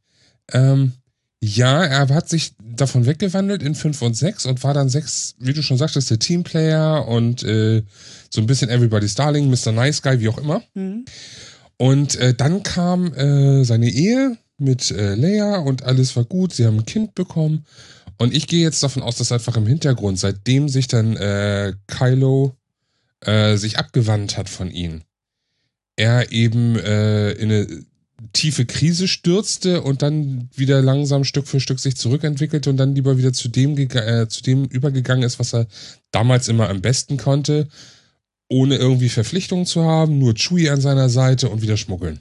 ähm, 0.53 0.93
ja, 1.41 1.85
er 1.85 2.09
hat 2.09 2.29
sich 2.29 2.55
davon 2.59 3.07
weggewandelt 3.07 3.63
in 3.63 3.75
5 3.75 4.01
und 4.03 4.17
6 4.17 4.47
und 4.47 4.65
war 4.65 4.75
dann 4.75 4.89
6, 4.89 5.37
wie 5.39 5.53
du 5.53 5.63
schon 5.63 5.77
sagtest, 5.77 6.11
der 6.11 6.19
Teamplayer 6.19 7.07
und 7.07 7.43
äh, 7.43 7.83
so 8.31 8.41
ein 8.41 8.47
bisschen 8.47 8.71
Everybody's 8.71 9.15
Darling, 9.15 9.51
Mr. 9.51 9.73
Nice 9.73 10.03
Guy, 10.03 10.21
wie 10.21 10.29
auch 10.29 10.39
immer. 10.39 10.63
Mhm. 10.75 11.05
Und 11.77 12.17
äh, 12.17 12.35
dann 12.35 12.63
kam 12.63 13.13
äh, 13.13 13.65
seine 13.65 13.91
Ehe 13.91 14.39
mit 14.59 14.91
äh, 14.91 15.15
Leia 15.15 15.59
und 15.59 15.83
alles 15.83 16.17
war 16.17 16.25
gut. 16.25 16.55
Sie 16.55 16.65
haben 16.65 16.79
ein 16.79 16.87
Kind 16.87 17.15
bekommen. 17.15 17.67
Und 18.19 18.35
ich 18.35 18.47
gehe 18.47 18.63
jetzt 18.63 18.83
davon 18.83 19.03
aus, 19.03 19.17
dass 19.17 19.33
einfach 19.33 19.57
im 19.57 19.67
Hintergrund, 19.67 20.19
seitdem 20.19 20.69
sich 20.69 20.89
dann 20.89 21.17
äh, 21.17 21.75
Kylo 21.87 22.57
äh, 23.21 23.57
sich 23.57 23.79
abgewandt 23.79 24.37
hat 24.37 24.49
von 24.49 24.71
ihnen, 24.71 25.05
er 25.97 26.33
eben 26.33 26.79
äh, 26.79 27.33
in 27.33 27.51
eine 27.51 27.85
tiefe 28.33 28.65
Krise 28.65 29.09
stürzte 29.09 29.83
und 29.83 30.03
dann 30.03 30.49
wieder 30.55 30.81
langsam 30.81 31.25
Stück 31.25 31.47
für 31.47 31.61
Stück 31.61 31.79
sich 31.81 31.97
zurückentwickelte 31.97 32.71
und 32.71 32.77
dann 32.79 32.95
lieber 32.95 33.19
wieder 33.19 33.33
zu 33.33 33.49
dem, 33.49 33.77
äh, 33.77 34.29
zu 34.29 34.43
dem 34.43 34.65
übergegangen 34.65 35.25
ist, 35.25 35.39
was 35.39 35.55
er 35.55 35.67
damals 36.11 36.49
immer 36.49 36.69
am 36.69 36.81
besten 36.81 37.19
konnte, 37.19 37.69
ohne 38.49 38.77
irgendwie 38.77 39.09
Verpflichtungen 39.09 39.67
zu 39.67 39.85
haben, 39.85 40.19
nur 40.19 40.35
Chewie 40.35 40.71
an 40.71 40.81
seiner 40.81 41.09
Seite 41.09 41.51
und 41.51 41.63
wieder 41.63 41.77
schmuggeln. 41.77 42.21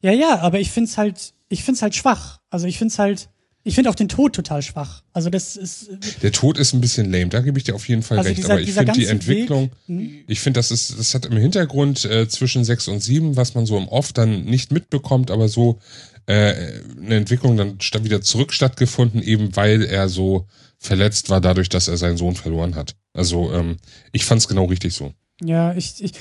Ja, 0.00 0.12
ja, 0.12 0.40
aber 0.40 0.60
ich 0.60 0.70
find's 0.70 0.98
halt, 0.98 1.32
ich 1.48 1.64
find's 1.64 1.82
halt 1.82 1.94
schwach. 1.94 2.40
Also 2.50 2.66
ich 2.66 2.78
find's 2.78 2.98
halt, 2.98 3.30
ich 3.64 3.74
find 3.74 3.86
auch 3.88 3.94
den 3.94 4.08
Tod 4.08 4.34
total 4.34 4.62
schwach. 4.62 5.02
Also 5.12 5.30
das 5.30 5.56
ist, 5.56 5.88
Der 6.22 6.32
Tod 6.32 6.58
ist 6.58 6.72
ein 6.72 6.80
bisschen 6.80 7.10
lame, 7.12 7.28
da 7.28 7.40
gebe 7.40 7.58
ich 7.58 7.64
dir 7.64 7.74
auf 7.74 7.88
jeden 7.88 8.02
Fall 8.02 8.18
Also 8.18 8.28
recht. 8.28 8.38
dieser- 8.38 8.52
aber 8.52 8.60
ich 8.60 8.72
finde 8.72 8.92
die 8.92 9.06
Entwicklung, 9.06 9.70
Weg, 9.86 9.98
hm? 10.00 10.10
ich 10.26 10.40
finde, 10.40 10.58
das 10.58 10.70
ist, 10.70 10.98
das 10.98 11.14
hat 11.14 11.26
im 11.26 11.36
Hintergrund 11.36 12.04
äh, 12.04 12.28
zwischen 12.28 12.64
6 12.64 12.88
und 12.88 13.00
7, 13.00 13.36
was 13.36 13.54
man 13.54 13.66
so 13.66 13.76
im 13.78 13.88
Off 13.88 14.12
dann 14.12 14.44
nicht 14.44 14.72
mitbekommt, 14.72 15.30
aber 15.30 15.48
so 15.48 15.78
äh, 16.26 16.54
eine 17.00 17.16
Entwicklung 17.16 17.56
dann 17.56 17.78
wieder 18.04 18.20
zurück 18.22 18.52
stattgefunden, 18.52 19.22
eben 19.22 19.54
weil 19.56 19.82
er 19.82 20.08
so 20.08 20.46
verletzt 20.78 21.30
war 21.30 21.40
dadurch, 21.40 21.68
dass 21.68 21.88
er 21.88 21.96
seinen 21.96 22.16
Sohn 22.16 22.34
verloren 22.34 22.74
hat. 22.74 22.96
Also 23.12 23.52
ähm, 23.52 23.76
ich 24.12 24.24
fand 24.24 24.40
es 24.40 24.48
genau 24.48 24.64
richtig 24.66 24.94
so. 24.94 25.12
Ja, 25.42 25.74
ich, 25.74 26.02
ich 26.02 26.12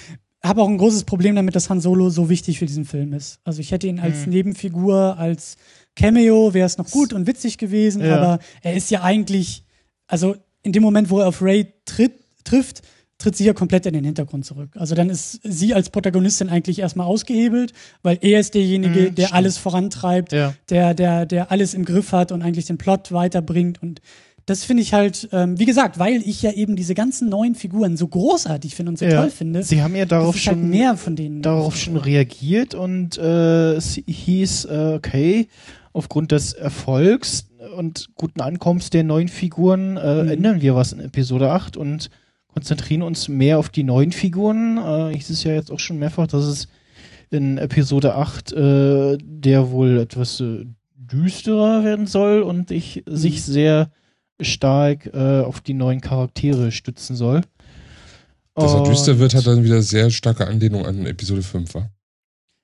habe 0.43 0.61
auch 0.63 0.67
ein 0.67 0.77
großes 0.79 1.03
Problem 1.03 1.35
damit, 1.35 1.55
dass 1.55 1.69
Han 1.69 1.81
Solo 1.81 2.09
so 2.09 2.29
wichtig 2.29 2.57
für 2.59 2.65
diesen 2.65 2.85
Film 2.85 3.13
ist. 3.13 3.39
Also 3.43 3.59
ich 3.61 3.71
hätte 3.71 3.87
ihn 3.87 3.99
als 3.99 4.25
Mhm. 4.25 4.31
Nebenfigur, 4.33 5.17
als 5.19 5.55
Cameo 5.95 6.53
wäre 6.53 6.65
es 6.65 6.77
noch 6.77 6.89
gut 6.89 7.13
und 7.13 7.27
witzig 7.27 7.57
gewesen, 7.57 8.03
Ja. 8.03 8.17
aber 8.17 8.39
er 8.61 8.73
ist 8.75 8.89
ja 8.91 9.01
eigentlich, 9.03 9.63
also 10.07 10.35
in 10.63 10.71
dem 10.71 10.83
Moment, 10.83 11.09
wo 11.09 11.19
er 11.19 11.27
auf 11.27 11.41
Ray 11.41 11.73
tritt, 11.85 12.13
trifft, 12.43 12.81
tritt 13.17 13.35
sie 13.35 13.45
ja 13.45 13.53
komplett 13.53 13.85
in 13.85 13.93
den 13.93 14.03
Hintergrund 14.03 14.45
zurück. 14.45 14.71
Also 14.75 14.95
dann 14.95 15.09
ist 15.09 15.39
sie 15.43 15.73
als 15.75 15.89
Protagonistin 15.91 16.49
eigentlich 16.49 16.79
erstmal 16.79 17.05
ausgehebelt, 17.05 17.71
weil 18.01 18.17
er 18.21 18.39
ist 18.39 18.55
derjenige, 18.55 19.11
Mhm, 19.11 19.15
der 19.15 19.33
alles 19.33 19.57
vorantreibt, 19.57 20.31
Ja. 20.33 20.55
der, 20.69 20.93
der, 20.95 21.25
der 21.27 21.51
alles 21.51 21.73
im 21.75 21.85
Griff 21.85 22.13
hat 22.13 22.31
und 22.31 22.41
eigentlich 22.41 22.65
den 22.65 22.77
Plot 22.79 23.11
weiterbringt. 23.11 23.81
Und 23.83 24.01
das 24.47 24.63
finde 24.63 24.81
ich 24.81 24.93
halt, 24.93 25.29
ähm, 25.33 25.59
wie 25.59 25.65
gesagt, 25.65 25.99
weil 25.99 26.23
ich 26.27 26.41
ja 26.41 26.51
eben 26.51 26.75
diese 26.75 26.95
ganzen 26.95 27.29
neuen 27.29 27.53
Figuren 27.53 27.95
so 27.95 28.07
großartig 28.07 28.73
finde 28.73 28.89
und 28.91 28.97
so 28.97 29.05
Ja. 29.05 29.21
toll 29.21 29.29
finde. 29.29 29.61
Sie 29.61 29.83
haben 29.83 29.95
ja 29.95 30.05
darauf 30.05 30.33
halt 30.33 30.43
schon 30.43 30.69
mehr 30.69 30.97
von 30.97 31.15
denen 31.15 31.43
darauf 31.43 31.77
schon 31.77 31.97
reagiert 31.97 32.73
und 32.73 33.19
äh, 33.19 33.73
es 33.73 33.99
hieß, 34.07 34.65
äh, 34.65 34.93
okay, 34.95 35.47
aufgrund 35.93 36.31
des 36.31 36.53
Erfolgs 36.53 37.47
und 37.77 38.09
guten 38.15 38.41
Ankommens 38.41 38.89
der 38.89 39.03
neuen 39.03 39.27
Figuren 39.27 39.97
äh, 39.97 40.23
Mhm. 40.23 40.29
ändern 40.29 40.61
wir 40.61 40.75
was 40.75 40.93
in 40.93 40.99
Episode 40.99 41.51
8 41.51 41.77
und 41.77 42.09
konzentrieren 42.47 43.01
uns 43.01 43.27
mehr 43.29 43.59
auf 43.59 43.69
die 43.69 43.83
neuen 43.83 44.11
Figuren. 44.11 44.77
Äh, 44.77 45.15
hieß 45.15 45.29
es 45.29 45.43
ja 45.43 45.53
jetzt 45.53 45.71
auch 45.71 45.79
schon 45.79 45.99
mehrfach, 45.99 46.27
dass 46.27 46.43
es 46.45 46.67
in 47.29 47.57
Episode 47.57 48.15
8 48.15 48.51
äh, 48.51 49.17
der 49.21 49.71
wohl 49.71 49.99
etwas 49.99 50.39
äh, 50.41 50.65
düsterer 50.95 51.83
werden 51.83 52.07
soll 52.07 52.41
und 52.41 52.71
ich 52.71 53.03
Mhm. 53.05 53.15
sich 53.15 53.43
sehr 53.43 53.89
stark 54.41 55.05
äh, 55.13 55.41
auf 55.41 55.61
die 55.61 55.73
neuen 55.73 56.01
Charaktere 56.01 56.71
stützen 56.71 57.15
soll. 57.15 57.41
Dass 58.55 58.73
er 58.73 58.83
düster 58.83 59.17
wird, 59.19 59.33
hat 59.33 59.47
dann 59.47 59.63
wieder 59.63 59.81
sehr 59.81 60.09
starke 60.09 60.45
Anlehnung 60.45 60.85
an 60.85 61.05
Episode 61.05 61.41
5, 61.41 61.73
war. 61.73 61.89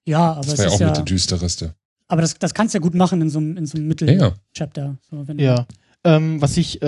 Ja, 0.06 0.34
aber 0.34 0.42
Das 0.42 0.54
es 0.54 0.58
war 0.60 0.66
ja 0.66 0.70
ist 0.70 0.76
auch 0.76 0.80
ja, 0.82 0.88
mit 0.88 0.98
der 0.98 1.04
düstereste. 1.06 1.76
Aber 2.08 2.22
das, 2.22 2.36
das 2.36 2.54
kannst 2.54 2.74
du 2.74 2.78
ja 2.78 2.82
gut 2.82 2.96
machen 2.96 3.22
in 3.22 3.30
so 3.30 3.40
einem, 3.40 3.58
in 3.58 3.66
so 3.66 3.78
einem. 3.78 3.88
Mittel-Chapter. 3.88 4.98
So, 5.10 5.28
wenn 5.28 5.38
du- 5.38 5.44
Ja. 5.44 5.66
Ähm, 6.04 6.42
was 6.42 6.56
ich 6.58 6.82
äh, 6.82 6.86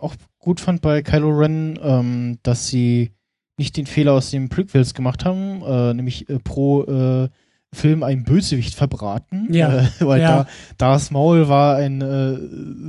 auch 0.00 0.14
gut 0.38 0.60
fand 0.60 0.82
bei 0.82 1.02
Kylo 1.02 1.30
Ren, 1.30 1.78
ähm, 1.82 2.38
dass 2.42 2.66
sie 2.68 3.12
nicht 3.56 3.76
den 3.76 3.86
Fehler 3.86 4.12
aus 4.12 4.30
den 4.30 4.48
Prequels 4.48 4.92
gemacht 4.92 5.24
haben, 5.24 5.62
äh, 5.62 5.94
nämlich 5.94 6.28
äh, 6.28 6.38
pro 6.40 6.82
äh, 6.84 7.28
Film 7.72 8.02
ein 8.02 8.24
Bösewicht 8.24 8.74
verbraten. 8.74 9.48
Ja. 9.54 9.82
Äh, 9.84 9.86
weil 10.00 10.20
Ja. 10.20 10.44
da 10.44 10.48
Darth 10.92 11.10
Maul 11.10 11.48
war 11.48 11.76
ein 11.76 12.02
äh, 12.02 12.36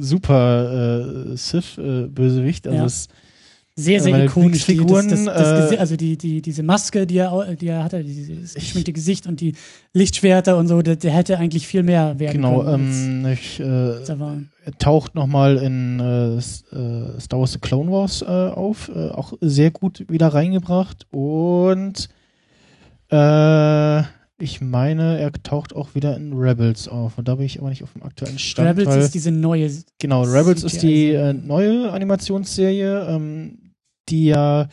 super 0.01 1.31
äh, 1.31 1.37
Sith-Bösewicht. 1.37 2.67
also 2.67 2.77
Ja. 2.79 3.13
Sehr, 3.77 3.99
sehr 4.01 4.13
Meine 4.13 4.25
ikonisch. 4.25 4.65
Die, 4.65 4.77
das, 4.77 5.07
das, 5.07 5.25
das, 5.25 5.71
äh, 5.73 5.77
also 5.77 5.97
die, 5.97 6.17
die, 6.17 6.41
diese 6.41 6.63
Maske, 6.63 7.05
die 7.05 7.17
er, 7.17 7.55
die 7.55 7.67
er 7.67 7.83
hatte, 7.83 8.01
dieses 8.05 8.53
geschminkte 8.53 8.93
Gesicht 8.93 9.27
und 9.27 9.41
die 9.41 9.53
Lichtschwerter 9.91 10.55
und 10.57 10.67
so, 10.67 10.81
der, 10.81 10.95
der 10.95 11.11
hätte 11.11 11.37
eigentlich 11.37 11.67
viel 11.67 11.83
mehr 11.83 12.17
werden 12.17 12.37
genau, 12.37 12.63
können. 12.63 13.25
ähm, 13.25 13.33
ich, 13.33 13.59
äh, 13.59 14.71
taucht 14.79 15.13
nochmal 15.15 15.57
in 15.57 15.99
äh, 15.99 16.35
äh, 16.37 17.19
Star 17.19 17.39
Wars 17.39 17.51
The 17.51 17.59
Clone 17.59 17.91
Wars 17.91 18.21
äh, 18.21 18.25
auf. 18.25 18.89
Äh, 18.95 19.09
auch 19.09 19.33
sehr 19.41 19.71
gut 19.71 20.05
wieder 20.07 20.29
reingebracht. 20.29 21.05
Und 21.11 22.07
äh, 23.11 23.99
ich 24.37 24.61
meine, 24.61 25.19
er 25.19 25.31
taucht 25.31 25.75
auch 25.75 25.95
wieder 25.95 26.15
in 26.15 26.31
Rebels 26.33 26.87
auf. 26.87 27.17
Und 27.17 27.27
da 27.27 27.35
bin 27.35 27.45
ich 27.45 27.59
aber 27.59 27.69
nicht 27.69 27.83
auf 27.83 27.91
dem 27.91 28.03
aktuellen 28.03 28.39
Stand. 28.39 28.69
Rebels 28.69 28.87
weil, 28.87 28.99
ist 28.99 29.13
diese 29.13 29.31
neue. 29.31 29.69
genau, 29.99 30.23
Rebels 30.23 30.63
ist 30.63 30.81
die 30.81 31.11
äh, 31.11 31.33
neue 31.33 31.91
Animationsserie, 31.91 33.07
ähm, 33.09 33.64
die 34.09 34.25
ja 34.25 34.67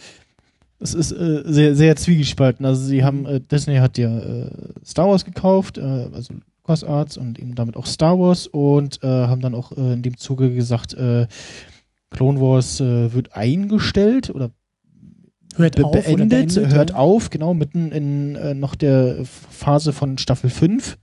es 0.82 0.94
ist 0.94 1.12
äh, 1.12 1.42
sehr, 1.44 1.76
sehr 1.76 1.96
zwiegespalten. 1.96 2.66
Also 2.66 2.84
sie 2.84 3.04
haben, 3.04 3.24
äh, 3.24 3.40
Disney 3.40 3.76
hat 3.76 3.98
ja 3.98 4.18
äh, 4.18 4.50
Star 4.84 5.08
Wars 5.08 5.24
gekauft, 5.24 5.78
äh, 5.78 6.08
also 6.12 6.34
LucasArts 6.62 7.16
und 7.16 7.38
eben 7.38 7.54
damit 7.54 7.76
auch 7.76 7.86
Star 7.86 8.18
Wars 8.18 8.46
und 8.46 9.02
äh, 9.02 9.06
haben 9.06 9.40
dann 9.40 9.54
auch 9.54 9.72
äh, 9.72 9.92
in 9.92 10.02
dem 10.02 10.16
Zuge 10.16 10.52
gesagt, 10.52 10.94
äh, 10.94 11.26
Clone 12.10 12.40
Wars 12.40 12.78
wird 12.78 13.34
eingestellt 13.34 14.28
oder 14.28 14.50
Hört 15.56 15.76
be 15.76 15.84
auf 15.86 15.92
beendet, 15.92 16.28
beendet, 16.28 16.74
hört 16.74 16.90
ja. 16.90 16.96
auf, 16.96 17.30
genau, 17.30 17.54
mitten 17.54 17.90
in 17.90 18.60
noch 18.60 18.74
der 18.74 19.24
Phase 19.24 19.94
von 19.94 20.18
Staffel 20.18 20.50
5. 20.50 20.98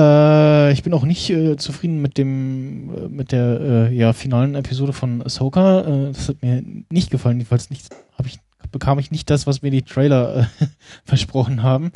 Äh, 0.00 0.72
ich 0.72 0.82
bin 0.82 0.94
auch 0.94 1.04
nicht 1.04 1.28
äh, 1.30 1.56
zufrieden 1.56 2.00
mit 2.00 2.16
dem 2.16 2.94
äh, 2.94 3.08
mit 3.08 3.32
der 3.32 3.60
äh, 3.60 3.94
ja, 3.94 4.12
finalen 4.12 4.54
Episode 4.54 4.92
von 4.92 5.22
Ahsoka. 5.22 5.80
Äh, 5.80 6.12
das 6.12 6.28
hat 6.28 6.42
mir 6.42 6.62
nicht 6.90 7.10
gefallen, 7.10 7.38
jedenfalls 7.38 7.70
nicht, 7.70 7.88
ich, 8.24 8.38
bekam 8.72 8.98
ich 8.98 9.10
nicht 9.10 9.28
das, 9.28 9.46
was 9.46 9.62
mir 9.62 9.70
die 9.70 9.82
Trailer 9.82 10.48
versprochen 11.04 11.62
haben. 11.62 11.90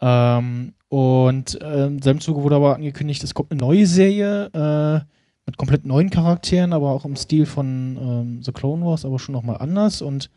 Ähm, 0.00 0.72
und 0.88 1.60
äh, 1.62 1.86
im 1.86 2.02
selben 2.02 2.20
Zuge 2.20 2.42
wurde 2.42 2.56
aber 2.56 2.74
angekündigt, 2.74 3.22
es 3.22 3.34
kommt 3.34 3.52
eine 3.52 3.60
neue 3.60 3.86
Serie 3.86 5.04
mit 5.48 5.58
komplett 5.58 5.86
neuen 5.86 6.10
Charakteren, 6.10 6.72
aber 6.72 6.90
auch 6.90 7.04
im 7.04 7.14
Stil 7.14 7.46
von 7.46 7.96
ähm, 8.00 8.42
The 8.42 8.50
Clone 8.50 8.84
Wars, 8.84 9.04
aber 9.04 9.20
schon 9.20 9.32
nochmal 9.32 9.58
anders. 9.58 10.02
Und 10.02 10.28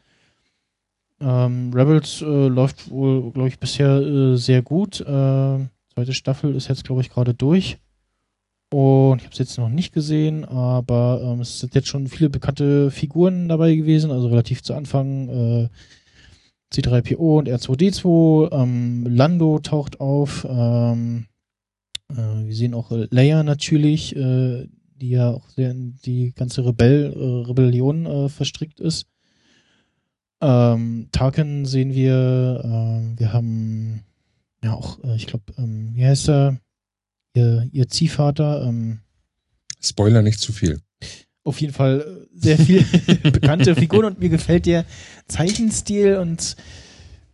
ähm, 1.20 1.72
Rebels 1.74 2.22
läuft 2.22 2.91
wohl, 2.91 3.32
glaube 3.32 3.47
ich, 3.47 3.57
bisher 3.57 4.38
sehr 4.38 4.62
gut. 4.62 5.01
Äh, 5.01 5.60
zweite 5.99 6.13
Staffel 6.13 6.55
ist 6.55 6.69
jetzt, 6.69 6.85
glaube 6.85 7.01
ich, 7.01 7.09
gerade 7.09 7.33
durch. 7.33 7.77
Und 8.71 9.17
ich 9.17 9.23
habe 9.25 9.33
es 9.33 9.39
jetzt 9.39 9.57
noch 9.57 9.69
nicht 9.69 9.93
gesehen, 9.93 10.45
aber 10.45 11.21
ähm, 11.23 11.41
es 11.41 11.59
sind 11.59 11.75
jetzt 11.75 11.87
schon 11.87 12.07
viele 12.07 12.29
bekannte 12.29 12.91
Figuren 12.91 13.49
dabei 13.49 13.75
gewesen, 13.75 14.11
also 14.11 14.27
relativ 14.27 14.61
zu 14.61 14.75
Anfang. 14.75 15.29
Äh, 15.29 15.69
C3PO 16.71 17.39
und 17.39 17.49
R2D2, 17.49 18.51
ähm, 18.51 19.07
Lando 19.07 19.57
taucht 19.57 19.99
auf, 19.99 20.45
ähm, 20.47 21.25
äh, 22.11 22.45
wir 22.45 22.55
sehen 22.55 22.75
auch 22.75 22.91
Leia 22.91 23.41
natürlich, 23.41 24.15
äh, 24.15 24.67
die 25.01 25.09
ja 25.09 25.31
auch 25.31 25.49
sehr 25.49 25.71
in 25.71 25.95
die 26.05 26.31
ganze 26.35 26.63
Rebell, 26.63 27.11
äh, 27.11 27.47
Rebellion 27.47 28.05
äh, 28.05 28.29
verstrickt 28.29 28.79
ist. 28.79 29.07
Ähm, 30.41 31.09
Tarkin 31.11 31.65
sehen 31.65 31.95
wir, 31.95 32.61
ähm, 32.63 33.15
wir 33.17 33.33
haben 33.33 34.03
ja 34.64 34.74
auch, 34.74 35.03
äh, 35.03 35.16
ich 35.16 35.28
glaube, 35.28 35.45
ähm, 35.57 35.91
wie 35.93 36.05
heißt 36.05 36.30
er? 36.30 36.57
Ihr, 37.36 37.70
ihr 37.72 37.88
Ziehvater, 37.88 38.66
ähm, 38.66 38.99
Spoiler 39.82 40.22
nicht 40.22 40.39
zu 40.39 40.51
viel. 40.51 40.82
auf 41.43 41.62
jeden 41.62 41.74
Fall 41.74 42.01
äh, 42.01 42.38
sehr 42.38 42.57
viel 42.57 42.84
bekannte 43.32 43.76
Figuren 43.76 44.05
und 44.05 44.20
mir 44.20 44.30
gefällt 44.30 44.66
der 44.66 44.86
Zeichenstil 45.28 46.18
und 46.18 46.55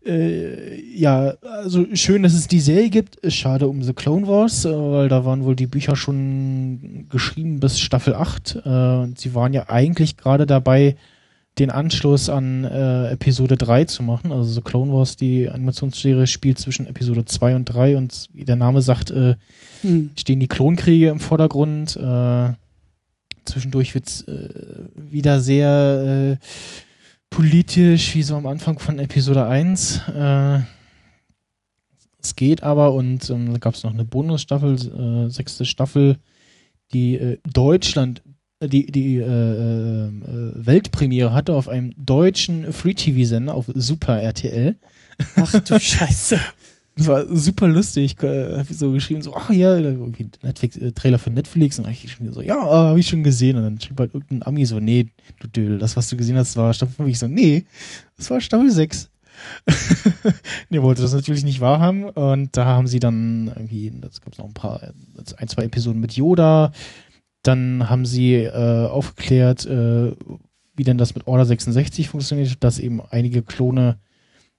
äh, 0.06 0.80
ja, 0.96 1.34
also 1.42 1.86
schön, 1.94 2.22
dass 2.22 2.34
es 2.34 2.48
die 2.48 2.60
Serie 2.60 2.90
gibt. 2.90 3.20
Schade 3.32 3.68
um 3.68 3.82
The 3.82 3.94
Clone 3.94 4.28
Wars, 4.28 4.66
äh, 4.66 4.72
weil 4.72 5.10
da 5.10 5.26
waren 5.26 5.44
wohl 5.44 5.56
die 5.56 5.68
Bücher 5.68 5.96
schon 5.96 7.08
geschrieben 7.10 7.60
bis 7.60 7.80
Staffel 7.80 8.14
8 8.14 8.62
äh, 8.64 8.70
und 8.70 9.20
sie 9.20 9.34
waren 9.34 9.54
ja 9.54 9.70
eigentlich 9.70 10.18
gerade 10.18 10.46
dabei, 10.46 10.96
den 11.58 11.72
Anschluss 11.72 12.30
an 12.30 12.66
äh, 12.66 13.12
Episode 13.12 13.56
3 13.56 13.86
zu 13.86 14.04
machen. 14.04 14.32
Also 14.32 14.52
The 14.52 14.62
Clone 14.62 14.92
Wars, 14.92 15.16
die 15.16 15.50
Animationsserie, 15.50 16.28
spielt 16.28 16.60
zwischen 16.60 16.86
Episode 16.86 17.24
2 17.26 17.56
und 17.56 17.66
3 17.66 17.96
und 17.98 18.28
wie 18.34 18.46
der 18.46 18.58
Name 18.58 18.82
sagt, 18.82 19.12
äh, 19.12 19.36
Hm. 19.82 20.10
stehen 20.18 20.40
die 20.40 20.48
Klonkriege 20.48 21.10
im 21.10 21.20
Vordergrund. 21.20 21.96
Äh, 21.96 22.54
zwischendurch 23.46 23.94
wird's 23.94 24.24
äh, 24.24 24.50
wieder 24.96 25.40
sehr 25.40 26.38
äh, 26.42 26.46
politisch, 27.30 28.16
wie 28.16 28.24
so 28.24 28.36
am 28.36 28.48
Anfang 28.48 28.80
von 28.80 29.00
Episode 29.00 29.46
1. 29.46 30.02
Äh, 30.14 30.60
es 32.22 32.36
geht 32.36 32.64
aber 32.64 32.94
und 32.94 33.30
ähm, 33.30 33.54
da 33.54 33.60
gab 33.60 33.76
es 33.76 33.84
noch 33.84 33.94
eine 33.94 34.04
Bonusstaffel, 34.04 35.30
sechste 35.30 35.64
Staffel, 35.64 36.18
die 36.92 37.38
Deutschland, 37.52 38.24
die, 38.68 38.92
die 38.92 39.18
äh, 39.18 39.24
äh, 39.24 40.08
äh, 40.08 40.12
Weltpremiere 40.56 41.34
hatte 41.34 41.54
auf 41.54 41.68
einem 41.68 41.94
deutschen 41.98 42.72
Free-TV-Sender 42.72 43.54
auf 43.54 43.66
Super 43.74 44.22
RTL. 44.22 44.76
Ach 45.36 45.60
du 45.60 45.80
Scheiße. 45.80 46.40
Das 46.98 47.08
war 47.08 47.26
super 47.36 47.68
lustig. 47.68 48.22
Äh, 48.24 48.58
hab 48.58 48.70
ich 48.70 48.78
so 48.78 48.92
geschrieben, 48.92 49.22
so, 49.22 49.36
ach 49.36 49.50
ja, 49.50 49.78
irgendwie 49.78 50.30
Netflix, 50.42 50.78
äh, 50.78 50.94
Trailer 50.94 51.20
für 51.20 51.30
Netflix. 51.30 51.78
Und 51.78 51.90
ich 51.90 52.18
so, 52.32 52.42
ja, 52.42 52.56
äh, 52.56 52.90
habe 52.90 53.00
ich 53.00 53.08
schon 53.08 53.24
gesehen. 53.24 53.58
Und 53.58 53.64
dann 53.64 53.82
schrieb 53.82 54.00
halt 54.00 54.14
irgendein 54.14 54.44
Ami 54.44 54.66
so, 54.66 54.80
nee, 54.80 55.08
du 55.40 55.48
Dödel, 55.48 55.78
das, 55.78 55.98
was 55.98 56.10
du 56.10 56.16
gesehen 56.16 56.38
hast, 56.38 56.56
war 56.56 56.74
Staffel 56.74 56.96
5. 56.96 57.10
Ich 57.10 57.20
so, 57.20 57.28
nee, 57.28 57.66
das 58.18 58.30
war 58.30 58.40
Staffel 58.40 58.72
6. 58.72 59.10
nee, 60.70 60.82
wollte 60.82 61.02
das 61.02 61.14
natürlich 61.14 61.44
nicht 61.44 61.60
wahrhaben. 61.60 62.06
Und 62.06 62.56
da 62.56 62.66
haben 62.66 62.88
sie 62.88 63.00
dann 63.00 63.48
irgendwie, 63.48 63.92
das 64.00 64.22
gab 64.22 64.32
es 64.32 64.40
noch 64.40 64.46
ein 64.46 64.54
paar, 64.54 64.82
äh, 64.82 64.92
ein, 65.38 65.48
zwei 65.50 65.64
Episoden 65.64 66.00
mit 66.00 66.14
Yoda. 66.14 66.72
Dann 67.46 67.90
haben 67.90 68.06
sie 68.06 68.36
äh, 68.36 68.88
aufgeklärt, 68.88 69.66
äh, 69.66 70.14
wie 70.76 70.84
denn 70.84 70.98
das 70.98 71.16
mit 71.16 71.28
Order 71.28 71.46
66 71.46 72.10
funktioniert, 72.10 72.64
dass 72.64 72.80
eben 72.80 73.02
einige 73.10 73.44
Klone 73.44 73.98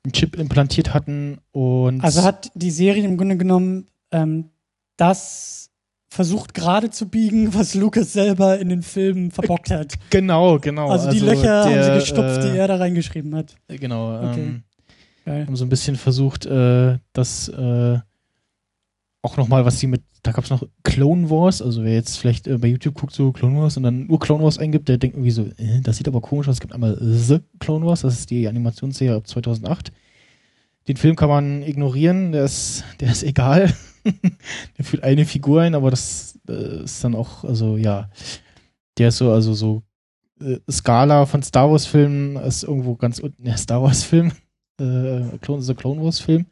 einen 0.04 0.12
Chip 0.12 0.36
implantiert 0.36 0.94
hatten 0.94 1.38
und 1.50 2.02
Also 2.04 2.22
hat 2.22 2.50
die 2.54 2.70
Serie 2.70 3.04
im 3.04 3.16
Grunde 3.16 3.36
genommen 3.36 3.88
ähm, 4.12 4.50
das 4.96 5.70
versucht 6.08 6.54
gerade 6.54 6.90
zu 6.90 7.08
biegen, 7.08 7.54
was 7.54 7.74
Lucas 7.74 8.12
selber 8.12 8.58
in 8.58 8.68
den 8.68 8.82
Filmen 8.82 9.30
verbockt 9.30 9.70
hat. 9.70 9.94
genau, 10.10 10.58
genau. 10.58 10.88
Also, 10.88 11.10
die 11.10 11.18
Löcher 11.18 11.64
haben 11.64 11.72
der, 11.72 11.84
sie 11.84 12.00
gestopft, 12.00 12.38
äh, 12.38 12.52
die 12.52 12.56
er 12.56 12.68
da 12.68 12.76
reingeschrieben 12.76 13.34
hat. 13.34 13.56
Genau. 13.68 14.16
Okay. 14.30 14.40
Ähm, 14.40 14.62
Geil. 15.24 15.46
haben 15.46 15.56
so 15.56 15.64
ein 15.64 15.68
bisschen 15.68 15.96
versucht, 15.96 16.46
äh, 16.46 16.98
das 17.12 17.48
äh, 17.48 17.98
auch 19.22 19.36
nochmal, 19.36 19.64
was 19.64 19.80
sie 19.80 19.86
mit, 19.86 20.02
da 20.22 20.32
gab 20.32 20.44
es 20.44 20.50
noch 20.50 20.62
Clone 20.84 21.30
Wars, 21.30 21.60
also 21.60 21.82
wer 21.82 21.94
jetzt 21.94 22.18
vielleicht 22.18 22.46
äh, 22.46 22.58
bei 22.58 22.68
YouTube 22.68 22.94
guckt, 22.94 23.12
so 23.12 23.32
Clone 23.32 23.58
Wars 23.58 23.76
und 23.76 23.82
dann 23.82 24.06
nur 24.06 24.20
Clone 24.20 24.42
Wars 24.42 24.58
eingibt, 24.58 24.88
der 24.88 24.98
denkt 24.98 25.16
irgendwie 25.16 25.30
so, 25.30 25.42
äh, 25.56 25.80
das 25.82 25.96
sieht 25.96 26.08
aber 26.08 26.20
komisch 26.20 26.48
aus. 26.48 26.56
Es 26.56 26.60
gibt 26.60 26.72
einmal 26.72 26.96
The 27.00 27.40
Clone 27.58 27.84
Wars, 27.84 28.02
das 28.02 28.20
ist 28.20 28.30
die 28.30 28.46
Animationsserie 28.46 29.16
ab 29.16 29.26
2008. 29.26 29.92
Den 30.88 30.96
Film 30.96 31.16
kann 31.16 31.28
man 31.28 31.62
ignorieren, 31.62 32.32
der 32.32 32.44
ist, 32.44 32.84
der 33.00 33.10
ist 33.10 33.24
egal. 33.24 33.74
der 34.78 34.84
führt 34.84 35.02
eine 35.02 35.24
Figur 35.24 35.62
ein, 35.62 35.74
aber 35.74 35.90
das 35.90 36.38
äh, 36.48 36.84
ist 36.84 37.02
dann 37.02 37.16
auch, 37.16 37.42
also 37.42 37.76
ja, 37.76 38.08
der 38.98 39.08
ist 39.08 39.18
so, 39.18 39.32
also 39.32 39.52
so 39.54 39.82
äh, 40.40 40.58
Skala 40.70 41.26
von 41.26 41.42
Star 41.42 41.70
Wars 41.70 41.86
Filmen 41.86 42.36
ist 42.36 42.62
irgendwo 42.62 42.94
ganz 42.94 43.18
unten 43.18 43.44
der 43.44 43.56
Star 43.56 43.82
Wars 43.82 44.04
Film, 44.04 44.32
äh, 44.80 45.38
Clone, 45.40 45.62
The 45.62 45.74
Clone 45.74 46.02
Wars 46.02 46.20
Film. 46.20 46.46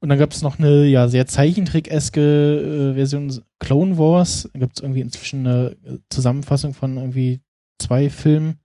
Und 0.00 0.10
dann 0.10 0.18
gab 0.18 0.32
es 0.32 0.42
noch 0.42 0.58
eine 0.58 0.84
ja 0.84 1.08
sehr 1.08 1.26
Zeichentrick-eske 1.26 2.92
äh, 2.92 2.94
Version 2.94 3.42
Clone 3.58 3.98
Wars. 3.98 4.48
Da 4.52 4.60
gibt 4.60 4.76
es 4.76 4.82
irgendwie 4.82 5.00
inzwischen 5.00 5.46
eine 5.46 5.76
äh, 5.84 5.98
Zusammenfassung 6.08 6.72
von 6.74 6.96
irgendwie 6.96 7.40
zwei 7.78 8.08
Filmen. 8.10 8.58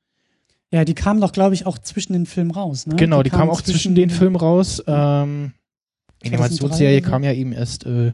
Ja, 0.72 0.86
die 0.86 0.96
kam 0.96 1.22
doch, 1.22 1.32
glaube 1.32 1.54
ich, 1.54 1.66
auch 1.66 1.78
zwischen 1.78 2.14
den 2.14 2.26
Filmen 2.26 2.52
raus. 2.52 2.88
Ne? 2.88 2.96
Genau, 2.96 3.22
die, 3.22 3.30
kam 3.30 3.50
auch 3.50 3.62
zwischen 3.62 3.94
den 3.94 4.10
Filmen 4.10 4.36
raus. 4.36 4.82
Ähm, 4.88 5.54
die 6.24 6.30
2003 6.30 6.36
Animationsserie 6.36 7.04
so. 7.04 7.10
kam 7.10 7.24
ja 7.24 7.32
eben 7.34 7.52
erst 7.52 7.86
äh, 7.86 8.14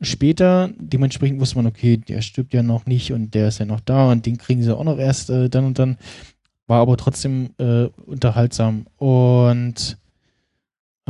später. 0.00 0.70
Dementsprechend 0.78 1.40
wusste 1.40 1.56
man, 1.56 1.66
okay, 1.66 1.98
der 1.98 2.22
stirbt 2.22 2.54
ja 2.54 2.62
noch 2.62 2.86
nicht 2.86 3.12
und 3.12 3.34
der 3.34 3.48
ist 3.48 3.58
ja 3.58 3.66
noch 3.66 3.80
da 3.80 4.10
und 4.10 4.24
den 4.24 4.38
kriegen 4.38 4.62
sie 4.62 4.74
auch 4.74 4.84
noch 4.84 4.98
erst 4.98 5.30
äh, 5.30 5.48
dann 5.48 5.64
und 5.64 5.78
dann. 5.78 5.98
War 6.66 6.80
aber 6.80 6.96
trotzdem 6.96 7.50
äh, 7.58 7.86
unterhaltsam. 8.06 8.86
Und 8.96 9.98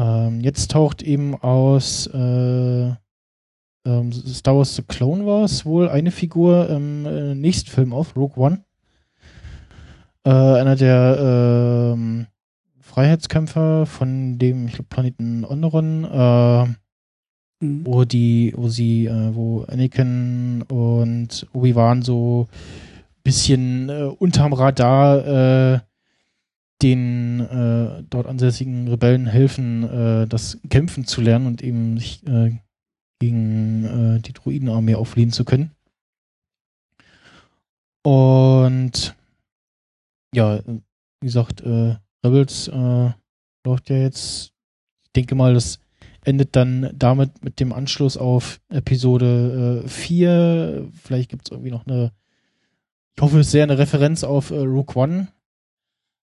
ähm, 0.01 0.41
jetzt 0.41 0.71
taucht 0.71 1.03
eben 1.03 1.35
aus 1.35 2.07
äh, 2.07 2.89
ähm, 3.85 4.13
Star 4.13 4.57
Wars 4.57 4.77
The 4.77 4.83
Clone 4.83 5.27
Wars 5.27 5.67
wohl 5.67 5.89
eine 5.89 6.11
Figur 6.11 6.69
im 6.71 7.05
äh, 7.07 7.35
nächsten 7.35 7.71
Film 7.71 7.93
auf, 7.93 8.17
Rogue 8.17 8.43
One. 8.43 8.65
Äh, 10.25 10.31
einer 10.31 10.77
der 10.77 11.93
ähm, 11.95 12.27
Freiheitskämpfer 12.81 13.87
von 13.87 14.39
dem, 14.39 14.67
ich 14.67 14.75
glaube, 14.75 14.89
Planeten 14.89 15.45
Onderon, 15.45 16.05
äh, 16.05 16.67
Mhm. 17.63 17.85
wo 17.85 18.05
die, 18.05 18.53
wo 18.57 18.69
sie, 18.69 19.07
äh, 19.07 19.35
wo 19.35 19.65
Anakin 19.65 20.63
und 20.63 21.47
Obi-Wan 21.53 22.03
so 22.03 22.49
bisschen 23.23 23.91
äh, 23.91 24.05
unterm 24.19 24.55
Radar 24.55 25.75
äh, 25.75 25.81
den 26.83 27.41
äh, 27.41 28.03
dort 28.09 28.27
ansässigen 28.27 28.89
Rebellen 28.89 29.27
helfen, 29.27 29.83
äh, 29.85 30.27
das 30.27 30.59
Kämpfen 30.69 31.07
zu 31.07 31.21
lernen 31.21 31.47
und 31.47 31.63
eben 31.63 31.99
sich 31.99 32.27
äh, 32.27 32.59
gegen 33.19 33.85
äh, 33.85 34.21
die 34.21 34.33
Druidenarmee 34.33 34.95
auflehnen 34.95 35.33
zu 35.33 35.45
können. 35.45 35.73
Und 38.03 39.15
ja, 40.35 40.61
wie 40.67 41.27
gesagt, 41.27 41.61
äh, 41.61 41.97
Rebels 42.25 42.69
äh, 42.69 43.11
läuft 43.65 43.91
ja 43.91 43.97
jetzt. 43.97 44.53
Ich 45.05 45.13
denke 45.13 45.35
mal, 45.35 45.55
das 45.55 45.81
endet 46.25 46.57
dann 46.57 46.91
damit 46.95 47.45
mit 47.45 47.61
dem 47.61 47.73
Anschluss 47.73 48.17
auf 48.17 48.61
Episode 48.69 49.83
äh, 49.85 49.89
4. 49.89 50.89
Vielleicht 50.95 51.31
gibt 51.31 51.49
es 51.49 51.53
irgendwie 51.53 51.71
noch 51.71 51.87
eine, 51.87 52.13
ich 53.17 53.23
hoffe, 53.23 53.41
es 53.41 53.51
sehr 53.51 53.65
eine 53.65 53.79
Referenz 53.79 54.25
auf 54.25 54.51
äh, 54.51 54.59
Rook 54.59 54.97
One, 54.97 55.29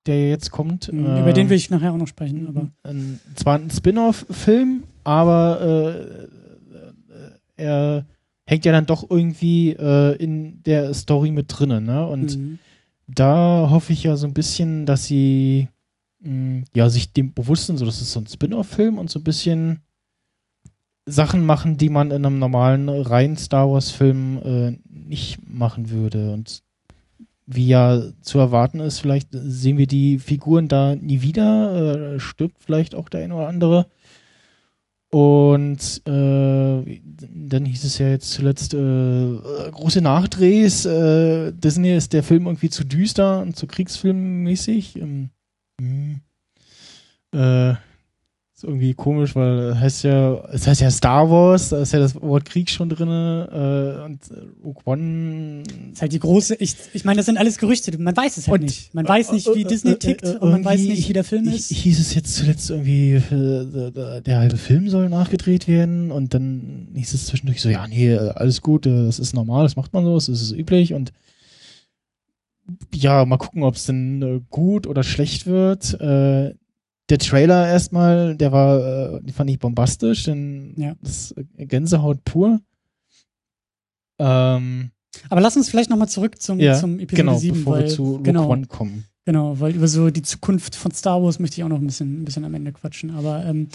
der 0.06 0.30
jetzt 0.30 0.52
kommt. 0.52 0.92
Mhm, 0.92 1.18
Über 1.18 1.34
den 1.34 1.48
will 1.50 1.56
Ähm, 1.56 1.58
ich 1.58 1.70
nachher 1.70 1.94
auch 1.94 1.98
noch 1.98 2.08
sprechen, 2.08 2.48
aber 2.48 2.70
ein, 2.84 3.20
zwar 3.36 3.60
ein 3.60 3.70
Spin-off-Film, 3.70 4.84
aber 5.04 5.62
äh, 5.62 6.24
äh, 6.24 7.32
er 7.58 8.06
hängt 8.46 8.66
ja 8.66 8.72
dann 8.72 8.86
doch 8.86 9.10
irgendwie 9.10 9.72
äh, 9.72 10.16
in 10.18 10.62
der 10.64 10.94
Story 10.94 11.32
mit 11.32 11.46
drinnen, 11.50 11.86
ne? 11.86 12.06
Und 12.08 12.38
Mhm. 12.38 12.60
da 13.08 13.68
hoffe 13.70 13.94
ich 13.94 14.04
ja 14.04 14.16
so 14.16 14.26
ein 14.28 14.34
bisschen, 14.34 14.86
dass 14.86 15.06
sie 15.06 15.68
mh, 16.22 16.64
ja 16.76 16.90
sich 16.90 17.14
dem 17.14 17.34
bewusst 17.34 17.68
sind, 17.68 17.78
so 17.78 17.86
das 17.86 18.02
ist 18.02 18.12
so 18.12 18.20
ein 18.20 18.28
Spin-off-Film 18.28 18.98
und 18.98 19.10
so 19.10 19.20
ein 19.20 19.24
bisschen 19.24 19.82
Sachen 21.06 21.46
machen, 21.46 21.78
die 21.78 21.90
man 21.90 22.12
in 22.12 22.26
einem 22.26 22.40
normalen 22.40 22.88
reinen 22.90 23.36
Star 23.38 23.70
Wars-Film 23.70 24.40
äh, 24.44 24.78
nicht 24.90 25.40
machen 25.50 25.90
würde. 25.90 26.32
Und 26.32 26.62
wie 27.56 27.68
ja 27.68 28.02
zu 28.22 28.40
erwarten 28.40 28.80
ist, 28.80 29.00
vielleicht 29.00 29.30
sehen 29.32 29.78
wir 29.78 29.88
die 29.88 30.20
Figuren 30.20 30.68
da 30.68 30.96
nie 30.96 31.22
wieder, 31.22 32.16
äh, 32.16 32.20
stirbt 32.20 32.58
vielleicht 32.60 32.96
auch 32.96 33.10
der 33.10 33.24
eine 33.24 33.36
oder 33.36 33.48
andere. 33.48 33.88
Und 35.12 36.02
äh, 36.08 37.02
dann 37.30 37.66
hieß 37.66 37.84
es 37.84 37.98
ja 37.98 38.08
jetzt 38.08 38.32
zuletzt 38.32 38.74
äh, 38.74 39.38
große 39.72 40.02
Nachdrehs. 40.02 40.86
Äh, 40.86 41.52
Disney 41.52 41.94
ist 41.94 42.14
der 42.14 42.24
Film 42.24 42.46
irgendwie 42.46 42.70
zu 42.70 42.86
düster 42.86 43.42
und 43.42 43.58
zu 43.58 43.68
kriegsfilmmäßig. 43.68 44.96
Ähm, 44.96 45.30
hm. 45.82 46.22
äh, 47.34 47.76
ist 48.62 48.68
irgendwie 48.68 48.94
komisch, 48.94 49.36
weil 49.36 49.80
heißt 49.80 50.04
ja, 50.04 50.36
es 50.52 50.68
heißt 50.68 50.82
ja 50.82 50.92
Star 50.92 51.30
Wars, 51.30 51.70
da 51.70 51.82
ist 51.82 51.94
ja 51.94 52.00
das 52.00 52.20
Wort 52.22 52.46
Krieg 52.46 52.70
schon 52.70 52.90
drin 52.90 53.08
äh, 53.10 54.04
und 54.06 54.20
äh, 54.30 54.64
Rogue 54.64 54.82
One 54.86 55.64
ist 55.92 56.02
halt 56.02 56.14
die 56.14 56.20
große, 56.20 56.56
ich, 56.56 56.76
ich 56.94 57.04
meine, 57.04 57.18
das 57.18 57.26
sind 57.26 57.38
alles 57.38 57.58
Gerüchte, 57.58 57.98
man 57.98 58.16
weiß 58.16 58.38
es 58.38 58.48
halt 58.48 58.62
Und- 58.62 58.66
nicht. 58.68 58.94
Man 58.94 59.08
weiß 59.08 59.32
nicht, 59.32 59.48
wie 59.54 59.62
äh, 59.62 59.66
Disney 59.66 59.92
äh, 59.94 59.98
tickt 59.98 60.24
äh, 60.26 60.38
und 60.38 60.52
man 60.52 60.64
weiß 60.64 60.80
nicht, 60.82 61.10
wie 61.10 61.14
der 61.14 61.24
Film 61.24 61.48
ist. 61.48 61.72
Hieß 61.72 62.00
es 62.00 62.14
jetzt 62.14 62.36
zuletzt 62.36 62.70
irgendwie, 62.70 63.14
äh, 63.14 64.22
der, 64.22 64.38
halbe 64.40 64.58
Film 64.58 64.90
soll 64.90 65.10
nachgedreht 65.10 65.68
werden 65.68 66.12
und 66.12 66.34
dann 66.34 66.90
hieß 66.96 67.14
es 67.14 67.26
zwischendurch 67.26 67.62
so, 67.62 67.70
ja, 67.70 67.88
nee, 67.88 68.12
äh, 68.14 68.30
alles 68.36 68.62
gut, 68.62 68.86
äh, 68.86 69.06
das 69.06 69.18
ist 69.20 69.34
normal, 69.34 69.64
das 69.64 69.76
macht 69.76 69.94
man 69.94 70.04
so, 70.06 70.16
das 70.16 70.30
ist 70.30 70.52
üblich 70.52 70.94
und 70.94 71.12
ja, 72.94 73.26
mal 73.26 73.38
gucken, 73.38 73.64
ob 73.64 73.76
es 73.76 73.86
denn 73.86 74.22
äh, 74.22 74.42
gut 74.50 74.88
oder 74.88 75.04
schlecht 75.04 75.46
wird. 75.48 76.00
Äh, 76.00 76.54
der 77.12 77.20
Trailer 77.20 77.68
erstmal, 77.68 78.36
der 78.36 78.52
war, 78.52 79.16
äh, 79.18 79.22
die 79.24 79.34
fand 79.34 79.50
ich 79.50 79.60
bombastisch, 79.60 80.24
denn 80.24 80.74
Ja. 80.78 80.96
das 81.02 81.32
ist 81.32 81.36
Gänsehaut 81.58 82.24
pur. 82.26 82.60
Ähm, 84.20 84.92
Aber 85.30 85.42
lass 85.42 85.58
uns 85.58 85.70
vielleicht 85.70 85.90
nochmal 85.90 86.10
zurück 86.10 86.42
zum, 86.42 86.60
ja, 86.60 86.80
zum 86.80 87.00
Episode 87.00 87.16
genau, 87.24 87.38
7, 87.38 87.58
bevor 87.58 87.74
weil, 87.76 87.84
wir 87.84 87.90
zu 87.90 88.04
Rogue 88.04 88.24
genau, 88.24 88.50
One 88.50 88.66
kommen. 88.68 89.06
Genau, 89.26 89.60
weil 89.60 89.76
über 89.76 89.88
so 89.88 90.10
die 90.10 90.22
Zukunft 90.22 90.76
von 90.76 90.92
Star 90.92 91.22
Wars 91.22 91.40
möchte 91.40 91.58
ich 91.58 91.64
auch 91.64 91.70
noch 91.70 91.80
ein 91.80 91.86
bisschen, 91.86 92.22
ein 92.22 92.26
bisschen 92.26 92.46
am 92.46 92.54
Ende 92.54 92.72
quatschen. 92.72 93.12
Aber 93.12 93.46
ähm, 93.46 93.68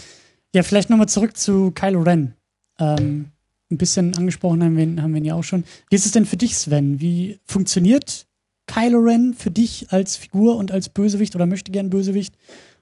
ja, 0.55 0.63
vielleicht 0.63 0.91
nochmal 0.91 1.09
zurück 1.09 1.37
zu 1.37 1.71
Kylo 1.73 2.03
Ren. 2.03 2.35
Ähm, 2.79 3.27
ein 3.71 3.79
bisschen 3.79 4.17
angesprochen 4.17 4.63
haben 4.63 4.77
wir, 4.77 4.85
ihn- 4.85 5.03
haben 5.03 5.13
wir 5.13 5.19
ihn 5.21 5.25
ja 5.25 5.35
auch 5.35 5.45
schon. 5.45 5.65
Wie 5.91 5.97
ist 5.97 6.07
es 6.07 6.13
denn 6.13 6.25
für 6.27 6.37
dich, 6.37 6.57
Sven? 6.57 7.01
Wie 7.01 7.39
funktioniert 7.45 8.27
Kylo 8.67 8.99
Ren 8.99 9.35
für 9.35 9.51
dich 9.51 9.93
als 9.93 10.17
Figur 10.17 10.57
und 10.57 10.73
als 10.73 10.89
Bösewicht 10.89 11.35
oder 11.37 11.47
möchte 11.47 11.71
gern 11.73 11.91
Bösewicht? 11.91 12.35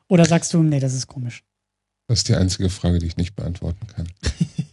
Oder 0.09 0.25
sagst 0.27 0.53
du, 0.55 0.63
nee, 0.63 0.81
das 0.81 0.95
ist 0.95 1.07
komisch? 1.07 1.43
Das 2.09 2.19
ist 2.21 2.29
die 2.29 2.35
einzige 2.35 2.69
Frage, 2.71 2.99
die 2.99 3.07
ich 3.07 3.17
nicht 3.17 3.35
beantworten 3.35 3.87
kann. 3.87 4.07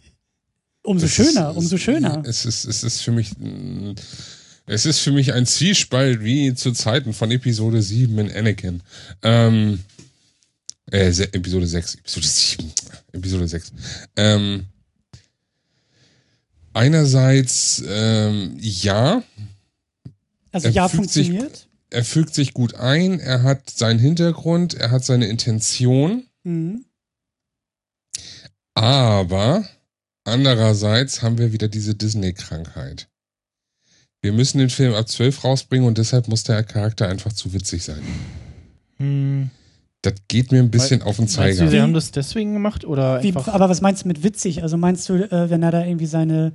Umso 0.82 1.06
Das 1.06 1.14
schöner, 1.14 1.50
ist, 1.52 1.56
umso 1.56 1.76
schöner. 1.78 2.22
Es 2.26 2.44
ist, 2.44 2.64
es 2.64 2.82
ist 2.82 3.00
für 3.02 3.12
mich, 3.12 3.38
mm, 3.38 3.92
es 4.66 4.84
ist 4.84 4.98
für 4.98 5.12
mich 5.12 5.32
ein 5.32 5.46
Zwiespalt 5.46 6.22
wie 6.24 6.54
zu 6.54 6.72
Zeiten 6.72 7.12
von 7.12 7.30
Episode 7.30 7.80
7 7.80 8.18
in 8.18 8.32
Anakin. 8.32 8.82
Ähm, 9.22 9.78
äh, 10.90 11.06
Episode 11.06 11.66
6, 11.68 11.94
Episode 11.94 12.26
7, 12.26 12.72
Episode 13.12 13.46
6. 13.48 13.72
Ähm, 14.16 14.66
einerseits, 16.72 17.82
ähm, 17.86 18.56
ja, 18.58 19.22
Also 20.50 20.68
ja, 20.68 20.88
fügt 20.88 21.10
sich- 21.10 21.28
funktioniert. 21.28 21.68
Er 21.92 22.04
fügt 22.04 22.34
sich 22.34 22.54
gut 22.54 22.74
ein, 22.74 23.20
er 23.20 23.42
hat 23.42 23.70
seinen 23.70 23.98
Hintergrund, 23.98 24.74
er 24.74 24.90
hat 24.90 25.04
seine 25.04 25.26
Intention. 25.26 26.24
Mhm. 26.42 26.84
Aber 28.74 29.64
andererseits 30.24 31.22
haben 31.22 31.38
wir 31.38 31.52
wieder 31.52 31.68
diese 31.68 31.94
Disney-Krankheit. 31.94 33.08
Wir 34.22 34.32
müssen 34.32 34.58
den 34.58 34.70
Film 34.70 34.94
ab 34.94 35.08
12 35.08 35.44
rausbringen 35.44 35.86
und 35.86 35.98
deshalb 35.98 36.28
muss 36.28 36.44
der 36.44 36.62
Charakter 36.62 37.08
einfach 37.08 37.32
zu 37.32 37.52
witzig 37.52 37.82
sein. 37.82 38.02
Hm. 38.98 39.50
Das 40.00 40.14
geht 40.28 40.50
mir 40.50 40.60
ein 40.60 40.70
bisschen 40.70 41.02
auf 41.02 41.16
den 41.16 41.24
Meinst 41.24 41.36
du, 41.36 41.40
Zeiger. 41.40 41.68
sie 41.68 41.80
haben 41.80 41.92
das 41.92 42.10
deswegen 42.10 42.54
gemacht 42.54 42.84
oder 42.84 43.22
Wie, 43.22 43.28
einfach? 43.28 43.48
aber 43.48 43.68
was 43.68 43.80
meinst 43.80 44.04
du 44.04 44.08
mit 44.08 44.22
witzig? 44.22 44.62
Also 44.62 44.76
meinst 44.76 45.08
du, 45.08 45.14
äh, 45.14 45.50
wenn 45.50 45.62
er 45.62 45.70
da 45.70 45.84
irgendwie 45.84 46.06
seine, 46.06 46.52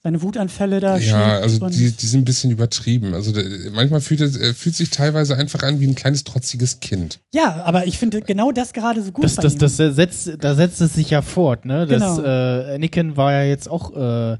seine 0.00 0.22
Wutanfälle 0.22 0.78
da 0.80 0.96
Ja, 0.96 1.38
also 1.38 1.68
die, 1.68 1.90
die 1.90 2.06
sind 2.06 2.20
ein 2.20 2.24
bisschen 2.24 2.50
übertrieben. 2.52 3.14
Also 3.14 3.32
der, 3.32 3.44
manchmal 3.72 4.00
fühlt 4.00 4.20
es 4.20 4.36
er 4.36 4.54
fühlt 4.54 4.76
sich 4.76 4.90
teilweise 4.90 5.36
einfach 5.36 5.62
an 5.64 5.80
wie 5.80 5.86
ein 5.86 5.96
kleines 5.96 6.22
trotziges 6.24 6.80
Kind. 6.80 7.18
Ja, 7.34 7.62
aber 7.64 7.86
ich 7.86 7.98
finde 7.98 8.20
genau 8.20 8.52
das 8.52 8.72
gerade 8.72 9.02
so 9.02 9.10
gut 9.10 9.24
das, 9.24 9.36
bei 9.36 9.42
das, 9.42 9.54
ihm. 9.54 9.58
das 9.58 9.76
setzt, 9.76 10.30
da 10.40 10.54
setzt 10.54 10.80
es 10.80 10.94
sich 10.94 11.10
ja 11.10 11.20
fort, 11.22 11.64
ne? 11.64 11.86
Das, 11.86 12.16
Genau. 12.16 12.22
äh, 12.22 12.74
Anakin 12.76 13.16
war 13.16 13.32
ja 13.32 13.42
jetzt 13.42 13.68
auch, 13.68 13.94
äh, 13.96 14.38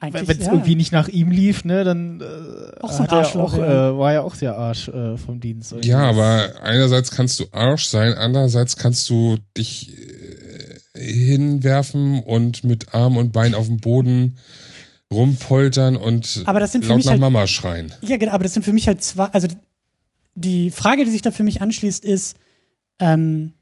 Eigentlich, 0.00 0.28
wenn 0.28 0.38
es 0.38 0.46
ja. 0.46 0.52
irgendwie 0.52 0.76
nicht 0.76 0.92
nach 0.92 1.08
ihm 1.08 1.32
lief, 1.32 1.64
ne, 1.64 1.82
dann 1.82 2.20
äh, 2.20 2.24
Auch 2.82 2.92
so 2.92 3.02
ein 3.02 3.10
hat 3.10 3.34
er 3.34 3.40
auch, 3.40 3.58
ja. 3.58 3.90
äh, 3.90 3.98
war 3.98 4.12
ja 4.12 4.20
auch 4.22 4.36
der 4.36 4.56
Arsch 4.56 4.86
äh, 4.88 5.16
vom 5.16 5.40
Dienst. 5.40 5.74
Ja, 5.82 5.98
aber 6.08 6.52
einerseits 6.62 7.10
kannst 7.10 7.40
du 7.40 7.46
Arsch 7.50 7.86
sein, 7.86 8.14
andererseits 8.14 8.76
kannst 8.76 9.10
du 9.10 9.38
dich 9.56 9.90
äh, 9.90 10.17
hinwerfen 10.98 12.20
und 12.22 12.64
mit 12.64 12.94
Arm 12.94 13.16
und 13.16 13.32
Bein 13.32 13.54
auf 13.54 13.66
dem 13.66 13.78
Boden 13.78 14.36
rumpoltern 15.12 15.96
und 15.96 16.42
Aber 16.44 16.60
das 16.60 16.72
sind 16.72 16.82
für 16.84 16.88
laut 16.90 16.96
mich 16.98 17.06
nach 17.06 17.12
halt- 17.12 17.20
Mama 17.20 17.46
schreien. 17.46 17.92
Ja, 18.02 18.16
genau, 18.18 18.32
aber 18.32 18.44
das 18.44 18.52
sind 18.54 18.62
für 18.64 18.72
mich 18.72 18.86
halt 18.88 19.02
zwei, 19.02 19.24
also 19.26 19.48
die 20.34 20.70
Frage, 20.70 21.04
die 21.04 21.10
sich 21.10 21.22
da 21.22 21.30
für 21.30 21.42
mich 21.44 21.62
anschließt, 21.62 22.04
ist, 22.04 22.36
ähm, 23.00 23.52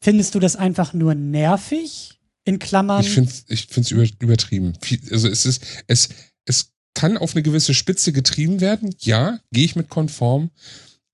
findest 0.00 0.34
du 0.34 0.40
das 0.40 0.56
einfach 0.56 0.92
nur 0.94 1.14
nervig? 1.14 2.10
In 2.46 2.58
Klammern. 2.58 3.00
Ich 3.00 3.08
finde 3.10 3.30
es 3.30 3.44
ich 3.48 3.68
find's 3.70 3.90
über, 3.90 4.04
übertrieben. 4.18 4.74
Also 5.10 5.28
es 5.28 5.46
ist, 5.46 5.62
es, 5.86 6.10
es 6.44 6.72
kann 6.92 7.16
auf 7.16 7.34
eine 7.34 7.42
gewisse 7.42 7.72
Spitze 7.72 8.12
getrieben 8.12 8.60
werden, 8.60 8.94
ja, 9.00 9.38
gehe 9.50 9.64
ich 9.64 9.76
mit 9.76 9.88
konform, 9.88 10.50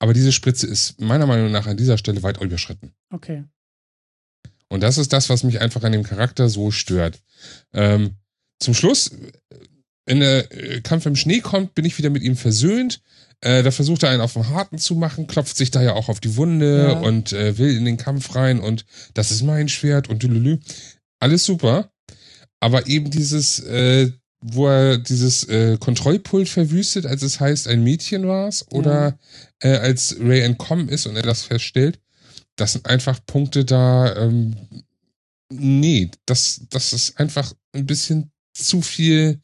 aber 0.01 0.13
diese 0.13 0.33
Spitze 0.33 0.67
ist 0.67 1.01
meiner 1.01 1.27
Meinung 1.27 1.53
nach 1.53 1.67
an 1.69 1.77
dieser 1.77 1.99
Stelle 1.99 2.23
weit 2.25 2.41
überschritten. 2.43 2.93
okay. 3.11 3.45
Und 4.71 4.83
das 4.83 4.97
ist 4.99 5.13
das, 5.13 5.29
was 5.29 5.43
mich 5.43 5.61
einfach 5.61 5.83
an 5.83 5.93
dem 5.93 6.05
Charakter 6.05 6.49
so 6.49 6.71
stört. 6.71 7.21
Ähm, 7.75 8.17
zum 8.61 8.73
Schluss, 8.73 9.11
wenn 10.07 10.21
der 10.21 10.51
äh, 10.53 10.81
Kampf 10.81 11.07
im 11.07 11.17
Schnee 11.17 11.41
kommt, 11.41 11.75
bin 11.75 11.85
ich 11.85 11.99
wieder 11.99 12.11
mit 12.11 12.23
ihm 12.23 12.37
versöhnt. 12.37 13.03
Äh, 13.41 13.63
da 13.63 13.71
versucht 13.71 14.03
er 14.03 14.11
einen 14.11 14.21
auf 14.21 14.35
den 14.35 14.49
Harten 14.49 14.79
zu 14.79 14.95
machen, 14.95 15.27
klopft 15.27 15.57
sich 15.57 15.71
da 15.71 15.83
ja 15.83 15.95
auch 15.95 16.09
auf 16.09 16.21
die 16.21 16.37
Wunde 16.37 16.89
Ja. 16.89 16.93
und 17.01 17.33
äh, 17.33 17.59
will 17.59 17.77
in 17.77 17.85
den 17.85 17.97
Kampf 17.97 18.35
rein 18.35 18.61
und 18.61 18.85
das 19.15 19.31
ist 19.31 19.43
mein 19.43 19.69
Schwert 19.69 20.09
und 20.09 20.23
dülülü. 20.23 20.59
Alles 21.21 21.45
super. 21.45 21.91
Aber 22.61 22.87
eben 22.87 23.11
dieses, 23.11 23.61
äh, 23.61 24.11
wo 24.43 24.69
er 24.69 24.99
dieses 24.99 25.45
äh, 25.49 25.79
Kontrollpult 25.79 26.49
verwüstet, 26.49 27.07
als 27.07 27.23
es 27.23 27.41
heißt, 27.41 27.67
ein 27.69 27.83
Mädchen 27.83 28.27
war's, 28.29 28.67
oder 28.71 29.19
äh, 29.61 29.77
als 29.77 30.17
Ray 30.21 30.41
entkommen 30.43 30.89
ist 30.89 31.07
und 31.07 31.17
er 31.17 31.23
das 31.23 31.43
feststellt, 31.43 31.99
das 32.61 32.73
sind 32.73 32.87
einfach 32.87 33.19
Punkte 33.27 33.65
da, 33.65 34.15
ähm, 34.17 34.55
nee, 35.53 36.11
das, 36.27 36.63
das 36.71 36.93
ist 36.93 37.19
einfach 37.19 37.53
ein 37.73 37.87
bisschen 37.87 38.31
zu 38.55 38.81
viel, 38.83 39.41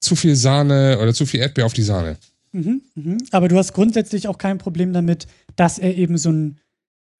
zu 0.00 0.16
viel 0.16 0.36
Sahne 0.36 0.98
oder 1.00 1.14
zu 1.14 1.26
viel 1.26 1.40
Erdbeer 1.40 1.66
auf 1.66 1.72
die 1.72 1.82
Sahne. 1.82 2.16
Mhm, 2.52 2.82
mhm. 2.94 3.18
Aber 3.30 3.48
du 3.48 3.56
hast 3.58 3.72
grundsätzlich 3.74 4.26
auch 4.28 4.38
kein 4.38 4.58
Problem 4.58 4.92
damit, 4.92 5.26
dass 5.56 5.78
er 5.78 5.94
eben 5.96 6.16
so 6.18 6.30
ein, 6.30 6.58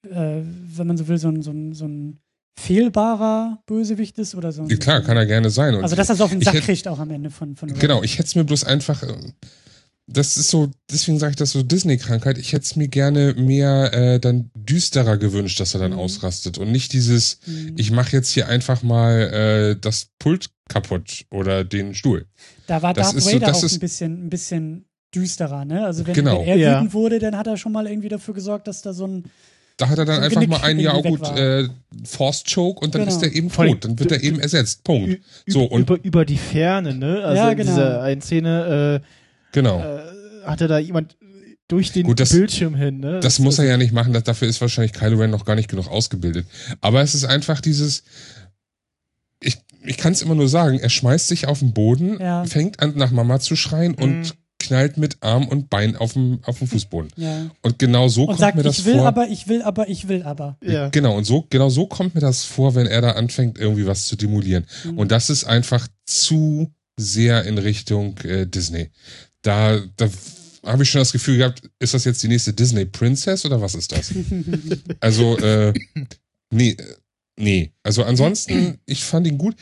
äh, 0.06 0.40
wenn 0.42 0.86
man 0.86 0.96
so 0.96 1.06
will, 1.08 1.18
so 1.18 1.28
ein, 1.28 1.42
so 1.42 1.50
ein, 1.50 1.72
so 1.74 1.86
ein 1.86 2.18
fehlbarer 2.58 3.62
Bösewicht 3.66 4.18
ist 4.18 4.34
oder 4.34 4.52
so. 4.52 4.62
ein- 4.62 4.68
Ja, 4.68 4.76
Klar, 4.76 5.02
kann 5.02 5.16
er 5.16 5.26
gerne 5.26 5.50
sein. 5.50 5.74
Und 5.74 5.82
Also, 5.84 5.96
dass 5.96 6.08
er 6.08 6.16
so 6.16 6.24
auf 6.24 6.30
den 6.30 6.40
Sack 6.42 6.54
hätt- 6.54 6.64
kriegt 6.64 6.88
auch 6.88 6.98
am 6.98 7.10
Ende 7.10 7.30
von, 7.30 7.54
von 7.56 7.72
Genau, 7.78 8.02
ich 8.02 8.14
hätte 8.18 8.26
es 8.26 8.34
mir 8.34 8.44
bloß 8.44 8.64
einfach. 8.64 9.02
Äh, 10.08 10.12
Das 10.12 10.36
ist 10.36 10.48
so, 10.50 10.70
deswegen 10.90 11.18
sage 11.18 11.30
ich 11.32 11.36
das 11.36 11.50
so 11.52 11.62
Disney-Krankheit. 11.62 12.38
Ich 12.38 12.52
hätte 12.52 12.64
es 12.64 12.76
mir 12.76 12.88
gerne 12.88 13.34
mehr 13.34 13.92
äh, 13.92 14.18
dann 14.20 14.50
düsterer 14.54 15.16
gewünscht, 15.18 15.60
dass 15.60 15.74
er 15.74 15.80
dann 15.80 15.92
Mhm. 15.92 15.98
ausrastet 15.98 16.58
und 16.58 16.72
nicht 16.72 16.92
dieses, 16.92 17.38
Mhm. 17.46 17.74
ich 17.76 17.90
mache 17.90 18.12
jetzt 18.12 18.30
hier 18.30 18.48
einfach 18.48 18.82
mal 18.82 19.20
äh, 19.74 19.76
das 19.80 20.08
Pult 20.18 20.50
kaputt 20.68 21.24
oder 21.30 21.64
den 21.64 21.94
Stuhl. 21.94 22.26
Da 22.66 22.82
war 22.82 22.94
das 22.94 23.08
Darth 23.08 23.16
ist 23.16 23.24
so- 23.24 23.32
Vader 23.34 23.46
das 23.46 23.58
auch 23.58 23.64
ist- 23.64 23.74
ein 23.74 23.80
bisschen, 23.80 24.26
ein 24.26 24.30
bisschen 24.30 24.84
düsterer, 25.14 25.64
ne? 25.64 25.84
Also 25.86 26.06
wenn, 26.06 26.14
Genau. 26.14 26.40
wenn 26.40 26.48
er 26.48 26.56
Ja. 26.56 26.76
wütend 26.78 26.92
wurde, 26.94 27.18
dann 27.18 27.36
hat 27.36 27.46
er 27.46 27.56
schon 27.56 27.72
mal 27.72 27.86
irgendwie 27.86 28.10
dafür 28.10 28.34
gesorgt, 28.34 28.68
dass 28.68 28.82
da 28.82 28.92
so 28.92 29.06
ein 29.06 29.24
Da 29.78 29.88
hat 29.88 29.96
er 29.96 30.04
dann 30.04 30.16
So 30.16 30.22
einfach 30.22 30.40
Genick 30.40 30.48
mal 30.50 30.60
ein, 30.62 30.80
ja 30.80 30.92
irgendwie 30.96 31.18
gut, 31.18 31.38
äh, 31.38 31.68
Force 32.04 32.42
Choke 32.52 32.80
und 32.84 32.94
dann 32.96 33.02
Genau. 33.04 33.14
ist 33.14 33.22
er 33.22 33.32
eben 33.32 33.48
tot. 33.50 33.84
Dann 33.84 33.96
wird 33.98 34.10
er 34.10 34.20
eben 34.24 34.40
ersetzt. 34.40 34.82
Punkt. 34.82 35.08
Ü- 35.08 35.20
So, 35.46 35.62
und 35.66 35.82
über, 35.82 36.02
über 36.04 36.24
die 36.24 36.36
Ferne, 36.36 36.94
ne? 36.96 37.22
Also 37.24 37.36
Ja, 37.42 37.50
in 37.52 37.56
genau. 37.58 37.70
dieser 37.70 38.02
einen 38.02 38.20
Szene 38.20 39.00
genau. 39.52 39.80
äh, 39.80 40.44
hatte 40.44 40.68
da 40.68 40.78
jemand 40.78 41.16
durch 41.68 41.92
den 41.92 42.04
Gut, 42.06 42.18
das- 42.20 42.30
Bildschirm 42.30 42.74
hin, 42.74 43.00
ne? 43.00 43.20
Das 43.20 43.38
muss 43.38 43.58
er 43.58 43.66
ja 43.66 43.76
nicht 43.76 43.92
machen, 43.92 44.12
das, 44.14 44.22
dafür 44.24 44.48
ist 44.48 44.60
wahrscheinlich 44.60 44.92
Kylo 44.94 45.18
Ren 45.18 45.30
noch 45.30 45.44
gar 45.44 45.54
nicht 45.54 45.68
genug 45.68 45.88
ausgebildet. 45.88 46.46
Aber 46.80 47.02
es 47.02 47.14
ist 47.14 47.24
einfach 47.24 47.60
dieses, 47.60 48.04
ich, 49.40 49.58
ich 49.84 49.96
kann 49.98 50.12
es 50.12 50.22
immer 50.22 50.34
nur 50.34 50.48
sagen, 50.48 50.78
er 50.78 50.88
schmeißt 50.90 51.28
sich 51.28 51.46
auf 51.46 51.58
den 51.60 51.72
Boden, 51.74 52.18
Ja. 52.20 52.44
fängt 52.44 52.80
an 52.80 52.94
nach 52.96 53.10
Mama 53.10 53.38
zu 53.40 53.54
schreien 53.56 53.92
Mhm. 53.92 54.02
und 54.02 54.34
knallt 54.60 54.96
mit 54.96 55.18
Arm 55.20 55.46
und 55.46 55.70
Bein 55.70 55.94
auf 55.96 56.14
dem, 56.14 56.40
auf 56.42 56.58
dem 56.58 56.66
Fußboden. 56.66 57.12
ja. 57.16 57.50
Und 57.62 57.78
genau 57.78 58.08
so 58.08 58.22
und 58.22 58.26
kommt 58.28 58.40
sagt, 58.40 58.56
mir 58.56 58.62
das 58.64 58.78
ich 58.80 58.84
will 58.86 58.94
vor. 58.96 59.06
aber, 59.06 59.28
ich 59.28 59.46
will 59.46 59.62
aber, 59.62 59.88
ich 59.88 60.08
will 60.08 60.22
aber. 60.24 60.56
Ja. 60.64 60.88
Genau, 60.88 61.16
und 61.16 61.24
so, 61.24 61.46
genau 61.48 61.68
so 61.68 61.86
kommt 61.86 62.14
mir 62.16 62.20
das 62.20 62.44
vor, 62.44 62.74
wenn 62.74 62.86
er 62.86 63.00
da 63.00 63.10
anfängt, 63.12 63.58
irgendwie 63.58 63.86
was 63.86 64.06
zu 64.06 64.16
demolieren. 64.16 64.64
Mhm. 64.84 64.98
Und 64.98 65.12
das 65.12 65.30
ist 65.30 65.44
einfach 65.44 65.86
zu 66.06 66.72
sehr 66.96 67.44
in 67.44 67.58
Richtung 67.58 68.18
äh, 68.24 68.46
Disney. 68.46 68.90
Da, 69.48 69.80
da 69.96 70.10
habe 70.66 70.82
ich 70.82 70.90
schon 70.90 70.98
das 71.00 71.12
Gefühl 71.12 71.38
gehabt, 71.38 71.62
ist 71.78 71.94
das 71.94 72.04
jetzt 72.04 72.22
die 72.22 72.28
nächste 72.28 72.52
Disney 72.52 72.84
Princess 72.84 73.46
oder 73.46 73.60
was 73.62 73.74
ist 73.74 73.90
das? 73.92 74.12
Also, 75.00 75.38
äh, 75.38 75.72
nee, 76.52 76.76
nee. 77.38 77.72
Also 77.82 78.04
ansonsten, 78.04 78.78
ich 78.84 79.02
fand 79.04 79.26
ihn 79.26 79.38
gut. 79.38 79.56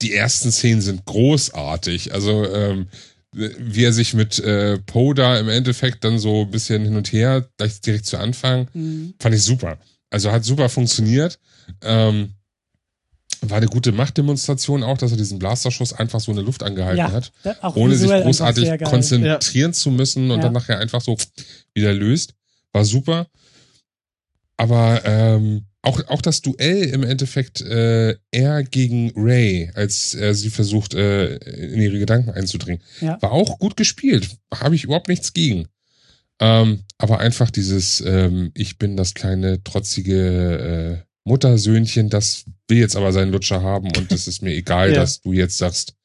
Die 0.00 0.14
ersten 0.14 0.50
Szenen 0.50 0.80
sind 0.80 1.04
großartig. 1.04 2.14
Also, 2.14 2.46
ähm, 2.50 2.86
wie 3.32 3.84
er 3.84 3.92
sich 3.92 4.14
mit 4.14 4.38
äh, 4.38 4.78
Poe 4.78 5.14
da 5.14 5.38
im 5.38 5.50
Endeffekt 5.50 6.04
dann 6.04 6.18
so 6.18 6.42
ein 6.42 6.50
bisschen 6.50 6.82
hin 6.84 6.96
und 6.96 7.12
her, 7.12 7.46
gleich 7.58 7.80
direkt 7.82 8.06
zu 8.06 8.16
Anfang, 8.16 8.66
Mhm. 8.72 9.12
fand 9.20 9.34
ich 9.34 9.42
super. 9.42 9.78
Also 10.08 10.32
hat 10.32 10.44
super 10.44 10.70
funktioniert. 10.70 11.38
Ähm, 11.82 12.30
war 13.42 13.56
eine 13.58 13.66
gute 13.66 13.92
Machtdemonstration 13.92 14.82
auch, 14.82 14.98
dass 14.98 15.12
er 15.12 15.16
diesen 15.16 15.38
Blasterschuss 15.38 15.92
einfach 15.92 16.20
so 16.20 16.30
in 16.32 16.36
der 16.36 16.44
Luft 16.44 16.62
angehalten 16.62 16.98
Ja, 16.98 17.12
hat, 17.12 17.32
ohne 17.74 17.96
sich 17.96 18.10
großartig 18.10 18.82
konzentrieren 18.84 19.72
zu 19.72 19.90
müssen 19.90 20.30
und 20.30 20.38
Ja. 20.38 20.44
dann 20.44 20.52
nachher 20.52 20.78
einfach 20.78 21.00
so 21.00 21.16
wieder 21.74 21.92
löst. 21.94 22.34
War 22.72 22.84
super. 22.84 23.26
Aber 24.56 25.00
ähm, 25.04 25.64
auch, 25.82 26.06
auch 26.08 26.20
das 26.20 26.42
Duell 26.42 26.84
im 26.90 27.02
Endeffekt 27.02 27.62
äh, 27.62 28.16
er 28.30 28.62
gegen 28.62 29.12
Ray, 29.16 29.70
als 29.74 30.14
er 30.14 30.34
sie 30.34 30.50
versucht, 30.50 30.92
äh, 30.92 31.36
in 31.36 31.80
ihre 31.80 31.98
Gedanken 31.98 32.30
einzudringen, 32.30 32.82
Ja. 33.00 33.20
war 33.22 33.32
auch 33.32 33.58
gut 33.58 33.76
gespielt. 33.76 34.28
Habe 34.54 34.74
ich 34.74 34.84
überhaupt 34.84 35.08
nichts 35.08 35.32
gegen. 35.32 35.68
Ähm, 36.38 36.84
aber 36.98 37.18
einfach 37.20 37.50
dieses, 37.50 38.02
ähm, 38.02 38.50
ich 38.54 38.76
bin 38.78 38.96
das 38.96 39.14
kleine, 39.14 39.62
trotzige 39.64 41.00
äh, 41.02 41.06
Muttersöhnchen, 41.24 42.10
das 42.10 42.44
will 42.70 42.78
jetzt 42.78 42.96
aber 42.96 43.12
seinen 43.12 43.32
Lutscher 43.32 43.62
haben 43.62 43.88
und 43.96 44.10
es 44.12 44.26
ist 44.28 44.42
mir 44.42 44.54
egal, 44.54 44.88
Ja. 44.92 45.00
dass 45.00 45.20
du 45.20 45.32
jetzt 45.32 45.58
sagst, 45.58 45.96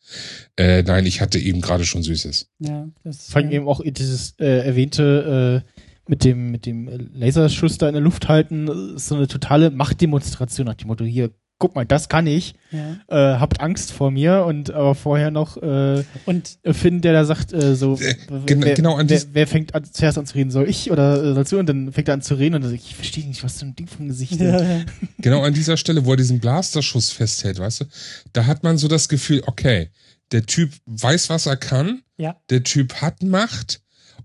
äh, 0.58 0.84
nein, 0.84 1.06
ich 1.06 1.22
hatte 1.22 1.40
eben 1.40 1.62
gerade 1.62 1.86
schon 1.86 2.04
Süßes. 2.04 2.50
Ja, 2.60 2.88
das, 3.04 3.28
Vor 3.30 3.42
allem 3.42 3.50
ja. 3.52 3.58
eben 3.58 3.68
auch 3.68 3.82
dieses 3.84 4.36
äh, 4.40 4.66
erwähnte 4.66 5.64
äh, 5.66 5.72
mit 6.08 6.24
dem 6.24 6.52
mit 6.52 6.66
dem 6.68 7.10
Laserschuss 7.14 7.78
da 7.80 7.88
in 7.88 7.94
der 7.94 8.04
Luft 8.04 8.28
halten, 8.28 8.68
äh, 8.68 8.96
ist 8.96 9.08
so 9.08 9.16
eine 9.16 9.28
totale 9.28 9.72
Machtdemonstration 9.72 10.66
nach 10.68 10.76
dem 10.76 10.88
Motto, 10.88 11.04
hier, 11.06 11.32
guck 11.58 11.74
mal, 11.76 11.86
das 11.86 12.10
kann 12.10 12.28
ich, 12.28 12.54
ja. 12.72 12.98
äh, 13.08 13.40
habt 13.40 13.62
Angst 13.62 13.92
vor 13.94 14.12
mir 14.12 14.44
und 14.46 14.72
aber 14.72 14.94
vorher 14.96 15.32
noch 15.32 15.56
äh, 15.58 16.04
Und 16.26 16.58
Finn, 16.72 17.02
der 17.02 17.14
da 17.14 17.24
sagt, 17.26 17.54
äh, 17.54 17.76
so, 17.76 17.96
Äh, 17.96 18.16
wer, 18.28 18.40
gen- 18.42 18.64
wer, 18.64 18.74
genau 18.74 18.96
an 18.96 19.10
wer, 19.10 19.22
wer 19.32 19.48
fängt 19.48 19.74
an, 19.74 19.84
zuerst 19.86 20.18
an 20.18 20.26
zu 20.26 20.36
reden, 20.36 20.52
soll 20.52 20.68
ich 20.70 20.92
oder 20.92 21.24
äh, 21.24 21.34
sollst 21.34 21.52
du? 21.54 21.60
Und 21.60 21.68
dann 21.68 21.92
fängt 21.94 22.08
er 22.10 22.16
an 22.16 22.22
zu 22.22 22.36
reden 22.36 22.56
und 22.56 22.62
dann 22.62 22.72
sag 22.72 22.78
ich, 22.80 22.88
ich 22.90 22.96
verstehe 22.96 23.26
nicht, 23.26 23.44
was 23.44 23.60
für 23.60 23.66
ein 23.66 23.76
Ding 23.76 23.88
vom 23.88 24.08
Gesicht 24.08 24.40
ja, 24.40 24.52
hat. 24.52 24.62
ja. 24.62 24.82
Genau 25.20 25.44
an 25.44 25.54
dieser 25.54 25.78
Stelle, 25.78 26.06
wo 26.06 26.12
er 26.12 26.18
diesen 26.18 26.40
Blasterschuss 26.40 27.12
festhält, 27.12 27.58
weißt 27.60 27.82
du, 27.82 27.86
da 28.34 28.46
hat 28.46 28.64
man 28.64 28.78
so 28.78 28.88
das 28.88 29.08
Gefühl, 29.08 29.42
okay, 29.48 29.90
der 30.32 30.46
Typ 30.46 30.72
weiß, 30.86 31.30
was 31.30 31.46
er 31.46 31.56
kann, 31.58 32.02
Ja. 32.18 32.36
der 32.50 32.64
Typ 32.64 32.96
hat 33.02 33.24
Macht 33.24 33.82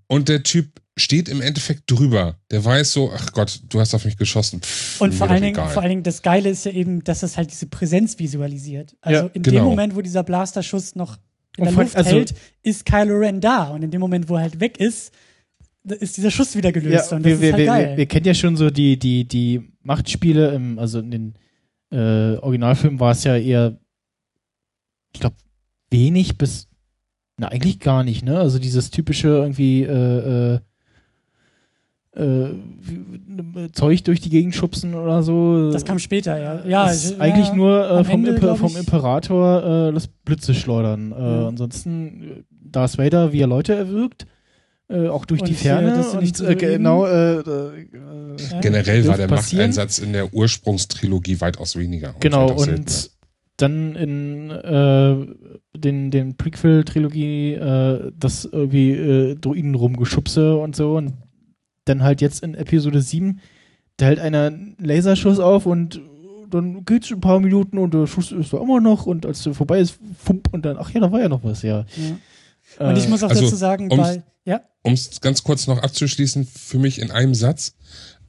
und 0.09 0.29
der 0.29 0.43
Typ 0.43 0.81
steht 1.01 1.29
im 1.29 1.41
Endeffekt 1.41 1.91
drüber. 1.91 2.37
Der 2.51 2.65
weiß 2.65 2.93
so, 2.93 3.11
ach 3.15 3.33
Gott, 3.33 3.61
du 3.69 3.81
hast 3.81 3.95
auf 3.95 4.05
mich 4.05 4.17
geschossen. 4.17 4.61
Pff, 4.63 5.01
Und 5.01 5.13
vor 5.15 5.29
allen, 5.29 5.43
Dingen, 5.43 5.55
vor 5.57 5.83
allen 5.83 5.89
Dingen, 5.91 6.03
das 6.03 6.23
Geile 6.23 6.49
ist 6.51 6.65
ja 6.65 6.73
eben, 6.73 7.03
dass 7.05 7.23
es 7.23 7.37
halt 7.37 7.51
diese 7.51 7.67
Präsenz 7.67 8.19
visualisiert. 8.19 8.97
Also 9.01 9.25
Ja, 9.25 9.31
in 9.33 9.43
dem 9.43 9.53
genau. 9.55 9.71
Moment, 9.71 9.97
wo 9.97 10.01
dieser 10.03 10.23
Blasterschuss 10.23 10.95
noch 10.95 11.17
in 11.57 11.63
Und 11.63 11.65
der 11.67 11.73
vor- 11.75 11.83
Luft 11.85 11.97
also- 11.97 12.11
hält, 12.11 12.35
ist 12.63 12.85
Kylo 12.87 13.19
Ren 13.19 13.41
da. 13.41 13.65
Und 13.71 13.83
in 13.83 13.91
dem 13.91 14.01
Moment, 14.01 14.29
wo 14.29 14.37
er 14.37 14.43
halt 14.43 14.61
weg 14.61 14.79
ist, 14.79 15.13
ist 15.85 16.17
dieser 16.17 16.31
Schuss 16.31 16.55
wieder 16.57 16.73
gelöst. 16.73 17.11
Ja, 17.11 17.17
und 17.17 17.25
das 17.25 17.33
wir, 17.33 17.41
wir, 17.41 17.49
ist 17.49 17.53
halt 17.55 17.59
wir, 17.61 17.67
geil. 17.67 17.89
wir, 17.91 17.97
wir 17.97 18.07
kennen 18.07 18.27
ja 18.27 18.35
schon 18.35 18.57
so 18.57 18.71
die, 18.71 18.99
die, 18.99 19.27
die 19.27 19.73
Machtspiele, 19.83 20.55
im, 20.55 20.79
also 20.79 21.01
in 21.01 21.11
den 21.11 21.35
äh, 21.91 22.37
Originalfilmen 22.37 23.01
war 23.01 23.13
es 23.13 23.25
ja 23.25 23.37
eher, 23.37 23.79
ich 25.13 25.21
glaube, 25.21 25.37
wenig 25.91 26.39
bis, 26.39 26.69
na 27.39 27.49
eigentlich 27.49 27.81
gar 27.81 28.05
nicht, 28.05 28.23
ne? 28.25 28.39
Also 28.39 28.59
dieses 28.59 28.91
typische 28.91 29.29
irgendwie 29.29 29.83
äh, 29.83 30.55
äh, 30.55 30.61
Zeug 33.73 34.03
durch 34.05 34.21
die 34.21 34.31
Gegend 34.31 34.55
schubsen 34.55 34.95
oder 34.95 35.23
so. 35.23 35.71
das 35.71 35.85
kam 35.85 35.99
später, 35.99 36.39
ja. 36.39 36.65
Ja, 36.67 36.93
ja, 36.93 37.19
eigentlich 37.19 37.49
ja. 37.49 37.55
nur 37.55 37.89
äh, 37.91 38.05
vom, 38.05 38.15
Ende, 38.27 38.31
Imper 38.33 38.57
vom 38.57 38.71
ich- 38.73 38.79
Imperator 38.79 39.89
äh, 39.89 39.93
das 39.93 40.09
Blitze 40.09 40.55
schleudern. 40.55 41.13
Äh, 41.13 41.21
Ja. 41.21 41.49
Ansonsten 41.49 42.23
äh, 42.23 42.43
Darth 42.51 42.99
Vader, 42.99 43.33
wie 43.33 43.41
er 43.41 43.47
Leute 43.47 43.75
erwürgt, 43.75 44.27
äh, 44.89 45.07
auch 45.09 45.25
durch 45.25 45.41
Und 45.43 45.49
die 45.49 45.55
Ferne. 45.55 46.05
Und 46.19 46.41
äh, 46.41 46.55
genau, 46.57 47.07
äh, 47.07 47.39
äh. 47.39 47.87
Generell 48.61 49.07
war 49.07 49.17
der 49.17 49.29
passieren. 49.29 49.69
Machteinsatz 49.71 49.99
in 49.99 50.13
der 50.13 50.35
Ursprungstrilogie 50.35 51.41
weitaus 51.41 51.77
weniger. 51.77 52.09
und 52.15 52.21
Genau, 52.21 52.49
weitaus 52.51 52.65
seltener. 52.65 52.87
und 52.87 53.11
dann 53.57 53.95
in 53.95 54.51
äh, 54.51 55.79
den, 55.79 56.11
den 56.11 56.37
Prequel-Trilogie 56.37 57.53
äh, 57.55 58.11
das 58.19 58.47
irgendwie 58.51 58.93
äh, 58.93 59.35
Druiden 59.37 59.75
rumgeschubse 59.75 60.57
und 60.57 60.75
so 60.75 60.97
und 60.97 61.13
dann 61.91 62.03
halt 62.03 62.21
jetzt 62.21 62.43
in 62.43 62.55
Episode 62.55 63.03
7 63.03 63.41
da 63.97 64.07
hält 64.07 64.19
einer 64.19 64.47
einen 64.47 64.77
Laserschuss 64.79 65.39
auf 65.41 65.67
und 65.67 66.01
dann 66.49 66.87
geht's 66.87 67.11
ein 67.11 67.21
paar 67.21 67.39
Minuten 67.39 67.77
und 67.77 67.93
der 67.93 68.07
Schuss 68.07 68.33
ist 68.33 68.53
da 68.53 68.59
immer 68.63 68.81
noch 68.81 69.05
und 69.05 69.27
als 69.27 69.43
der 69.43 69.53
vorbei 69.53 69.79
ist, 69.81 69.99
fump 70.19 70.49
und 70.53 70.65
dann, 70.65 70.79
ach 70.79 70.91
ja, 70.91 71.01
da 71.01 71.13
war 71.13 71.21
ja 71.21 71.29
noch 71.29 71.45
was, 71.45 71.61
ja. 71.63 71.85
Ja. 72.79 72.89
Und 72.89 72.97
ich 72.97 73.09
muss 73.09 73.23
auch 73.23 73.29
also, 73.29 73.43
dazu 73.43 73.57
sagen, 73.57 73.91
ums- 73.93 74.03
weil, 74.09 74.23
ja, 74.47 74.63
um 74.83 74.95
es 74.95 75.21
ganz 75.21 75.45
kurz 75.45 75.67
noch 75.67 75.83
abzuschließen, 75.83 76.47
für 76.47 76.79
mich 76.79 76.99
in 76.99 77.11
einem 77.11 77.35
Satz. 77.35 77.75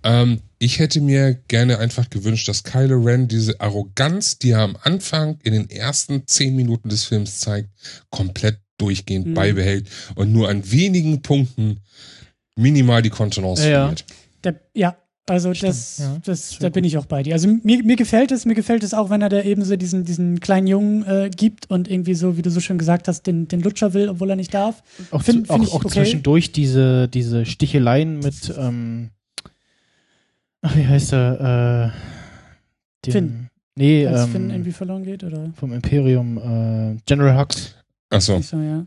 Ähm, 0.04 0.42
ich 0.60 0.80
hätte 0.80 1.00
mir 1.00 1.36
gerne 1.48 1.78
einfach 1.80 2.10
gewünscht, 2.10 2.48
dass 2.50 2.64
Kylo 2.64 3.00
Ren 3.02 3.28
diese 3.30 3.62
Arroganz, 3.62 4.38
die 4.40 4.50
er 4.52 4.62
am 4.62 4.76
Anfang 4.84 5.40
in 5.44 5.54
den 5.54 5.70
ersten 5.70 6.28
zehn 6.28 6.56
Minuten 6.56 6.90
des 6.90 7.06
Films 7.06 7.40
zeigt, 7.40 7.70
komplett 8.10 8.58
durchgehend 8.78 9.28
Mhm. 9.28 9.34
beibehält 9.36 9.88
und 10.16 10.34
nur 10.34 10.50
an 10.50 10.70
wenigen 10.70 11.22
Punkten 11.22 11.80
minimal 12.62 13.02
die 13.02 13.10
Kontenance 13.10 13.64
Ja, 13.64 13.70
ja. 13.70 13.80
verliert. 13.88 14.06
der, 14.44 14.56
ja, 14.74 14.96
also 15.28 15.54
Stimmt, 15.54 15.70
das, 15.72 15.98
ja. 16.00 16.18
das, 16.26 16.58
da 16.60 16.70
bin 16.70 16.84
ich 16.84 16.98
auch 16.98 17.06
bei 17.06 17.24
dir. 17.24 17.34
Also 17.34 17.48
mir, 17.48 17.84
mir 17.84 17.96
gefällt 17.96 18.32
es, 18.32 18.46
mir 18.46 18.56
gefällt 18.56 18.84
es 18.84 18.94
auch, 18.94 19.10
wenn 19.10 19.22
er 19.22 19.30
da 19.30 19.42
eben 19.44 19.64
so 19.64 19.76
diesen, 19.76 20.04
diesen 20.04 20.40
kleinen 20.40 20.68
Jungen 20.68 21.06
äh, 21.06 21.30
gibt 21.30 21.70
und 21.70 21.90
irgendwie 21.90 22.16
so, 22.16 22.38
wie 22.38 22.42
du 22.42 22.50
so 22.50 22.60
schön 22.60 22.78
gesagt 22.78 23.08
hast, 23.08 23.28
den, 23.28 23.48
den 23.48 23.62
Lutscher 23.62 23.94
will, 23.94 24.10
obwohl 24.10 24.30
er 24.32 24.36
nicht 24.36 24.54
darf. 24.54 24.82
Auch, 25.12 25.22
Find- 25.22 25.48
zu, 25.48 25.54
find 25.54 25.62
auch, 25.62 25.64
ich 25.68 25.72
auch 25.74 25.86
okay. 25.86 25.90
zwischendurch 26.04 26.52
diese, 26.52 27.08
diese 27.08 27.46
Sticheleien 27.46 28.20
mit, 28.20 28.54
ähm, 28.58 29.12
ach, 30.62 30.76
wie 30.76 30.86
heißt 30.88 31.14
er? 31.14 31.94
Äh, 31.94 33.06
dem, 33.06 33.12
Finn. 33.12 33.48
Nee, 33.76 34.06
Als 34.08 34.26
ähm, 34.26 34.32
Finn 34.32 34.50
irgendwie 34.50 34.72
verloren 34.74 35.04
geht, 35.04 35.24
oder? 35.24 35.52
vom 35.56 35.72
Imperium, 35.72 36.38
äh, 36.38 36.98
General 37.06 37.40
Hux. 37.40 37.76
Achso, 38.10 38.38
Nicht 38.38 38.50
so, 38.50 38.58
ja. 38.60 38.86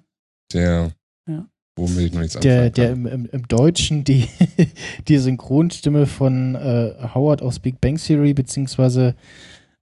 der, 0.53 0.91
Ja. 1.27 1.47
Womit 1.77 1.99
ich 2.07 2.13
noch 2.13 2.21
nichts 2.21 2.39
Der, 2.41 2.65
anfangen 2.65 2.73
der 2.75 2.89
kann. 2.89 2.95
im, 2.95 3.07
im, 3.07 3.27
im 3.33 3.49
Deutschen 3.49 4.05
die, 4.05 4.29
die 5.09 5.19
Synchronstimme 5.19 6.07
von 6.07 6.55
äh, 6.55 6.93
Howard 7.15 7.43
aus 7.43 7.59
Big 7.59 7.81
Bang 7.81 7.97
Theory, 7.97 8.35
beziehungsweise 8.35 9.15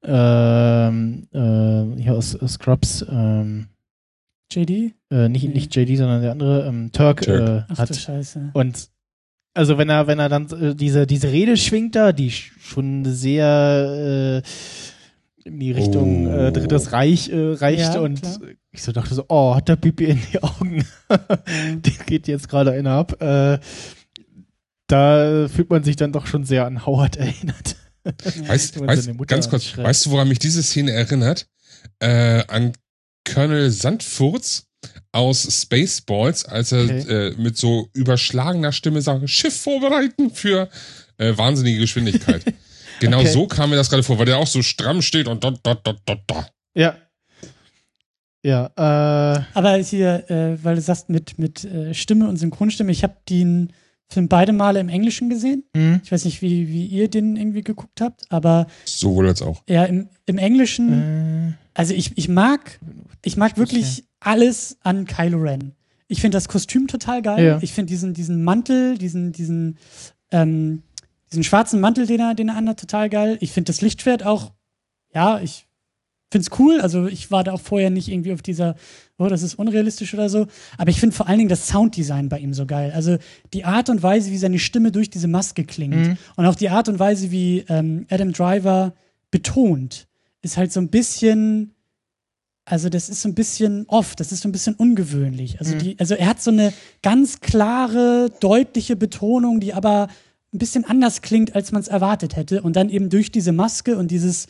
ähm, 0.04 1.28
äh, 1.32 2.02
hier 2.02 2.14
aus, 2.14 2.34
aus 2.36 2.54
Scrubs, 2.54 3.04
ähm, 3.08 3.68
JD? 4.52 4.92
äh, 5.10 5.28
nicht, 5.28 5.44
Nee. 5.44 5.54
nicht 5.54 5.74
JD, 5.74 5.96
sondern 5.96 6.20
der 6.22 6.32
andere, 6.32 6.66
ähm, 6.66 6.90
Turk, 6.92 7.22
Turk. 7.22 7.40
Äh, 7.40 7.62
Ach 7.68 7.74
du 7.76 7.82
hat. 7.82 7.96
Scheiße. 7.96 8.50
Und 8.52 8.88
also 9.54 9.78
wenn 9.78 9.88
er, 9.88 10.06
wenn 10.06 10.18
er 10.18 10.28
dann 10.28 10.46
äh, 10.50 10.74
diese, 10.74 11.06
diese 11.06 11.30
Rede 11.30 11.56
schwingt 11.56 11.94
da, 11.94 12.12
die 12.12 12.30
sch- 12.30 12.50
schon 12.60 13.04
sehr 13.04 14.42
äh, 14.42 14.48
in 15.44 15.58
die 15.58 15.72
Richtung 15.72 16.26
Oh. 16.26 16.30
äh, 16.46 16.52
Drittes 16.52 16.92
Reich 16.92 17.28
äh, 17.30 17.52
reicht 17.54 17.94
Ja, 17.94 18.00
und 18.00 18.20
klar. 18.22 18.38
ich 18.70 18.82
so 18.82 18.92
dachte 18.92 19.14
so, 19.14 19.24
oh, 19.28 19.54
hat 19.54 19.68
der 19.68 19.76
Pipi 19.76 20.04
in 20.06 20.20
die 20.32 20.42
Augen. 20.42 20.84
Der 21.08 21.92
geht 22.06 22.28
jetzt 22.28 22.48
gerade 22.48 22.72
einer 22.72 22.92
ab. 22.92 23.20
Äh, 23.22 23.58
da 24.86 25.48
fühlt 25.48 25.70
man 25.70 25.84
sich 25.84 25.96
dann 25.96 26.12
doch 26.12 26.26
schon 26.26 26.44
sehr 26.44 26.66
an 26.66 26.84
Howard 26.86 27.16
erinnert. 27.18 27.76
Weißt, 28.46 28.80
weißt, 28.80 29.18
ganz 29.28 29.48
kurz, 29.48 29.64
anschreit. 29.66 29.84
weißt 29.86 30.06
du, 30.06 30.10
woran 30.10 30.28
mich 30.28 30.38
diese 30.38 30.62
Szene 30.62 30.90
erinnert? 30.92 31.46
Äh, 32.00 32.42
an 32.48 32.72
Colonel 33.32 33.70
Sandfurz 33.70 34.66
aus 35.12 35.42
Spaceballs, 35.62 36.44
als 36.44 36.72
er 36.72 36.82
Okay. 36.84 37.28
äh, 37.28 37.34
mit 37.36 37.56
so 37.56 37.88
überschlagener 37.94 38.72
Stimme 38.72 39.00
sagt, 39.02 39.28
Schiff 39.30 39.56
vorbereiten 39.60 40.30
für 40.32 40.68
äh, 41.18 41.36
wahnsinnige 41.36 41.78
Geschwindigkeit. 41.80 42.42
genau 43.02 43.18
Okay. 43.20 43.28
so 43.28 43.46
kam 43.46 43.70
mir 43.70 43.76
das 43.76 43.90
gerade 43.90 44.02
vor, 44.02 44.18
weil 44.18 44.26
der 44.26 44.38
auch 44.38 44.46
so 44.46 44.62
stramm 44.62 45.02
steht 45.02 45.28
und 45.28 45.44
da, 45.44 45.50
da, 45.62 45.74
da, 45.74 45.94
da, 46.06 46.16
da. 46.26 46.46
Ja. 46.74 46.96
Ja, 48.44 48.66
äh, 48.76 49.42
Aber 49.54 49.76
hier, 49.76 50.28
äh, 50.28 50.58
weil 50.64 50.74
du 50.74 50.80
sagst 50.80 51.08
mit, 51.08 51.38
mit 51.38 51.64
äh, 51.64 51.94
Stimme 51.94 52.28
und 52.28 52.36
Synchronstimme, 52.38 52.90
ich 52.90 53.04
habe 53.04 53.16
den 53.28 53.72
Film 54.08 54.26
beide 54.28 54.52
Male 54.52 54.80
im 54.80 54.88
Englischen 54.88 55.30
gesehen. 55.30 55.64
hm, 55.76 56.00
Ich 56.04 56.10
weiß 56.10 56.24
nicht, 56.24 56.42
wie, 56.42 56.66
wie 56.68 56.86
ihr 56.86 57.08
den 57.08 57.36
irgendwie 57.36 57.62
geguckt 57.62 58.00
habt, 58.00 58.24
aber 58.30 58.66
Sowohl 58.84 59.28
als 59.28 59.42
auch. 59.42 59.62
ja, 59.68 59.84
im, 59.84 60.08
im 60.26 60.38
Englischen, 60.38 60.92
äh, 61.52 61.52
also 61.74 61.94
ich, 61.94 62.18
ich 62.18 62.28
mag, 62.28 62.80
ich 63.24 63.36
mag 63.36 63.56
wirklich 63.56 64.04
alles 64.18 64.76
an 64.82 65.06
Kylo 65.06 65.38
Ren. 65.38 65.72
Ich 66.08 66.20
finde 66.20 66.36
das 66.36 66.48
Kostüm 66.48 66.88
total 66.88 67.22
geil. 67.22 67.44
Ja. 67.44 67.58
Ich 67.62 67.72
finde 67.72 67.90
diesen, 67.90 68.12
diesen 68.12 68.42
Mantel, 68.44 68.98
diesen, 68.98 69.32
diesen, 69.32 69.78
ähm, 70.32 70.82
diesen 71.32 71.44
schwarzen 71.44 71.80
Mantel, 71.80 72.06
den 72.06 72.20
er, 72.20 72.34
den 72.34 72.48
er 72.48 72.56
anhat, 72.56 72.78
total 72.80 73.08
geil. 73.10 73.36
Ich 73.40 73.52
finde 73.52 73.72
das 73.72 73.80
Lichtschwert 73.80 74.24
auch, 74.24 74.52
ja, 75.14 75.40
ich 75.40 75.66
finde 76.30 76.46
es 76.50 76.58
cool. 76.58 76.80
Also 76.80 77.06
ich 77.06 77.30
war 77.30 77.44
da 77.44 77.52
auch 77.52 77.60
vorher 77.60 77.90
nicht 77.90 78.08
irgendwie 78.08 78.32
auf 78.32 78.40
dieser, 78.42 78.74
oh, 79.18 79.26
das 79.28 79.42
ist 79.42 79.54
unrealistisch 79.56 80.14
oder 80.14 80.28
so. 80.30 80.46
Aber 80.78 80.90
ich 80.90 80.98
finde 81.00 81.14
vor 81.14 81.28
allen 81.28 81.38
Dingen 81.38 81.50
das 81.50 81.68
Sounddesign 81.68 82.28
bei 82.30 82.38
ihm 82.38 82.54
so 82.54 82.64
geil. 82.66 82.92
Also 82.94 83.18
die 83.52 83.64
Art 83.64 83.90
und 83.90 84.02
Weise, 84.02 84.30
wie 84.30 84.38
seine 84.38 84.58
Stimme 84.58 84.92
durch 84.92 85.10
diese 85.10 85.28
Maske 85.28 85.64
klingt 85.64 85.94
Mhm. 85.94 86.16
und 86.36 86.46
auch 86.46 86.54
die 86.54 86.70
Art 86.70 86.88
und 86.88 86.98
Weise, 86.98 87.30
wie 87.30 87.64
ähm, 87.68 88.06
Adam 88.10 88.32
Driver 88.32 88.94
betont, 89.30 90.06
ist 90.40 90.56
halt 90.56 90.72
so 90.72 90.80
ein 90.80 90.88
bisschen, 90.88 91.74
also 92.64 92.88
das 92.88 93.08
ist 93.08 93.20
so 93.22 93.28
ein 93.28 93.34
bisschen 93.34 93.84
off, 93.88 94.14
das 94.16 94.32
ist 94.32 94.42
so 94.42 94.48
ein 94.48 94.52
bisschen 94.52 94.74
ungewöhnlich. 94.74 95.60
Also, 95.60 95.74
Mhm. 95.74 95.78
die, 95.80 95.96
also 96.00 96.14
er 96.14 96.26
hat 96.28 96.42
so 96.42 96.50
eine 96.50 96.72
ganz 97.02 97.40
klare, 97.40 98.30
deutliche 98.40 98.96
Betonung, 98.96 99.60
die 99.60 99.74
aber 99.74 100.08
ein 100.52 100.58
bisschen 100.58 100.84
anders 100.84 101.22
klingt, 101.22 101.54
als 101.54 101.72
man 101.72 101.80
es 101.80 101.88
erwartet 101.88 102.36
hätte. 102.36 102.62
Und 102.62 102.76
dann 102.76 102.90
eben 102.90 103.08
durch 103.08 103.30
diese 103.30 103.52
Maske 103.52 103.96
und 103.96 104.10
dieses, 104.10 104.48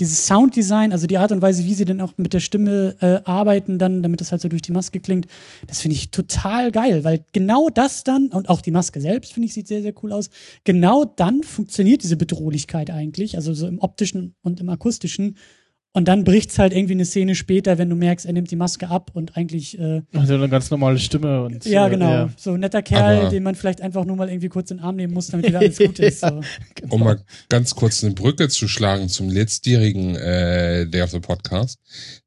dieses 0.00 0.26
Sounddesign, 0.26 0.92
also 0.92 1.06
die 1.06 1.18
Art 1.18 1.32
und 1.32 1.42
Weise, 1.42 1.64
wie 1.64 1.74
sie 1.74 1.84
dann 1.84 2.00
auch 2.00 2.14
mit 2.16 2.32
der 2.32 2.40
Stimme 2.40 2.96
äh, 3.00 3.20
arbeiten, 3.24 3.78
dann, 3.78 4.02
damit 4.02 4.20
das 4.20 4.32
halt 4.32 4.40
so 4.40 4.48
durch 4.48 4.62
die 4.62 4.72
Maske 4.72 5.00
klingt, 5.00 5.26
das 5.66 5.80
finde 5.80 5.96
ich 5.96 6.10
total 6.10 6.72
geil, 6.72 7.04
weil 7.04 7.24
genau 7.32 7.68
das 7.68 8.04
dann, 8.04 8.28
und 8.28 8.48
auch 8.48 8.60
die 8.60 8.72
Maske 8.72 9.00
selbst, 9.00 9.32
finde 9.32 9.46
ich, 9.46 9.54
sieht 9.54 9.68
sehr, 9.68 9.82
sehr 9.82 9.94
cool 10.02 10.12
aus, 10.12 10.30
genau 10.64 11.04
dann 11.04 11.42
funktioniert 11.42 12.02
diese 12.02 12.16
Bedrohlichkeit 12.16 12.90
eigentlich, 12.90 13.36
also 13.36 13.54
so 13.54 13.68
im 13.68 13.78
optischen 13.78 14.34
und 14.42 14.60
im 14.60 14.68
akustischen. 14.68 15.36
Und 15.96 16.08
dann 16.08 16.24
bricht's 16.24 16.58
halt 16.58 16.72
irgendwie 16.72 16.94
eine 16.94 17.04
Szene 17.04 17.36
später, 17.36 17.78
wenn 17.78 17.88
du 17.88 17.94
merkst, 17.94 18.26
er 18.26 18.32
nimmt 18.32 18.50
die 18.50 18.56
Maske 18.56 18.88
ab 18.88 19.12
und 19.14 19.36
eigentlich, 19.36 19.78
äh, 19.78 20.02
also 20.12 20.34
eine 20.34 20.48
ganz 20.48 20.68
normale 20.72 20.98
Stimme 20.98 21.44
und 21.44 21.64
ja, 21.66 21.86
äh, 21.86 21.90
genau, 21.90 22.10
Ja, 22.10 22.30
so 22.36 22.50
ein 22.54 22.60
netter 22.60 22.82
Kerl, 22.82 23.20
Aber- 23.20 23.28
den 23.30 23.44
man 23.44 23.54
vielleicht 23.54 23.80
einfach 23.80 24.04
nur 24.04 24.16
mal 24.16 24.28
irgendwie 24.28 24.48
kurz 24.48 24.72
in 24.72 24.78
den 24.78 24.84
Arm 24.84 24.96
nehmen 24.96 25.14
muss, 25.14 25.28
damit 25.28 25.46
wieder 25.46 25.60
alles 25.60 25.78
gut 25.78 26.00
ist. 26.00 26.18
So. 26.20 26.40
genau. 26.74 26.94
Um 26.96 27.00
mal 27.04 27.20
ganz 27.48 27.76
kurz 27.76 28.02
eine 28.02 28.12
Brücke 28.12 28.48
zu 28.48 28.66
schlagen 28.66 29.08
zum 29.08 29.28
letztjährigen 29.28 30.16
äh, 30.16 30.86
Day 30.88 31.00
of 31.02 31.10
the 31.10 31.20
Podcast. 31.20 31.78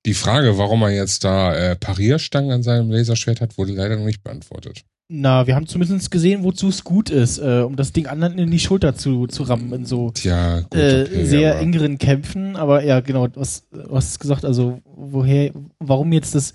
Die 0.06 0.14
Frage, 0.14 0.58
warum 0.58 0.82
er 0.84 0.92
jetzt 0.92 1.26
da 1.26 1.54
äh, 1.54 1.76
Parierstangen 1.76 2.52
an 2.52 2.64
seinem 2.64 2.90
Laserschwert 2.90 3.42
hat, 3.42 3.58
wurde 3.58 3.74
leider 3.74 3.98
noch 3.98 4.06
nicht 4.06 4.24
beantwortet. 4.24 4.84
Na, 5.10 5.48
wir 5.48 5.56
haben 5.56 5.68
zumindest 5.68 6.12
gesehen, 6.12 6.44
wozu 6.44 6.68
es 6.68 6.84
gut 6.84 7.10
ist, 7.10 7.38
äh, 7.38 7.62
um 7.66 7.78
das 7.78 7.94
Ding 7.94 8.08
anderen 8.08 8.38
in 8.40 8.52
die 8.52 8.60
Schulter 8.60 8.94
zu, 8.94 9.26
zu 9.28 9.44
rammen 9.44 9.72
in 9.72 9.86
so 9.86 10.12
Tja, 10.12 10.60
gut, 10.62 10.76
äh, 10.78 11.06
okay, 11.08 11.24
sehr 11.26 11.52
aber- 11.54 11.62
engeren 11.62 11.98
Kämpfen. 11.98 12.58
Aber 12.58 12.84
ja, 12.84 13.00
genau, 13.00 13.28
was 13.36 13.66
du 13.72 13.96
hast 13.96 14.20
gesagt, 14.20 14.44
also 14.44 14.80
woher, 14.86 15.52
warum 15.80 16.12
jetzt 16.12 16.36
das, 16.36 16.54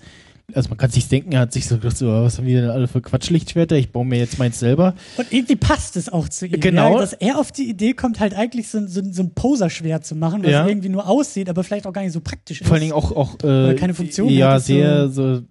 also 0.53 0.69
man 0.69 0.77
kann 0.77 0.91
sich 0.91 1.07
denken, 1.07 1.31
er 1.31 1.39
hat 1.39 1.51
sich 1.53 1.65
so 1.67 1.77
gedacht, 1.77 1.97
so, 1.97 2.05
was 2.09 2.37
haben 2.37 2.45
die 2.45 2.53
denn 2.53 2.69
alle 2.69 2.87
für 2.87 3.01
Quatschlichtschwerter? 3.01 3.75
Ich 3.75 3.91
baue 3.91 4.05
mir 4.05 4.19
jetzt 4.19 4.37
meins 4.37 4.59
selber. 4.59 4.93
Und 5.17 5.33
irgendwie 5.33 5.55
passt 5.55 5.97
es 5.97 6.09
auch 6.13 6.29
zu 6.29 6.45
ihm. 6.45 6.59
Genau. 6.59 6.93
Ja, 6.93 6.99
dass 6.99 7.13
er 7.13 7.39
auf 7.39 7.51
die 7.51 7.67
Idee 7.67 7.93
kommt, 7.93 8.19
halt 8.19 8.35
eigentlich 8.35 8.67
so, 8.67 8.77
ein- 8.77 8.87
so, 8.87 8.99
ein- 8.99 9.13
so 9.13 9.23
ein 9.23 9.31
Poserschwert 9.33 10.05
zu 10.05 10.13
machen, 10.15 10.43
was 10.43 10.51
Ja. 10.51 10.67
irgendwie 10.67 10.89
nur 10.89 11.09
aussieht, 11.09 11.49
aber 11.49 11.63
vielleicht 11.63 11.87
auch 11.87 11.93
gar 11.93 12.03
nicht 12.03 12.13
so 12.13 12.21
praktisch 12.21 12.61
ist. 12.61 12.67
Vor 12.67 12.75
allen 12.75 12.81
Dingen 12.81 12.93
auch, 12.93 13.11
auch 13.15 13.33
äh, 13.43 13.73
keine 13.73 13.95
Funktion 13.95 14.29
Ja, 14.29 14.51
hat, 14.51 14.59
ist 14.59 14.67
so- 14.67 14.73
sehr 14.73 15.09
so, 15.09 15.41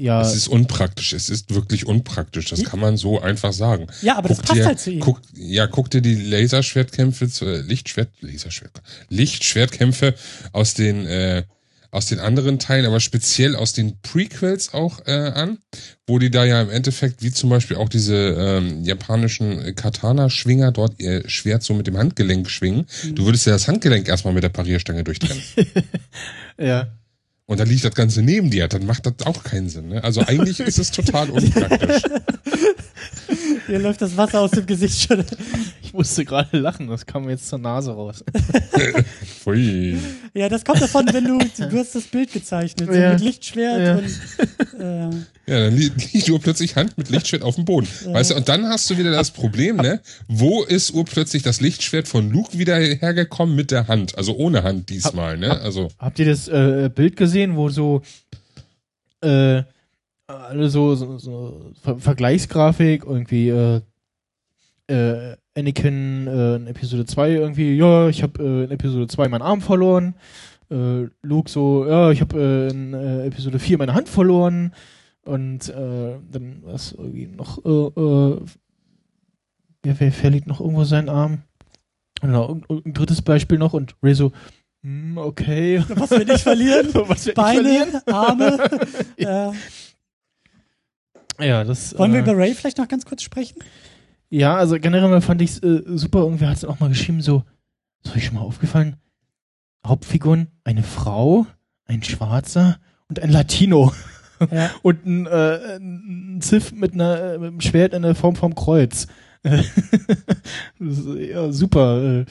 ja. 0.00 0.20
Es 0.22 0.34
ist 0.34 0.48
unpraktisch. 0.48 1.12
Es 1.12 1.28
ist 1.30 1.54
wirklich 1.54 1.86
unpraktisch. 1.86 2.46
Das 2.50 2.64
kann 2.64 2.80
man 2.80 2.96
so 2.96 3.20
einfach 3.20 3.52
sagen. 3.52 3.86
Ja, 4.02 4.16
aber 4.16 4.28
das 4.28 4.38
Guck 4.38 4.46
passt 4.46 4.58
dir, 4.58 4.66
halt 4.66 4.80
zu 4.80 4.90
ihm. 4.90 5.00
Guck, 5.00 5.20
ja, 5.36 5.66
guck 5.66 5.90
dir 5.90 6.00
die 6.00 6.14
Laserschwertkämpfe, 6.14 7.28
zu- 7.28 7.46
äh, 7.46 7.60
Lichtschwert, 7.60 8.10
Laserschwert, 8.20 8.82
Lichtschwertkämpfe 9.08 10.14
aus 10.52 10.74
den 10.74 11.06
äh, 11.06 11.44
aus 11.92 12.06
den 12.06 12.20
anderen 12.20 12.60
Teilen, 12.60 12.86
aber 12.86 13.00
speziell 13.00 13.56
aus 13.56 13.72
den 13.72 13.98
Prequels 14.00 14.72
auch 14.74 15.00
äh, 15.08 15.10
an, 15.34 15.58
wo 16.06 16.20
die 16.20 16.30
da 16.30 16.44
ja 16.44 16.62
im 16.62 16.70
Endeffekt, 16.70 17.20
wie 17.20 17.32
zum 17.32 17.50
Beispiel 17.50 17.76
auch 17.76 17.88
diese 17.88 18.14
ähm, 18.14 18.84
japanischen 18.84 19.74
Katana-Schwinger 19.74 20.70
dort 20.70 21.00
ihr 21.00 21.28
Schwert 21.28 21.64
so 21.64 21.74
mit 21.74 21.88
dem 21.88 21.98
Handgelenk 21.98 22.48
schwingen. 22.48 22.86
Mhm. 23.02 23.14
Du 23.16 23.24
würdest 23.26 23.44
ja 23.46 23.54
das 23.54 23.66
Handgelenk 23.66 24.06
erstmal 24.06 24.32
mit 24.32 24.44
der 24.44 24.50
Parierstange 24.50 25.02
durchtrennen. 25.02 25.42
ja. 26.58 26.86
Und 27.50 27.58
dann 27.58 27.68
liegt 27.68 27.82
das 27.82 27.96
Ganze 27.96 28.22
neben 28.22 28.48
dir, 28.48 28.68
dann 28.68 28.86
macht 28.86 29.06
das 29.06 29.26
auch 29.26 29.42
keinen 29.42 29.68
Sinn. 29.68 29.88
Ne? 29.88 30.04
Also 30.04 30.20
eigentlich 30.20 30.60
ist 30.60 30.78
es 30.78 30.92
total 30.92 31.30
unpraktisch. 31.30 32.02
Hier 33.70 33.78
läuft 33.78 34.02
das 34.02 34.16
Wasser 34.16 34.40
aus 34.40 34.50
dem 34.50 34.66
Gesicht 34.66 35.00
schon. 35.08 35.24
Ich 35.82 35.94
musste 35.94 36.24
gerade 36.24 36.56
lachen, 36.56 36.86
das 36.86 37.04
kam 37.04 37.24
mir 37.24 37.32
jetzt 37.32 37.48
zur 37.48 37.58
Nase 37.58 37.90
raus. 37.90 38.22
Pfui. 39.42 39.96
Ja, 40.34 40.48
das 40.48 40.64
kommt 40.64 40.80
davon, 40.80 41.04
wenn 41.12 41.24
du, 41.24 41.38
du 41.38 41.78
hast 41.78 41.96
das 41.96 42.04
Bild 42.04 42.32
gezeichnet, 42.32 42.88
so 42.88 42.96
Ja. 42.96 43.12
mit 43.12 43.20
Lichtschwert 43.22 43.80
Ja. 43.80 43.96
und, 43.96 44.80
äh, 44.80 45.16
Ja, 45.52 45.64
dann 45.64 45.76
li 45.76 45.90
liegt 46.12 46.28
urplötzlich 46.28 46.76
Hand 46.76 46.96
mit 46.96 47.10
Lichtschwert 47.10 47.42
auf 47.42 47.56
dem 47.56 47.64
Boden. 47.64 47.88
Weißt 48.06 48.30
du, 48.30 48.36
und 48.36 48.48
dann 48.48 48.66
hast 48.68 48.88
du 48.88 48.98
wieder 48.98 49.10
das 49.10 49.32
Problem, 49.32 49.76
ne? 49.78 50.00
Wo 50.28 50.62
ist 50.62 50.92
urplötzlich 50.92 51.42
das 51.42 51.60
Lichtschwert 51.60 52.06
von 52.06 52.30
Luke 52.30 52.56
wieder 52.56 52.76
hergekommen 52.78 53.56
mit 53.56 53.72
der 53.72 53.88
Hand? 53.88 54.16
Also 54.16 54.36
ohne 54.36 54.62
Hand 54.62 54.90
diesmal, 54.90 55.38
ne? 55.38 55.60
Also, 55.60 55.88
Habt 55.98 56.20
ihr 56.20 56.26
das 56.26 56.46
äh, 56.46 56.88
Bild 56.94 57.16
gesehen, 57.16 57.56
wo 57.56 57.68
so 57.68 58.02
äh, 59.22 59.62
alle 60.36 60.68
so, 60.68 60.94
so, 60.94 61.18
so 61.18 61.72
Ver 61.82 61.98
Vergleichsgrafik 61.98 63.04
irgendwie 63.04 63.48
äh, 63.48 63.80
äh, 64.88 65.36
Anakin 65.56 66.26
äh, 66.26 66.56
in 66.56 66.66
Episode 66.66 67.06
2 67.06 67.30
irgendwie, 67.30 67.76
ja, 67.76 68.08
ich 68.08 68.22
habe 68.22 68.42
äh, 68.42 68.64
in 68.64 68.70
Episode 68.70 69.06
2 69.06 69.28
meinen 69.28 69.42
Arm 69.42 69.60
verloren. 69.60 70.14
Äh, 70.70 71.06
Luke 71.22 71.50
so, 71.50 71.86
ja, 71.86 72.10
ich 72.10 72.20
habe 72.20 72.38
äh, 72.38 72.70
in 72.70 72.94
äh, 72.94 73.26
Episode 73.26 73.58
4 73.58 73.78
meine 73.78 73.94
Hand 73.94 74.08
verloren. 74.08 74.72
Und 75.22 75.68
äh, 75.68 76.18
dann 76.30 76.62
was 76.64 76.92
irgendwie 76.92 77.26
noch, 77.26 77.58
äh, 77.58 78.40
wer, 79.82 80.00
wer 80.00 80.12
verliert 80.12 80.46
noch 80.46 80.60
irgendwo 80.60 80.84
seinen 80.84 81.08
Arm? 81.08 81.42
Genau, 82.20 82.60
ein 82.68 82.92
drittes 82.92 83.22
Beispiel 83.22 83.58
noch 83.58 83.72
und 83.72 83.96
Ray 84.02 84.14
so, 84.14 84.32
hm, 84.82 85.18
okay. 85.18 85.84
was 85.88 86.10
wir 86.10 86.24
nicht 86.24 86.40
verlieren? 86.40 86.88
Was 86.94 87.26
wir 87.26 87.34
nicht 87.34 87.34
verlieren? 87.34 87.88
Beine, 87.92 88.58
Arme. 88.58 88.70
äh, 89.16 89.52
Ja, 91.42 91.64
das. 91.64 91.96
wollen 91.98 92.12
wir 92.12 92.20
äh, 92.20 92.22
über 92.22 92.36
Ray 92.36 92.54
vielleicht 92.54 92.78
noch 92.78 92.88
ganz 92.88 93.04
kurz 93.04 93.22
sprechen? 93.22 93.58
Ja, 94.28 94.56
also 94.56 94.78
generell 94.78 95.20
fand 95.20 95.42
ich 95.42 95.50
es 95.50 95.58
äh, 95.62 95.82
super. 95.86 96.20
Irgendwer 96.20 96.48
hat 96.50 96.56
es 96.56 96.64
auch 96.64 96.78
mal 96.80 96.88
geschrieben, 96.88 97.20
so, 97.20 97.42
ist 98.04 98.14
euch 98.16 98.24
schon 98.26 98.34
mal 98.36 98.42
aufgefallen? 98.42 98.96
Hauptfiguren, 99.86 100.48
eine 100.64 100.82
Frau, 100.82 101.46
ein 101.86 102.02
Schwarzer 102.02 102.78
und 103.08 103.20
ein 103.20 103.30
Latino. 103.30 103.92
Ja. 104.50 104.70
Und 104.82 105.04
ein, 105.04 105.26
äh, 105.26 105.76
ein 105.76 106.38
Ziff 106.40 106.72
mit, 106.72 106.94
einer, 106.94 107.20
äh, 107.34 107.38
mit 107.38 107.48
einem 107.48 107.60
Schwert 107.60 107.92
in 107.92 108.00
der 108.00 108.14
Form 108.14 108.36
vom 108.36 108.54
Kreuz. 108.54 109.06
das 109.42 109.66
ist, 110.78 111.06
ja, 111.30 111.52
super. 111.52 112.20
äh. 112.20 112.24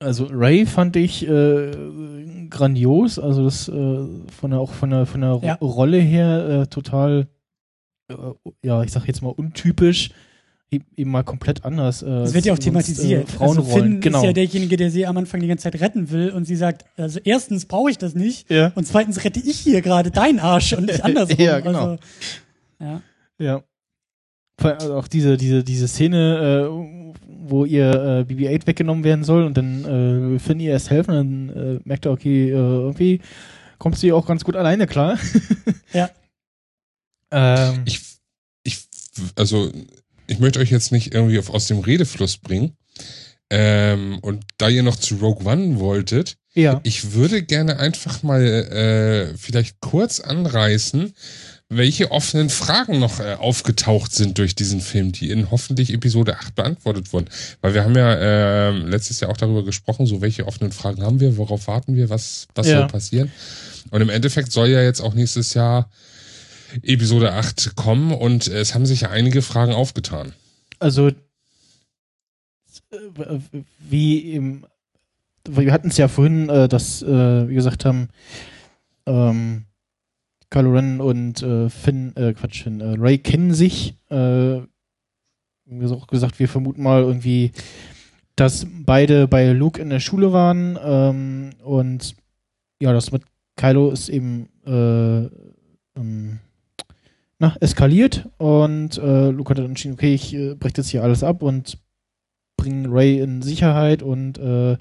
Also 0.00 0.26
Ray 0.28 0.66
fand 0.66 0.96
ich 0.96 1.28
äh, 1.28 1.70
grandios, 2.50 3.20
also 3.20 3.44
das 3.44 3.68
äh, 3.68 4.06
von 4.32 4.50
der 4.50 4.58
auch 4.58 4.72
von 4.72 4.90
der 4.90 5.06
von 5.06 5.20
der 5.20 5.40
Ja. 5.44 5.54
Rolle 5.60 5.98
her 5.98 6.62
äh, 6.62 6.66
total 6.66 7.28
ja, 8.62 8.82
ich 8.82 8.92
sag 8.92 9.06
jetzt 9.06 9.22
mal 9.22 9.30
untypisch, 9.30 10.10
eben 10.96 11.10
mal 11.10 11.22
komplett 11.22 11.64
anders. 11.64 12.02
Äh, 12.02 12.06
Das 12.06 12.34
wird 12.34 12.44
ja 12.44 12.52
auch 12.52 12.56
sonst, 12.56 12.64
thematisiert. 12.64 13.28
Äh, 13.34 13.44
also 13.44 13.62
Finn 13.62 14.00
genau. 14.00 14.18
ist 14.18 14.24
ja 14.24 14.32
derjenige, 14.32 14.76
der 14.76 14.90
sie 14.90 15.06
am 15.06 15.16
Anfang 15.16 15.40
die 15.40 15.46
ganze 15.46 15.64
Zeit 15.64 15.80
retten 15.80 16.10
will 16.10 16.30
und 16.30 16.44
sie 16.46 16.56
sagt, 16.56 16.84
also 16.96 17.20
erstens 17.24 17.66
brauche 17.66 17.90
ich 17.90 17.98
das 17.98 18.14
nicht 18.14 18.50
ja. 18.50 18.72
und 18.74 18.86
zweitens 18.86 19.22
rette 19.24 19.40
ich 19.40 19.58
hier 19.58 19.82
gerade 19.82 20.10
deinen 20.10 20.38
Arsch 20.38 20.72
und 20.72 20.86
nicht 20.86 21.04
andersrum. 21.04 21.38
Ja, 21.38 21.60
genau. 21.60 21.78
Also, 21.78 21.98
ja. 22.80 23.02
Ja. 23.38 23.62
Vor 24.58 24.70
allem 24.70 24.80
also 24.80 24.94
auch 24.96 25.08
diese, 25.08 25.36
diese, 25.36 25.64
diese 25.64 25.88
Szene, 25.88 26.68
äh, 26.68 27.14
wo 27.44 27.64
ihr 27.64 28.26
äh, 28.28 28.32
BB-8 28.32 28.66
weggenommen 28.66 29.04
werden 29.04 29.24
soll 29.24 29.44
und 29.44 29.56
dann 29.56 30.36
äh, 30.36 30.38
Finn 30.38 30.60
ihr 30.60 30.70
erst 30.70 30.90
helfen, 30.90 31.14
dann 31.14 31.48
äh, 31.50 31.80
merkt 31.84 32.06
er, 32.06 32.12
okay, 32.12 32.50
äh, 32.50 32.52
irgendwie 32.52 33.20
kommt 33.78 33.98
sie 33.98 34.12
auch 34.12 34.26
ganz 34.26 34.44
gut 34.44 34.56
alleine 34.56 34.86
klar. 34.86 35.18
Ja. 35.92 36.08
ähm, 37.32 37.82
Ich, 37.84 38.00
ich, 38.62 38.78
also, 39.36 39.72
ich 40.26 40.38
möchte 40.38 40.60
euch 40.60 40.70
jetzt 40.70 40.92
nicht 40.92 41.14
irgendwie 41.14 41.38
auf, 41.38 41.50
aus 41.50 41.66
dem 41.66 41.80
Redefluss 41.80 42.36
bringen. 42.36 42.76
Ähm, 43.50 44.18
und 44.22 44.44
da 44.56 44.68
ihr 44.68 44.82
noch 44.82 44.96
zu 44.96 45.16
Rogue 45.16 45.44
One 45.44 45.78
wolltet, 45.78 46.36
ja. 46.54 46.80
ich 46.84 47.12
würde 47.12 47.42
gerne 47.42 47.78
einfach 47.78 48.22
mal 48.22 48.42
äh, 48.42 49.36
vielleicht 49.36 49.80
kurz 49.80 50.20
anreißen, 50.20 51.12
welche 51.68 52.10
offenen 52.10 52.48
Fragen 52.50 52.98
noch 52.98 53.20
äh, 53.20 53.34
aufgetaucht 53.34 54.14
sind 54.14 54.38
durch 54.38 54.54
diesen 54.54 54.80
Film, 54.80 55.12
die 55.12 55.30
in 55.30 55.50
hoffentlich 55.50 55.92
Episode 55.92 56.38
8 56.38 56.54
beantwortet 56.54 57.12
wurden. 57.12 57.28
Weil 57.60 57.74
wir 57.74 57.84
haben 57.84 57.94
ja 57.94 58.14
äh, 58.14 58.70
letztes 58.70 59.20
Jahr 59.20 59.30
auch 59.30 59.36
darüber 59.36 59.64
gesprochen, 59.64 60.06
so 60.06 60.20
welche 60.20 60.46
offenen 60.46 60.72
Fragen 60.72 61.02
haben 61.02 61.20
wir, 61.20 61.36
worauf 61.36 61.66
warten 61.66 61.94
wir, 61.94 62.08
was, 62.08 62.46
was 62.54 62.68
Ja. 62.68 62.78
soll 62.78 62.88
passieren. 62.88 63.30
Und 63.90 64.00
im 64.00 64.08
Endeffekt 64.08 64.52
soll 64.52 64.68
ja 64.68 64.82
jetzt 64.82 65.00
auch 65.00 65.14
nächstes 65.14 65.54
Jahr 65.54 65.90
Episode 66.82 67.32
8 67.32 67.76
kommen 67.76 68.12
und 68.12 68.48
es 68.48 68.74
haben 68.74 68.86
sich 68.86 69.02
ja 69.02 69.10
einige 69.10 69.42
Fragen 69.42 69.72
aufgetan. 69.72 70.32
also 70.78 71.10
wie 73.78 74.32
im, 74.32 74.66
wir 75.48 75.72
hatten 75.72 75.88
es 75.88 75.96
ja 75.96 76.08
vorhin, 76.08 76.48
äh, 76.48 76.68
dass 76.68 77.02
äh, 77.02 77.06
wir 77.48 77.54
gesagt 77.54 77.84
haben, 77.84 78.08
ähm, 79.06 79.64
Kylo 80.50 80.72
Ren 80.72 81.00
und 81.00 81.42
äh, 81.42 81.70
Finn, 81.70 82.14
äh, 82.16 82.34
Quatsch, 82.34 82.62
Finn, 82.64 82.80
äh, 82.80 82.96
Ray 82.98 83.18
kennen 83.18 83.54
sich. 83.54 83.94
Äh, 84.10 84.16
wir 84.16 84.68
haben 85.66 85.92
auch 85.92 86.06
gesagt, 86.06 86.38
wir 86.38 86.48
vermuten 86.48 86.82
mal 86.82 87.02
irgendwie, 87.02 87.52
dass 88.36 88.66
beide 88.70 89.26
bei 89.28 89.52
Luke 89.52 89.80
in 89.80 89.90
der 89.90 90.00
Schule 90.00 90.32
waren 90.32 90.78
ähm, 90.82 91.50
und 91.62 92.14
ja, 92.80 92.92
das 92.92 93.12
mit 93.12 93.22
Kylo 93.56 93.90
ist 93.90 94.08
eben 94.08 94.48
äh, 94.66 95.28
ähm, 95.98 96.38
na, 97.42 97.56
eskaliert 97.60 98.28
und 98.38 98.98
äh, 98.98 99.30
Luke 99.30 99.50
hat 99.50 99.58
dann 99.58 99.66
entschieden, 99.66 99.94
okay, 99.94 100.14
ich 100.14 100.32
äh, 100.32 100.54
breche 100.54 100.74
jetzt 100.78 100.88
hier 100.90 101.02
alles 101.02 101.24
ab 101.24 101.42
und 101.42 101.76
bringe 102.56 102.88
Ray 102.88 103.18
in 103.20 103.42
Sicherheit 103.42 104.02
und 104.02 104.38
äh, 104.38 104.76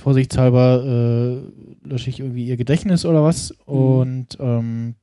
vorsichtshalber 0.00 0.84
äh, 0.84 1.88
lösche 1.88 2.10
ich 2.10 2.20
irgendwie 2.20 2.46
ihr 2.46 2.56
Gedächtnis 2.56 3.04
oder 3.04 3.24
was. 3.24 3.50
Und 3.64 4.36
ähm, 4.38 4.94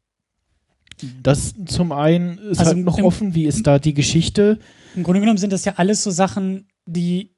das 1.21 1.53
zum 1.65 1.91
einen 1.91 2.37
ist 2.37 2.59
Also 2.59 2.75
halt 2.75 2.85
noch 2.85 2.97
im- 2.97 3.05
offen, 3.05 3.35
wie 3.35 3.45
ist 3.45 3.67
da 3.67 3.79
die 3.79 3.93
Geschichte? 3.93 4.59
Im 4.95 5.03
Grunde 5.03 5.19
genommen 5.19 5.37
sind 5.37 5.51
das 5.51 5.65
ja 5.65 5.73
alles 5.77 6.03
so 6.03 6.11
Sachen, 6.11 6.67
die 6.85 7.31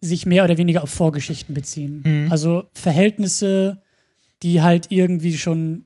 sich 0.00 0.26
mehr 0.26 0.44
oder 0.44 0.58
weniger 0.58 0.82
auf 0.82 0.90
Vorgeschichten 0.90 1.54
beziehen. 1.54 2.02
Mhm. 2.04 2.32
Also 2.32 2.64
Verhältnisse, 2.72 3.82
die 4.42 4.60
halt 4.62 4.88
irgendwie 4.90 5.36
schon 5.38 5.84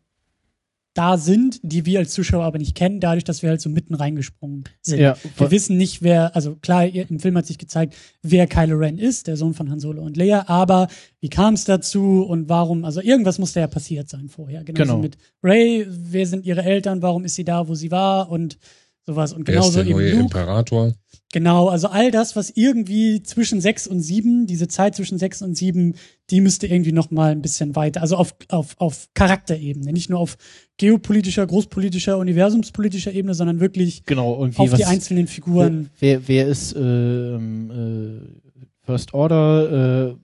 da 0.95 1.17
sind, 1.17 1.59
die 1.63 1.87
wir 1.87 2.01
als 2.01 2.13
Zuschauer 2.13 2.45
aber 2.45 2.59
nicht 2.59 2.75
kennen, 2.75 3.01
dadurch, 3.01 3.25
dass 3.25 3.43
wir 3.43 3.49
halt 3.51 3.61
so 3.61 3.71
mitten 3.71 3.95
reingesprungen 3.95 4.65
sind. 4.83 5.01
Ja, 5.01 5.17
Wir 5.39 5.51
wissen 5.51 5.77
nicht, 5.79 6.03
wer, 6.03 6.37
also 6.37 6.57
klar, 6.57 6.85
im 6.87 7.19
Film 7.19 7.37
hat 7.37 7.47
sich 7.47 7.57
gezeigt, 7.59 7.95
wer 8.23 8.47
Kylo 8.47 8.77
Ren 8.77 8.99
ist, 8.99 9.27
der 9.27 9.37
Sohn 9.37 9.55
von 9.55 9.71
Han 9.71 9.81
Solo 9.81 10.03
und 10.03 10.17
Leia, 10.17 10.49
aber 10.49 10.89
wie 11.21 11.29
kam 11.31 11.55
es 11.55 11.65
dazu 11.65 12.23
und 12.29 12.49
warum, 12.49 12.85
also 12.85 13.01
irgendwas 13.01 13.39
musste 13.39 13.61
ja 13.61 13.69
passiert 13.69 14.09
sein 14.11 14.29
vorher. 14.29 14.65
Genauso 14.65 14.85
Genau. 14.93 14.99
mit 15.03 15.17
Ray, 15.43 15.87
wer 15.89 16.27
sind 16.27 16.45
ihre 16.45 16.63
Eltern, 16.63 17.01
warum 17.01 17.25
ist 17.25 17.37
sie 17.37 17.45
da, 17.45 17.67
wo 17.69 17.75
sie 17.75 17.91
war 17.91 18.29
und 18.31 18.59
sowas. 19.07 19.33
Und 19.33 19.49
Wer 19.49 19.55
ist 19.55 19.61
genauso 19.61 19.79
der 19.79 19.87
eben 19.87 19.99
neue 19.99 20.11
Luke. 20.11 20.23
Imperator? 20.23 20.93
Genau, 21.33 21.69
also 21.69 21.89
all 21.89 22.11
das, 22.11 22.37
was 22.37 22.51
irgendwie 22.55 23.23
zwischen 23.23 23.63
sechs 23.63 23.87
und 23.87 24.01
sieben, 24.01 24.47
diese 24.47 24.69
Zeit 24.69 24.95
zwischen 24.95 25.19
sechs 25.19 25.41
und 25.41 25.57
sieben, 25.57 25.95
die 26.31 26.43
müsste 26.43 26.67
irgendwie 26.67 26.93
noch 26.93 27.11
mal 27.11 27.33
ein 27.33 27.41
bisschen 27.41 27.75
weiter, 27.75 28.03
also 28.03 28.17
auf, 28.17 28.35
auf, 28.49 28.75
auf 28.79 29.09
Charakterebene, 29.15 29.93
nicht 29.93 30.11
nur 30.11 30.21
auf 30.21 30.37
geopolitischer, 30.77 31.47
großpolitischer, 31.47 32.19
universumspolitischer 32.19 33.13
Ebene, 33.13 33.33
sondern 33.33 33.61
wirklich 33.61 34.05
genau, 34.05 34.35
auf 34.35 34.59
was, 34.59 34.75
die 34.75 34.85
einzelnen 34.85 35.27
Figuren. 35.27 35.89
Wer, 35.99 36.29
wer 36.29 36.47
ist 36.47 36.77
ähm, 36.77 37.71
äh, 37.71 38.87
First 38.87 39.15
Order? 39.15 40.11
Äh, 40.11 40.17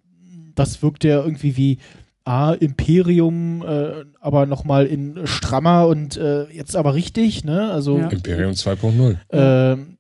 das 0.55 0.83
wirkt 0.83 1.05
ja 1.05 1.23
irgendwie 1.23 1.57
wie 1.57 1.79
A, 2.25 2.53
Imperium, 2.53 3.65
äh, 3.67 4.05
aber 4.21 4.45
nochmal 4.45 4.85
in 4.85 5.27
strammer 5.27 5.87
und 5.87 6.19
äh, 6.19 6.45
jetzt 6.51 6.77
aber 6.77 6.93
richtig, 6.93 7.45
ne? 7.45 7.71
Also 7.71 7.97
Ja. 7.97 8.09
Imperium 8.09 8.53
2.0. 8.53 9.17
ähm, 9.31 9.98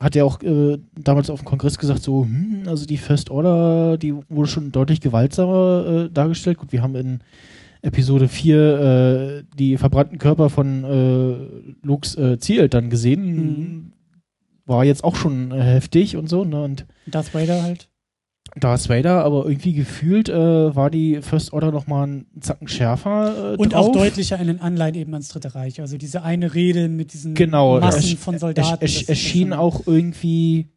hat 0.00 0.16
er 0.16 0.24
auch 0.24 0.42
äh, 0.42 0.78
damals 0.98 1.28
auf 1.28 1.40
dem 1.40 1.44
Kongress 1.44 1.78
gesagt, 1.78 2.02
so, 2.02 2.24
hm, 2.24 2.62
also 2.66 2.86
die 2.86 2.96
First 2.96 3.30
Order, 3.30 3.98
die 3.98 4.14
wurde 4.30 4.48
schon 4.48 4.72
deutlich 4.72 5.02
gewaltsamer 5.02 6.06
äh, 6.06 6.10
dargestellt. 6.10 6.56
Gut, 6.56 6.72
wir 6.72 6.82
haben 6.82 6.96
in 6.96 7.20
Episode 7.82 8.28
4 8.28 8.80
äh, 8.80 9.44
die 9.58 9.76
verbrannten 9.76 10.18
Körper 10.18 10.48
von 10.48 10.84
äh, 10.84 11.86
Lukes 11.86 12.16
äh, 12.16 12.38
Zieleltern 12.38 12.88
gesehen. 12.88 13.36
Mhm. 13.36 13.92
War 14.64 14.84
jetzt 14.84 15.04
auch 15.04 15.16
schon 15.16 15.52
äh, 15.52 15.60
heftig 15.60 16.16
und 16.16 16.28
so, 16.28 16.44
ne? 16.44 16.62
Und 16.62 16.86
Darth 17.06 17.34
Vader 17.34 17.62
halt. 17.62 17.89
Darth 18.56 18.88
Vader, 18.88 19.24
aber 19.24 19.44
irgendwie 19.46 19.72
gefühlt 19.74 20.28
äh, 20.28 20.74
war 20.74 20.90
die 20.90 21.22
First 21.22 21.52
Order 21.52 21.70
noch 21.70 21.86
mal 21.86 22.02
einen 22.04 22.26
Zacken 22.40 22.68
schärfer 22.68 23.54
äh, 23.54 23.56
Und 23.56 23.72
drauf. 23.72 23.88
auch 23.88 23.92
deutlicher 23.92 24.38
in 24.40 24.48
den 24.48 24.60
Anleihen 24.60 24.94
eben 24.96 25.12
ans 25.14 25.28
Dritte 25.28 25.54
Reich. 25.54 25.80
Also 25.80 25.96
diese 25.98 26.22
eine 26.22 26.52
Rede 26.54 26.88
mit 26.88 27.12
diesen 27.12 27.34
Genau, 27.34 27.78
Massen 27.80 28.16
von 28.16 28.38
Soldaten. 28.38 28.78
es, 28.84 28.94
das 28.94 29.02
es 29.02 29.08
ist 29.10 29.18
schien 29.18 29.48
schon- 29.50 29.58
auch 29.58 29.86
irgendwie 29.86 30.68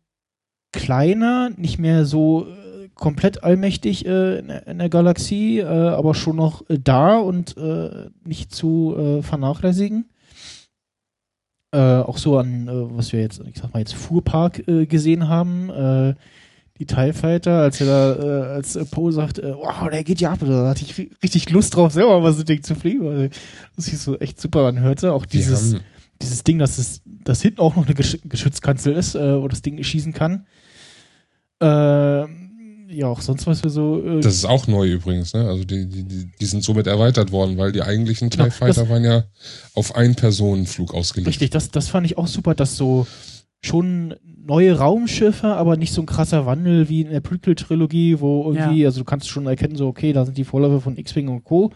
kleiner, 0.72 1.50
nicht 1.58 1.80
mehr 1.80 2.06
so 2.06 2.46
äh, 2.48 2.90
komplett 2.94 3.44
allmächtig 3.44 4.06
äh, 4.06 4.40
in, 4.40 4.48
der- 4.50 4.68
in 4.68 4.78
der 4.80 4.90
Galaxie, 4.90 5.60
äh, 5.60 5.66
aber 5.66 6.14
schon 6.16 6.36
noch 6.36 6.70
äh, 6.70 6.78
da 6.84 7.18
und 7.18 7.56
nicht 8.26 8.54
zu 8.54 9.20
vernachlässigen. 9.22 10.06
Auch 11.76 12.20
so 12.20 12.38
an, 12.38 12.68
äh, 12.68 12.72
was 12.96 13.14
wir 13.14 13.22
jetzt, 13.22 13.42
ich 13.50 13.58
sag 13.60 13.74
mal 13.74 13.80
jetzt 13.80 13.96
Fuhrpark 13.96 14.64
gesehen 14.68 15.28
haben, 15.28 15.72
die 16.80 16.86
TIE 16.88 17.14
Fighter, 17.14 17.60
als 17.62 17.80
er 17.82 17.86
da, 17.88 18.16
äh, 18.16 18.46
als 18.56 18.76
äh, 18.76 18.84
Poe 18.86 19.12
sagt, 19.12 19.38
äh, 19.40 19.54
wow, 19.56 19.90
der 19.92 20.04
geht 20.04 20.20
ja 20.22 20.32
ab, 20.32 20.40
da 20.42 20.68
hatte 20.70 20.84
ich 20.84 20.94
ri- 20.94 21.12
richtig 21.22 21.50
Lust 21.52 21.76
drauf, 21.76 21.94
selber 21.94 22.20
mal 22.20 22.34
so 22.34 22.40
ein 22.42 22.46
Ding 22.46 22.64
zu 22.64 22.74
fliegen, 22.76 23.06
weil 23.06 23.30
das 23.76 23.86
sich 23.86 24.00
so 24.00 24.18
echt 24.20 24.42
super 24.42 24.66
anhörte. 24.66 25.14
Auch 25.14 25.26
Die 25.28 25.38
dieses, 25.38 25.76
haben, 25.76 25.82
dieses 26.22 26.44
Ding, 26.44 26.58
dass 26.58 26.80
es, 26.80 27.02
dass 27.06 27.42
hinten 27.42 27.60
auch 27.60 27.76
noch 27.76 27.86
eine 27.86 27.94
Gesch 27.96 28.18
Geschützkanzel 28.26 28.94
ist, 28.94 29.14
äh, 29.16 29.40
wo 29.42 29.48
das 29.48 29.62
Ding 29.62 29.82
schießen 29.84 30.14
kann. 30.14 30.48
Ähm, 31.62 32.88
ja, 32.90 33.08
auch 33.08 33.22
sonst 33.22 33.48
was 33.48 33.64
wir 33.64 33.70
so. 33.70 34.04
Äh, 34.04 34.20
das 34.22 34.36
ist 34.36 34.46
auch 34.46 34.68
neu 34.68 34.88
übrigens, 34.92 35.34
ne? 35.34 35.48
Also 35.48 35.64
die, 35.64 35.88
die, 35.88 36.04
die 36.40 36.46
sind 36.46 36.64
somit 36.64 36.88
erweitert 36.88 37.32
worden, 37.32 37.58
weil 37.58 37.72
die 37.72 37.82
eigentlichen 37.82 38.30
Genau, 38.30 38.46
TIE 38.46 38.52
Fighter 38.52 38.90
waren 38.90 39.04
ja 39.04 39.24
auf 39.74 39.96
Ein-Personen-Flug 39.96 40.94
ausgelegt. 40.94 41.28
richtig, 41.28 41.50
das, 41.52 41.70
das 41.72 41.88
fand 41.88 42.06
ich 42.06 42.18
auch 42.18 42.28
super, 42.28 42.54
dass 42.56 42.76
so 42.76 43.08
schon 43.64 44.16
neue 44.46 44.78
Raumschiffe, 44.78 45.48
aber 45.48 45.78
nicht 45.78 45.94
so 45.94 46.02
ein 46.02 46.06
krasser 46.06 46.46
Wandel 46.46 46.90
wie 46.90 47.02
in 47.02 47.10
der 47.10 47.22
Prequel-Trilogie, 47.22 48.20
wo 48.20 48.52
irgendwie, 48.52 48.86
also 48.86 49.00
du 49.00 49.06
kannst 49.06 49.30
schon 49.30 49.46
erkennen, 49.48 49.76
so, 49.76 49.88
okay, 49.88 50.14
da 50.14 50.26
sind 50.26 50.38
die 50.38 50.44
Vorläufer 50.44 50.82
von 50.82 50.98
X-Wing 50.98 51.28
und 51.30 51.44
Co. 51.44 51.72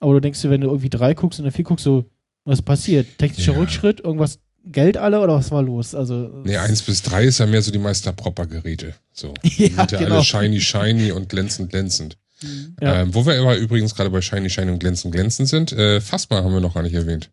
Aber 0.00 0.12
du 0.14 0.20
denkst 0.20 0.40
dir, 0.42 0.50
wenn 0.50 0.60
du 0.60 0.68
irgendwie 0.68 0.90
drei 0.90 1.14
guckst 1.14 1.38
und 1.38 1.44
dann 1.44 1.52
vier 1.52 1.64
guckst, 1.64 1.84
so, 1.84 2.04
was 2.44 2.62
passiert? 2.62 3.06
Technischer 3.18 3.52
Ja. 3.52 3.58
Rückschritt, 3.58 4.00
irgendwas 4.00 4.40
Geld 4.64 4.96
alle 4.96 5.20
oder 5.20 5.34
was 5.34 5.50
war 5.50 5.62
los? 5.62 5.94
Also. 5.94 6.42
Nee, 6.44 6.56
eins 6.56 6.82
bis 6.82 7.02
drei 7.02 7.24
ist 7.24 7.38
ja 7.38 7.46
mehr 7.46 7.62
so 7.62 7.70
die 7.70 7.78
Meister-Propper-Geräte. 7.78 8.94
So. 9.12 9.32
Ja, 9.42 9.50
Die 9.50 9.66
sind 9.68 9.92
ja 9.92 9.98
genau. 9.98 10.14
alle 10.16 10.24
shiny, 10.24 10.60
shiny 10.60 11.12
und 11.12 11.28
glänzend, 11.28 11.70
glänzend. 11.70 12.18
Mhm. 12.42 12.76
Ja. 12.80 13.02
Ähm, 13.02 13.14
wo 13.14 13.24
wir 13.26 13.40
aber 13.40 13.56
übrigens 13.56 13.94
gerade 13.94 14.10
bei 14.10 14.20
shiny, 14.20 14.50
shiny 14.50 14.70
und 14.70 14.78
glänzend, 14.80 15.12
glänzend 15.14 15.48
sind, 15.48 15.72
äh, 15.72 16.00
Phasma 16.00 16.42
haben 16.42 16.52
wir 16.52 16.60
noch 16.60 16.74
gar 16.74 16.82
nicht 16.82 16.94
erwähnt. 16.94 17.30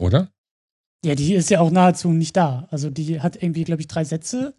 Oder? 0.00 0.28
Ja, 1.04 1.14
die 1.14 1.34
ist 1.34 1.50
ja 1.50 1.60
auch 1.60 1.70
nahezu 1.70 2.10
nicht 2.10 2.36
da. 2.36 2.66
Also 2.70 2.90
die 2.90 3.20
hat 3.20 3.40
irgendwie, 3.42 3.64
glaube 3.64 3.80
ich, 3.82 3.88
drei 3.88 4.04
Sätze. 4.04 4.54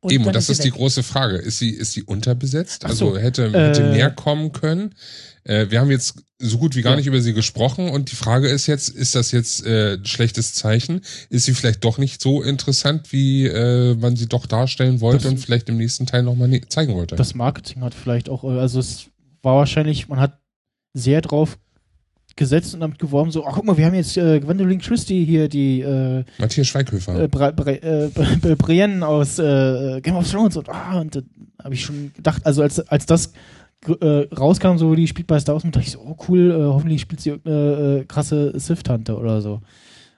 Und 0.00 0.12
Eben, 0.12 0.30
das 0.32 0.46
sie 0.46 0.52
ist 0.52 0.64
die 0.64 0.68
weg. 0.68 0.74
große 0.74 1.02
Frage. 1.02 1.36
Ist 1.38 1.58
sie, 1.58 1.70
ist 1.70 1.92
sie 1.92 2.02
unterbesetzt? 2.02 2.84
Ach 2.84 2.92
so, 2.92 3.08
Also 3.14 3.18
hätte, 3.18 3.50
hätte 3.52 3.84
äh, 3.84 3.92
mehr 3.92 4.10
kommen 4.10 4.52
können. 4.52 4.94
Äh, 5.44 5.70
wir 5.70 5.80
haben 5.80 5.90
jetzt 5.90 6.16
so 6.38 6.58
gut 6.58 6.74
wie 6.76 6.82
gar 6.82 6.92
Ja. 6.92 6.96
nicht 6.98 7.06
über 7.06 7.22
sie 7.22 7.32
gesprochen 7.32 7.88
und 7.88 8.10
die 8.10 8.16
Frage 8.16 8.48
ist 8.48 8.66
jetzt, 8.66 8.90
ist 8.90 9.14
das 9.14 9.30
jetzt 9.32 9.64
äh, 9.64 9.94
ein 9.94 10.04
schlechtes 10.04 10.52
Zeichen? 10.52 11.00
Ist 11.30 11.46
sie 11.46 11.54
vielleicht 11.54 11.84
doch 11.84 11.96
nicht 11.96 12.20
so 12.20 12.42
interessant, 12.42 13.12
wie 13.12 13.46
äh, 13.46 13.94
man 13.94 14.14
sie 14.16 14.26
doch 14.26 14.44
darstellen 14.44 15.00
wollte 15.00 15.22
Das- 15.24 15.32
und 15.32 15.38
vielleicht 15.38 15.70
im 15.70 15.78
nächsten 15.78 16.04
Teil 16.06 16.22
nochmal 16.22 16.48
ne 16.48 16.60
zeigen 16.68 16.94
wollte? 16.94 17.16
das 17.16 17.34
Marketing 17.34 17.80
hat 17.82 17.94
vielleicht 17.94 18.28
auch, 18.28 18.44
äh, 18.44 18.58
also 18.58 18.80
es 18.80 19.06
war 19.42 19.56
wahrscheinlich, 19.56 20.08
man 20.08 20.20
hat 20.20 20.38
sehr 20.92 21.22
drauf 21.22 21.56
gesetzt 22.36 22.74
und 22.74 22.80
damit 22.80 22.98
geworben, 22.98 23.30
so, 23.30 23.46
ach 23.46 23.54
guck 23.54 23.64
mal, 23.64 23.76
wir 23.76 23.86
haben 23.86 23.94
jetzt 23.94 24.16
äh, 24.16 24.40
Gwendolyn 24.40 24.80
Christie 24.80 25.24
hier, 25.24 25.48
die 25.48 25.80
äh, 25.80 26.24
Matthias 26.38 26.66
Schweighöfer. 26.68 27.22
äh, 27.24 27.28
Bra 27.28 27.50
Bra 27.50 27.70
äh, 27.72 28.08
Brienne 28.58 29.06
aus 29.06 29.38
äh, 29.38 30.00
Game 30.00 30.16
of 30.16 30.30
Thrones 30.30 30.56
und, 30.56 30.68
ah, 30.68 31.00
und 31.00 31.16
da 31.16 31.20
habe 31.62 31.74
ich 31.74 31.84
schon 31.84 32.12
gedacht, 32.14 32.44
also 32.44 32.62
als, 32.62 32.80
als 32.80 33.06
das 33.06 33.32
äh, 34.00 34.26
rauskam, 34.34 34.76
so 34.76 34.94
die 34.94 35.06
spielt 35.06 35.26
bei 35.26 35.38
Star 35.38 35.54
Wars, 35.54 35.64
dachte 35.64 35.80
ich 35.80 35.92
so, 35.92 36.00
oh 36.00 36.16
cool, 36.28 36.50
äh, 36.50 36.64
hoffentlich 36.64 37.00
spielt 37.02 37.20
sie 37.20 37.30
irgendeine 37.30 38.00
äh, 38.00 38.04
krasse 38.04 38.58
Sith-Tante 38.58 39.16
oder 39.16 39.40
so. 39.40 39.60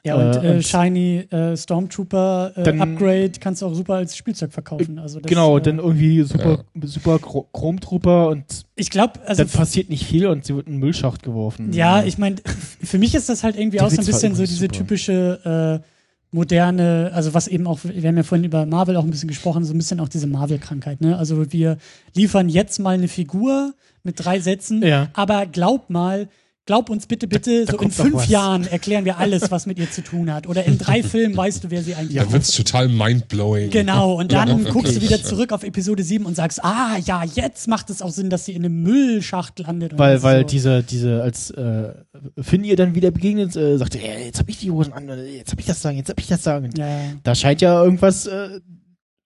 Ja, 0.06 0.14
und, 0.16 0.44
Äh, 0.44 0.56
äh, 0.58 0.62
Shiny 0.62 1.18
äh, 1.30 1.56
Stormtrooper 1.56 2.52
äh, 2.56 2.62
Dann- 2.62 2.80
Upgrade 2.80 3.32
kannst 3.40 3.62
du 3.62 3.66
auch 3.66 3.74
super 3.74 3.94
als 3.94 4.16
Spielzeug 4.16 4.52
verkaufen. 4.52 4.98
Also 4.98 5.20
das, 5.20 5.28
genau, 5.28 5.58
äh, 5.58 5.62
dann 5.62 5.78
irgendwie 5.78 6.22
super, 6.22 6.64
super 6.82 7.16
Chro- 7.16 7.46
Chromtrooper 7.52 8.28
und 8.28 8.44
ich 8.76 8.90
glaube, 8.90 9.14
also 9.26 9.42
dann 9.42 9.50
passiert 9.52 9.90
nicht 9.90 10.04
viel 10.06 10.26
und 10.26 10.44
sie 10.44 10.54
wird 10.54 10.66
in 10.66 10.74
den 10.74 10.80
Müllschacht 10.80 11.22
geworfen. 11.22 11.72
Ja, 11.72 12.02
ich 12.04 12.18
meine, 12.18 12.36
für 12.82 12.98
mich 12.98 13.14
ist 13.14 13.28
das 13.28 13.42
halt 13.44 13.56
irgendwie 13.58 13.80
auch 13.80 13.90
so 13.90 14.00
ein 14.00 14.06
bisschen 14.06 14.34
so 14.34 14.42
diese 14.44 14.60
super. 14.60 14.72
typische 14.72 15.82
äh, 15.82 15.86
moderne, 16.32 17.10
also 17.14 17.34
was 17.34 17.48
eben 17.48 17.66
auch, 17.66 17.78
wir 17.82 18.08
haben 18.08 18.16
ja 18.16 18.22
vorhin 18.22 18.44
über 18.44 18.66
Marvel 18.66 18.96
auch 18.96 19.04
ein 19.04 19.10
bisschen 19.10 19.28
gesprochen, 19.28 19.64
so 19.64 19.72
ein 19.72 19.78
bisschen 19.78 20.00
auch 20.00 20.08
diese 20.08 20.26
Marvel-Krankheit, 20.26 21.00
ne? 21.00 21.16
Also 21.16 21.50
wir 21.52 21.78
liefern 22.14 22.48
jetzt 22.48 22.78
mal 22.78 22.94
eine 22.94 23.08
Figur 23.08 23.74
mit 24.02 24.22
drei 24.24 24.40
Sätzen, 24.40 24.82
Ja. 24.82 25.08
aber 25.14 25.46
glaub 25.46 25.88
mal, 25.88 26.28
glaub 26.66 26.90
uns 26.90 27.06
bitte, 27.06 27.26
bitte, 27.28 27.64
da 27.64 27.72
so 27.72 27.78
in 27.78 27.90
fünf. 27.90 28.26
Jahren 28.26 28.66
erklären 28.66 29.04
wir 29.04 29.18
alles, 29.18 29.50
was 29.50 29.66
mit 29.66 29.78
ihr 29.78 29.90
zu 29.90 30.02
tun 30.02 30.32
hat. 30.32 30.46
Oder 30.46 30.64
in 30.64 30.78
drei 30.78 31.02
Filmen 31.04 31.36
weißt 31.36 31.64
du, 31.64 31.70
wer 31.70 31.82
sie 31.82 31.94
eigentlich 31.94 32.16
Da 32.16 32.24
ist. 32.24 32.32
wird's 32.32 32.52
total 32.52 32.88
mindblowing. 32.88 33.70
Genau, 33.70 34.14
und 34.18 34.32
dann 34.32 34.64
Ja, 34.64 34.70
guckst 34.70 34.96
du 34.96 35.00
wieder 35.00 35.22
zurück 35.22 35.52
auf 35.52 35.62
Episode 35.62 36.02
7 36.02 36.26
und 36.26 36.34
sagst, 36.34 36.62
ah 36.64 36.98
ja, 37.04 37.22
jetzt 37.24 37.68
macht 37.68 37.88
es 37.90 38.02
auch 38.02 38.10
Sinn, 38.10 38.28
dass 38.30 38.44
sie 38.44 38.52
in 38.52 38.64
einem 38.64 38.82
Müllschacht 38.82 39.58
landet. 39.60 39.96
Weil, 39.96 40.16
ist 40.16 40.22
weil 40.24 40.40
so. 40.40 40.46
diese, 40.48 40.82
diese, 40.82 41.22
als 41.22 41.50
äh, 41.52 41.94
Finn 42.40 42.64
ihr 42.64 42.76
dann 42.76 42.94
wieder 42.94 43.10
begegnet, 43.12 43.54
äh, 43.56 43.78
sagte, 43.78 43.98
ja, 43.98 44.18
jetzt 44.18 44.40
hab 44.40 44.48
ich 44.48 44.58
die 44.58 44.70
Hosen 44.70 44.92
an, 44.92 45.08
äh, 45.08 45.24
jetzt 45.24 45.52
hab 45.52 45.60
ich 45.60 45.66
das 45.66 45.80
sagen, 45.80 45.96
jetzt 45.96 46.10
hab 46.10 46.18
ich 46.18 46.26
das 46.26 46.42
sagen. 46.42 46.70
ja. 46.76 46.98
Da 47.22 47.34
scheint 47.34 47.60
ja 47.60 47.82
irgendwas 47.82 48.26
äh, 48.26 48.60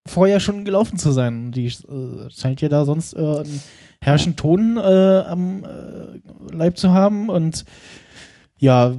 vorher 0.06 0.40
schon 0.40 0.64
gelaufen 0.64 0.98
zu 0.98 1.12
sein. 1.12 1.52
Die 1.52 1.66
äh, 1.66 2.30
scheint 2.30 2.60
ja 2.60 2.68
da 2.68 2.84
sonst 2.84 3.14
äh, 3.14 3.42
einen 4.02 4.09
herrschen 4.10 4.36
Ton 4.36 4.77
äh, 4.78 4.81
am 4.81 5.64
äh, 5.64 6.55
Leib 6.55 6.78
zu 6.78 6.90
haben 6.93 7.28
und 7.28 7.64
ja, 8.59 8.94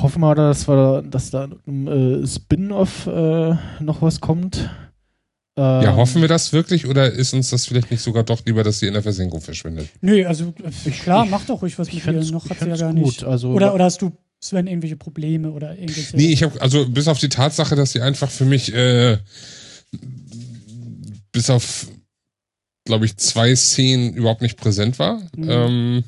hoffen 0.00 0.20
wir, 0.22 0.34
dass, 0.34 0.68
wir, 0.68 1.02
dass 1.02 1.30
da 1.30 1.48
im 1.66 1.86
äh, 2.22 2.26
Spin-off 2.26 3.06
äh, 3.06 3.54
noch 3.80 4.00
was 4.00 4.20
kommt. 4.20 4.70
Ja, 5.58 5.82
Ähm, 5.82 5.96
hoffen 5.96 6.22
wir 6.22 6.28
das 6.28 6.54
wirklich 6.54 6.86
oder 6.86 7.10
ist 7.12 7.34
uns 7.34 7.50
das 7.50 7.66
vielleicht 7.66 7.90
nicht 7.90 8.00
sogar 8.02 8.22
doch 8.22 8.42
lieber, 8.46 8.64
dass 8.64 8.78
sie 8.78 8.86
in 8.86 8.94
der 8.94 9.02
Versenkung 9.02 9.42
verschwindet? 9.42 9.88
Nö, 10.00 10.24
also 10.26 10.54
äh, 10.64 10.70
Ich- 10.88 11.00
klar, 11.02 11.24
ich- 11.24 11.30
mach 11.30 11.44
doch 11.44 11.60
ruhig 11.60 11.78
was 11.78 11.88
ich 11.88 12.04
mit 12.06 12.14
ihr. 12.24 12.32
Noch 12.32 12.48
hat 12.48 12.60
sie 12.60 12.68
ja 12.70 12.76
gar 12.76 12.94
gut. 12.94 13.02
nicht. 13.04 13.24
Also, 13.24 13.50
oder, 13.50 13.74
oder 13.74 13.84
hast 13.84 14.00
du, 14.00 14.12
Sven, 14.40 14.66
irgendwelche 14.66 14.96
Probleme 14.96 15.50
oder 15.50 15.76
irgendwelche. 15.78 16.16
Nee, 16.16 16.32
ich 16.32 16.42
habe 16.42 16.58
also 16.60 16.88
bis 16.88 17.06
auf 17.06 17.18
die 17.18 17.28
Tatsache, 17.28 17.76
dass 17.76 17.92
sie 17.92 18.00
einfach 18.00 18.30
für 18.30 18.46
mich 18.46 18.74
äh, 18.74 19.18
bis 21.32 21.50
auf 21.50 21.86
glaube 22.84 23.04
ich 23.06 23.16
zwei 23.16 23.54
Szenen 23.54 24.12
überhaupt 24.14 24.42
nicht 24.42 24.56
präsent 24.58 24.98
war. 24.98 25.20
Mhm. 25.36 25.48
Ähm, 25.50 26.04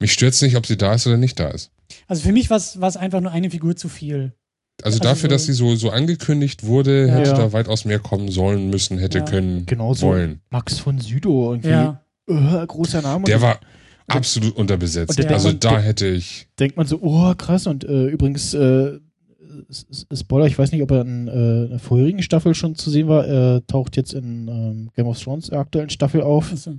mich 0.00 0.12
stört's 0.12 0.40
nicht, 0.42 0.56
ob 0.56 0.66
sie 0.66 0.76
da 0.76 0.94
ist 0.94 1.06
oder 1.06 1.16
nicht 1.16 1.38
da 1.38 1.48
ist. 1.48 1.70
Also 2.06 2.22
für 2.22 2.32
mich 2.32 2.50
war 2.50 2.56
es 2.56 2.96
einfach 2.96 3.20
nur 3.20 3.32
eine 3.32 3.50
Figur 3.50 3.76
zu 3.76 3.88
viel. 3.88 4.32
Also, 4.82 4.96
Also 4.96 4.98
dafür, 5.00 5.28
so- 5.28 5.34
dass 5.34 5.44
sie 5.46 5.52
so 5.52 5.76
so 5.76 5.90
angekündigt 5.90 6.64
wurde, 6.64 7.06
Ja. 7.06 7.14
hätte 7.14 7.30
Ja. 7.30 7.36
da 7.36 7.52
weitaus 7.52 7.84
mehr 7.84 7.98
kommen 7.98 8.30
sollen, 8.30 8.70
müssen, 8.70 8.98
hätte 8.98 9.18
Ja. 9.18 9.24
können, 9.24 9.66
genauso 9.66 10.06
wollen. 10.06 10.40
Max 10.50 10.78
von 10.78 10.98
Südow 10.98 11.50
irgendwie. 11.52 11.68
Ja. 11.68 12.02
Äh, 12.28 12.66
großer 12.66 13.02
Name. 13.02 13.24
Der 13.24 13.42
war 13.42 13.60
absolut 14.06 14.56
unterbesetzt. 14.56 15.18
also 15.20 15.48
denkt 15.48 15.64
da 15.64 15.72
man- 15.72 15.82
hätte 15.82 16.06
ich 16.06 16.48
denkt 16.58 16.76
man 16.76 16.86
so, 16.86 16.98
oh 17.02 17.34
krass, 17.34 17.66
und 17.66 17.84
äh, 17.84 18.06
übrigens, 18.06 18.54
äh, 18.54 18.98
Spoiler, 20.12 20.46
ich 20.46 20.58
weiß 20.58 20.72
nicht, 20.72 20.82
ob 20.82 20.90
er 20.90 21.02
in 21.02 21.28
äh, 21.28 21.30
einer 21.70 21.78
vorherigen 21.78 22.22
Staffel 22.22 22.54
schon 22.54 22.74
zu 22.74 22.90
sehen 22.90 23.08
war, 23.08 23.26
er 23.26 23.66
taucht 23.66 23.96
jetzt 23.96 24.14
in 24.14 24.48
ähm, 24.48 24.90
Game 24.94 25.06
of 25.06 25.22
Thrones 25.22 25.48
der 25.48 25.60
aktuellen 25.60 25.90
Staffel 25.90 26.22
auf. 26.22 26.50
Also, 26.50 26.78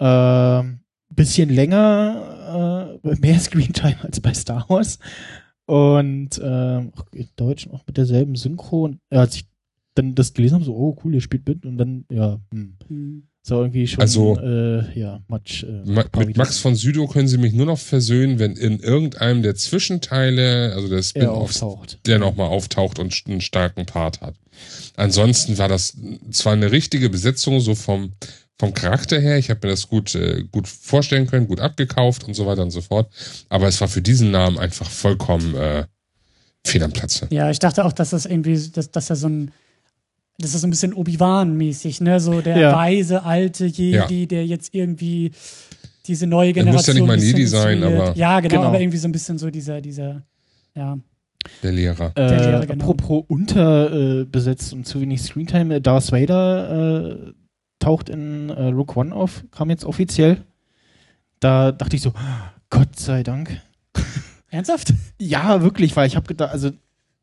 Ähm, 0.00 0.80
bisschen 1.10 1.48
länger, 1.50 2.98
äh, 3.04 3.14
mehr 3.16 3.38
Screentime 3.40 4.02
als 4.02 4.20
bei 4.20 4.34
Star 4.34 4.64
Wars. 4.68 4.98
Und 5.66 6.40
ähm, 6.42 6.92
in 7.12 7.28
Deutsch 7.36 7.68
auch 7.68 7.86
mit 7.86 7.96
derselben 7.96 8.34
Synchro. 8.34 8.84
Und 8.84 9.00
als 9.10 9.36
ich 9.36 9.48
dann 9.94 10.14
das 10.14 10.34
gelesen 10.34 10.56
habe, 10.56 10.64
so, 10.64 10.74
oh 10.74 10.98
cool, 11.04 11.12
der 11.12 11.20
spielt 11.20 11.48
mit. 11.48 11.64
Und 11.64 11.78
dann, 11.78 12.04
ja, 12.10 12.38
hm. 12.52 12.76
hm. 12.88 13.28
So 13.46 13.60
irgendwie 13.60 13.86
schon, 13.86 14.00
Also- 14.00 14.38
äh, 14.40 14.98
ja, 14.98 15.20
much. 15.28 15.64
Äh, 15.68 15.82
Ma 15.84 16.04
mit 16.16 16.34
Max 16.36 16.58
von 16.58 16.74
Südow 16.74 17.12
können 17.12 17.28
sie 17.28 17.36
mich 17.36 17.52
nur 17.52 17.66
noch 17.66 17.78
versöhnen, 17.78 18.38
wenn 18.38 18.56
in 18.56 18.80
irgendeinem 18.80 19.42
der 19.42 19.54
Zwischenteile, 19.54 20.72
also 20.74 20.88
der 20.88 20.96
er 20.98 21.02
Spin-offs, 21.02 21.62
auftaucht. 21.62 21.98
der 22.06 22.18
nochmal 22.18 22.48
auftaucht 22.48 22.98
und 22.98 23.14
einen 23.28 23.42
starken 23.42 23.84
Part 23.84 24.22
hat. 24.22 24.34
Ansonsten 24.96 25.58
war 25.58 25.68
das 25.68 25.94
zwar 26.30 26.54
eine 26.54 26.72
richtige 26.72 27.10
Besetzung, 27.10 27.60
so 27.60 27.74
vom, 27.74 28.12
vom 28.58 28.72
Charakter 28.72 29.20
her, 29.20 29.36
ich 29.36 29.50
habe 29.50 29.66
mir 29.66 29.72
das 29.72 29.88
gut, 29.88 30.14
äh, 30.14 30.44
gut 30.50 30.66
vorstellen 30.66 31.26
können, 31.26 31.46
gut 31.46 31.60
abgekauft 31.60 32.24
und 32.24 32.32
so 32.32 32.46
weiter 32.46 32.62
und 32.62 32.70
so 32.70 32.80
fort, 32.80 33.12
aber 33.50 33.68
es 33.68 33.78
war 33.78 33.88
für 33.88 34.00
diesen 34.00 34.30
Namen 34.30 34.58
einfach 34.58 34.88
vollkommen 34.88 35.54
äh, 35.54 35.84
fehl 36.64 36.82
am 36.82 36.92
Platze. 36.92 37.26
Ja, 37.28 37.50
ich 37.50 37.58
dachte 37.58 37.84
auch, 37.84 37.92
dass 37.92 38.10
das 38.10 38.24
irgendwie, 38.24 38.58
dass, 38.70 38.90
dass 38.90 39.10
er 39.10 39.16
so 39.16 39.28
ein, 39.28 39.50
das 40.38 40.54
ist 40.54 40.60
so 40.62 40.66
ein 40.66 40.70
bisschen 40.70 40.92
Obi-Wan-mäßig, 40.94 42.00
ne? 42.00 42.18
So 42.20 42.40
der 42.40 42.56
Ja. 42.58 42.72
weise 42.76 43.22
alte 43.24 43.66
Jedi, 43.66 44.26
der 44.26 44.46
jetzt 44.46 44.74
irgendwie 44.74 45.30
diese 46.06 46.26
neue 46.26 46.48
Er 46.54 46.64
muss 46.64 46.86
ja 46.86 46.92
Generation. 46.92 46.96
nicht 46.96 47.06
mal 47.06 47.12
ein 47.14 47.20
Jedi 47.22 47.46
sein, 47.46 47.82
aber- 47.82 48.16
Ja, 48.16 48.40
genau, 48.40 48.56
Genau. 48.56 48.68
aber 48.68 48.80
irgendwie 48.80 48.98
so 48.98 49.08
ein 49.08 49.12
bisschen 49.12 49.38
so 49.38 49.50
dieser, 49.50 49.80
dieser, 49.80 50.22
ja. 50.74 50.98
Der 51.62 51.72
Lehrer. 51.72 52.08
Äh, 52.14 52.26
Der 52.28 52.38
Lehrer, 52.50 52.66
genau. 52.66 52.84
Apropos 52.90 53.24
unterbesetzt 53.28 54.22
äh, 54.22 54.24
besetzt 54.24 54.72
und 54.72 54.86
zu 54.86 55.00
wenig 55.00 55.22
Screentime, 55.22 55.76
äh, 55.76 55.80
Darth 55.80 56.10
Vader 56.10 57.10
äh, 57.28 57.32
taucht 57.78 58.08
in 58.08 58.48
äh, 58.50 58.64
Rook 58.68 58.96
One 58.96 59.14
auf, 59.14 59.44
kam 59.50 59.68
jetzt 59.70 59.84
offiziell. 59.84 60.38
Da 61.40 61.70
dachte 61.72 61.96
ich 61.96 62.02
so, 62.02 62.12
Gott 62.70 62.98
sei 62.98 63.22
Dank. 63.22 63.60
Ernsthaft? 64.50 64.94
Ja, 65.18 65.62
wirklich, 65.62 65.94
weil 65.96 66.06
ich 66.06 66.16
habe 66.16 66.26
gedacht, 66.26 66.50
also 66.52 66.68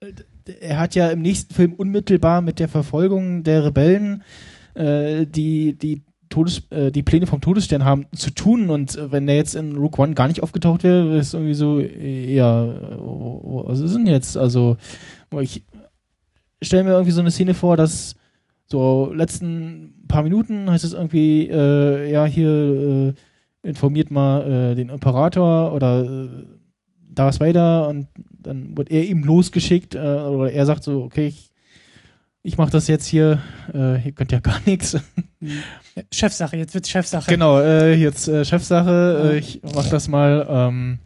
äh, 0.01 0.11
er 0.59 0.79
hat 0.79 0.95
ja 0.95 1.09
im 1.09 1.21
nächsten 1.21 1.53
Film 1.53 1.73
unmittelbar 1.73 2.41
mit 2.41 2.59
der 2.59 2.67
Verfolgung 2.67 3.43
der 3.43 3.65
Rebellen, 3.65 4.23
äh, 4.73 5.25
die 5.25 5.77
die 5.77 6.03
Todes, 6.31 6.63
äh, 6.71 6.91
die 6.91 7.03
Pläne 7.03 7.27
vom 7.27 7.41
Todesstern 7.41 7.85
haben, 7.85 8.07
zu 8.15 8.31
tun. 8.31 8.71
Und 8.71 8.95
äh, 8.95 9.11
wenn 9.11 9.27
der 9.27 9.35
jetzt 9.35 9.53
in 9.53 9.75
Rook 9.75 9.99
One 9.99 10.15
gar 10.15 10.27
nicht 10.27 10.41
aufgetaucht 10.41 10.83
wäre, 10.83 11.09
wäre 11.09 11.19
es 11.19 11.35
irgendwie 11.35 11.53
so, 11.53 11.79
äh, 11.79 12.33
ja, 12.33 12.65
was 12.65 13.81
ist 13.81 13.93
denn 13.93 14.07
jetzt? 14.07 14.35
Also, 14.35 14.77
ich 15.39 15.63
stelle 16.63 16.85
mir 16.85 16.91
irgendwie 16.91 17.11
so 17.11 17.21
eine 17.21 17.31
Szene 17.31 17.53
vor, 17.53 17.77
dass 17.77 18.15
so 18.65 19.11
letzten 19.13 20.05
paar 20.07 20.23
Minuten 20.23 20.71
heißt 20.71 20.83
es 20.83 20.93
irgendwie, 20.93 21.49
äh, 21.49 22.11
ja, 22.11 22.25
hier 22.25 23.13
äh, 23.63 23.67
informiert 23.67 24.09
mal 24.09 24.73
den 24.73 24.89
Imperator 24.89 25.71
oder 25.73 26.27
Darth 27.13 27.39
Vader 27.39 27.89
und 27.89 28.07
dann 28.41 28.77
wird 28.77 28.91
er 28.91 29.05
ihm 29.05 29.23
losgeschickt 29.23 29.95
äh, 29.95 29.99
oder 29.99 30.51
er 30.51 30.65
sagt 30.65 30.83
so, 30.83 31.03
okay, 31.03 31.27
ich, 31.27 31.49
ich 32.43 32.57
mache 32.57 32.71
das 32.71 32.87
jetzt 32.87 33.05
hier, 33.05 33.39
äh, 33.73 33.95
hier 33.95 34.11
könnt 34.13 34.31
ja 34.31 34.39
gar 34.39 34.59
nichts. 34.65 34.97
Chefsache, 36.11 36.57
jetzt 36.57 36.73
wird's 36.73 36.89
Chefsache. 36.89 37.29
Genau, 37.29 37.59
äh, 37.59 37.93
jetzt 37.93 38.27
äh, 38.27 38.45
Chefsache, 38.45 39.31
äh, 39.33 39.37
ich 39.37 39.61
mach 39.75 39.87
das 39.89 40.07
mal. 40.07 40.45
Ähm, 40.49 40.99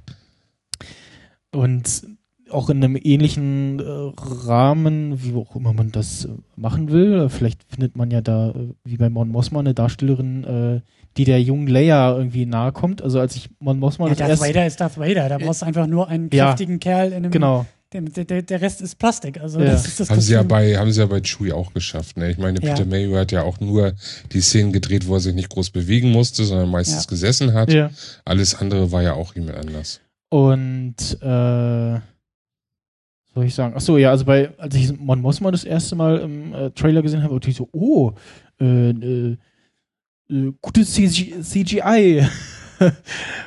und 1.51 2.03
auch 2.49 2.69
in 2.69 2.83
einem 2.83 2.97
ähnlichen 3.01 3.79
äh, 3.79 4.11
Rahmen, 4.47 5.23
wie 5.23 5.33
auch 5.35 5.55
immer 5.55 5.73
man 5.73 5.91
das 5.91 6.25
äh, 6.25 6.29
machen 6.55 6.91
will. 6.91 7.29
Vielleicht 7.29 7.63
findet 7.63 7.95
man 7.95 8.11
ja 8.11 8.21
da, 8.21 8.49
äh, 8.49 8.73
wie 8.83 8.97
bei 8.97 9.09
Mon 9.09 9.29
Mothma, 9.29 9.59
eine 9.59 9.73
Darstellerin, 9.73 10.43
äh, 10.43 10.81
die 11.17 11.23
der 11.23 11.41
jungen 11.41 11.67
Leia 11.67 12.15
irgendwie 12.15 12.45
nahe 12.45 12.71
kommt. 12.71 13.01
Also 13.01 13.19
als 13.19 13.35
ich 13.35 13.49
Mon 13.59 13.79
Mothma 13.79 14.05
Ja, 14.05 14.09
das 14.11 14.17
Darth 14.19 14.29
erste... 14.31 14.47
Vader 14.47 14.65
ist 14.67 14.79
Darth 14.81 14.97
Vader. 14.97 15.29
Da 15.29 15.37
brauchst 15.37 15.61
du 15.61 15.65
einfach 15.65 15.87
nur 15.87 16.07
einen 16.09 16.29
Ja. 16.33 16.47
kräftigen 16.47 16.79
Kerl 16.79 17.07
in 17.09 17.13
einem. 17.17 17.31
Genau. 17.31 17.65
Der, 17.93 18.01
der, 18.01 18.41
der 18.41 18.61
Rest 18.61 18.81
ist 18.81 18.95
Plastik. 18.99 19.39
Also 19.39 19.59
Ja. 19.59 19.67
das 19.67 19.87
ist 19.87 19.99
das 20.01 20.09
Haben 20.09 20.19
sie 20.19 20.33
ja 20.33 20.43
bei, 20.43 20.75
haben 20.77 20.91
sie 20.91 20.99
ja 20.99 21.05
bei 21.05 21.21
Chewie 21.21 21.53
auch 21.53 21.73
geschafft, 21.73 22.17
ne? 22.17 22.29
Ich 22.31 22.37
meine, 22.37 22.59
Ja. 22.61 22.73
Peter 22.73 22.85
Mayhew 22.85 23.15
hat 23.15 23.31
ja 23.31 23.43
auch 23.43 23.61
nur 23.61 23.93
die 24.33 24.41
Szenen 24.41 24.73
gedreht, 24.73 25.07
wo 25.07 25.13
er 25.13 25.19
sich 25.21 25.33
nicht 25.33 25.49
groß 25.49 25.69
bewegen 25.69 26.11
musste, 26.11 26.43
sondern 26.43 26.69
meistens 26.69 27.05
Ja. 27.05 27.09
gesessen 27.09 27.53
hat. 27.53 27.71
Ja. 27.71 27.91
Alles 28.25 28.55
andere 28.55 28.91
war 28.91 29.01
ja 29.03 29.13
auch 29.13 29.33
jemand 29.35 29.57
anders. 29.57 30.01
Und 30.29 30.95
äh, 31.21 31.99
soll 33.33 33.45
ich 33.45 33.55
sagen? 33.55 33.73
Ach 33.77 33.81
so, 33.81 33.97
ja, 33.97 34.09
also 34.11 34.25
bei 34.25 34.49
als 34.57 34.75
ich 34.75 34.97
Mon 34.99 35.21
Mothma 35.21 35.51
das 35.51 35.63
erste 35.63 35.95
Mal 35.95 36.17
im 36.19 36.53
äh, 36.53 36.71
Trailer 36.71 37.01
gesehen 37.01 37.23
habe, 37.23 37.35
dachte 37.35 37.49
ich 37.49 37.55
so, 37.55 37.69
oh, 37.71 38.11
äh, 38.59 38.89
äh, 38.89 39.37
äh, 40.29 40.51
gutes 40.61 40.93
CG 40.93 41.41
CGI. 41.41 42.27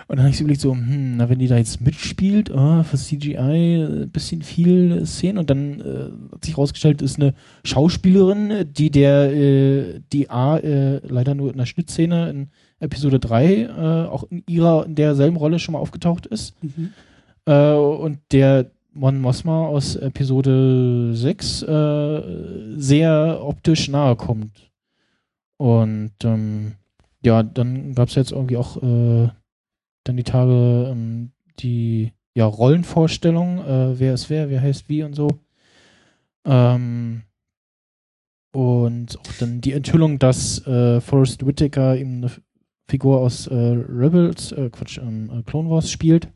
Und 0.08 0.16
dann 0.16 0.20
habe 0.20 0.30
ich 0.30 0.40
überlegt, 0.40 0.62
so, 0.62 0.72
hm, 0.72 1.16
na, 1.18 1.28
wenn 1.28 1.38
die 1.38 1.48
da 1.48 1.58
jetzt 1.58 1.80
mitspielt, 1.80 2.50
ah, 2.50 2.82
für 2.82 2.96
CGI 2.96 4.02
äh, 4.02 4.06
bisschen 4.06 4.42
viel 4.42 5.04
Szenen 5.04 5.38
und 5.38 5.50
dann 5.50 5.80
äh, 5.80 6.32
hat 6.32 6.44
sich 6.44 6.56
rausgestellt, 6.56 7.02
ist 7.02 7.20
eine 7.20 7.34
Schauspielerin, 7.62 8.64
die 8.72 8.90
der, 8.90 9.32
äh, 9.32 10.00
die 10.12 10.30
A, 10.30 10.56
äh, 10.56 11.00
leider 11.06 11.34
nur 11.34 11.50
in 11.50 11.58
der 11.58 11.66
Schnittszene 11.66 12.30
in 12.30 12.48
Episode 12.80 13.18
3 13.18 13.54
äh, 13.54 13.68
auch 14.06 14.24
in 14.30 14.44
ihrer, 14.46 14.86
in 14.86 14.94
derselben 14.94 15.36
Rolle 15.36 15.58
schon 15.58 15.74
mal 15.74 15.80
aufgetaucht 15.80 16.26
ist. 16.26 16.54
Mhm. 16.62 16.92
Äh, 17.44 17.72
und 17.72 18.18
der 18.32 18.70
Mon 18.94 19.20
Mothma 19.20 19.66
aus 19.66 19.96
Episode 19.96 21.10
6 21.14 21.62
äh, 21.62 22.22
sehr 22.76 23.40
optisch 23.42 23.88
nahe 23.88 24.16
kommt. 24.16 24.67
Und 25.58 26.12
ähm, 26.24 26.72
ja, 27.24 27.42
dann 27.42 27.94
gab 27.94 28.08
es 28.08 28.14
jetzt 28.14 28.32
irgendwie 28.32 28.56
auch 28.56 28.76
äh, 28.82 29.28
dann 30.04 30.16
die 30.16 30.22
Tage 30.24 30.88
ähm, 30.90 31.32
die 31.58 32.12
ja, 32.34 32.46
Rollenvorstellung, 32.46 33.58
äh, 33.58 33.98
wer 33.98 34.14
ist 34.14 34.30
wer, 34.30 34.48
wer 34.48 34.60
heißt 34.62 34.88
wie 34.88 35.02
und 35.02 35.14
so. 35.14 35.28
Ähm, 36.46 37.22
und 38.52 39.18
auch 39.18 39.32
dann 39.40 39.60
die 39.60 39.72
Enthüllung, 39.72 40.18
dass 40.18 40.64
äh, 40.66 41.00
Forrest 41.00 41.44
Whitaker 41.44 41.96
eben 41.96 42.18
eine 42.18 42.30
Figur 42.88 43.20
aus 43.20 43.46
äh, 43.48 43.54
Rebels, 43.54 44.52
äh, 44.52 44.70
Quatsch, 44.70 44.98
ähm, 44.98 45.30
äh, 45.30 45.42
Clone 45.42 45.68
Wars 45.68 45.90
spielt. 45.90 46.28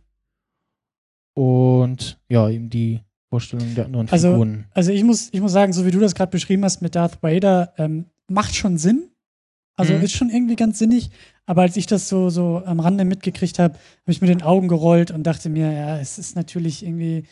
Und 1.34 2.20
ja, 2.28 2.48
eben 2.50 2.68
die 2.68 3.00
Vorstellung 3.30 3.74
der 3.74 3.86
anderen 3.86 4.08
Also- 4.10 4.30
Figuren. 4.32 4.66
Also 4.72 4.92
ich 4.92 5.04
muss, 5.04 5.30
ich 5.32 5.40
muss 5.40 5.52
sagen, 5.52 5.72
so 5.72 5.86
wie 5.86 5.90
du 5.90 6.00
das 6.00 6.14
gerade 6.14 6.30
beschrieben 6.30 6.64
hast 6.64 6.82
mit 6.82 6.94
Darth 6.94 7.22
Vader, 7.22 7.72
ähm, 7.78 8.06
macht 8.28 8.54
schon 8.54 8.76
Sinn. 8.76 9.08
Also 9.76 9.94
Mhm. 9.94 10.02
ist 10.02 10.12
schon 10.12 10.30
irgendwie 10.30 10.56
ganz 10.56 10.78
sinnig. 10.78 11.10
Aber 11.46 11.62
als 11.62 11.76
ich 11.76 11.86
das 11.86 12.08
so, 12.08 12.30
so 12.30 12.62
am 12.64 12.80
Rande 12.80 13.04
mitgekriegt 13.04 13.58
habe, 13.58 13.74
habe 13.74 14.12
ich 14.12 14.20
mit 14.20 14.30
den 14.30 14.42
Augen 14.42 14.68
gerollt 14.68 15.10
und 15.10 15.24
dachte 15.24 15.48
mir, 15.48 15.72
ja, 15.72 15.98
es 15.98 16.18
ist 16.18 16.36
natürlich 16.36 16.84
irgendwie, 16.84 17.24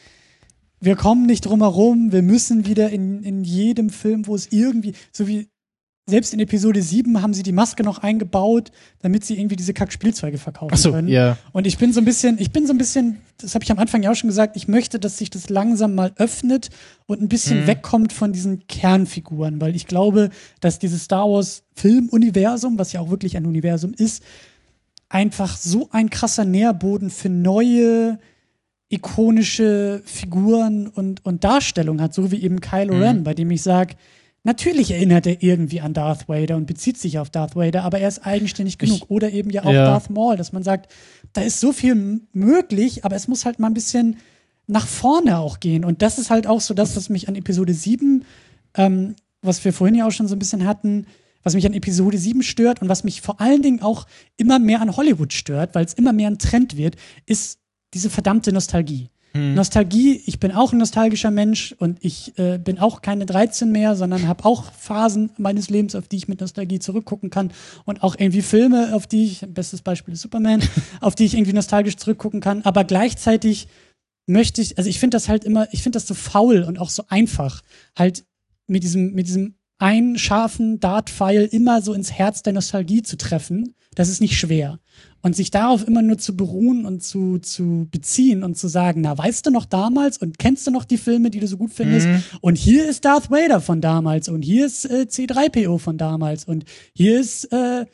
wir 0.81 0.97
kommen 0.97 1.27
nicht 1.27 1.43
drum 1.45 1.61
herum, 1.61 2.11
wir 2.13 2.23
müssen 2.23 2.67
wieder 2.67 2.89
in, 2.91 3.23
in 3.23 3.45
jedem 3.45 3.91
Film, 3.91 4.27
wo 4.27 4.35
es 4.35 4.51
irgendwie, 4.51 4.95
so 5.13 5.29
wie 5.29 5.50
selbst 6.11 6.35
in 6.35 6.41
Episode 6.41 6.83
7 6.83 7.23
haben 7.23 7.33
sie 7.33 7.43
die 7.43 7.53
Maske 7.53 7.83
noch 7.83 7.99
eingebaut, 7.99 8.71
damit 9.01 9.25
sie 9.25 9.39
irgendwie 9.39 9.57
diese 9.57 9.73
Kack-Spielzeuge 9.73 10.37
verkaufen 10.39 10.75
Achso, 10.75 10.91
können. 10.93 11.09
ja. 11.09 11.39
Und 11.53 11.67
ich 11.67 11.79
bin 11.79 11.93
so 11.93 12.01
ein 12.01 12.05
bisschen, 12.05 12.39
ich 12.39 12.51
bin 12.51 12.67
so 12.67 12.75
ein 12.75 12.79
bisschen, 12.79 13.19
das 13.39 13.55
habe 13.55 13.65
ich 13.65 13.71
am 13.71 13.79
Anfang 13.79 14.03
ja 14.03 14.11
auch 14.11 14.15
schon 14.15 14.29
gesagt, 14.29 14.57
ich 14.57 14.69
möchte, 14.69 14.99
dass 14.99 15.17
sich 15.17 15.31
das 15.31 15.49
langsam 15.49 15.95
mal 15.95 16.13
öffnet 16.17 16.69
und 17.07 17.23
ein 17.23 17.29
bisschen 17.29 17.63
Mhm. 17.63 17.67
wegkommt 17.69 18.13
von 18.13 18.33
diesen 18.33 18.67
Kernfiguren, 18.67 19.61
weil 19.61 19.75
ich 19.75 19.87
glaube, 19.87 20.29
dass 20.61 20.79
dieses 20.79 21.05
Star 21.05 21.27
Wars 21.31 21.63
Filmuniversum, 21.75 22.79
was 22.79 22.93
ja 22.93 23.01
auch 23.01 23.09
wirklich 23.11 23.37
ein 23.37 23.47
Universum 23.47 23.95
ist, 23.97 24.23
einfach 25.09 25.57
so 25.57 25.89
ein 25.93 26.11
krasser 26.11 26.45
Nährboden 26.45 27.11
für 27.11 27.29
neue 27.31 28.19
ikonische 28.93 30.03
Figuren 30.05 30.89
und, 30.89 31.25
und 31.25 31.45
Darstellungen 31.45 32.03
hat, 32.03 32.13
so 32.13 32.31
wie 32.33 32.43
eben 32.43 32.61
Kylo 32.61 32.95
Mhm. 32.95 33.03
Ren, 33.03 33.25
bei 33.25 33.35
dem 33.35 33.51
ich 33.51 33.63
sage, 33.63 33.95
natürlich 34.43 34.91
erinnert 34.91 35.27
er 35.27 35.43
irgendwie 35.43 35.81
an 35.81 35.93
Darth 35.95 36.29
Vader 36.29 36.57
und 36.57 36.67
bezieht 36.67 36.99
sich 36.99 37.19
auf 37.19 37.31
Darth 37.31 37.57
Vader, 37.57 37.85
aber 37.85 37.99
er 37.99 38.09
ist 38.09 38.25
eigenständig 38.27 38.79
genug. 38.79 39.03
Oder 39.09 39.31
eben 39.33 39.51
ja 39.51 39.65
auch 39.65 39.73
Ja. 39.73 39.85
Darth 39.85 40.11
Maul, 40.11 40.37
dass 40.37 40.53
man 40.53 40.63
sagt, 40.63 40.93
da 41.33 41.43
ist 41.43 41.61
so 41.61 41.73
viel 41.73 42.21
möglich, 42.33 43.05
aber 43.05 43.17
es 43.17 43.29
muss 43.29 43.45
halt 43.45 43.59
mal 43.59 43.69
ein 43.69 43.75
bisschen 43.75 44.17
nach 44.67 44.87
vorne 44.87 45.39
auch 45.39 45.61
gehen. 45.61 45.85
Und 45.85 46.03
das 46.03 46.19
ist 46.19 46.31
halt 46.31 46.47
auch 46.47 46.61
so 46.61 46.75
das, 46.75 46.97
was 46.97 47.09
mich 47.09 47.29
an 47.29 47.35
Episode 47.35 47.75
7, 47.75 48.25
ähm, 48.77 49.17
was 49.43 49.65
wir 49.65 49.73
vorhin 49.73 49.97
ja 49.97 50.07
auch 50.07 50.13
schon 50.13 50.29
so 50.29 50.37
ein 50.37 50.39
bisschen 50.39 50.67
hatten, 50.67 51.07
was 51.43 51.55
mich 51.55 51.67
an 51.67 51.73
Episode 51.73 52.19
7 52.19 52.43
stört 52.43 52.83
und 52.83 52.89
was 52.89 53.03
mich 53.05 53.21
vor 53.23 53.41
allen 53.41 53.63
Dingen 53.63 53.83
auch 53.83 54.07
immer 54.37 54.59
mehr 54.59 54.81
an 54.81 54.97
Hollywood 54.97 55.33
stört, 55.33 55.75
weil 55.75 55.85
es 55.85 55.95
immer 55.95 56.13
mehr 56.13 56.29
ein 56.29 56.39
Trend 56.39 56.77
wird, 56.77 56.97
ist 57.27 57.59
diese 57.95 58.11
verdammte 58.11 58.53
Nostalgie. 58.53 59.09
Nostalgie, 59.33 60.21
ich 60.27 60.41
bin 60.41 60.51
auch 60.51 60.73
ein 60.73 60.79
nostalgischer 60.79 61.31
Mensch 61.31 61.75
und 61.79 61.99
ich 62.01 62.37
äh, 62.37 62.59
bin 62.59 62.81
auch 62.81 63.01
keine 63.01 63.27
13 63.27 63.71
mehr, 63.71 63.95
sondern 63.95 64.27
habe 64.27 64.45
auch 64.45 64.73
Phasen 64.73 65.31
meines 65.39 65.71
Lebens, 65.71 65.95
auf 65.95 66.09
die 66.09 66.17
ich 66.17 66.27
mit 66.27 66.41
Nostalgie 66.41 66.81
zurückgucken 66.81 67.31
kann 67.31 67.53
und 67.85 68.03
auch 68.03 68.17
irgendwie 68.19 68.43
Filme, 68.43 68.93
auf 68.93 69.07
die 69.07 69.27
ich, 69.27 69.47
bestes 69.49 69.83
Beispiel 69.83 70.15
ist 70.15 70.23
Superman, 70.23 70.63
auf 71.01 71.15
die 71.15 71.27
ich 71.27 71.35
irgendwie 71.35 71.53
nostalgisch 71.53 71.97
zurückgucken 71.97 72.41
kann, 72.41 72.63
aber 72.63 72.83
gleichzeitig 72.83 73.69
möchte 74.27 74.63
ich, 74.63 74.79
also 74.79 74.91
ich 74.91 74.99
finde 74.99 75.17
das 75.17 75.29
halt 75.29 75.45
immer, 75.45 75.69
ich 75.73 75.83
finde 75.83 75.97
das 75.97 76.09
so 76.09 76.15
faul 76.15 76.63
und 76.63 76.81
auch 76.81 76.91
so 76.91 77.05
einfach, 77.09 77.63
halt 77.97 78.25
mit 78.67 78.83
diesem, 78.83 79.13
mit 79.13 79.29
diesem 79.29 79.55
einen 79.79 80.19
scharfen 80.19 80.81
Dartpfeil 80.81 81.49
immer 81.51 81.83
so 81.83 81.95
ins 81.95 82.13
Herz 82.13 82.43
der 82.43 82.53
Nostalgie 82.53 83.03
zu 83.03 83.17
treffen, 83.17 83.75
das 83.95 84.09
ist 84.09 84.21
nicht 84.21 84.39
schwer. 84.39 84.79
Und 85.23 85.37
sich 85.37 85.51
darauf 85.51 85.87
immer 85.87 86.01
nur 86.01 86.17
zu 86.17 86.37
beruhen 86.37 86.87
und 86.87 87.03
zu, 87.03 87.39
zu 87.39 87.89
beziehen 87.91 88.43
und 88.43 88.57
zu 88.57 88.69
sagen, 88.69 89.03
na, 89.03 89.19
weißt 89.19 89.47
du 89.47 89.51
noch 89.51 89.67
damals 89.67 90.17
und 90.17 90.39
kennst 90.39 90.67
du 90.67 90.71
noch 90.71 90.85
die 90.85 90.97
Filme, 90.97 91.31
die 91.31 91.41
du 91.41 91.47
so 91.47 91.59
gut 91.59 91.73
findest? 91.73 92.07
Und 92.41 92.57
hier 92.57 92.89
ist 92.89 93.05
Darth 93.05 93.31
Vader 93.31 93.61
von 93.61 93.81
damals 93.81 94.29
und 94.29 94.43
hier 94.43 94.65
ist 94.65 94.87
äh, 94.87 95.07
C3PO 95.09 95.79
von 95.79 95.99
damals 95.99 96.45
und 96.45 96.65
hier 96.95 97.21
ist 97.21 97.53
äh, 97.53 97.85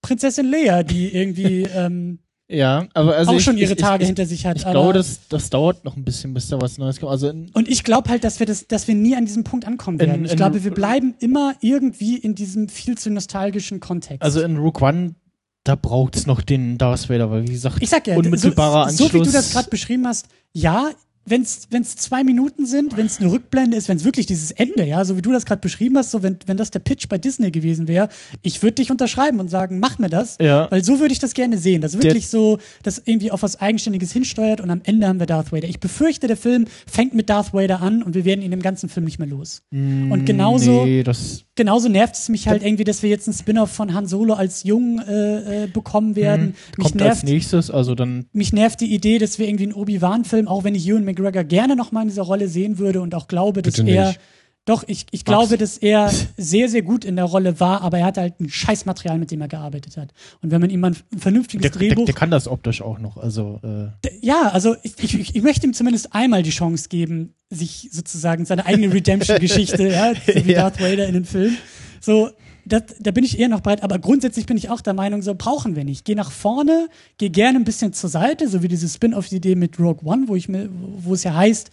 Prinzessin 0.00 0.46
Leia, 0.46 0.82
die 0.82 1.12
irgendwie 1.14 1.62
ähm, 1.74 2.20
Ja, 2.48 2.86
aber 2.94 3.16
also 3.16 3.32
auch 3.32 3.36
ich, 3.36 3.42
schon 3.44 3.58
ihre 3.58 3.72
ich, 3.72 3.78
Tage 3.78 4.04
ich, 4.04 4.06
hinter 4.08 4.24
sich 4.24 4.46
hat. 4.46 4.56
Ich 4.56 4.62
glaube, 4.64 4.92
das, 4.92 5.20
das 5.28 5.50
dauert 5.50 5.84
noch 5.84 5.96
ein 5.96 6.04
bisschen, 6.04 6.32
bis 6.32 6.48
da 6.48 6.60
was 6.60 6.78
Neues 6.78 7.00
kommt. 7.00 7.10
Also 7.10 7.28
Und 7.28 7.66
ich 7.68 7.82
glaube 7.82 8.08
halt, 8.08 8.22
dass 8.22 8.38
wir 8.38 8.46
das, 8.46 8.68
dass 8.68 8.86
wir 8.86 8.94
nie 8.94 9.16
an 9.16 9.24
diesem 9.26 9.42
Punkt 9.42 9.66
ankommen 9.66 9.98
In- 9.98 10.06
werden. 10.06 10.24
ich 10.26 10.30
in- 10.30 10.36
glaube, 10.36 10.62
wir 10.62 10.70
bleiben 10.72 11.14
immer 11.18 11.54
irgendwie 11.60 12.16
in 12.16 12.36
diesem 12.36 12.68
viel 12.68 12.96
zu 12.96 13.10
nostalgischen 13.10 13.80
Kontext. 13.80 14.22
also 14.22 14.40
in 14.42 14.58
Rook 14.58 14.80
One, 14.80 15.16
da 15.64 15.74
braucht 15.74 16.14
es 16.14 16.26
noch 16.28 16.40
den 16.40 16.78
Darth 16.78 17.08
Vader, 17.10 17.32
weil 17.32 17.42
wie 17.48 17.52
gesagt, 17.52 17.78
ich 17.82 17.90
sag 17.90 18.06
ja, 18.06 18.16
unmittelbarer 18.16 18.90
so, 18.90 18.96
so 18.96 19.04
wie 19.06 19.08
du 19.14 19.18
Anschluss. 19.24 19.32
das 19.34 19.50
gerade 19.52 19.68
beschrieben 19.68 20.06
hast, 20.06 20.28
ja, 20.52 20.90
wenn 21.26 21.42
es 21.42 21.96
zwei 21.96 22.24
Minuten 22.24 22.66
sind, 22.66 22.96
wenn 22.96 23.06
es 23.06 23.20
eine 23.20 23.30
Rückblende 23.30 23.76
ist, 23.76 23.88
wenn 23.88 23.96
es 23.96 24.04
wirklich 24.04 24.26
dieses 24.26 24.50
Ende, 24.52 24.84
ja, 24.84 25.04
so 25.04 25.16
wie 25.16 25.22
du 25.22 25.32
das 25.32 25.44
gerade 25.44 25.60
beschrieben 25.60 25.98
hast, 25.98 26.10
so 26.12 26.22
wenn, 26.22 26.38
wenn 26.46 26.56
das 26.56 26.70
der 26.70 26.78
Pitch 26.80 27.08
bei 27.08 27.18
Disney 27.18 27.50
gewesen 27.50 27.88
wäre, 27.88 28.08
ich 28.42 28.62
würde 28.62 28.74
dich 28.76 28.90
unterschreiben 28.90 29.40
und 29.40 29.48
sagen, 29.48 29.78
mach 29.80 29.98
mir 29.98 30.08
das, 30.08 30.36
Ja. 30.40 30.70
weil 30.70 30.84
so 30.84 31.00
würde 31.00 31.12
ich 31.12 31.18
das 31.18 31.34
gerne 31.34 31.58
sehen, 31.58 31.80
dass 31.80 31.94
wirklich 32.00 32.28
so, 32.28 32.58
das 32.82 33.02
irgendwie 33.04 33.30
auf 33.30 33.42
was 33.42 33.60
Eigenständiges 33.60 34.12
hinsteuert 34.12 34.60
und 34.60 34.70
am 34.70 34.80
Ende 34.84 35.06
haben 35.08 35.18
wir 35.18 35.26
Darth 35.26 35.52
Vader. 35.52 35.68
Ich 35.68 35.80
befürchte, 35.80 36.26
der 36.26 36.36
Film 36.36 36.66
fängt 36.86 37.14
mit 37.14 37.28
Darth 37.30 37.52
Vader 37.54 37.80
an 37.82 38.02
und 38.02 38.14
wir 38.14 38.24
werden 38.24 38.42
ihn 38.42 38.52
im 38.52 38.62
ganzen 38.62 38.88
Film 38.88 39.04
nicht 39.06 39.18
mehr 39.18 39.28
los. 39.28 39.62
Und 39.72 40.24
genauso, 40.26 40.84
Nee, 40.84 41.02
das. 41.02 41.45
Genauso 41.56 41.88
nervt 41.88 42.14
es 42.14 42.28
mich 42.28 42.46
halt 42.46 42.62
irgendwie, 42.62 42.84
dass 42.84 43.02
wir 43.02 43.10
jetzt 43.10 43.26
einen 43.26 43.34
Spin-off 43.34 43.70
von 43.70 43.92
Han 43.94 44.06
Solo 44.06 44.34
als 44.34 44.62
Jung 44.62 45.00
äh, 45.00 45.64
äh, 45.64 45.66
bekommen 45.66 46.14
werden. 46.14 46.54
Mich 46.76 46.88
Kommt 46.88 47.02
als 47.02 47.22
nervt, 47.22 47.24
nächstes, 47.24 47.70
also 47.70 47.94
dann. 47.94 48.26
mich 48.32 48.52
nervt 48.52 48.80
die 48.80 48.94
Idee, 48.94 49.18
dass 49.18 49.38
wir 49.38 49.48
irgendwie 49.48 49.64
einen 49.64 49.72
Obi-Wan-Film, 49.72 50.46
auch 50.46 50.64
wenn 50.64 50.74
ich 50.74 50.86
Ewan 50.86 51.04
McGregor 51.04 51.44
gerne 51.44 51.74
noch 51.74 51.90
mal 51.92 52.02
in 52.02 52.08
dieser 52.08 52.22
Rolle 52.22 52.48
sehen 52.48 52.78
würde 52.78 53.00
und 53.00 53.14
auch 53.14 53.26
glaube, 53.26 53.62
dass 53.62 53.74
Bitte 53.74 53.90
er 53.90 54.08
nicht. 54.08 54.20
Doch, 54.66 54.82
ich, 54.88 55.06
ich 55.12 55.24
glaube, 55.24 55.56
dass 55.56 55.78
er 55.78 56.12
sehr, 56.36 56.68
sehr 56.68 56.82
gut 56.82 57.04
in 57.04 57.14
der 57.14 57.24
Rolle 57.24 57.60
war, 57.60 57.82
aber 57.82 57.98
er 57.98 58.06
hat 58.06 58.18
halt 58.18 58.40
ein 58.40 58.50
Scheißmaterial, 58.50 59.16
mit 59.16 59.30
dem 59.30 59.40
er 59.40 59.46
gearbeitet 59.46 59.96
hat. 59.96 60.12
Und 60.42 60.50
wenn 60.50 60.60
man 60.60 60.70
ihm 60.70 60.80
mal 60.80 60.90
ein, 60.90 61.18
vernünftiges 61.18 61.62
Der, 61.62 61.70
der, 61.70 61.88
Drehbuch 61.88 62.04
der 62.04 62.14
kann 62.14 62.32
das 62.32 62.48
optisch 62.48 62.82
auch 62.82 62.98
noch. 62.98 63.16
Also, 63.16 63.60
äh, 63.62 64.10
Ja, 64.20 64.50
also 64.52 64.74
ich, 64.82 64.98
ich, 64.98 65.36
ich 65.36 65.42
möchte 65.42 65.66
ihm 65.66 65.72
zumindest 65.72 66.12
einmal 66.12 66.42
die 66.42 66.50
Chance 66.50 66.88
geben, 66.88 67.32
sich 67.48 67.90
sozusagen 67.92 68.44
seine 68.44 68.66
eigene 68.66 68.92
Redemption-Geschichte, 68.92 69.88
ja, 69.88 70.14
so 70.14 70.44
wie 70.44 70.52
Ja. 70.52 70.62
Darth 70.62 70.80
Vader 70.80 71.06
in 71.06 71.14
den 71.14 71.24
Film. 71.24 71.56
So, 72.00 72.30
das, 72.64 72.82
da 72.98 73.12
bin 73.12 73.22
ich 73.22 73.38
eher 73.38 73.48
noch 73.48 73.60
bereit, 73.60 73.84
aber 73.84 74.00
grundsätzlich 74.00 74.46
bin 74.46 74.56
ich 74.56 74.68
auch 74.68 74.80
der 74.80 74.94
Meinung, 74.94 75.22
so 75.22 75.36
brauchen 75.36 75.76
wir 75.76 75.84
nicht. 75.84 76.04
Geh 76.04 76.16
nach 76.16 76.32
vorne, 76.32 76.88
geh 77.18 77.28
gerne 77.28 77.60
ein 77.60 77.64
bisschen 77.64 77.92
zur 77.92 78.10
Seite, 78.10 78.48
so 78.48 78.64
wie 78.64 78.68
diese 78.68 78.88
Spin-off-Idee 78.88 79.54
mit 79.54 79.78
Rogue 79.78 80.04
One, 80.04 80.26
wo 80.26 80.34
ich 80.34 80.48
mir, 80.48 80.68
wo 80.72 81.14
es 81.14 81.22
ja 81.22 81.34
heißt, 81.34 81.70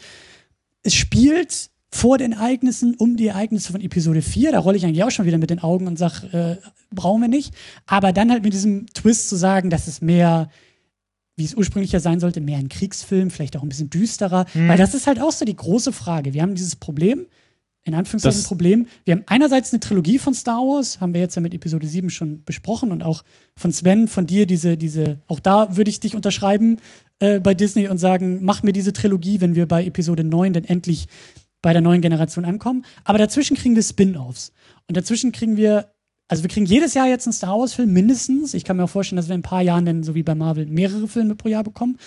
es 0.84 0.94
spielt 0.94 1.72
vor 1.94 2.18
den 2.18 2.32
Ereignissen 2.32 2.95
um 2.95 3.18
die 3.18 3.28
Ereignisse 3.28 3.72
von 3.72 3.80
Episode 3.80 4.24
4. 4.24 4.52
Da 4.52 4.60
rolle 4.60 4.78
ich 4.78 4.84
eigentlich 4.86 5.03
auch 5.03 5.11
schon 5.11 5.26
wieder 5.28 5.38
mit 5.38 5.52
den 5.52 5.60
Augen 5.60 5.86
und 5.86 5.99
sag, 5.99 6.24
äh, 6.34 6.57
brauchen 6.90 7.22
wir 7.22 7.28
nicht. 7.28 7.53
Aber 7.86 8.11
dann 8.14 8.32
halt 8.32 8.44
mit 8.44 8.52
diesem 8.53 8.88
Twist 8.88 9.30
zu 9.30 9.36
sagen, 9.36 9.70
dass 9.70 9.88
es 9.88 10.02
mehr 10.02 10.49
wie 11.36 11.45
es 11.45 11.56
ursprünglich 11.56 11.91
ja 11.91 11.99
sein 11.99 12.20
sollte, 12.20 12.41
mehr 12.41 12.60
ein 12.60 12.70
Kriegsfilm, 12.70 13.32
vielleicht 13.32 13.57
auch 13.57 13.64
ein 13.64 13.70
bisschen 13.70 13.90
düsterer. 13.90 14.45
Weil 14.53 14.78
das 14.78 14.94
ist 14.94 15.07
halt 15.07 15.20
auch 15.20 15.32
so 15.32 15.45
die 15.45 15.56
große 15.56 15.91
Frage. 15.91 16.34
Wir 16.36 16.44
haben 16.44 16.53
dieses 16.53 16.76
Problem, 16.76 17.26
in 17.86 17.95
Anführungszeichen 17.95 18.40
Das- 18.41 18.48
Problem. 18.48 18.86
Wir 19.06 19.15
haben 19.15 19.24
einerseits 19.26 19.74
eine 19.74 19.80
Trilogie 19.80 20.20
von 20.20 20.36
Star 20.36 20.60
Wars, 20.61 21.02
haben 21.02 21.14
wir 21.15 21.22
jetzt 21.22 21.34
ja 21.36 21.41
mit 21.41 21.53
Episode 21.56 21.88
7 21.88 22.11
schon 22.11 22.44
besprochen 22.44 22.91
und 22.91 23.02
auch 23.03 23.24
von 23.57 23.72
Sven, 23.72 24.07
von 24.07 24.28
dir 24.28 24.45
diese, 24.45 24.78
diese, 24.78 25.18
auch 25.28 25.40
da 25.40 25.76
würde 25.76 25.90
ich 25.90 25.99
dich 25.99 26.15
unterschreiben 26.15 26.78
äh, 27.20 27.40
bei 27.40 27.56
Disney 27.56 27.88
und 27.88 27.98
sagen, 27.98 28.40
mach 28.44 28.61
mir 28.61 28.72
diese 28.74 28.94
Trilogie, 28.94 29.41
wenn 29.41 29.56
wir 29.56 29.68
bei 29.68 29.86
Episode 29.86 30.24
9 30.24 30.53
dann 30.53 30.64
endlich 30.65 31.07
bei 31.64 31.73
der 31.73 31.81
neuen 31.81 32.02
Generation 32.02 32.45
ankommen. 32.45 32.85
Aber 33.03 33.18
dazwischen 33.18 33.57
kriegen 33.57 33.76
wir 33.76 33.81
Spin-offs. 33.81 34.52
Und 34.88 34.95
dazwischen 34.95 35.31
kriegen 35.31 35.57
wir 35.57 35.90
also 36.30 36.41
wir 36.41 36.49
kriegen 36.49 36.65
jedes 36.65 36.94
Jahr 36.94 37.07
jetzt 37.07 37.27
einen 37.27 37.34
Star 37.34 37.60
Wars-Film 37.60 37.91
mindestens. 37.91 38.53
Ich 38.53 38.64
kann 38.64 38.77
mir 38.77 38.85
auch 38.85 38.90
vorstellen, 38.90 39.18
dass 39.18 39.27
wir 39.27 39.35
in 39.35 39.40
ein 39.41 39.44
paar 39.44 39.61
Jahren 39.61 39.85
dann, 39.85 40.03
so 40.03 40.15
wie 40.15 40.23
bei 40.23 40.34
Marvel, 40.34 40.65
mehrere 40.65 41.07
Filme 41.07 41.35
pro 41.35 41.49
Jahr 41.49 41.64
bekommen. 41.64 41.98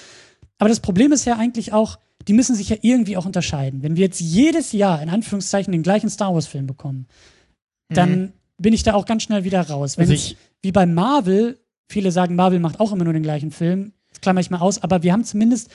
Aber 0.58 0.68
das 0.68 0.80
Problem 0.80 1.12
ist 1.12 1.26
ja 1.26 1.36
eigentlich 1.36 1.72
auch, 1.72 1.98
die 2.26 2.32
müssen 2.32 2.56
sich 2.56 2.70
ja 2.70 2.76
irgendwie 2.80 3.16
auch 3.18 3.26
unterscheiden. 3.26 3.82
Wenn 3.82 3.94
wir 3.94 4.04
jetzt 4.06 4.20
jedes 4.20 4.72
Jahr 4.72 5.00
in 5.02 5.10
Anführungszeichen 5.10 5.70
den 5.70 5.82
gleichen 5.82 6.08
Star 6.08 6.32
Wars-Film 6.34 6.66
bekommen, 6.66 7.06
dann 7.88 8.32
bin 8.58 8.72
ich 8.72 8.82
da 8.82 8.94
auch 8.94 9.04
ganz 9.04 9.22
schnell 9.22 9.44
wieder 9.44 9.60
raus. 9.60 9.96
Wenn 9.96 10.04
Also 10.04 10.14
ich- 10.14 10.36
wie 10.62 10.72
bei 10.72 10.86
Marvel, 10.86 11.60
viele 11.88 12.10
sagen, 12.10 12.34
Marvel 12.34 12.58
macht 12.58 12.80
auch 12.80 12.92
immer 12.92 13.04
nur 13.04 13.12
den 13.12 13.22
gleichen 13.22 13.50
Film, 13.52 13.92
das 14.08 14.20
klammer 14.22 14.40
ich 14.40 14.50
mal 14.50 14.58
aus, 14.60 14.82
aber 14.82 15.02
wir 15.02 15.12
haben 15.12 15.24
zumindest 15.24 15.70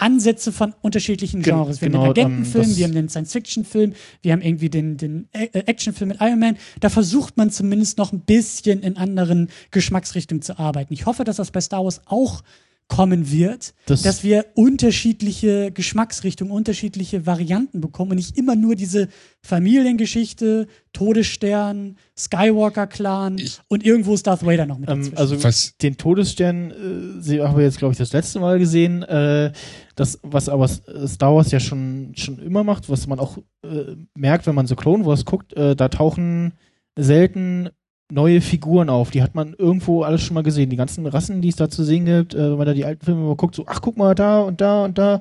Ansätze 0.00 0.52
von 0.52 0.74
unterschiedlichen 0.82 1.42
Gen- 1.42 1.54
Genres. 1.56 1.80
Wir 1.80 1.88
genau, 1.88 2.06
haben 2.06 2.14
den 2.14 2.24
Agentenfilm, 2.24 2.64
ähm, 2.70 2.76
wir 2.76 2.84
haben 2.84 2.94
den 2.94 3.08
Science-Fiction-Film, 3.08 3.92
wir 4.22 4.32
haben 4.32 4.42
irgendwie 4.42 4.70
den, 4.70 4.96
den 4.96 5.28
äh, 5.32 5.46
Actionfilm 5.52 6.08
mit 6.08 6.20
Iron 6.20 6.38
Man. 6.38 6.56
Da 6.80 6.88
versucht 6.88 7.36
man 7.36 7.50
zumindest 7.50 7.98
noch 7.98 8.12
ein 8.12 8.20
bisschen 8.20 8.80
in 8.82 8.96
anderen 8.96 9.48
Geschmacksrichtungen 9.70 10.42
zu 10.42 10.58
arbeiten. 10.58 10.92
Ich 10.94 11.06
hoffe, 11.06 11.24
dass 11.24 11.36
das 11.36 11.50
bei 11.50 11.60
Star 11.60 11.84
Wars 11.84 12.00
auch 12.06 12.42
kommen 12.90 13.30
wird, 13.30 13.72
Das- 13.86 14.02
dass 14.02 14.22
wir 14.24 14.46
unterschiedliche 14.54 15.70
Geschmacksrichtungen, 15.72 16.52
unterschiedliche 16.52 17.24
Varianten 17.24 17.80
bekommen 17.80 18.10
und 18.10 18.16
nicht 18.16 18.36
immer 18.36 18.56
nur 18.56 18.74
diese 18.74 19.08
Familiengeschichte, 19.42 20.66
Todesstern, 20.92 21.96
Skywalker-Clan 22.18 23.40
und 23.68 23.84
irgendwo 23.86 24.12
ist 24.14 24.26
Darth 24.26 24.44
Vader 24.44 24.66
noch 24.66 24.78
mit 24.78 24.90
Ähm, 24.90 25.12
also 25.14 25.42
Was- 25.42 25.76
den 25.80 25.96
Todesstern 25.96 26.70
äh, 26.72 27.22
sie 27.22 27.40
haben 27.40 27.56
wir 27.56 27.64
jetzt, 27.64 27.78
glaube 27.78 27.92
ich, 27.92 27.98
das 27.98 28.12
letzte 28.12 28.40
Mal 28.40 28.58
gesehen. 28.58 29.02
Äh, 29.04 29.52
das, 29.94 30.18
was 30.22 30.48
aber 30.48 30.66
Star 30.68 31.34
Wars 31.34 31.50
ja 31.52 31.60
schon, 31.60 32.12
schon 32.16 32.38
immer 32.40 32.64
macht, 32.64 32.90
was 32.90 33.06
man 33.06 33.20
auch 33.20 33.38
äh, 33.62 33.94
merkt, 34.16 34.46
wenn 34.46 34.54
man 34.56 34.66
so 34.66 34.74
Clone 34.74 35.06
Wars 35.06 35.24
guckt, 35.24 35.52
äh, 35.54 35.76
da 35.76 35.88
tauchen 35.88 36.54
selten 36.98 37.68
neue 38.10 38.40
Figuren 38.40 38.88
auf. 38.88 39.10
Die 39.10 39.22
hat 39.22 39.34
man 39.34 39.54
irgendwo 39.54 40.02
alles 40.02 40.22
schon 40.22 40.34
mal 40.34 40.42
gesehen. 40.42 40.70
Die 40.70 40.76
ganzen 40.76 41.06
Rassen, 41.06 41.40
die 41.42 41.48
es 41.48 41.56
da 41.56 41.68
zu 41.68 41.84
sehen 41.84 42.04
gibt, 42.04 42.34
äh, 42.34 42.50
wenn 42.50 42.58
man 42.58 42.66
da 42.66 42.74
die 42.74 42.84
alten 42.84 43.04
Filme 43.04 43.22
mal 43.22 43.36
guckt, 43.36 43.54
so, 43.54 43.64
ach, 43.66 43.80
guck 43.80 43.96
mal, 43.96 44.14
da 44.14 44.40
und 44.40 44.60
da 44.60 44.84
und 44.84 44.98
da 44.98 45.20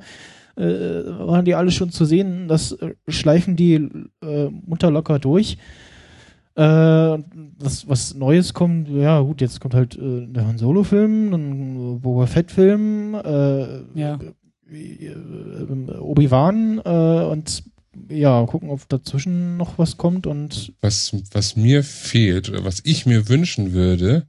äh, 0.55 0.63
waren 0.63 1.45
die 1.45 1.55
alle 1.55 1.71
schon 1.71 1.89
zu 1.91 2.05
sehen. 2.05 2.47
Das 2.47 2.71
äh, 2.73 2.93
schleifen 3.07 3.55
die 3.55 3.75
äh, 4.23 4.49
munter 4.65 4.91
locker 4.91 5.19
durch. 5.19 5.57
Äh, 6.55 6.61
was, 6.63 7.87
was 7.87 8.15
Neues 8.15 8.53
kommt, 8.53 8.89
ja 8.89 9.21
gut, 9.21 9.39
jetzt 9.39 9.61
kommt 9.61 9.73
halt 9.73 9.95
äh, 9.97 10.27
der 10.27 10.45
Han 10.45 10.57
Solo-Film, 10.57 11.31
dann 11.31 11.95
äh, 11.95 11.99
Boba 11.99 12.25
Fett-Film, 12.25 13.15
äh, 13.15 13.81
Ja. 13.97 14.19
äh, 14.69 15.97
Obi-Wan 15.99 16.81
äh, 16.83 17.23
und 17.31 17.63
ja, 18.09 18.45
gucken, 18.45 18.69
ob 18.69 18.87
dazwischen 18.89 19.57
noch 19.57 19.77
was 19.77 19.97
kommt 19.97 20.27
und 20.27 20.71
Was, 20.81 21.11
was 21.31 21.55
mir 21.55 21.83
fehlt 21.83 22.49
oder 22.49 22.63
was 22.63 22.81
ich 22.83 23.05
mir 23.05 23.27
wünschen 23.29 23.73
würde, 23.73 24.27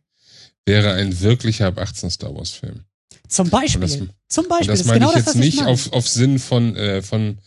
wäre 0.66 0.92
ein 0.94 1.20
wirklicher 1.20 1.66
ab 1.66 1.78
18 1.78 2.10
Star 2.10 2.34
Wars 2.34 2.50
Film. 2.50 2.80
Zum 3.28 3.48
Beispiel. 3.50 3.80
Das- 3.82 3.98
Zum 4.28 4.44
Und 4.44 4.48
Beispiel. 4.48 4.66
das 4.68 4.80
ist 4.80 4.86
meine 4.86 5.00
genau 5.00 5.10
ich 5.10 5.16
das, 5.16 5.26
jetzt 5.26 5.34
was 5.36 5.44
nicht 5.44 5.56
meine. 5.58 5.68
auf, 5.70 5.92
auf 5.92 6.08
Sinn 6.08 6.38
von, 6.38 6.76
äh, 6.76 7.02
von, 7.02 7.38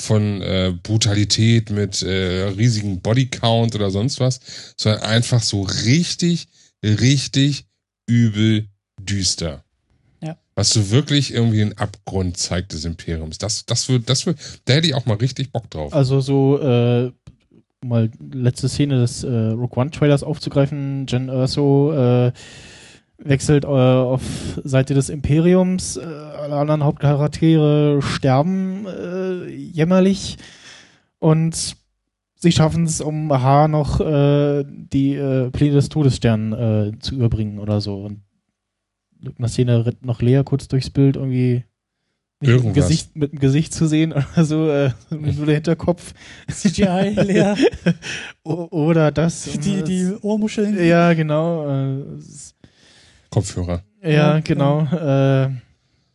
von 0.00 0.40
äh, 0.42 0.74
Brutalität 0.82 1.70
mit 1.70 2.02
äh, 2.02 2.44
riesigen 2.56 3.00
Bodycount 3.00 3.74
oder 3.74 3.90
sonst 3.90 4.20
was, 4.20 4.40
sondern 4.76 5.02
einfach 5.02 5.42
so 5.42 5.62
richtig, 5.62 6.48
richtig 6.84 7.66
übel 8.06 8.68
düster. 9.00 9.64
Was 10.60 10.68
so 10.68 10.90
wirklich 10.90 11.32
irgendwie 11.32 11.60
den 11.60 11.78
Abgrund 11.78 12.36
zeigt 12.36 12.74
des 12.74 12.84
Imperiums. 12.84 13.38
Das, 13.38 13.64
das 13.64 13.88
wird, 13.88 14.10
das 14.10 14.26
wird, 14.26 14.36
da 14.66 14.74
hätte 14.74 14.88
ich 14.88 14.94
auch 14.94 15.06
mal 15.06 15.16
richtig 15.16 15.52
Bock 15.52 15.70
drauf. 15.70 15.94
also 15.94 16.20
so 16.20 16.60
äh, 16.60 17.10
mal 17.82 18.10
letzte 18.30 18.68
Szene 18.68 19.00
des 19.00 19.24
äh, 19.24 19.30
Rogue 19.30 19.80
One 19.80 19.90
Trailers 19.90 20.22
aufzugreifen, 20.22 21.06
Jen 21.08 21.30
Erso 21.30 21.94
äh, 21.94 22.32
wechselt 23.16 23.64
äh, 23.64 23.68
auf 23.68 24.20
Seite 24.62 24.92
des 24.92 25.08
Imperiums, 25.08 25.96
äh, 25.96 26.02
alle 26.04 26.56
anderen 26.56 26.84
Hauptcharaktere 26.84 28.02
sterben 28.02 28.84
äh, 28.86 29.48
jämmerlich 29.48 30.36
und 31.20 31.74
sie 32.34 32.52
schaffen 32.52 32.84
es, 32.84 33.00
um 33.00 33.32
Aha 33.32 33.66
noch 33.66 33.98
äh, 34.00 34.64
die 34.66 35.14
äh, 35.14 35.48
Pläne 35.48 35.76
des 35.76 35.88
Todessterns 35.88 36.54
äh, 36.54 36.98
zu 36.98 37.14
überbringen 37.14 37.60
oder 37.60 37.80
so. 37.80 38.02
Und 38.02 38.20
in 39.22 39.34
der 39.38 39.48
Szene 39.48 39.84
rennt 39.86 40.04
noch 40.04 40.22
Lea 40.22 40.42
kurz 40.44 40.68
durchs 40.68 40.90
Bild 40.90 41.16
irgendwie 41.16 41.64
nicht 42.42 42.54
mit 42.54 42.64
dem. 42.64 42.72
Gesicht, 42.72 43.16
mit 43.16 43.32
dem 43.32 43.38
Gesicht 43.38 43.74
zu 43.74 43.86
sehen 43.86 44.12
oder 44.12 44.44
so, 44.44 44.68
äh, 44.70 44.90
nur 45.10 45.46
der 45.46 45.56
Hinterkopf. 45.56 46.14
CGI, 46.50 47.14
Lea, 47.22 47.54
O- 48.44 48.68
Oder 48.70 49.10
das. 49.12 49.44
die, 49.44 49.82
die 49.84 50.14
Ohrmuscheln. 50.22 50.82
ja, 50.82 51.12
genau. 51.12 51.68
Äh, 51.68 52.04
Kopfhörer. 53.30 53.84
ja, 54.02 54.10
Ja, 54.10 54.40
genau. 54.40 54.82
Äh, 54.86 55.50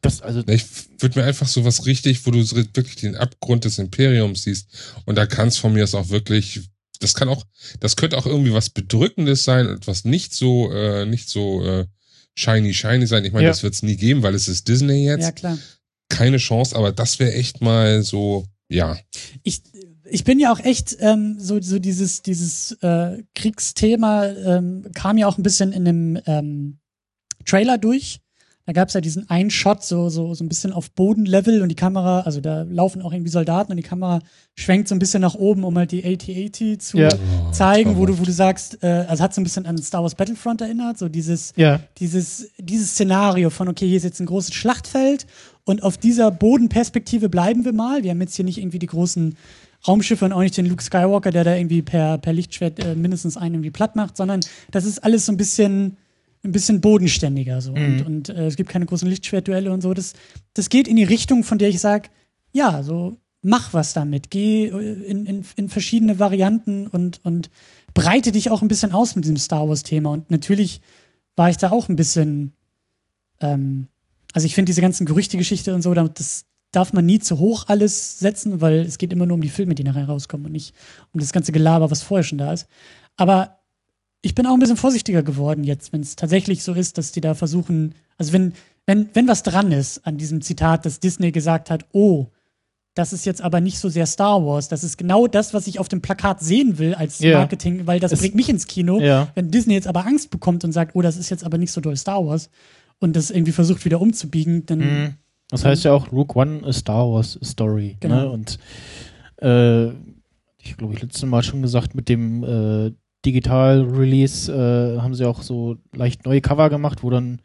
das, 0.01 0.21
also, 0.21 0.43
Ich 0.47 0.65
würde 0.99 1.19
mir 1.19 1.25
einfach 1.25 1.47
so 1.47 1.65
was 1.65 1.85
richtig, 1.85 2.25
wo 2.25 2.31
du 2.31 2.39
wirklich 2.39 2.95
den 2.97 3.15
Abgrund 3.15 3.65
des 3.65 3.79
Imperiums 3.79 4.43
siehst. 4.43 4.67
Und 5.05 5.15
da 5.17 5.25
kann 5.25 5.47
es 5.47 5.57
von 5.57 5.73
mir 5.73 5.83
aus 5.83 5.95
auch 5.95 6.09
wirklich, 6.09 6.61
das 6.99 7.13
kann 7.15 7.27
auch, 7.29 7.43
das 7.79 7.95
könnte 7.95 8.17
auch 8.17 8.25
irgendwie 8.25 8.53
was 8.53 8.69
Bedrückendes 8.69 9.43
sein, 9.43 9.67
etwas 9.67 10.05
nicht 10.05 10.33
so, 10.33 10.71
äh, 10.71 11.05
nicht 11.05 11.29
so 11.29 11.63
äh, 11.65 11.85
shiny, 12.37 12.73
shiny 12.73 13.07
sein. 13.07 13.25
Ich 13.25 13.31
meine, 13.31 13.45
Ja. 13.45 13.51
das 13.51 13.63
wird 13.63 13.73
es 13.73 13.83
nie 13.83 13.95
geben, 13.95 14.23
weil 14.23 14.35
es 14.35 14.47
ist 14.47 14.67
Disney 14.67 15.05
jetzt. 15.05 15.23
Ja, 15.23 15.31
klar. 15.31 15.57
Keine 16.09 16.37
Chance, 16.37 16.75
aber 16.75 16.91
das 16.91 17.19
wäre 17.19 17.33
echt 17.33 17.61
mal 17.61 18.03
so, 18.03 18.45
ja. 18.69 18.97
ich, 19.43 19.63
ich 20.09 20.23
bin 20.23 20.39
ja 20.39 20.51
auch 20.53 20.59
echt 20.59 20.95
ähm, 20.99 21.37
so, 21.39 21.59
so 21.61 21.79
dieses, 21.79 22.21
dieses 22.21 22.73
äh, 22.81 23.23
Kriegsthema 23.33 24.27
ähm, 24.27 24.85
kam 24.93 25.17
ja 25.17 25.27
auch 25.27 25.37
ein 25.37 25.43
bisschen 25.43 25.71
in 25.71 25.85
dem 25.85 26.19
ähm, 26.27 26.77
Trailer 27.45 27.77
durch. 27.77 28.19
Da 28.67 28.73
gab 28.73 28.87
es 28.87 28.95
ja 28.95 29.01
diesen 29.01 29.29
einen 29.29 29.51
Shot, 29.51 29.83
so, 29.83 30.09
so, 30.09 30.33
so 30.33 30.43
ein 30.43 30.49
bisschen 30.49 30.73
auf 30.73 30.89
Bodenlevel 30.91 31.61
und 31.61 31.69
die 31.69 31.75
Kamera, 31.75 32.21
also 32.21 32.41
da 32.41 32.63
laufen 32.63 33.03
auch 33.03 33.13
irgendwie 33.13 33.29
Soldaten 33.29 33.71
und 33.71 33.77
die 33.77 33.83
Kamera 33.83 34.21
schwenkt 34.55 34.87
so 34.87 34.95
ein 34.95 34.99
bisschen 34.99 35.21
nach 35.21 35.35
oben, 35.35 35.63
um 35.63 35.77
halt 35.77 35.91
die 35.91 36.03
AT-AT 36.03 36.81
zu 36.81 36.97
Ja. 36.97 37.09
zeigen, 37.51 37.95
wo 37.97 38.07
du, 38.07 38.17
wo 38.17 38.23
du 38.23 38.31
sagst, 38.31 38.83
äh, 38.83 39.05
also 39.07 39.23
hat 39.23 39.35
so 39.35 39.41
ein 39.41 39.43
bisschen 39.43 39.67
an 39.67 39.77
Star 39.77 40.01
Wars 40.01 40.15
Battlefront 40.15 40.61
erinnert, 40.61 40.97
so 40.97 41.09
dieses, 41.09 41.53
ja. 41.55 41.79
dieses, 41.99 42.49
dieses 42.57 42.91
Szenario 42.91 43.51
von, 43.51 43.67
okay, 43.67 43.87
hier 43.87 43.97
ist 43.97 44.03
jetzt 44.03 44.19
ein 44.19 44.25
großes 44.25 44.55
Schlachtfeld 44.55 45.27
und 45.63 45.83
auf 45.83 45.97
dieser 45.97 46.31
Bodenperspektive 46.31 47.29
bleiben 47.29 47.65
wir 47.65 47.73
mal. 47.73 48.03
Wir 48.03 48.11
haben 48.11 48.21
jetzt 48.21 48.35
hier 48.35 48.45
nicht 48.45 48.57
irgendwie 48.57 48.79
die 48.79 48.87
großen 48.87 49.35
Raumschiffe 49.87 50.25
und 50.25 50.33
auch 50.33 50.39
nicht 50.41 50.57
den 50.57 50.65
Luke 50.65 50.81
Skywalker, 50.83 51.29
der 51.29 51.43
da 51.43 51.55
irgendwie 51.55 51.83
per, 51.83 52.17
per 52.17 52.33
Lichtschwert 52.33 52.83
äh, 52.83 52.95
mindestens 52.95 53.37
einen 53.37 53.55
irgendwie 53.55 53.69
platt 53.69 53.95
macht, 53.95 54.17
sondern 54.17 54.39
das 54.71 54.85
ist 54.85 55.03
alles 55.03 55.27
so 55.27 55.31
ein 55.31 55.37
bisschen, 55.37 55.97
ein 56.45 56.51
bisschen 56.51 56.79
bodenständiger 56.81 57.59
so. 57.61 57.73
Und, 57.73 58.05
und 58.05 58.29
äh, 58.29 58.45
es 58.47 58.55
gibt 58.55 58.69
keine 58.69 58.85
großen 58.85 59.09
Lichtschwertduelle 59.09 59.71
und 59.73 59.81
so. 59.81 59.93
Das, 59.93 60.13
das 60.53 60.69
geht 60.69 60.87
in 60.87 60.95
die 60.95 61.03
Richtung, 61.03 61.43
von 61.43 61.57
der 61.57 61.69
ich 61.69 61.79
sage, 61.79 62.09
ja, 62.53 62.83
so 62.83 63.17
mach 63.41 63.73
was 63.73 63.93
damit. 63.93 64.29
Geh 64.31 64.67
äh, 64.67 64.93
in, 65.03 65.25
in, 65.25 65.45
in 65.55 65.69
verschiedene 65.69 66.19
Varianten 66.19 66.87
und, 66.87 67.19
und 67.25 67.49
breite 67.93 68.31
dich 68.31 68.49
auch 68.51 68.61
ein 68.61 68.67
bisschen 68.67 68.91
aus 68.93 69.15
mit 69.15 69.25
diesem 69.25 69.37
Star 69.37 69.67
Wars-Thema. 69.67 70.11
Und 70.11 70.31
natürlich 70.31 70.81
war 71.35 71.49
ich 71.49 71.57
da 71.57 71.71
auch 71.71 71.89
ein 71.89 71.95
bisschen, 71.95 72.53
ähm, 73.41 73.87
also 74.33 74.45
ich 74.45 74.55
finde 74.55 74.69
diese 74.69 74.81
ganzen 74.81 75.05
Gerüchte-Geschichte 75.05 75.73
und 75.75 75.81
so, 75.81 75.93
da- 75.93 76.07
das 76.07 76.45
darf 76.71 76.91
man 76.93 77.05
nie 77.05 77.19
zu 77.19 77.39
hoch 77.39 77.65
alles 77.67 78.19
setzen, 78.19 78.59
weil 78.61 78.79
es 78.81 78.97
geht 78.97 79.13
immer 79.13 79.25
nur 79.25 79.35
um 79.35 79.41
die 79.41 79.49
Filme, 79.49 79.75
die 79.75 79.83
nachher 79.83 80.05
rauskommen 80.07 80.45
und 80.47 80.51
nicht 80.51 80.73
um 81.13 81.19
das 81.19 81.31
ganze 81.31 81.51
Gelaber, 81.53 81.89
was 81.89 82.01
vorher 82.03 82.23
schon 82.23 82.37
da 82.37 82.51
ist. 82.51 82.67
Aber 83.15 83.59
ich 84.25 84.33
bin 84.35 84.45
auch 84.47 84.53
ein 84.53 84.59
bisschen 84.59 84.77
vorsichtiger 84.77 85.21
geworden 85.23 85.63
jetzt, 85.63 85.93
wenn 85.93 86.01
es 86.01 86.15
tatsächlich 86.15 86.63
so 86.63 86.73
ist, 86.73 86.97
dass 86.97 87.11
die 87.11 87.21
da 87.21 87.33
versuchen, 87.35 87.93
also 88.17 88.33
wenn, 88.33 88.53
wenn, 88.87 89.09
wenn 89.13 89.27
was 89.27 89.43
dran 89.43 89.71
ist 89.71 90.05
an 90.07 90.17
diesem 90.17 90.41
Zitat, 90.41 90.85
dass 90.85 90.99
Disney 90.99 91.31
gesagt 91.31 91.69
hat, 91.69 91.85
oh, 91.91 92.27
das 92.95 93.13
ist 93.13 93.25
jetzt 93.25 93.41
aber 93.41 93.61
nicht 93.61 93.77
so 93.77 93.89
sehr 93.89 94.05
Star 94.05 94.43
Wars, 94.45 94.67
das 94.69 94.83
ist 94.83 94.97
genau 94.97 95.27
das, 95.27 95.53
was 95.53 95.67
ich 95.67 95.79
auf 95.79 95.89
dem 95.89 96.01
Plakat 96.01 96.39
sehen 96.41 96.77
will 96.79 96.95
als 96.95 97.19
Ja. 97.19 97.37
Marketing, 97.39 97.85
weil 97.87 97.99
das 97.99 98.13
Es- 98.13 98.19
bringt 98.19 98.35
mich 98.35 98.49
ins 98.49 98.67
Kino. 98.67 98.99
Ja. 99.01 99.27
Wenn 99.35 99.51
Disney 99.51 99.73
jetzt 99.73 99.87
aber 99.87 100.05
Angst 100.07 100.29
bekommt 100.31 100.63
und 100.63 100.71
sagt, 100.71 100.95
oh, 100.95 101.01
das 101.01 101.17
ist 101.17 101.29
jetzt 101.29 101.43
aber 101.43 101.57
nicht 101.57 101.71
so 101.71 101.81
doll 101.81 101.95
Star 101.97 102.25
Wars 102.25 102.49
und 102.99 103.15
das 103.15 103.29
irgendwie 103.31 103.51
versucht 103.51 103.85
wieder 103.85 104.01
umzubiegen, 104.01 104.65
dann 104.65 104.79
Mhm. 104.79 105.13
Das 105.51 105.63
heißt 105.63 105.83
ja 105.83 105.91
auch 105.93 106.11
Rook 106.11 106.35
One 106.35 106.61
a 106.65 106.73
Star 106.73 107.07
Wars 107.11 107.37
Story. 107.43 107.97
Genau. 107.99 108.15
Ne? 108.15 108.29
Und 108.31 108.57
äh, 109.41 109.89
ich 110.63 110.75
glaube, 110.77 110.93
ich 110.95 111.01
letztes 111.03 111.23
Mal 111.25 111.43
schon 111.43 111.61
gesagt, 111.61 111.93
mit 111.93 112.09
dem 112.09 112.43
äh, 112.43 112.91
Digital-Release 113.25 114.51
äh, 114.51 115.01
haben 115.01 115.15
sie 115.15 115.25
auch 115.27 115.41
so 115.41 115.77
leicht 115.93 116.25
neue 116.25 116.41
Cover 116.41 116.69
gemacht, 116.69 117.03
wo 117.03 117.09
dann 117.09 117.39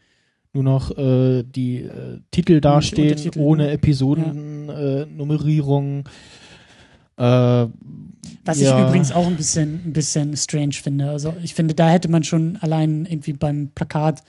nur 0.53 0.65
noch 0.65 0.97
äh, 0.99 1.43
die 1.45 1.83
äh, 1.83 2.19
Titel 2.31 2.61
dastehen, 2.61 3.11
Untertitel, 3.11 3.39
ohne 3.41 3.67
ja. 3.67 3.73
Episodennummerierung. 3.73 5.17
Nummerierung. 5.17 6.05
äh, 7.17 7.23
Was 8.45 8.61
ja. 8.61 8.79
ich 8.79 8.87
übrigens 8.89 9.13
auch 9.13 9.27
ein 9.27 9.37
bisschen, 9.37 9.81
ein 9.87 9.93
bisschen 9.93 10.37
strange 10.37 10.73
finde. 10.75 11.11
Also 11.11 11.35
ich 11.43 11.55
finde, 11.55 11.75
da 11.75 11.89
hätte 11.89 12.11
man 12.11 12.25
schon 12.25 12.59
allein 12.61 13.07
irgendwie 13.07 13.33
beim 13.33 13.71
Plakat 13.75 14.23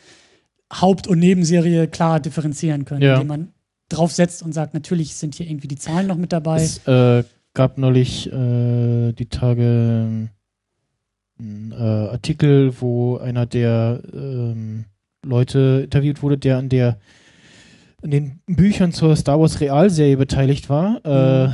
Haupt- 0.71 1.07
und 1.07 1.19
Nebenserie 1.19 1.87
klar 1.87 2.19
differenzieren 2.19 2.85
können, 2.85 3.01
Ja. 3.01 3.15
indem 3.15 3.27
man 3.27 3.47
draufsetzt 3.89 4.41
und 4.43 4.53
sagt, 4.53 4.73
natürlich 4.73 5.15
sind 5.15 5.35
hier 5.35 5.47
irgendwie 5.49 5.67
die 5.67 5.75
Zahlen 5.75 6.07
noch 6.07 6.15
mit 6.15 6.31
dabei. 6.31 6.61
Es 6.61 6.85
äh, 6.87 7.23
gab 7.53 7.77
neulich 7.77 8.31
äh, 8.31 9.11
die 9.11 9.25
Tage 9.25 10.29
einen 11.41 11.71
äh, 11.71 11.75
Artikel, 12.11 12.73
wo 12.79 13.17
einer 13.17 13.45
der 13.45 14.01
ähm, 14.13 14.85
Leute 15.25 15.81
interviewt 15.83 16.21
wurde, 16.21 16.37
der 16.37 16.57
an 16.57 16.69
der 16.69 16.97
an 18.03 18.09
den 18.11 18.39
Büchern 18.47 18.91
zur 18.91 19.15
Star 19.15 19.39
Wars 19.39 19.61
Realserie 19.61 20.17
beteiligt 20.17 20.69
war. 20.69 21.01
Äh, 21.05 21.51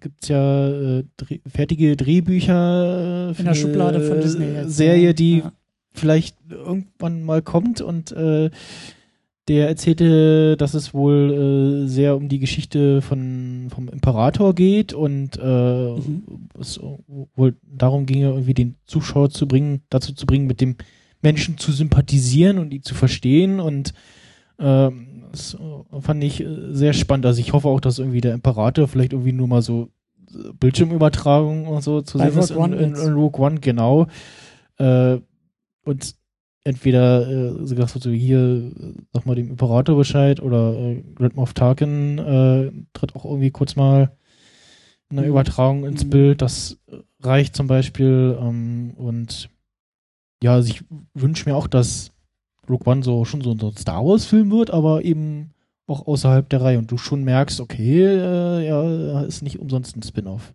Gibt 0.00 0.22
es 0.24 0.28
ja 0.28 0.68
äh, 0.68 1.04
Dreh, 1.16 1.38
fertige 1.46 1.96
Drehbücher 1.96 3.30
äh, 3.30 3.34
für 3.34 3.40
In 3.40 3.46
der 3.46 3.54
Schublade 3.54 4.00
von 4.00 4.14
eine 4.14 4.22
Disney 4.22 4.46
jetzt, 4.54 4.76
Serie, 4.76 5.14
die 5.14 5.38
Ja. 5.38 5.52
vielleicht 5.92 6.36
irgendwann 6.50 7.22
mal 7.22 7.42
kommt 7.42 7.80
und 7.80 8.12
äh, 8.12 8.50
der 9.48 9.68
erzählte, 9.68 10.56
dass 10.56 10.74
es 10.74 10.94
wohl 10.94 11.84
äh, 11.84 11.88
sehr 11.88 12.16
um 12.16 12.28
die 12.28 12.38
Geschichte 12.38 13.02
von 13.02 13.68
vom 13.74 13.88
Imperator 13.88 14.54
geht 14.54 14.92
und 14.92 15.36
äh, 15.38 15.42
Mhm. 15.42 16.22
es 16.60 16.78
wohl 17.34 17.56
darum 17.62 18.06
ginge, 18.06 18.28
irgendwie 18.30 18.54
den 18.54 18.76
Zuschauer 18.86 19.30
zu 19.30 19.48
bringen, 19.48 19.82
dazu 19.90 20.12
zu 20.14 20.26
bringen, 20.26 20.46
mit 20.46 20.60
dem 20.60 20.76
Menschen 21.22 21.58
zu 21.58 21.72
sympathisieren 21.72 22.58
und 22.58 22.72
ihn 22.72 22.82
zu 22.82 22.94
verstehen 22.94 23.60
und 23.60 23.92
Ähm, 24.60 25.24
das 25.30 25.54
äh, 25.54 26.00
fand 26.00 26.24
ich 26.24 26.40
äh, 26.40 26.72
sehr 26.72 26.92
spannend. 26.92 27.26
Also 27.26 27.40
ich 27.40 27.52
hoffe 27.52 27.68
auch, 27.68 27.80
dass 27.80 28.00
irgendwie 28.00 28.20
der 28.20 28.34
Imperator 28.34 28.88
vielleicht 28.88 29.12
irgendwie 29.12 29.30
nur 29.32 29.46
mal 29.46 29.62
so 29.62 29.90
äh, 30.34 30.52
Bildschirmübertragung 30.58 31.68
und 31.68 31.80
so 31.82 32.02
zu 32.02 32.18
Bei 32.18 32.28
sehen 32.30 32.40
ist 32.40 32.50
in, 32.50 32.56
One 32.56 32.76
in, 32.76 32.94
in 32.96 33.12
Rogue 33.14 33.40
One, 33.40 33.60
genau. 33.60 34.08
Äh, 34.78 35.18
und 35.84 36.14
entweder 36.64 37.28
äh, 37.28 37.66
so 37.66 37.74
gesagt 37.74 38.02
so 38.02 38.10
hier, 38.10 38.38
äh, 38.38 38.94
sag 39.12 39.26
mal 39.26 39.34
dem 39.34 39.50
Imperator 39.50 39.96
Bescheid 39.96 40.40
oder 40.40 40.74
äh, 40.74 41.02
Grand 41.14 41.36
Moff 41.36 41.54
Tarkin 41.54 42.18
äh, 42.18 42.72
tritt 42.92 43.14
auch 43.16 43.24
irgendwie 43.24 43.50
kurz 43.50 43.76
mal 43.76 44.12
eine 45.10 45.22
Mhm. 45.22 45.28
Übertragung 45.28 45.84
ins 45.86 46.04
Mhm. 46.04 46.10
Bild. 46.10 46.42
Das 46.42 46.78
reicht 47.20 47.56
zum 47.56 47.66
Beispiel. 47.66 48.36
Ähm, 48.40 48.92
und 48.96 49.48
ja, 50.42 50.54
also 50.54 50.70
ich 50.70 50.84
wünsche 51.14 51.48
mir 51.48 51.56
auch, 51.56 51.66
dass 51.66 52.12
Rogue 52.68 52.86
One 52.86 53.02
so 53.02 53.24
schon 53.24 53.40
so 53.40 53.52
ein 53.52 53.76
Star 53.76 54.04
Wars-Film 54.04 54.50
wird, 54.50 54.70
aber 54.70 55.04
eben 55.04 55.54
auch 55.86 56.06
außerhalb 56.06 56.48
der 56.50 56.60
Reihe 56.60 56.78
und 56.78 56.90
du 56.90 56.98
schon 56.98 57.24
merkst, 57.24 57.60
okay, 57.60 58.04
äh, 58.04 58.66
ja, 58.68 59.22
ist 59.22 59.42
nicht 59.42 59.58
umsonst 59.58 59.96
ein 59.96 60.02
Spin-off. 60.02 60.52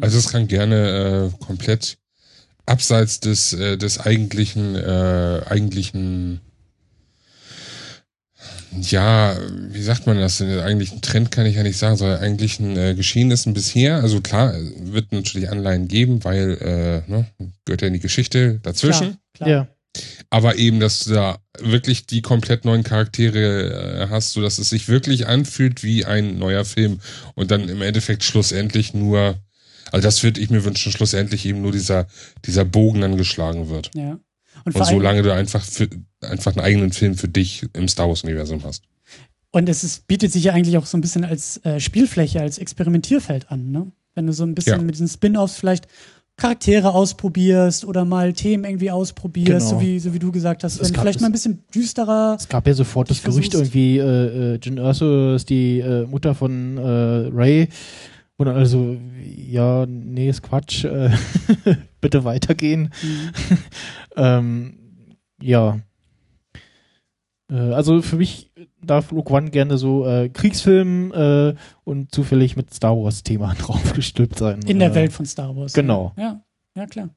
Also 0.00 0.18
es 0.18 0.30
kann 0.30 0.46
gerne 0.46 1.30
äh, 1.34 1.44
komplett 1.44 1.98
abseits 2.68 3.20
des, 3.20 3.52
äh, 3.52 3.76
des 3.76 3.98
eigentlichen, 3.98 4.76
äh, 4.76 5.42
eigentlichen, 5.46 6.40
ja, 8.80 9.36
wie 9.70 9.82
sagt 9.82 10.06
man 10.06 10.18
das? 10.18 10.38
Den 10.38 10.60
eigentlichen 10.60 11.00
Trend 11.00 11.30
kann 11.30 11.46
ich 11.46 11.56
ja 11.56 11.62
nicht 11.62 11.78
sagen, 11.78 11.96
sondern 11.96 12.20
eigentlichen 12.20 12.76
äh, 12.76 12.94
Geschehnissen 12.94 13.54
bisher. 13.54 13.96
Also 13.96 14.20
klar, 14.20 14.54
wird 14.80 15.12
natürlich 15.12 15.50
Anleihen 15.50 15.88
geben, 15.88 16.22
weil, 16.24 16.58
äh, 17.06 17.10
ne, 17.10 17.26
gehört 17.64 17.82
ja 17.82 17.88
in 17.88 17.94
die 17.94 18.00
Geschichte 18.00 18.60
dazwischen. 18.62 19.16
Klar, 19.34 19.48
klar. 19.48 19.48
Ja. 19.48 19.68
Aber 20.30 20.56
eben, 20.56 20.80
dass 20.80 21.04
du 21.04 21.14
da 21.14 21.38
wirklich 21.58 22.06
die 22.06 22.22
komplett 22.22 22.64
neuen 22.64 22.82
Charaktere 22.84 24.02
äh, 24.02 24.06
hast, 24.10 24.32
so 24.32 24.42
dass 24.42 24.58
es 24.58 24.68
sich 24.68 24.88
wirklich 24.88 25.26
anfühlt 25.26 25.82
wie 25.82 26.04
ein 26.04 26.38
neuer 26.38 26.64
Film 26.64 27.00
und 27.34 27.50
dann 27.50 27.68
im 27.68 27.82
Endeffekt 27.82 28.22
schlussendlich 28.22 28.94
nur, 28.94 29.38
also 29.92 30.02
das 30.06 30.22
würde 30.22 30.40
ich 30.40 30.50
mir 30.50 30.64
wünschen, 30.64 30.92
schlussendlich 30.92 31.44
eben 31.46 31.62
nur 31.62 31.72
dieser, 31.72 32.06
dieser 32.44 32.64
Bogen 32.64 33.00
dann 33.00 33.16
geschlagen 33.16 33.68
wird. 33.70 33.90
Ja. 33.94 34.18
Und, 34.64 34.74
Und 34.74 34.84
solange 34.86 35.22
du 35.22 35.32
einfach 35.32 35.62
für, 35.64 35.88
einfach 36.20 36.52
einen 36.56 36.64
eigenen 36.64 36.92
Film 36.92 37.14
für 37.14 37.28
dich 37.28 37.66
im 37.74 37.86
Star 37.88 38.08
Wars 38.08 38.24
Universum 38.24 38.62
hast. 38.64 38.82
und 39.50 39.68
es 39.68 39.84
ist, 39.84 40.06
bietet 40.08 40.32
sich 40.32 40.44
ja 40.44 40.52
eigentlich 40.52 40.76
auch 40.78 40.86
so 40.86 40.98
ein 40.98 41.00
bisschen 41.00 41.24
als 41.24 41.58
äh, 41.64 41.78
Spielfläche, 41.80 42.40
als 42.40 42.58
Experimentierfeld 42.58 43.50
an, 43.50 43.70
ne? 43.70 43.90
Wenn 44.14 44.26
du 44.26 44.32
so 44.32 44.42
ein 44.44 44.54
bisschen 44.54 44.78
Ja. 44.78 44.82
mit 44.82 44.94
diesen 44.96 45.06
Spin-offs 45.08 45.54
vielleicht 45.56 45.86
Charaktere 46.36 46.92
ausprobierst 46.94 47.84
oder 47.84 48.04
mal 48.04 48.32
Themen 48.32 48.64
irgendwie 48.64 48.90
ausprobierst, 48.90 49.68
Genau. 49.68 49.80
so, 49.80 49.80
wie, 49.80 49.98
so 50.00 50.12
wie 50.14 50.18
du 50.18 50.30
gesagt 50.32 50.62
hast. 50.64 50.80
Wenn 50.80 50.94
vielleicht 50.94 51.16
es- 51.16 51.20
mal 51.22 51.28
ein 51.28 51.32
bisschen 51.32 51.64
düsterer. 51.74 52.36
Es 52.38 52.48
gab 52.48 52.66
ja 52.66 52.74
sofort 52.74 53.10
das 53.10 53.22
Gerücht 53.22 53.54
irgendwie, 53.54 53.98
äh, 53.98 54.54
äh, 54.54 54.58
Jyn 54.62 54.78
Erso 54.78 55.34
ist 55.34 55.48
die 55.50 55.80
äh, 55.80 56.04
Mutter 56.06 56.34
von 56.34 56.76
äh, 56.78 56.80
Ray. 57.34 57.68
Und 58.38 58.46
also, 58.46 58.96
ja, 59.20 59.84
nee, 59.86 60.28
ist 60.28 60.42
Quatsch, 60.42 60.84
äh, 60.84 61.10
bitte 62.00 62.24
weitergehen. 62.24 62.94
Mhm. 63.02 63.30
ähm, 64.16 64.78
ja. 65.42 65.80
Äh, 67.50 67.56
also 67.56 68.00
für 68.00 68.16
mich 68.16 68.52
darf 68.80 69.10
Rogue 69.10 69.36
One 69.36 69.50
gerne 69.50 69.76
so 69.76 70.06
äh, 70.06 70.28
Kriegsfilm 70.28 71.12
äh, 71.12 71.54
und 71.82 72.14
zufällig 72.14 72.56
mit 72.56 72.72
Star 72.72 72.96
Wars-Thema 72.96 73.54
draufgestülpt 73.58 74.38
sein. 74.38 74.60
In 74.62 74.78
der 74.78 74.94
Welt 74.94 75.12
von 75.12 75.26
Star 75.26 75.56
Wars. 75.56 75.72
genau. 75.72 76.12
Ja, 76.16 76.40
ja, 76.76 76.86
klar. 76.86 77.10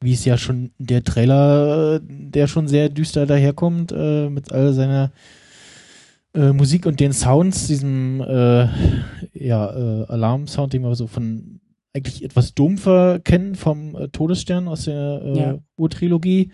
Wie 0.00 0.12
es 0.12 0.24
ja 0.24 0.36
schon 0.36 0.72
der 0.78 1.04
Trailer, 1.04 1.96
äh, 1.96 2.00
der 2.02 2.48
schon 2.48 2.66
sehr 2.66 2.88
düster 2.88 3.26
daherkommt, 3.26 3.92
äh, 3.92 4.28
mit 4.28 4.50
all 4.50 4.72
seiner 4.72 5.12
äh, 6.34 6.52
Musik 6.52 6.86
und 6.86 7.00
den 7.00 7.12
Sounds, 7.12 7.66
diesem 7.66 8.20
äh, 8.20 8.66
ja, 9.34 9.70
äh, 10.02 10.04
Alarmsound, 10.06 10.72
den 10.72 10.82
wir 10.82 10.94
so 10.94 11.06
von 11.06 11.60
eigentlich 11.94 12.24
etwas 12.24 12.54
dumpfer 12.54 13.20
kennen 13.20 13.54
vom 13.54 13.94
äh, 13.94 14.08
Todesstern 14.08 14.66
aus 14.68 14.84
der 14.84 15.22
äh, 15.24 15.38
Ja. 15.38 15.58
Urtrilogie. 15.76 16.50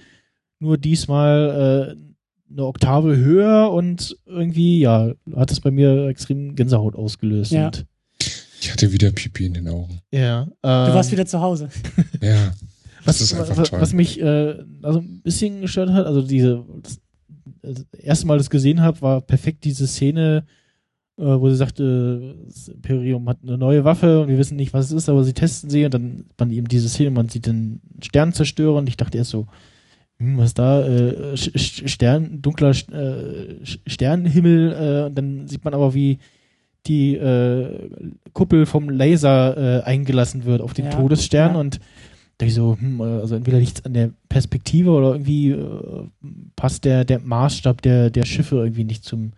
Nur 0.58 0.76
diesmal 0.76 1.96
äh, 1.96 2.52
eine 2.52 2.66
Oktave 2.66 3.16
höher 3.16 3.72
und 3.72 4.16
irgendwie, 4.26 4.80
ja, 4.80 5.12
hat 5.34 5.50
es 5.50 5.60
bei 5.60 5.70
mir 5.70 6.08
extrem 6.08 6.54
Gänsehaut 6.56 6.94
ausgelöst. 6.96 7.52
Ja. 7.52 7.66
Und, 7.66 7.86
Ich 8.60 8.70
hatte 8.70 8.92
wieder 8.92 9.10
Pipi 9.12 9.46
in 9.46 9.54
den 9.54 9.68
Augen. 9.68 10.00
ja, 10.12 10.44
Du 10.44 10.50
ähm, 10.68 10.94
warst 10.94 11.12
wieder 11.12 11.24
zu 11.24 11.40
Hause. 11.40 11.70
Ja. 12.20 12.52
was, 13.04 13.18
Das 13.18 13.20
ist 13.22 13.34
einfach 13.34 13.56
was, 13.56 13.70
toll. 13.70 13.80
was 13.80 13.92
mich 13.94 14.20
äh, 14.20 14.56
also 14.82 14.98
ein 14.98 15.22
bisschen 15.22 15.62
gestört 15.62 15.88
hat, 15.90 16.04
also 16.06 16.20
diese 16.20 16.62
das, 16.82 17.00
das 17.62 17.86
erste 17.92 18.26
Mal 18.26 18.38
das 18.38 18.50
gesehen 18.50 18.82
habe, 18.82 19.00
war 19.02 19.20
perfekt 19.20 19.64
diese 19.64 19.86
Szene, 19.86 20.44
äh, 21.18 21.22
wo 21.22 21.48
sie 21.50 21.56
sagte, 21.56 22.36
das 22.46 22.68
Imperium 22.68 23.28
hat 23.28 23.38
eine 23.42 23.58
neue 23.58 23.84
Waffe 23.84 24.22
und 24.22 24.28
wir 24.28 24.38
wissen 24.38 24.56
nicht, 24.56 24.72
was 24.72 24.86
es 24.86 24.92
ist, 24.92 25.08
aber 25.08 25.24
sie 25.24 25.34
testen 25.34 25.70
sie 25.70 25.84
und 25.84 25.94
dann 25.94 26.24
sieht 26.28 26.40
man 26.40 26.50
eben 26.50 26.68
diese 26.68 26.88
Szene, 26.88 27.10
man 27.10 27.28
sieht 27.28 27.46
den 27.46 27.80
Sternzerstörer 28.02 28.76
und 28.78 28.88
ich 28.88 28.96
dachte 28.96 29.18
erst 29.18 29.30
so, 29.30 29.46
hm, 30.18 30.38
was 30.38 30.54
da, 30.54 30.86
äh, 30.86 31.36
Stern, 31.36 32.42
dunkler 32.42 32.70
äh, 32.70 33.64
Sternenhimmel 33.86 34.72
äh, 34.72 35.06
und 35.06 35.14
dann 35.16 35.48
sieht 35.48 35.64
man 35.64 35.74
aber, 35.74 35.94
wie 35.94 36.18
die 36.86 37.14
äh, 37.16 37.90
Kuppel 38.32 38.66
vom 38.66 38.88
Laser 38.88 39.56
äh, 39.56 39.82
eingelassen 39.82 40.44
wird 40.44 40.62
auf 40.62 40.72
den 40.72 40.86
Ja, 40.86 40.92
Todesstern 40.92 41.54
ja. 41.54 41.60
und 41.60 41.80
da 42.40 42.46
ich 42.46 42.54
so, 42.54 42.76
hm, 42.80 43.00
also 43.02 43.34
entweder 43.34 43.58
liegt 43.58 43.78
es 43.80 43.84
an 43.84 43.92
der 43.92 44.10
Perspektive 44.30 44.90
oder 44.90 45.12
irgendwie 45.12 45.50
äh, 45.50 46.04
passt 46.56 46.86
der, 46.86 47.04
der 47.04 47.18
Maßstab 47.20 47.82
der, 47.82 48.08
der 48.08 48.24
Schiffe 48.24 48.56
irgendwie 48.56 48.84
nicht 48.84 49.04
zum 49.04 49.32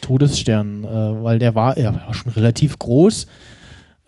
Todesstern, 0.00 0.84
äh, 0.84 1.22
weil 1.22 1.38
der 1.38 1.54
war, 1.54 1.76
er 1.76 1.94
war 1.94 2.14
schon 2.14 2.32
relativ 2.32 2.78
groß. 2.78 3.26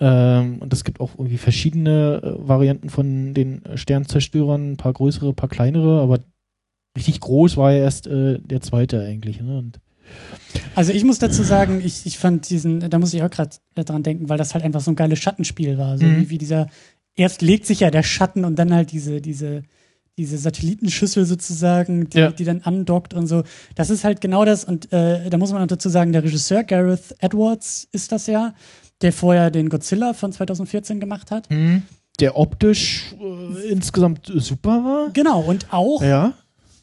Ähm, 0.01 0.59
und 0.61 0.73
es 0.73 0.85
gibt 0.85 1.01
auch 1.01 1.11
irgendwie 1.19 1.37
verschiedene 1.37 2.23
äh, 2.23 2.49
Varianten 2.49 2.89
von 2.89 3.35
den 3.35 3.63
Sternzerstörern, 3.75 4.73
ein 4.73 4.77
paar 4.79 4.95
größere, 4.95 5.29
ein 5.29 5.35
paar 5.35 5.49
kleinere, 5.51 6.01
aber 6.01 6.21
richtig 6.97 7.21
groß 7.21 7.59
war 7.59 7.73
ja 7.73 7.81
erst 7.81 8.07
äh, 8.07 8.39
der 8.39 8.63
zweite 8.63 9.03
eigentlich. 9.03 9.41
Ne? 9.43 9.59
Und 9.59 9.81
Also 10.75 10.93
ich 10.93 11.05
muss 11.05 11.19
dazu 11.19 11.43
sagen, 11.43 11.83
ich, 11.85 12.07
ich 12.07 12.17
fand 12.17 12.49
diesen, 12.49 12.89
da 12.89 12.99
muss 12.99 13.13
ich 13.13 13.23
auch 13.23 13.31
gerade 13.31 13.51
dran 13.75 14.03
denken, 14.03 14.31
weil 14.31 14.39
das 14.39 14.55
halt 14.55 14.65
einfach 14.65 14.81
so 14.81 14.91
ein 14.91 14.97
geiles 14.97 15.19
Schattenspiel 15.19 15.77
war. 15.77 15.99
So 15.99 16.07
Mhm. 16.07 16.17
wie, 16.17 16.31
wie 16.31 16.39
dieser, 16.39 16.69
erst 17.19 17.43
legt 17.43 17.67
sich 17.67 17.81
ja 17.81 17.91
der 17.91 18.03
Schatten 18.03 18.45
und 18.45 18.57
dann 18.59 18.73
halt 18.73 18.93
diese, 18.93 19.21
diese, 19.21 19.63
diese 20.17 20.39
Satellitenschüssel 20.39 21.25
sozusagen, 21.27 22.09
die, 22.09 22.19
Ja. 22.19 22.31
die 22.31 22.45
dann 22.45 22.63
andockt 22.63 23.13
und 23.15 23.27
so. 23.27 23.43
Das 23.75 23.91
ist 23.91 24.05
halt 24.05 24.21
genau 24.21 24.45
das. 24.45 24.65
Und 24.65 24.93
äh, 24.93 25.29
da 25.31 25.37
muss 25.37 25.53
man 25.53 25.63
auch 25.63 25.67
dazu 25.67 25.89
sagen, 25.89 26.13
der 26.13 26.25
Regisseur 26.25 26.65
Gareth 26.65 27.15
Edwards 27.21 27.89
ist 27.93 28.11
das 28.13 28.27
ja, 28.27 28.55
der 29.03 29.13
vorher 29.13 29.51
den 29.51 29.69
Godzilla 29.69 30.13
von 30.15 30.33
2014 30.33 30.99
gemacht 31.01 31.31
hat. 31.31 31.49
der 32.21 32.37
optisch 32.37 33.15
äh, 33.21 33.69
insgesamt 33.69 34.27
super 34.35 34.83
war. 34.85 35.11
Genau, 35.13 35.41
und 35.41 35.67
auch 35.73 36.03
Ja. 36.03 36.33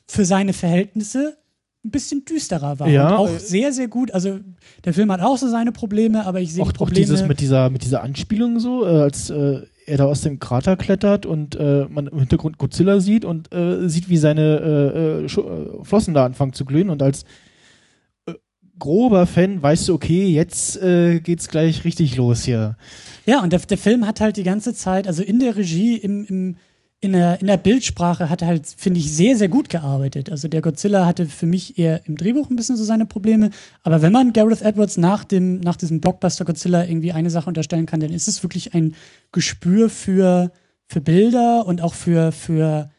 für 0.08 0.24
seine 0.24 0.54
Verhältnisse 0.54 1.36
ein 1.84 1.92
bisschen 1.92 2.24
düsterer 2.26 2.80
war. 2.80 2.88
Ja, 2.88 3.18
und 3.18 3.30
auch 3.36 3.40
sehr, 3.40 3.74
sehr 3.74 3.88
gut. 3.90 4.12
Also 4.12 4.40
der 4.86 4.94
Film 4.94 5.12
hat 5.12 5.20
auch 5.22 5.38
so 5.38 5.50
seine 5.50 5.72
Probleme, 5.74 6.26
aber 6.26 6.40
ich 6.40 6.54
sehe 6.54 6.64
Auch, 6.64 6.72
auch 6.80 6.90
dieses 6.90 7.28
mit 7.28 7.42
dieser, 7.42 7.70
mit 7.70 7.84
dieser 7.84 8.02
Anspielung 8.02 8.60
so, 8.62 8.86
äh, 8.86 9.02
als 9.02 9.30
äh, 9.30 9.62
er 9.86 9.98
da 9.98 10.06
aus 10.06 10.22
dem 10.22 10.40
Krater 10.40 10.76
klettert 10.78 11.26
und 11.26 11.56
äh, 11.56 11.86
man 11.90 12.08
im 12.08 12.20
Hintergrund 12.20 12.58
Godzilla 12.58 13.00
sieht 13.00 13.26
und 13.26 13.54
äh, 13.54 13.88
sieht, 13.88 14.10
wie 14.10 14.18
seine 14.18 14.42
äh, 14.42 15.00
äh, 15.00 15.26
äh, 15.26 15.84
Flossen 15.84 16.14
da 16.14 16.26
anfangen 16.26 16.54
zu 16.54 16.66
glühen 16.66 16.90
und 16.90 17.02
als 17.02 17.26
grober 18.80 19.26
Fan 19.26 19.62
weißt 19.62 19.88
du, 19.88 19.94
okay, 19.94 20.28
jetzt 20.28 20.82
äh, 20.82 21.20
geht's 21.20 21.50
gleich 21.50 21.84
richtig 21.86 22.18
los 22.18 22.44
hier. 22.44 22.78
Ja, 23.26 23.42
und 23.42 23.54
der, 23.54 23.60
der 23.60 23.78
Film 23.78 24.06
hat 24.06 24.22
halt 24.22 24.38
die 24.38 24.44
ganze 24.44 24.74
Zeit, 24.74 25.08
also 25.08 25.24
in 25.24 25.40
der 25.40 25.56
Regie, 25.56 25.96
im, 25.96 26.26
im, 26.26 26.56
in, 27.02 27.12
der, 27.14 27.40
in 27.42 27.48
der 27.48 27.58
Bildsprache 27.58 28.30
hat 28.30 28.42
er 28.42 28.48
halt, 28.48 28.66
finde 28.66 29.00
ich, 29.00 29.12
sehr, 29.12 29.38
sehr 29.38 29.50
gut 29.50 29.70
gearbeitet. 29.70 30.32
Also 30.32 30.48
der 30.48 30.62
Godzilla 30.62 31.06
hatte 31.06 31.28
für 31.28 31.46
mich 31.46 31.78
eher 31.78 32.06
im 32.08 32.16
Drehbuch 32.16 32.50
ein 32.50 32.56
bisschen 32.56 32.78
so 32.78 32.84
seine 32.84 33.06
Probleme. 33.06 33.52
Aber 33.84 34.02
wenn 34.02 34.12
man 34.12 34.34
Gareth 34.34 34.62
Edwards 34.62 34.98
nach, 34.98 35.24
dem, 35.24 35.60
nach 35.60 35.76
diesem 35.76 36.02
Blockbuster 36.02 36.46
Godzilla 36.46 36.86
irgendwie 36.86 37.12
eine 37.12 37.30
Sache 37.30 37.48
unterstellen 37.48 37.86
kann, 37.86 38.00
dann 38.00 38.14
ist 38.14 38.28
es 38.28 38.44
wirklich 38.44 38.74
ein 38.74 38.96
Gespür 39.32 39.90
für, 39.90 40.52
für 40.88 41.02
Bilder 41.02 41.66
und 41.68 41.82
auch 41.82 41.94
für, 41.94 42.32
für 42.32 42.90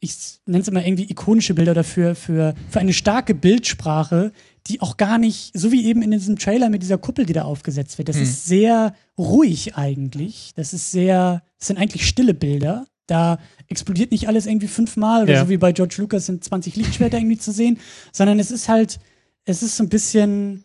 ich 0.00 0.14
nenne 0.46 0.62
es 0.62 0.68
immer 0.68 0.84
irgendwie 0.84 1.10
ikonische 1.10 1.54
Bilder 1.54 1.72
oder 1.72 1.84
für, 1.84 2.14
für, 2.14 2.54
für 2.70 2.80
eine 2.80 2.92
starke 2.92 3.34
Bildsprache, 3.34 4.32
die 4.68 4.80
auch 4.80 4.96
gar 4.96 5.18
nicht, 5.18 5.50
so 5.58 5.72
wie 5.72 5.84
eben 5.86 6.02
in 6.02 6.10
diesem 6.10 6.38
Trailer 6.38 6.68
mit 6.70 6.82
dieser 6.82 6.98
Kuppel, 6.98 7.26
die 7.26 7.32
da 7.32 7.42
aufgesetzt 7.42 7.98
wird, 7.98 8.08
das 8.08 8.16
Hm. 8.16 8.22
ist 8.24 8.46
sehr 8.46 8.94
ruhig 9.18 9.76
eigentlich. 9.76 10.52
Das 10.56 10.72
ist 10.72 10.90
sehr, 10.90 11.42
das 11.58 11.68
sind 11.68 11.78
eigentlich 11.78 12.06
stille 12.06 12.34
Bilder. 12.34 12.86
Da 13.06 13.38
explodiert 13.68 14.10
nicht 14.10 14.26
alles 14.28 14.46
irgendwie 14.46 14.66
fünfmal 14.68 15.22
oder 15.22 15.34
Ja. 15.34 15.44
so 15.44 15.48
wie 15.48 15.56
bei 15.58 15.72
George 15.72 15.94
Lucas 15.98 16.26
sind 16.26 16.42
20 16.42 16.74
Lichtschwerter 16.76 17.18
irgendwie 17.18 17.38
zu 17.38 17.52
sehen, 17.52 17.78
sondern 18.12 18.38
es 18.40 18.50
ist 18.50 18.68
halt, 18.68 18.98
es 19.44 19.62
ist 19.62 19.76
so 19.76 19.84
ein 19.84 19.88
bisschen, 19.88 20.64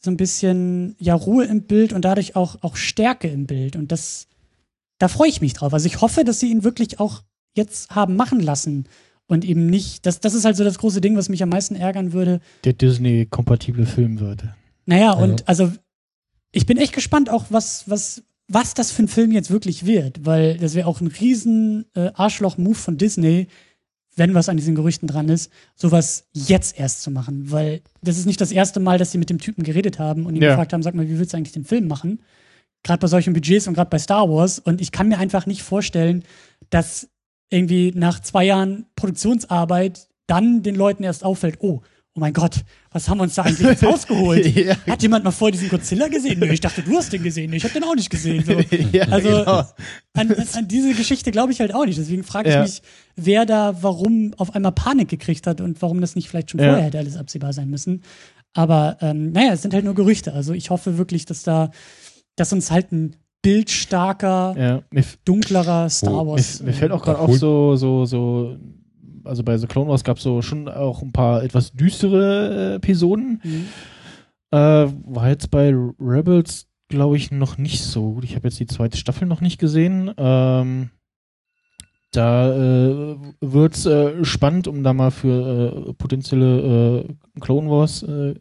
so 0.00 0.10
ein 0.10 0.16
bisschen, 0.16 0.96
ja, 0.98 1.14
Ruhe 1.14 1.44
im 1.44 1.62
Bild 1.62 1.92
und 1.92 2.04
dadurch 2.04 2.34
auch, 2.36 2.56
auch 2.62 2.76
Stärke 2.76 3.28
im 3.28 3.46
Bild. 3.46 3.76
Und 3.76 3.92
das, 3.92 4.26
da 4.98 5.08
freue 5.08 5.28
ich 5.28 5.40
mich 5.40 5.52
drauf. 5.54 5.72
Also 5.72 5.86
ich 5.86 6.00
hoffe, 6.00 6.24
dass 6.24 6.40
sie 6.40 6.50
ihn 6.50 6.64
wirklich 6.64 6.98
auch 7.00 7.22
jetzt 7.54 7.90
haben 7.90 8.16
machen 8.16 8.40
lassen. 8.40 8.86
Und 9.28 9.44
eben 9.44 9.66
nicht, 9.66 10.06
das, 10.06 10.20
das 10.20 10.34
ist 10.34 10.44
halt 10.44 10.56
so 10.56 10.62
das 10.64 10.78
große 10.78 11.00
Ding, 11.00 11.16
was 11.16 11.28
mich 11.28 11.42
am 11.42 11.48
meisten 11.48 11.74
ärgern 11.74 12.12
würde. 12.12 12.40
Der 12.64 12.74
Disney-kompatible 12.74 13.86
Film 13.86 14.20
wird. 14.20 14.44
Naja, 14.86 15.12
und 15.12 15.48
also 15.48 15.72
ich 16.52 16.64
bin 16.66 16.78
echt 16.78 16.92
gespannt 16.92 17.28
auch, 17.28 17.46
was, 17.50 17.90
was, 17.90 18.22
was 18.46 18.74
das 18.74 18.92
für 18.92 19.02
ein 19.02 19.08
Film 19.08 19.32
jetzt 19.32 19.50
wirklich 19.50 19.84
wird, 19.84 20.24
weil 20.24 20.56
das 20.58 20.74
wäre 20.74 20.86
auch 20.86 21.00
ein 21.00 21.08
riesen 21.08 21.86
äh, 21.94 22.10
Arschloch-Move 22.14 22.76
von 22.76 22.96
Disney, 22.98 23.48
wenn 24.14 24.32
was 24.32 24.48
an 24.48 24.56
diesen 24.56 24.76
Gerüchten 24.76 25.08
dran 25.08 25.28
ist, 25.28 25.50
sowas 25.74 26.26
jetzt 26.32 26.78
erst 26.78 27.02
zu 27.02 27.10
machen, 27.10 27.50
weil 27.50 27.82
das 28.02 28.16
ist 28.16 28.26
nicht 28.26 28.40
das 28.40 28.52
erste 28.52 28.80
Mal, 28.80 28.96
dass 28.96 29.10
sie 29.12 29.18
mit 29.18 29.28
dem 29.28 29.38
Typen 29.38 29.62
geredet 29.64 29.98
haben 29.98 30.24
und 30.24 30.36
ihn 30.36 30.42
Ja. 30.42 30.50
gefragt 30.50 30.72
haben, 30.72 30.82
sag 30.82 30.94
mal, 30.94 31.08
wie 31.08 31.18
willst 31.18 31.32
du 31.32 31.36
eigentlich 31.36 31.52
den 31.52 31.64
Film 31.64 31.88
machen? 31.88 32.22
Gerade 32.84 33.00
bei 33.00 33.08
solchen 33.08 33.34
Budgets 33.34 33.66
und 33.66 33.74
gerade 33.74 33.90
bei 33.90 33.98
Star 33.98 34.30
Wars 34.30 34.60
und 34.60 34.80
ich 34.80 34.92
kann 34.92 35.08
mir 35.08 35.18
einfach 35.18 35.46
nicht 35.46 35.62
vorstellen, 35.62 36.22
dass 36.70 37.08
irgendwie 37.50 37.92
nach 37.94 38.20
zwei 38.20 38.44
Jahren 38.44 38.86
Produktionsarbeit 38.96 40.08
dann 40.26 40.62
den 40.62 40.74
Leuten 40.74 41.04
erst 41.04 41.24
auffällt, 41.24 41.56
oh, 41.60 41.80
oh 42.14 42.20
mein 42.20 42.32
Gott, 42.32 42.64
was 42.90 43.08
haben 43.08 43.18
wir 43.18 43.24
uns 43.24 43.34
da 43.34 43.42
eigentlich 43.42 43.60
jetzt 43.60 43.84
rausgeholt? 43.86 44.46
Ja. 44.56 44.76
Hat 44.86 45.02
jemand 45.02 45.24
mal 45.24 45.30
vor 45.30 45.50
diesen 45.50 45.68
Godzilla 45.68 46.08
gesehen? 46.08 46.40
Nö, 46.40 46.46
ich 46.46 46.60
dachte, 46.60 46.82
du 46.82 46.96
hast 46.96 47.12
den 47.12 47.22
gesehen. 47.22 47.52
Ich 47.52 47.62
habe 47.62 47.74
den 47.74 47.84
auch 47.84 47.94
nicht 47.94 48.10
gesehen. 48.10 48.42
So. 48.44 48.58
Ja, 48.92 49.04
also 49.08 49.28
genau. 49.28 49.64
an, 50.14 50.32
an, 50.54 50.68
diese 50.68 50.94
Geschichte 50.94 51.30
glaube 51.30 51.52
ich 51.52 51.60
halt 51.60 51.74
auch 51.74 51.84
nicht. 51.84 51.98
Deswegen 51.98 52.24
frage 52.24 52.48
ich 52.48 52.54
Ja. 52.54 52.62
mich, 52.62 52.82
wer 53.16 53.44
da 53.46 53.82
warum 53.82 54.32
auf 54.38 54.54
einmal 54.54 54.72
Panik 54.72 55.08
gekriegt 55.08 55.46
hat 55.46 55.60
und 55.60 55.80
warum 55.82 56.00
das 56.00 56.16
nicht 56.16 56.28
vielleicht 56.28 56.50
schon 56.50 56.60
vorher 56.60 56.82
hätte 56.82 56.98
alles 56.98 57.16
absehbar 57.16 57.52
sein 57.52 57.68
müssen. 57.68 58.02
Aber 58.54 58.96
ähm, 59.02 59.32
naja, 59.32 59.52
es 59.52 59.60
sind 59.62 59.74
halt 59.74 59.84
nur 59.84 59.94
Gerüchte. 59.94 60.32
Also 60.32 60.54
ich 60.54 60.70
hoffe 60.70 60.96
wirklich, 60.96 61.26
dass 61.26 61.42
da, 61.42 61.70
dass 62.36 62.52
uns 62.52 62.70
halt 62.70 62.90
ein 62.92 63.16
bildstarker, 63.46 64.54
Ja, 64.58 64.82
mir, 64.90 65.04
dunklerer 65.24 65.88
Star 65.88 66.24
mir, 66.24 66.30
Wars. 66.32 66.62
mir 66.62 66.72
fällt 66.72 66.90
auch 66.92 67.02
gerade 67.02 67.20
Obwohl- 67.20 67.34
auf 67.34 67.40
so, 67.40 67.76
so, 67.76 68.04
so, 68.04 68.56
also 69.24 69.42
bei 69.44 69.56
The 69.56 69.66
Clone 69.66 69.88
Wars 69.88 70.02
gab 70.04 70.16
es 70.16 70.22
so 70.24 70.42
schon 70.42 70.68
auch 70.68 71.02
ein 71.02 71.12
paar 71.12 71.42
etwas 71.44 71.72
düstere 71.72 72.72
äh, 72.72 72.74
Episoden. 72.76 73.40
Mhm. 73.44 73.66
Äh, 74.50 74.58
war 74.58 75.28
jetzt 75.28 75.50
bei 75.50 75.72
Rebels, 76.00 76.66
glaube 76.88 77.16
ich, 77.16 77.30
noch 77.30 77.56
nicht 77.58 77.82
so 77.82 78.14
gut. 78.14 78.24
Ich 78.24 78.34
habe 78.36 78.48
jetzt 78.48 78.58
die 78.60 78.66
zweite 78.66 78.96
Staffel 78.96 79.26
noch 79.26 79.40
nicht 79.40 79.58
gesehen. 79.58 80.12
Ähm, 80.16 80.90
da 82.12 82.52
äh, 82.54 83.16
wird's 83.40 83.84
äh, 83.86 84.24
spannend, 84.24 84.68
um 84.68 84.82
da 84.82 84.92
mal 84.92 85.10
für 85.10 85.88
äh, 85.88 85.92
potenzielle 85.94 87.04
äh, 87.04 87.40
Clone 87.40 87.68
Wars 87.70 88.02
äh, 88.02 88.34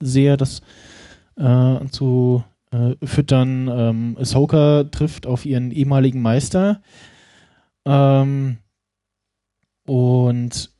Seher 0.00 0.36
das 0.36 0.60
äh, 1.36 1.86
zu 1.90 2.42
äh, 2.72 2.94
füttern. 3.06 3.68
Ähm, 3.68 4.16
Ahsoka 4.18 4.84
trifft 4.84 5.26
auf 5.26 5.44
ihren 5.46 5.70
ehemaligen 5.70 6.20
Meister. 6.22 6.82
Ähm, 7.86 8.58
und 9.86 10.70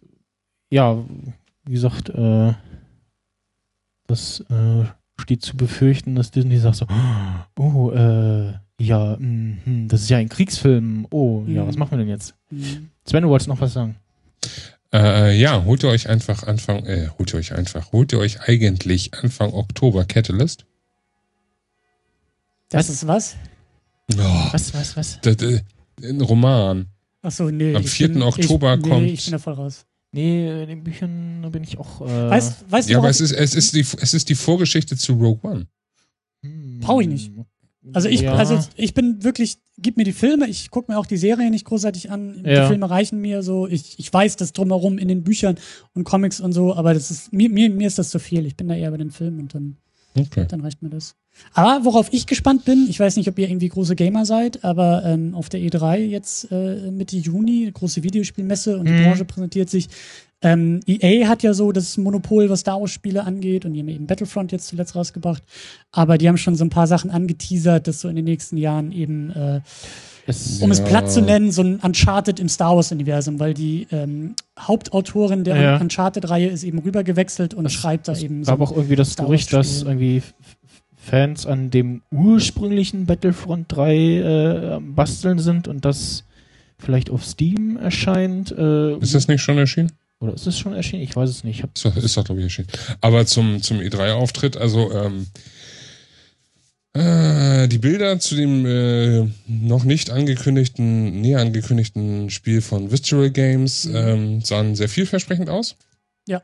ja, 0.70 1.05
wie 1.64 1.73
gesagt, 1.73 2.09
äh, 2.10 2.52
das 4.06 4.40
äh, 4.51 4.85
steht 5.20 5.43
zu 5.43 5.56
befürchten, 5.56 6.14
dass 6.14 6.31
Disney 6.31 6.56
sagt 6.59 6.77
so, 6.77 6.86
oh, 7.59 7.90
äh, 7.93 8.52
ja, 8.81 9.16
mh, 9.19 9.86
das 9.89 10.02
ist 10.02 10.10
ja 10.10 10.19
ein 10.19 10.28
Kriegsfilm. 10.28 11.06
Oh, 11.10 11.44
ja, 11.47 11.62
Mhm. 11.62 11.69
was 11.69 11.77
machen 11.77 11.93
wir 11.93 11.98
denn 11.98 12.09
jetzt? 12.09 12.35
Mhm. 12.51 12.90
Sven, 13.06 13.23
du 13.23 13.28
wolltest 13.28 13.48
noch 13.48 13.60
was 13.60 13.73
sagen? 13.73 13.97
Äh, 14.93 15.39
ja, 15.40 15.64
holt 15.64 15.82
ihr 15.85 15.89
euch 15.89 16.09
einfach 16.09 16.43
Anfang, 16.43 16.85
äh, 16.85 17.09
holt 17.19 17.32
ihr 17.32 17.39
euch 17.39 17.52
einfach, 17.55 17.93
holt 17.93 18.12
ihr 18.12 18.19
euch 18.19 18.43
eigentlich 18.43 19.14
Anfang 19.14 19.52
Oktober 19.52 20.05
Catalyst? 20.05 20.66
Das 22.73 22.89
ist 22.90 23.07
was? 23.07 23.36
Oh, 24.15 24.19
Was, 24.53 24.74
was, 24.74 24.97
was? 24.97 25.19
das, 25.23 25.36
äh, 25.43 25.61
ein 26.03 26.20
Roman. 26.20 26.86
Achso, 27.23 27.51
nee. 27.51 27.74
Am 27.74 27.82
ich 27.82 27.90
4. 27.90 28.09
bin- 28.09 28.23
Oktober 28.23 28.74
ich, 28.74 28.82
nee, 28.82 28.89
kommt- 28.89 29.07
Ich 29.09 29.24
bin 29.24 29.32
da 29.32 29.39
voll 29.39 29.55
raus. 29.55 29.86
Nee, 30.15 30.62
in 30.65 30.69
den 30.69 30.85
Büchern 30.85 31.47
bin 31.51 31.62
ich 31.62 31.78
auch. 31.78 32.01
Äh, 32.03 32.31
Weißt, 32.31 32.70
weißt 32.70 32.89
Ja, 32.90 32.94
du, 32.97 32.99
aber 33.01 33.09
es 33.11 33.20
ist, 33.20 33.32
es 33.32 33.55
ist 33.55 33.74
die, 33.74 33.81
es 34.01 34.12
ist 34.12 34.28
die 34.28 34.35
Vorgeschichte 34.35 34.97
zu 34.97 35.15
Rogue 35.15 35.39
One. 35.43 35.66
hm, 36.43 36.81
Brauch 36.81 37.01
ich 37.01 37.09
nicht. 37.09 37.31
Also 37.94 38.09
ich, 38.09 38.20
ja. 38.20 38.35
also 38.35 38.61
ich 38.77 38.94
bin 38.94 39.24
wirklich, 39.24 39.59
gib 39.78 39.97
mir 39.97 40.05
die 40.05 40.12
Filme, 40.12 40.47
ich 40.49 40.70
gucke 40.70 40.93
mir 40.93 40.99
auch 40.99 41.07
die 41.07 41.16
Serie 41.16 41.51
nicht 41.51 41.65
großartig 41.65 42.11
an. 42.11 42.43
Ja. 42.44 42.62
Die 42.62 42.69
Filme 42.69 42.89
reichen 42.89 43.20
mir 43.20 43.43
so. 43.43 43.66
Ich, 43.66 43.99
ich 43.99 44.12
weiß 44.12 44.36
das 44.36 44.53
drumherum 44.53 44.99
in 44.99 45.09
den 45.09 45.24
Büchern 45.24 45.57
und 45.94 46.05
Comics 46.05 46.40
und 46.40 46.53
so, 46.53 46.74
aber 46.77 46.94
das 46.94 47.11
ist, 47.11 47.32
mir, 47.32 47.49
mir, 47.49 47.70
mir 47.70 47.86
ist 47.89 47.99
das 47.99 48.11
zu 48.11 48.19
viel. 48.20 48.47
Ich 48.47 48.57
bin 48.57 48.69
da 48.69 48.74
eher 48.77 48.90
bei 48.90 48.99
den 48.99 49.11
Filmen 49.11 49.40
und 49.40 49.55
dann, 49.55 49.77
Okay. 50.19 50.47
dann 50.49 50.61
reicht 50.61 50.83
mir 50.83 50.91
das. 50.91 51.15
Aber 51.55 51.85
worauf 51.85 52.13
ich 52.13 52.27
gespannt 52.27 52.65
bin, 52.67 52.87
ich 52.91 53.01
weiß 53.01 53.17
nicht, 53.17 53.29
ob 53.29 53.39
ihr 53.39 53.49
irgendwie 53.49 53.69
große 53.69 53.97
Gamer 53.97 54.27
seid, 54.27 54.65
aber 54.65 55.03
ähm, 55.07 55.35
auf 55.35 55.49
der 55.49 55.61
E3 55.61 55.97
jetzt 55.99 56.53
äh, 56.53 56.91
Mitte 56.91 57.17
Juni, 57.17 57.71
große 57.73 58.03
Videospielmesse 58.03 58.79
und 58.79 58.87
die 58.87 58.93
Mhm. 58.93 59.03
Branche 59.05 59.25
präsentiert 59.25 59.71
sich. 59.71 59.89
Ähm, 60.43 60.81
EA 60.86 61.28
hat 61.28 61.43
ja 61.43 61.55
so 61.55 61.73
das 61.73 61.97
Monopol, 61.97 62.51
was 62.51 62.60
Star 62.60 62.81
Wars-Spiele 62.81 63.24
angeht, 63.24 63.64
und 63.64 63.74
die 63.74 63.81
haben 63.81 63.89
eben 63.89 64.06
Battlefront 64.06 64.51
jetzt 64.52 64.66
zuletzt 64.69 64.97
rausgebracht. 64.97 65.43
Aber 65.93 66.19
die 66.19 66.28
haben 66.28 66.36
schon 66.36 66.56
so 66.56 66.64
ein 66.64 66.70
paar 66.70 66.86
Sachen 66.86 67.10
angeteasert, 67.10 67.86
dass 67.86 68.01
so 68.01 68.09
in 68.09 68.16
den 68.16 68.24
nächsten 68.24 68.56
Jahren 68.56 68.90
eben, 68.93 69.31
äh, 69.31 69.60
es, 70.27 70.60
um 70.62 70.70
es 70.70 70.78
Ja. 70.78 70.85
platt 70.85 71.10
zu 71.10 71.20
nennen, 71.23 71.51
so 71.52 71.62
ein 71.62 71.77
Uncharted 71.81 72.39
im 72.40 72.48
Star 72.48 72.74
Wars-Universum, 72.77 73.40
weil 73.40 73.55
die 73.55 73.86
ähm, 73.90 74.35
Hauptautorin 74.59 75.44
der 75.44 75.56
Ja. 75.60 75.77
Uncharted-Reihe 75.78 76.48
ist 76.48 76.64
eben 76.64 76.78
rübergewechselt 76.78 77.55
und 77.55 77.66
Es- 77.66 77.73
schreibt 77.73 78.09
da 78.09 78.12
es 78.12 78.23
eben 78.23 78.43
gab 78.44 78.59
so. 78.59 78.64
auch 78.64 78.73
irgendwie 78.73 78.97
das 78.97 79.12
Star 79.12 79.27
Gerücht, 79.27 79.52
dass 79.52 79.82
irgendwie 79.82 80.23
Fans 80.97 81.47
an 81.47 81.70
dem 81.70 82.02
ursprünglichen 82.12 83.06
Battlefront 83.06 83.66
3 83.69 83.94
äh, 83.97 84.70
am 84.74 84.94
basteln 84.94 85.39
sind 85.40 85.66
und 85.66 85.85
das 85.85 86.24
vielleicht 86.78 87.10
auf 87.10 87.24
Steam 87.24 87.77
erscheint. 87.77 88.52
Äh, 88.52 88.97
Ist 88.98 89.14
das 89.14 89.27
nicht 89.28 89.40
schon 89.40 89.59
erschienen? 89.59 89.90
Oder 90.23 90.35
ist 90.35 90.47
es 90.47 90.59
schon 90.59 90.73
erschienen? 90.73 91.03
Ich 91.03 91.15
weiß 91.16 91.28
es 91.28 91.44
nicht. 91.44 91.65
Ich 91.74 91.85
Ist 91.97 92.16
doch, 92.16 92.24
glaube 92.24 92.40
ich, 92.40 92.44
erschienen. 92.44 92.69
Aber 93.01 93.27
zum, 93.27 93.61
zum 93.62 93.78
E3-Auftritt, 93.81 94.57
also 94.57 94.90
ähm, 94.93 95.27
äh, 96.94 97.69
die 97.69 97.78
Bilder 97.78 98.19
zu 98.19 98.35
dem 98.36 98.66
äh, 98.66 99.28
noch 99.47 99.85
nicht 99.85 100.11
angekündigten, 100.11 101.20
näher 101.20 101.40
angekündigten 101.40 102.28
Spiel 102.31 102.61
von 102.61 102.90
Visceral 102.90 103.31
Games 103.31 103.85
Mhm. 103.86 103.97
ähm, 103.97 104.40
sahen 104.43 104.74
sehr 104.77 104.89
vielversprechend 104.89 105.49
aus. 105.49 105.77
Ja. 106.28 106.43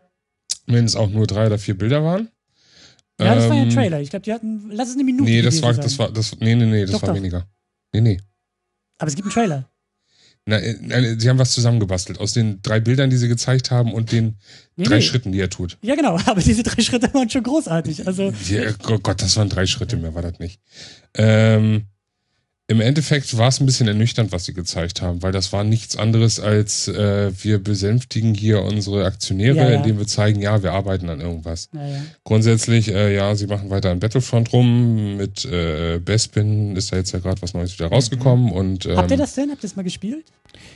Wenn 0.66 0.84
es 0.84 0.96
auch 0.96 1.10
nur 1.10 1.26
drei 1.26 1.46
oder 1.46 1.58
vier 1.58 1.76
Bilder 1.76 2.02
waren. 2.02 2.28
ja, 3.20 3.34
das 3.34 3.48
war 3.48 3.56
ja 3.56 3.62
ein 3.62 3.68
Ähm, 3.68 3.74
Trailer. 3.74 4.00
Ich 4.00 4.10
glaube, 4.10 4.24
die 4.24 4.32
hatten, 4.32 4.70
lass 4.72 4.88
es 4.88 4.94
eine 4.94 5.04
Minute 5.04 5.24
Nee, 5.30 5.42
das 5.42 5.60
war, 5.62 5.74
sein. 5.74 5.82
das 5.84 5.98
war, 5.98 6.10
das, 6.10 6.38
nee, 6.40 6.54
nee, 6.54 6.64
nee, 6.66 6.82
das 6.82 6.92
Doch, 6.92 7.02
war 7.02 7.10
doch. 7.10 7.16
weniger. 7.16 7.46
Nee, 7.92 8.00
nee. 8.00 8.20
Aber 8.98 9.08
es 9.08 9.14
gibt 9.16 9.26
einen 9.26 9.32
Trailer. 9.34 9.70
Na, 10.46 10.58
äh, 10.58 10.76
nein, 10.80 11.20
sie 11.20 11.28
haben 11.28 11.38
was 11.38 11.52
zusammengebastelt 11.52 12.20
aus 12.20 12.32
den 12.32 12.62
drei 12.62 12.80
Bildern, 12.80 13.10
die 13.10 13.16
sie 13.16 13.28
gezeigt 13.28 13.70
haben 13.70 13.92
und 13.92 14.12
den 14.12 14.38
Nee, 14.76 14.84
drei 14.84 14.96
nee. 14.96 15.02
Schritten, 15.02 15.32
die 15.32 15.40
er 15.40 15.50
tut. 15.50 15.76
Ja, 15.82 15.94
genau. 15.94 16.18
Aber 16.26 16.40
diese 16.40 16.62
drei 16.62 16.82
Schritte 16.82 17.12
waren 17.12 17.28
schon 17.28 17.42
großartig. 17.42 18.06
Also, 18.06 18.32
Ja, 18.48 18.62
oh 18.88 18.98
Gott, 18.98 19.20
das 19.22 19.36
waren 19.36 19.48
drei 19.48 19.66
Schritte 19.66 19.96
mehr, 19.96 20.14
war 20.14 20.22
das 20.22 20.38
nicht. 20.38 20.60
Ähm, 21.14 21.86
Im 22.70 22.82
Endeffekt 22.82 23.34
war 23.38 23.48
es 23.48 23.60
ein 23.60 23.66
bisschen 23.66 23.88
ernüchternd, 23.88 24.30
was 24.30 24.44
sie 24.44 24.52
gezeigt 24.52 25.00
haben, 25.00 25.22
weil 25.22 25.32
das 25.32 25.54
war 25.54 25.64
nichts 25.64 25.96
anderes 25.96 26.38
als 26.38 26.86
äh, 26.86 27.32
wir 27.42 27.58
besänftigen 27.64 28.34
hier 28.34 28.62
unsere 28.62 29.06
Aktionäre, 29.06 29.56
Ja, 29.56 29.70
ja. 29.70 29.76
indem 29.78 29.98
wir 29.98 30.06
zeigen, 30.06 30.42
ja, 30.42 30.62
wir 30.62 30.72
arbeiten 30.74 31.08
an 31.08 31.22
irgendwas. 31.22 31.70
naja. 31.72 32.02
Grundsätzlich, 32.24 32.92
äh, 32.92 33.14
ja, 33.16 33.34
sie 33.34 33.46
machen 33.46 33.70
weiter 33.70 33.90
an 33.90 34.00
Battlefront 34.00 34.52
rum. 34.52 35.16
Mit 35.16 35.46
äh, 35.46 35.98
Bespin 35.98 36.76
ist 36.76 36.92
da 36.92 36.96
jetzt 36.98 37.12
ja 37.12 37.20
gerade 37.20 37.40
was 37.40 37.54
Neues 37.54 37.72
wieder 37.78 37.88
rausgekommen. 37.88 38.52
Und, 38.52 38.84
ähm, 38.84 38.98
Habt 38.98 39.10
ihr 39.12 39.16
das 39.16 39.34
denn? 39.34 39.50
Habt 39.50 39.60
ihr 39.64 39.68
das 39.68 39.74
mal 39.76 39.82
gespielt? 39.82 40.26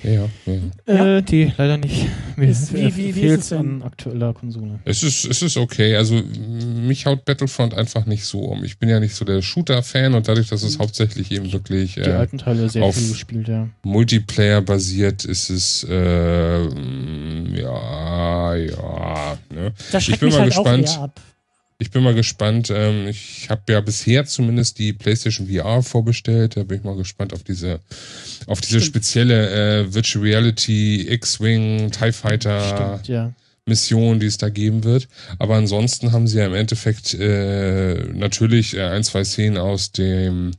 Ja, 0.03 0.11
ja, 0.13 0.29
ja. 0.47 0.95
Ja. 0.95 1.17
Äh, 1.19 1.23
die 1.23 1.53
leider 1.59 1.77
nicht. 1.77 2.07
Mir 2.37 2.49
Ist- 2.49 2.73
wie- 2.73 2.97
wie- 2.97 3.15
wie 3.15 3.21
ist 3.23 3.41
es 3.41 3.49
denn? 3.51 3.59
an 3.59 3.83
aktueller 3.83 4.33
Konsole. 4.33 4.79
Es 4.87 5.03
ist, 5.03 5.27
es 5.27 5.43
ist 5.43 5.57
okay. 5.59 5.95
Also 5.97 6.15
mich 6.15 7.05
haut 7.05 7.25
Battlefront 7.27 7.75
einfach 7.75 8.07
nicht 8.07 8.25
so 8.25 8.41
um. 8.41 8.65
Ich 8.65 8.79
bin 8.79 8.89
ja 8.89 8.99
nicht 8.99 9.15
so 9.15 9.25
der 9.27 9.43
Shooter-Fan 9.43 10.15
und 10.15 10.27
dadurch, 10.29 10.49
dass 10.49 10.63
es 10.63 10.79
hauptsächlich 10.79 11.31
eben 11.33 11.53
wirklich 11.53 11.82
Die 11.87 12.01
äh, 12.01 12.11
alten 12.13 12.39
Teile 12.39 12.69
sehr 12.69 12.83
auf- 12.85 12.97
viel 12.97 13.09
gespielt, 13.11 13.49
ja. 13.49 13.69
Multiplayer 13.83 14.61
basiert, 14.63 15.25
ist 15.25 15.51
es 15.51 15.85
äh, 15.89 16.63
ja, 17.61 18.55
ja. 18.55 19.39
Ne? 19.51 19.73
Das 19.91 20.05
schreckt 20.05 20.21
bin 20.21 20.29
mich 20.29 20.37
mal 20.37 20.43
halt 20.43 20.53
auch 20.57 20.65
gespannt. 20.65 20.89
eher 20.89 21.01
ab. 21.03 21.21
Ich 21.79 21.91
bin 21.91 22.03
mal 22.05 22.15
gespannt. 22.15 22.71
Ähm, 22.73 23.09
ich 23.09 23.49
habe 23.51 23.73
ja 23.73 23.81
bisher 23.81 24.25
zumindest 24.25 24.79
die 24.79 24.93
PlayStation 24.93 25.49
VR 25.49 25.83
vorbestellt. 25.83 26.57
Da 26.57 26.63
bin 26.63 26.79
ich 26.79 26.85
mal 26.85 26.95
gespannt 26.97 27.33
auf 27.33 27.43
diese, 27.43 27.81
auf 28.47 28.61
diese 28.61 28.79
Stimmt. 28.81 28.87
spezielle 28.87 29.81
äh, 29.81 29.93
Virtual 29.95 30.25
Reality 30.25 31.09
X-Wing 31.11 31.91
TIE 31.91 32.13
Fighter 32.13 32.61
Stimmt, 33.01 33.09
ja. 33.09 33.33
Mission, 33.67 34.21
die 34.21 34.27
es 34.27 34.39
da 34.39 34.49
geben 34.49 34.85
wird. 34.85 35.09
Aber 35.41 35.57
ansonsten 35.57 36.13
haben 36.13 36.29
sie 36.29 36.39
ja 36.39 36.47
im 36.47 36.55
Endeffekt 36.55 37.15
äh, 37.15 37.95
natürlich 38.13 38.77
äh, 38.77 38.83
ein, 38.83 39.03
zwei 39.03 39.25
Szenen 39.25 39.59
aus 39.59 39.91
dem 39.91 40.53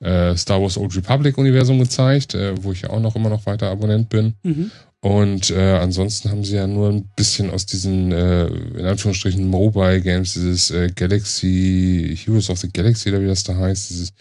äh, 0.00 0.36
Star 0.36 0.60
Wars 0.60 0.76
Old 0.76 0.96
Republic 0.96 1.38
Universum 1.38 1.78
gezeigt, 1.78 2.34
äh, 2.34 2.54
wo 2.62 2.72
ich 2.72 2.82
ja 2.82 2.90
auch 2.90 3.00
noch 3.00 3.16
immer 3.16 3.30
noch 3.30 3.46
weiter 3.46 3.70
Abonnent 3.70 4.08
bin. 4.08 4.34
Mhm. 4.42 4.70
Und 5.00 5.50
äh, 5.50 5.76
ansonsten 5.76 6.30
haben 6.30 6.42
sie 6.42 6.56
ja 6.56 6.66
nur 6.66 6.88
ein 6.88 7.08
bisschen 7.16 7.50
aus 7.50 7.64
diesen, 7.64 8.10
äh, 8.10 8.46
in 8.46 8.86
Anführungsstrichen, 8.86 9.46
Mobile 9.46 10.00
Games, 10.00 10.34
dieses 10.34 10.70
äh, 10.70 10.90
Galaxy, 10.94 12.18
Heroes 12.24 12.50
of 12.50 12.58
the 12.58 12.70
Galaxy 12.72 13.10
oder 13.10 13.20
wie 13.20 13.28
das 13.28 13.44
da 13.44 13.54
heißt, 13.54 13.90
dieses 13.90 14.12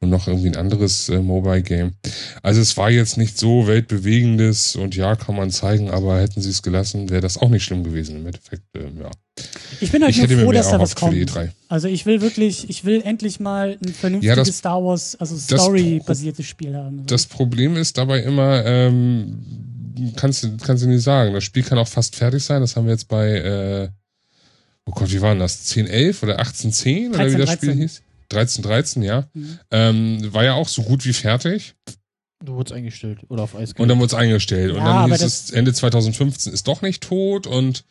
und 0.00 0.10
noch 0.10 0.28
irgendwie 0.28 0.48
ein 0.48 0.56
anderes 0.56 1.08
äh, 1.08 1.18
Mobile 1.18 1.62
Game. 1.62 1.92
Also 2.42 2.60
es 2.60 2.76
war 2.76 2.90
jetzt 2.90 3.16
nicht 3.16 3.36
so 3.36 3.66
weltbewegendes 3.66 4.76
und 4.76 4.94
ja, 4.94 5.16
kann 5.16 5.34
man 5.34 5.50
zeigen, 5.50 5.90
aber 5.90 6.20
hätten 6.20 6.40
sie 6.40 6.50
es 6.50 6.62
gelassen, 6.62 7.10
wäre 7.10 7.20
das 7.20 7.36
auch 7.38 7.48
nicht 7.48 7.64
schlimm 7.64 7.82
gewesen 7.82 8.16
im 8.16 8.26
Endeffekt. 8.26 8.62
Ähm, 8.76 8.98
ja. 9.00 9.10
Ich 9.80 9.90
bin 9.90 10.02
halt 10.02 10.16
Ich 10.16 10.28
nur 10.28 10.38
froh, 10.44 10.52
dass 10.52 10.70
da 10.70 10.78
was 10.78 10.94
kommt. 10.94 11.14
E3. 11.14 11.50
Also 11.68 11.88
ich 11.88 12.06
will 12.06 12.20
wirklich, 12.20 12.70
ich 12.70 12.84
will 12.84 13.02
endlich 13.04 13.40
mal 13.40 13.76
ein 13.84 13.92
vernünftiges 13.92 14.36
Ja, 14.36 14.36
das- 14.36 14.56
Star 14.56 14.82
Wars, 14.84 15.16
also 15.16 15.36
Story-basiertes 15.36 16.46
Spiel 16.46 16.76
haben. 16.76 17.04
Das 17.06 17.26
Problem 17.26 17.76
ist 17.76 17.98
dabei 17.98 18.20
immer, 18.22 18.64
ähm, 18.64 19.38
kannst 20.16 20.44
du 20.44 20.56
kannst 20.58 20.84
du 20.84 20.88
nicht 20.88 21.02
sagen. 21.02 21.34
Das 21.34 21.42
Spiel 21.42 21.64
kann 21.64 21.78
auch 21.78 21.88
fast 21.88 22.14
fertig 22.14 22.42
sein. 22.44 22.60
Das 22.60 22.76
haben 22.76 22.86
wir 22.86 22.92
jetzt 22.92 23.08
bei, 23.08 23.28
äh, 23.30 23.88
oh 24.86 24.92
Gott, 24.92 25.10
wie 25.10 25.20
war 25.20 25.30
denn 25.30 25.40
das? 25.40 25.68
1011 25.70 26.22
oder 26.22 26.38
1810 26.38 27.08
oder 27.14 27.18
wie 27.26 27.34
13, 27.34 27.38
das 27.38 27.52
Spiel 27.54 27.90
13. 28.28 28.64
hieß? 28.64 28.98
1313, 29.00 29.02
ja. 29.02 29.28
Mhm. 29.34 29.58
Ähm, 29.70 30.34
war 30.34 30.44
ja 30.44 30.54
auch 30.54 30.68
so 30.68 30.82
gut 30.82 31.04
wie 31.04 31.12
fertig. 31.12 31.74
Du 32.44 32.54
wurdest 32.54 32.72
eingestellt 32.72 33.18
oder 33.28 33.42
auf 33.42 33.56
Eis 33.56 33.72
Und 33.72 33.88
dann 33.88 33.98
wurde 33.98 34.06
es 34.06 34.14
eingestellt. 34.14 34.70
und 34.70 34.78
Ja, 34.78 34.84
dann 34.84 34.96
aber 34.96 35.14
hieß 35.14 35.22
es, 35.22 35.50
Ende 35.50 35.72
2015 35.72 36.52
ist 36.52 36.68
doch 36.68 36.82
nicht 36.82 37.02
tot 37.02 37.48
und 37.48 37.84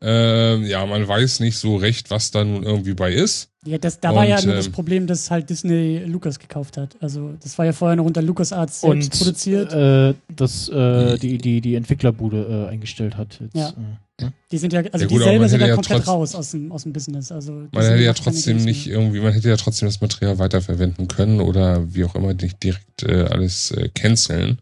ähm, 0.00 0.64
ja, 0.64 0.84
man 0.86 1.06
weiß 1.06 1.38
nicht 1.38 1.56
so 1.56 1.76
recht, 1.76 2.10
was 2.10 2.32
da 2.32 2.42
nun 2.42 2.64
irgendwie 2.64 2.94
bei 2.94 3.12
ist. 3.12 3.51
Ja, 3.64 3.78
das, 3.78 4.00
da 4.00 4.12
war 4.14 4.26
ja 4.26 4.38
Und, 4.38 4.46
nur 4.46 4.54
das 4.56 4.66
ähm, 4.66 4.72
Problem, 4.72 5.06
dass 5.06 5.30
halt 5.30 5.48
Disney 5.48 5.98
Lucas 6.04 6.38
gekauft 6.40 6.76
hat. 6.76 6.96
Also 7.00 7.34
das 7.42 7.56
war 7.58 7.64
ja 7.64 7.72
vorher 7.72 7.94
noch 7.96 8.04
unter 8.04 8.20
LucasArts 8.20 8.80
selbst 8.80 9.12
und 9.12 9.18
produziert. 9.18 9.72
äh, 9.72 10.14
dass 10.34 10.68
äh, 10.68 11.16
die, 11.18 11.38
die, 11.38 11.60
die 11.60 11.76
Entwicklerbude 11.76 12.66
äh, 12.66 12.72
eingestellt 12.72 13.16
hat. 13.16 13.38
Jetzt, 13.40 13.54
Ja. 13.54 13.68
äh? 14.20 14.26
Die 14.50 14.58
sind 14.58 14.72
ja, 14.72 14.80
also 14.92 15.04
Ja 15.04 15.06
die 15.06 15.14
gut, 15.14 15.22
aber 15.22 15.24
selber 15.30 15.40
man 15.42 15.48
sind 15.48 15.60
hätte 15.60 15.64
ja 15.64 15.68
ja 15.70 15.74
komplett 15.76 15.98
trotz- 15.98 16.08
raus 16.08 16.34
aus 16.34 16.50
dem, 16.50 16.72
aus 16.72 16.82
dem 16.82 16.92
Business. 16.92 17.30
Also 17.30 17.52
Man 17.72 17.84
hätte 17.84 18.02
ja 18.02 18.12
trotzdem 18.14 18.56
nicht 18.58 18.88
irgendwie, 18.88 19.20
man 19.20 19.32
hätte 19.32 19.48
ja 19.48 19.56
trotzdem 19.56 19.86
das 19.88 20.00
Material 20.00 20.38
weiterverwenden 20.38 21.06
können 21.08 21.40
oder 21.40 21.94
wie 21.94 22.04
auch 22.04 22.14
immer 22.16 22.34
nicht 22.34 22.62
direkt 22.62 23.04
äh, 23.04 23.22
alles 23.30 23.70
äh, 23.70 23.88
canceln. 23.94 24.58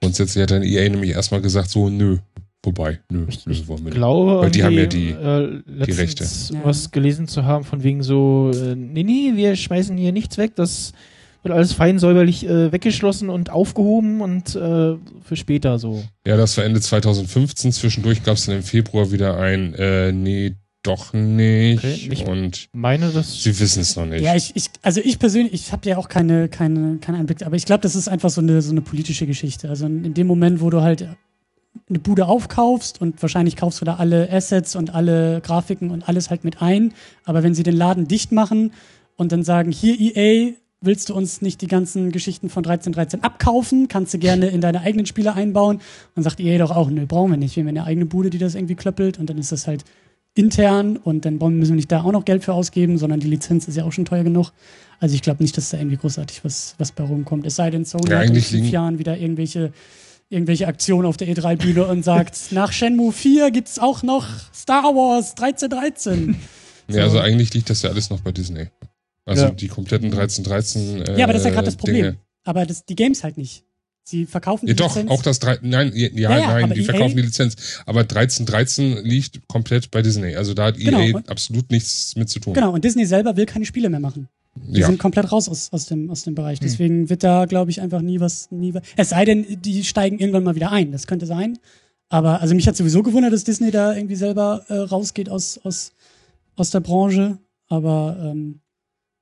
Grundsätzlich 0.00 0.42
hat 0.42 0.50
dann 0.52 0.62
EA 0.62 0.88
nämlich 0.88 1.10
erstmal 1.10 1.40
gesagt, 1.42 1.70
so, 1.70 1.88
nö, 1.88 2.18
vorbei, 2.74 3.00
nö, 3.10 3.24
Ich, 3.28 3.46
nö, 3.46 3.52
ich 3.52 3.66
wollen 3.68 3.80
wir 3.80 3.84
nicht. 3.86 3.94
glaube, 3.96 4.40
Weil 4.40 4.50
die 4.50 4.62
haben 4.64 4.74
ja 4.74 4.86
die- 4.86 5.10
äh, 5.10 5.60
die 5.86 5.90
Rechte. 5.92 6.24
was 6.64 6.90
gelesen 6.90 7.26
zu 7.28 7.44
haben 7.44 7.64
von 7.64 7.82
wegen 7.82 8.02
so, 8.02 8.50
äh, 8.54 8.74
nee, 8.74 9.02
nee, 9.02 9.32
wir 9.34 9.56
schmeißen 9.56 9.96
hier 9.96 10.12
nichts 10.12 10.38
weg, 10.38 10.54
das 10.56 10.92
wird 11.42 11.54
alles 11.54 11.72
fein 11.72 11.98
säuberlich 11.98 12.44
äh, 12.46 12.72
weggeschlossen 12.72 13.30
und 13.30 13.50
aufgehoben 13.50 14.20
und 14.20 14.54
äh, 14.56 14.94
für 15.22 15.36
später 15.36 15.78
so. 15.78 16.02
Ja, 16.26 16.36
das 16.36 16.56
war 16.56 16.64
Ende 16.64 16.80
2015. 16.80 17.72
Zwischendurch 17.72 18.22
gab 18.24 18.36
es 18.36 18.46
dann 18.46 18.56
im 18.56 18.62
Februar 18.62 19.12
wieder 19.12 19.36
ein, 19.38 19.72
äh, 19.74 20.10
nee, 20.12 20.54
doch 20.82 21.12
nicht. 21.12 21.78
Okay, 21.84 22.08
nicht- 22.08 22.26
Und 22.28 22.68
Meine 22.72 23.10
das. 23.10 23.42
sie 23.42 23.58
wissen 23.60 23.80
es 23.82 23.94
noch 23.96 24.06
nicht. 24.06 24.22
Ja, 24.22 24.34
ich, 24.34 24.50
ich, 24.56 24.66
also 24.82 25.00
ich 25.02 25.18
persönlich, 25.18 25.52
ich 25.52 25.72
habe 25.72 25.88
ja 25.88 25.96
auch 25.96 26.08
keine, 26.08 26.48
keine, 26.48 26.98
keinen 27.00 27.14
Einblick, 27.20 27.44
aber 27.46 27.56
ich 27.56 27.64
glaube, 27.66 27.82
das 27.82 27.94
ist 27.96 28.08
einfach 28.08 28.30
so 28.30 28.40
eine, 28.40 28.60
so 28.60 28.72
eine 28.72 28.80
politische 28.80 29.26
Geschichte. 29.26 29.68
Also 29.68 29.86
in, 29.86 30.04
in 30.04 30.14
dem 30.14 30.26
Moment, 30.26 30.60
wo 30.60 30.70
du 30.70 30.80
halt 30.82 31.06
eine 31.88 31.98
Bude 31.98 32.26
aufkaufst 32.26 33.00
und 33.00 33.20
wahrscheinlich 33.22 33.56
kaufst 33.56 33.80
du 33.80 33.84
da 33.84 33.96
alle 33.96 34.30
Assets 34.30 34.76
und 34.76 34.94
alle 34.94 35.40
Grafiken 35.40 35.90
und 35.90 36.08
alles 36.08 36.30
halt 36.30 36.44
mit 36.44 36.62
ein, 36.62 36.92
aber 37.24 37.42
wenn 37.42 37.54
sie 37.54 37.62
den 37.62 37.76
Laden 37.76 38.08
dicht 38.08 38.32
machen 38.32 38.72
und 39.16 39.32
dann 39.32 39.42
sagen, 39.42 39.72
hier 39.72 39.98
EA, 39.98 40.52
willst 40.80 41.08
du 41.08 41.14
uns 41.14 41.42
nicht 41.42 41.60
die 41.60 41.66
ganzen 41.66 42.12
Geschichten 42.12 42.50
von 42.50 42.64
1313 42.64 43.24
abkaufen, 43.24 43.88
kannst 43.88 44.14
du 44.14 44.18
gerne 44.18 44.46
in 44.48 44.60
deine 44.60 44.80
eigenen 44.80 45.06
Spiele 45.06 45.34
einbauen, 45.34 45.80
dann 46.14 46.24
sagt 46.24 46.40
EA 46.40 46.58
doch 46.58 46.70
auch, 46.70 46.90
nö, 46.90 47.06
brauchen 47.06 47.32
wir 47.32 47.36
nicht, 47.36 47.56
wir 47.56 47.62
haben 47.62 47.68
eine 47.68 47.84
eigene 47.84 48.06
Bude, 48.06 48.30
die 48.30 48.38
das 48.38 48.54
irgendwie 48.54 48.76
klöppelt 48.76 49.18
und 49.18 49.28
dann 49.28 49.38
ist 49.38 49.52
das 49.52 49.66
halt 49.66 49.84
intern 50.38 50.96
und 50.96 51.24
dann 51.24 51.38
müssen 51.38 51.72
wir 51.72 51.76
nicht 51.76 51.90
da 51.90 52.02
auch 52.02 52.12
noch 52.12 52.24
Geld 52.24 52.44
für 52.44 52.52
ausgeben, 52.52 52.96
sondern 52.96 53.18
die 53.18 53.26
Lizenz 53.26 53.66
ist 53.66 53.76
ja 53.76 53.84
auch 53.84 53.92
schon 53.92 54.04
teuer 54.04 54.22
genug. 54.22 54.52
Also 55.00 55.14
ich 55.14 55.22
glaube 55.22 55.42
nicht, 55.42 55.56
dass 55.56 55.70
da 55.70 55.78
irgendwie 55.78 55.96
großartig 55.96 56.44
was, 56.44 56.74
was 56.78 56.92
bei 56.92 57.02
rumkommt. 57.02 57.44
Es 57.44 57.56
sei 57.56 57.70
denn, 57.70 57.84
Sony 57.84 58.10
Ja, 58.10 58.22
in 58.22 58.34
fünf 58.40 58.70
Jahren 58.70 58.98
wieder 58.98 59.18
irgendwelche, 59.18 59.72
irgendwelche 60.30 60.66
Aktionen 60.66 61.06
auf 61.06 61.16
der 61.16 61.28
E3-Bühne 61.28 61.86
und 61.86 62.04
sagt, 62.04 62.38
nach 62.52 62.72
Shenmue 62.72 63.12
4 63.12 63.50
gibt's 63.50 63.78
auch 63.78 64.02
noch 64.02 64.26
Star 64.54 64.84
Wars 64.94 65.30
1313. 65.40 66.36
Ja, 66.88 67.02
also 67.02 67.18
eigentlich 67.18 67.52
liegt 67.54 67.70
das 67.70 67.82
ja 67.82 67.90
alles 67.90 68.10
noch 68.10 68.20
bei 68.20 68.32
Disney. 68.32 68.68
Also 69.24 69.44
Ja. 69.44 69.50
die 69.50 69.68
kompletten 69.68 70.06
1313. 70.12 71.02
Äh, 71.02 71.18
ja, 71.18 71.24
aber 71.24 71.32
das 71.34 71.42
ist 71.42 71.46
ja 71.46 71.52
gerade 71.52 71.66
das 71.66 71.76
Problem. 71.76 71.96
Dinge. 71.96 72.16
Aber 72.44 72.64
das, 72.64 72.84
die 72.86 72.96
Games 72.96 73.22
halt 73.24 73.36
nicht. 73.36 73.64
Sie 74.04 74.24
verkaufen 74.24 74.64
die 74.64 74.72
Ja, 74.72 74.76
doch, 74.76 74.96
Lizenz. 74.96 75.10
auch 75.10 75.22
das 75.22 75.38
drei, 75.38 75.58
nein, 75.60 75.92
ja, 75.94 76.08
ja, 76.14 76.30
Ja, 76.38 76.46
nein, 76.60 76.70
die 76.72 76.80
EA 76.80 76.84
verkaufen 76.86 77.16
die 77.16 77.22
Lizenz. 77.22 77.82
Aber 77.84 78.00
1313 78.00 79.04
liegt 79.04 79.46
komplett 79.48 79.90
bei 79.90 80.00
Disney. 80.00 80.34
Also 80.34 80.54
da 80.54 80.66
hat 80.66 80.78
Genau, 80.78 81.00
EA 81.00 81.18
absolut 81.26 81.70
nichts 81.70 82.16
mit 82.16 82.30
zu 82.30 82.40
tun. 82.40 82.54
Genau, 82.54 82.72
und 82.72 82.82
Disney 82.84 83.04
selber 83.04 83.36
will 83.36 83.44
keine 83.44 83.66
Spiele 83.66 83.90
mehr 83.90 84.00
machen. 84.00 84.28
Die 84.54 84.80
Ja. 84.80 84.86
sind 84.86 84.98
komplett 84.98 85.30
raus 85.30 85.48
aus, 85.48 85.72
aus, 85.72 85.86
dem, 85.86 86.10
aus 86.10 86.24
dem 86.24 86.34
Bereich. 86.34 86.60
Hm. 86.60 86.66
Deswegen 86.66 87.08
wird 87.10 87.22
da, 87.22 87.46
glaube 87.46 87.70
ich, 87.70 87.80
einfach 87.80 88.00
nie 88.02 88.20
was, 88.20 88.50
nie 88.50 88.74
was. 88.74 88.82
Es 88.96 89.10
sei 89.10 89.24
denn, 89.24 89.46
die 89.62 89.84
steigen 89.84 90.18
irgendwann 90.18 90.44
mal 90.44 90.54
wieder 90.54 90.72
ein. 90.72 90.92
Das 90.92 91.06
könnte 91.06 91.26
sein. 91.26 91.58
Aber 92.08 92.40
also 92.40 92.54
mich 92.54 92.66
hat 92.66 92.76
sowieso 92.76 93.02
gewundert, 93.02 93.32
dass 93.32 93.44
Disney 93.44 93.70
da 93.70 93.94
irgendwie 93.94 94.16
selber 94.16 94.64
äh, 94.68 94.74
rausgeht 94.74 95.28
aus, 95.28 95.58
aus, 95.62 95.92
aus 96.56 96.70
der 96.70 96.80
Branche. 96.80 97.38
Aber 97.68 98.16
ähm, 98.20 98.60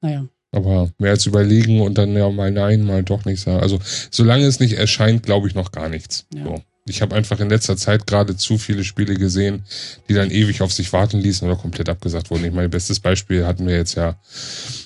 naja. 0.01 0.27
Aber 0.53 0.90
mehr 0.98 1.11
als 1.11 1.27
überlegen 1.27 1.81
und 1.81 1.98
dann 1.98 2.16
ja 2.16 2.31
mal 2.31 2.51
nein, 2.51 2.82
mal 2.82 3.03
doch 3.03 3.24
nicht 3.24 3.40
sagen. 3.40 3.61
Also 3.61 3.78
solange 4.11 4.44
es 4.44 4.61
nicht 4.61 4.74
erscheint, 4.74 5.24
glaube 5.24 5.48
ich 5.48 5.55
noch 5.55 5.73
gar 5.73 5.89
nichts. 5.89 6.27
Ja. 6.35 6.44
So. 6.44 6.62
Ich 6.88 7.02
habe 7.02 7.14
einfach 7.16 7.40
in 7.40 7.48
letzter 7.50 7.76
Zeit 7.76 8.06
gerade 8.06 8.36
zu 8.36 8.58
viele 8.58 8.84
Spiele 8.84 9.14
gesehen, 9.14 9.64
die 10.08 10.14
dann 10.14 10.30
ewig 10.30 10.62
auf 10.62 10.72
sich 10.72 10.92
warten 10.92 11.18
ließen 11.18 11.46
oder 11.48 11.56
komplett 11.58 11.88
abgesagt 11.88 12.30
wurden. 12.30 12.44
Ich 12.44 12.52
meine, 12.52 12.68
bestes 12.68 13.00
Beispiel 13.00 13.44
hatten 13.44 13.66
wir 13.66 13.74
jetzt 13.74 13.96
ja, 13.96 14.16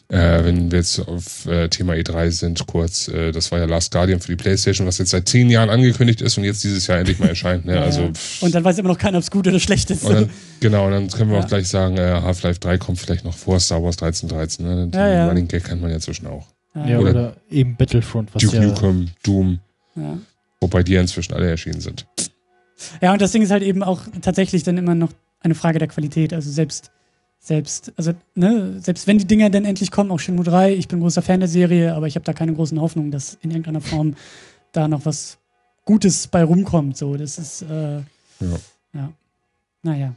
äh, 0.09 0.43
wenn 0.45 0.71
wir 0.73 0.79
jetzt 0.79 0.99
auf 1.01 1.45
äh, 1.47 1.69
Thema 1.69 1.93
E3 1.93 2.31
sind, 2.31 2.67
kurz, 2.67 3.09
äh, 3.09 3.33
das 3.33 3.53
war 3.53 3.59
ja 3.59 3.67
Last 3.67 3.93
Guardian 3.93 4.21
für 4.21 4.29
die 4.33 4.37
Playstation, 4.37 4.87
was 4.87 4.97
jetzt 4.99 5.11
seit 5.11 5.29
zehn 5.29 5.51
Jahren 5.51 5.69
angekündigt 5.69 6.23
ist 6.23 6.39
und 6.39 6.45
jetzt 6.45 6.65
dieses 6.65 6.87
Jahr 6.87 6.99
endlich 6.99 7.19
mal 7.19 7.29
erscheint. 7.29 7.67
Ne? 7.67 7.75
Ja, 7.75 7.83
Also 7.83 8.09
pff, 8.13 8.43
Und 8.43 8.55
dann 8.55 8.65
weiß 8.65 8.79
immer 8.79 8.89
noch 8.89 8.99
keiner, 8.99 9.19
ob 9.19 9.23
es 9.23 9.31
gut 9.31 9.47
oder 9.47 9.61
schlecht 9.61 9.91
ist. 9.91 10.03
und 10.05 10.15
dann, 10.15 10.31
genau, 10.61 10.87
und 10.87 10.93
dann 10.93 11.09
können 11.11 11.31
wir 11.31 11.39
Ja. 11.39 11.45
auch 11.45 11.49
gleich 11.49 11.69
sagen, 11.69 11.99
äh, 11.99 12.21
Half-Life 12.23 12.61
3 12.61 12.79
kommt 12.79 12.99
vielleicht 12.99 13.25
noch 13.25 13.35
vor 13.37 13.61
Star 13.61 13.83
Wars 13.83 13.99
1313. 13.99 14.67
Ne? 14.67 14.87
Den 14.89 14.99
Ja, 14.99 15.09
ja. 15.09 15.29
Running 15.29 15.49
Gag 15.49 15.65
kann 15.65 15.81
man 15.81 15.91
ja 15.91 16.01
zwischen 16.01 16.27
auch. 16.27 16.47
Oder- 16.75 17.01
oder, 17.01 17.37
eben 17.51 17.77
Battlefront, 17.77 18.31
was 18.33 18.43
Duke 18.43 18.57
ja. 18.57 18.63
Nukem, 18.63 19.09
Doom, 19.25 19.59
ja. 19.97 20.19
Wobei 20.61 20.83
die 20.83 20.93
ja 20.93 21.01
inzwischen 21.01 21.35
alle 21.35 21.49
erschienen 21.49 21.81
sind. 21.81 22.07
Ja, 23.01 23.13
und 23.13 23.21
das 23.21 23.33
Ding 23.33 23.43
ist 23.43 23.51
halt 23.51 23.63
eben 23.63 23.83
auch 23.83 24.03
tatsächlich 24.23 24.63
dann 24.63 24.79
immer 24.79 24.95
noch 24.95 25.11
eine 25.41 25.55
Frage 25.55 25.79
der 25.79 25.89
Qualität. 25.89 26.33
Also 26.33 26.51
selbst, 26.51 26.91
selbst, 27.39 27.93
also, 27.97 28.13
ne, 28.35 28.81
selbst 28.81 29.07
wenn 29.07 29.19
die 29.19 29.27
Dinger 29.27 29.51
dann 29.51 29.65
endlich 29.65 29.91
kommen, 29.91 30.11
auch 30.11 30.21
Shenmue 30.21 30.45
3, 30.45 30.75
ich 30.75 30.89
bin 30.89 31.01
großer 31.01 31.23
Fan 31.23 31.41
der 31.41 31.49
Serie, 31.49 31.95
aber 31.95 32.07
ich 32.07 32.15
habe 32.15 32.25
da 32.25 32.33
keine 32.33 32.55
großen 32.55 32.81
Hoffnungen, 32.81 33.11
dass 33.11 33.39
in 33.43 33.51
irgendeiner 33.51 33.81
Form 33.81 34.17
da 34.73 34.89
noch 34.89 35.05
was 35.05 35.39
Gutes 35.85 36.27
bei 36.27 36.45
rumkommt. 36.45 36.97
So, 36.97 37.17
das 37.17 37.39
ist, 37.39 37.63
äh, 37.63 37.97
ja. 37.97 38.05
Ja. 38.93 39.13
Naja. 39.83 40.15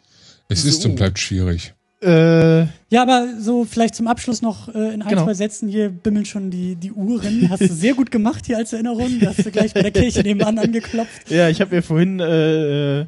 Es 0.49 0.65
ist 0.65 0.81
So. 0.81 0.89
und 0.89 0.95
bleibt 0.95 1.19
schwierig. 1.19 1.73
Äh, 2.03 2.67
Ja, 2.89 3.01
aber 3.01 3.27
so 3.39 3.65
vielleicht 3.65 3.95
zum 3.95 4.07
Abschluss 4.07 4.41
noch 4.41 4.67
äh, 4.73 4.93
in 4.93 5.01
ein, 5.01 5.09
Genau. 5.09 5.23
zwei 5.25 5.33
Sätzen 5.33 5.67
hier 5.69 5.89
bimmeln 5.89 6.25
schon 6.25 6.51
die, 6.51 6.75
die 6.75 6.91
Uhren. 6.91 7.49
Hast 7.49 7.61
du 7.61 7.67
sehr 7.73 7.93
gut 7.93 8.11
gemacht 8.11 8.45
hier 8.45 8.57
als 8.57 8.73
Erinnerung. 8.73 9.19
Da 9.19 9.27
hast 9.29 9.45
du 9.45 9.51
gleich 9.51 9.73
bei 9.73 9.81
der 9.81 9.91
Kirche 10.01 10.21
nebenan 10.21 10.57
angeklopft. 10.59 11.29
ja, 11.31 11.49
ich 11.49 11.61
habe 11.61 11.75
mir 11.75 11.81
vorhin 11.81 12.19
äh, 12.19 13.01
äh, 13.01 13.05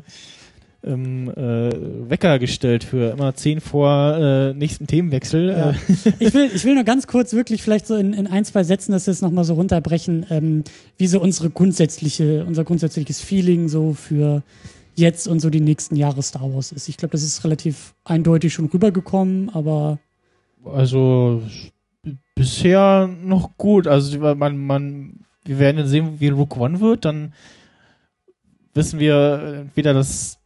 ähm, 0.86 1.30
äh, 1.36 1.70
Wecker 2.10 2.38
gestellt 2.38 2.84
für 2.84 3.12
immer 3.14 3.34
10 3.36 3.60
vor 3.60 4.18
äh, 4.18 4.54
nächsten 4.54 4.86
Themenwechsel. 4.88 5.50
Ja. 5.50 5.70
Äh, 5.72 5.74
Ich 6.20 6.34
will, 6.34 6.50
ich 6.54 6.64
will 6.64 6.76
nur 6.76 6.84
ganz 6.84 7.08
kurz 7.08 7.34
wirklich 7.34 7.64
vielleicht 7.64 7.88
so 7.88 7.96
in, 7.96 8.14
in 8.14 8.28
ein, 8.28 8.46
zwei 8.46 8.64
Sätzen 8.64 8.92
das 8.92 9.08
jetzt 9.08 9.22
nochmal 9.24 9.44
so 9.46 9.56
runterbrechen, 9.56 10.26
ähm, 10.30 10.64
wie 10.98 11.08
so 11.08 11.20
unsere 11.20 11.50
grundsätzliche, 11.50 12.46
unser 12.46 12.64
grundsätzliches 12.64 13.20
Feeling 13.20 13.68
so 13.68 13.94
für 13.94 14.44
jetzt 14.96 15.28
und 15.28 15.40
so 15.40 15.50
die 15.50 15.62
nächsten 15.62 15.96
Jahre 15.96 16.22
Star 16.24 16.54
Wars 16.54 16.72
ist. 16.72 16.90
Ich 16.90 16.98
glaube, 16.98 17.12
das 17.12 17.24
ist 17.24 17.44
relativ 17.44 17.96
eindeutig 18.04 18.54
schon 18.54 18.66
rübergekommen, 18.66 19.50
aber 19.50 20.00
Also 20.66 21.44
bisher 22.36 23.08
noch 23.08 23.58
gut. 23.58 23.88
Also 23.88 24.20
man, 24.36 24.58
man, 24.58 25.20
wir 25.44 25.60
werden 25.60 25.78
jetzt 25.78 25.90
sehen, 25.90 26.20
wie 26.20 26.30
Rook 26.30 26.58
One 26.58 26.80
wird. 26.80 27.06
Dann 27.06 27.34
wissen 28.74 29.00
wir 29.00 29.62
entweder 29.62 29.94
das, 29.94 30.40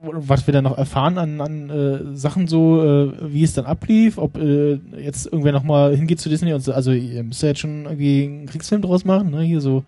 was 0.00 0.46
wir 0.46 0.52
dann 0.52 0.64
noch 0.64 0.78
erfahren 0.78 1.18
an, 1.18 1.40
an 1.40 1.70
äh, 1.70 2.16
Sachen 2.16 2.48
so, 2.48 2.82
äh, 2.82 3.32
wie 3.32 3.44
es 3.44 3.54
dann 3.54 3.66
ablief, 3.66 4.18
ob 4.18 4.36
äh, 4.36 4.74
jetzt 4.96 5.26
irgendwer 5.26 5.52
nochmal 5.52 5.94
hingeht 5.94 6.20
zu 6.20 6.28
Disney 6.28 6.52
und 6.52 6.60
so. 6.60 6.72
Also 6.72 6.92
ihr 6.92 7.22
müsst 7.22 7.42
ja 7.42 7.48
jetzt 7.48 7.60
schon 7.60 7.84
irgendwie 7.84 8.24
einen 8.24 8.46
Kriegsfilm 8.46 8.82
draus 8.82 9.04
machen, 9.04 9.30
ne? 9.30 9.42
Hier 9.42 9.60
so, 9.60 9.84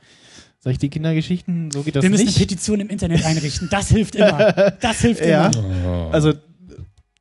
sag 0.65 0.73
ich 0.73 0.79
die 0.79 0.89
Kindergeschichten, 0.89 1.71
so 1.71 1.83
geht 1.83 1.95
das 1.95 2.03
wir 2.03 2.09
müssen 2.11 2.25
nicht. 2.25 2.37
eine 2.39 2.47
Petition 2.47 2.81
im 2.81 2.89
Internet 2.89 3.25
einrichten. 3.27 3.69
Das 3.71 3.91
hilft 3.91 4.15
immer. 4.17 4.73
Das 4.81 5.01
hilft 5.03 5.25
Ja. 5.25 5.49
immer. 5.49 5.65
Oh. 5.87 6.09
Also, 6.11 6.33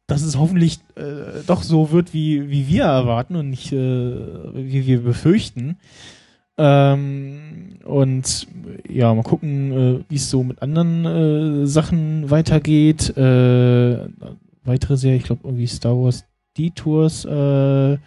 dass 0.08 0.22
es 0.22 0.38
hoffentlich 0.38 0.80
äh, 0.96 1.42
doch 1.46 1.62
so 1.62 1.92
wird, 1.92 2.14
wie, 2.14 2.50
wie 2.50 2.68
wir 2.70 2.84
erwarten 2.86 3.36
und 3.36 3.50
nicht, 3.50 3.72
äh, 3.74 3.76
wie 3.76 4.88
wir 4.88 5.02
befürchten. 5.02 5.78
Ähm, 6.58 7.80
und 7.84 8.48
ja, 8.88 9.14
mal 9.14 9.24
gucken, 9.24 9.72
äh, 9.72 10.00
wie 10.10 10.16
es 10.16 10.30
so 10.30 10.44
mit 10.44 10.62
anderen 10.62 11.64
äh, 11.64 11.68
Sachen 11.68 12.30
weitergeht. 12.30 13.16
Äh, 13.18 14.08
weitere 14.64 14.96
Serie, 14.98 15.18
ich 15.18 15.24
glaube 15.24 15.42
irgendwie 15.46 15.68
Star 15.68 15.96
Wars 15.98 16.24
Detours 16.58 17.26
äh, 17.26 17.98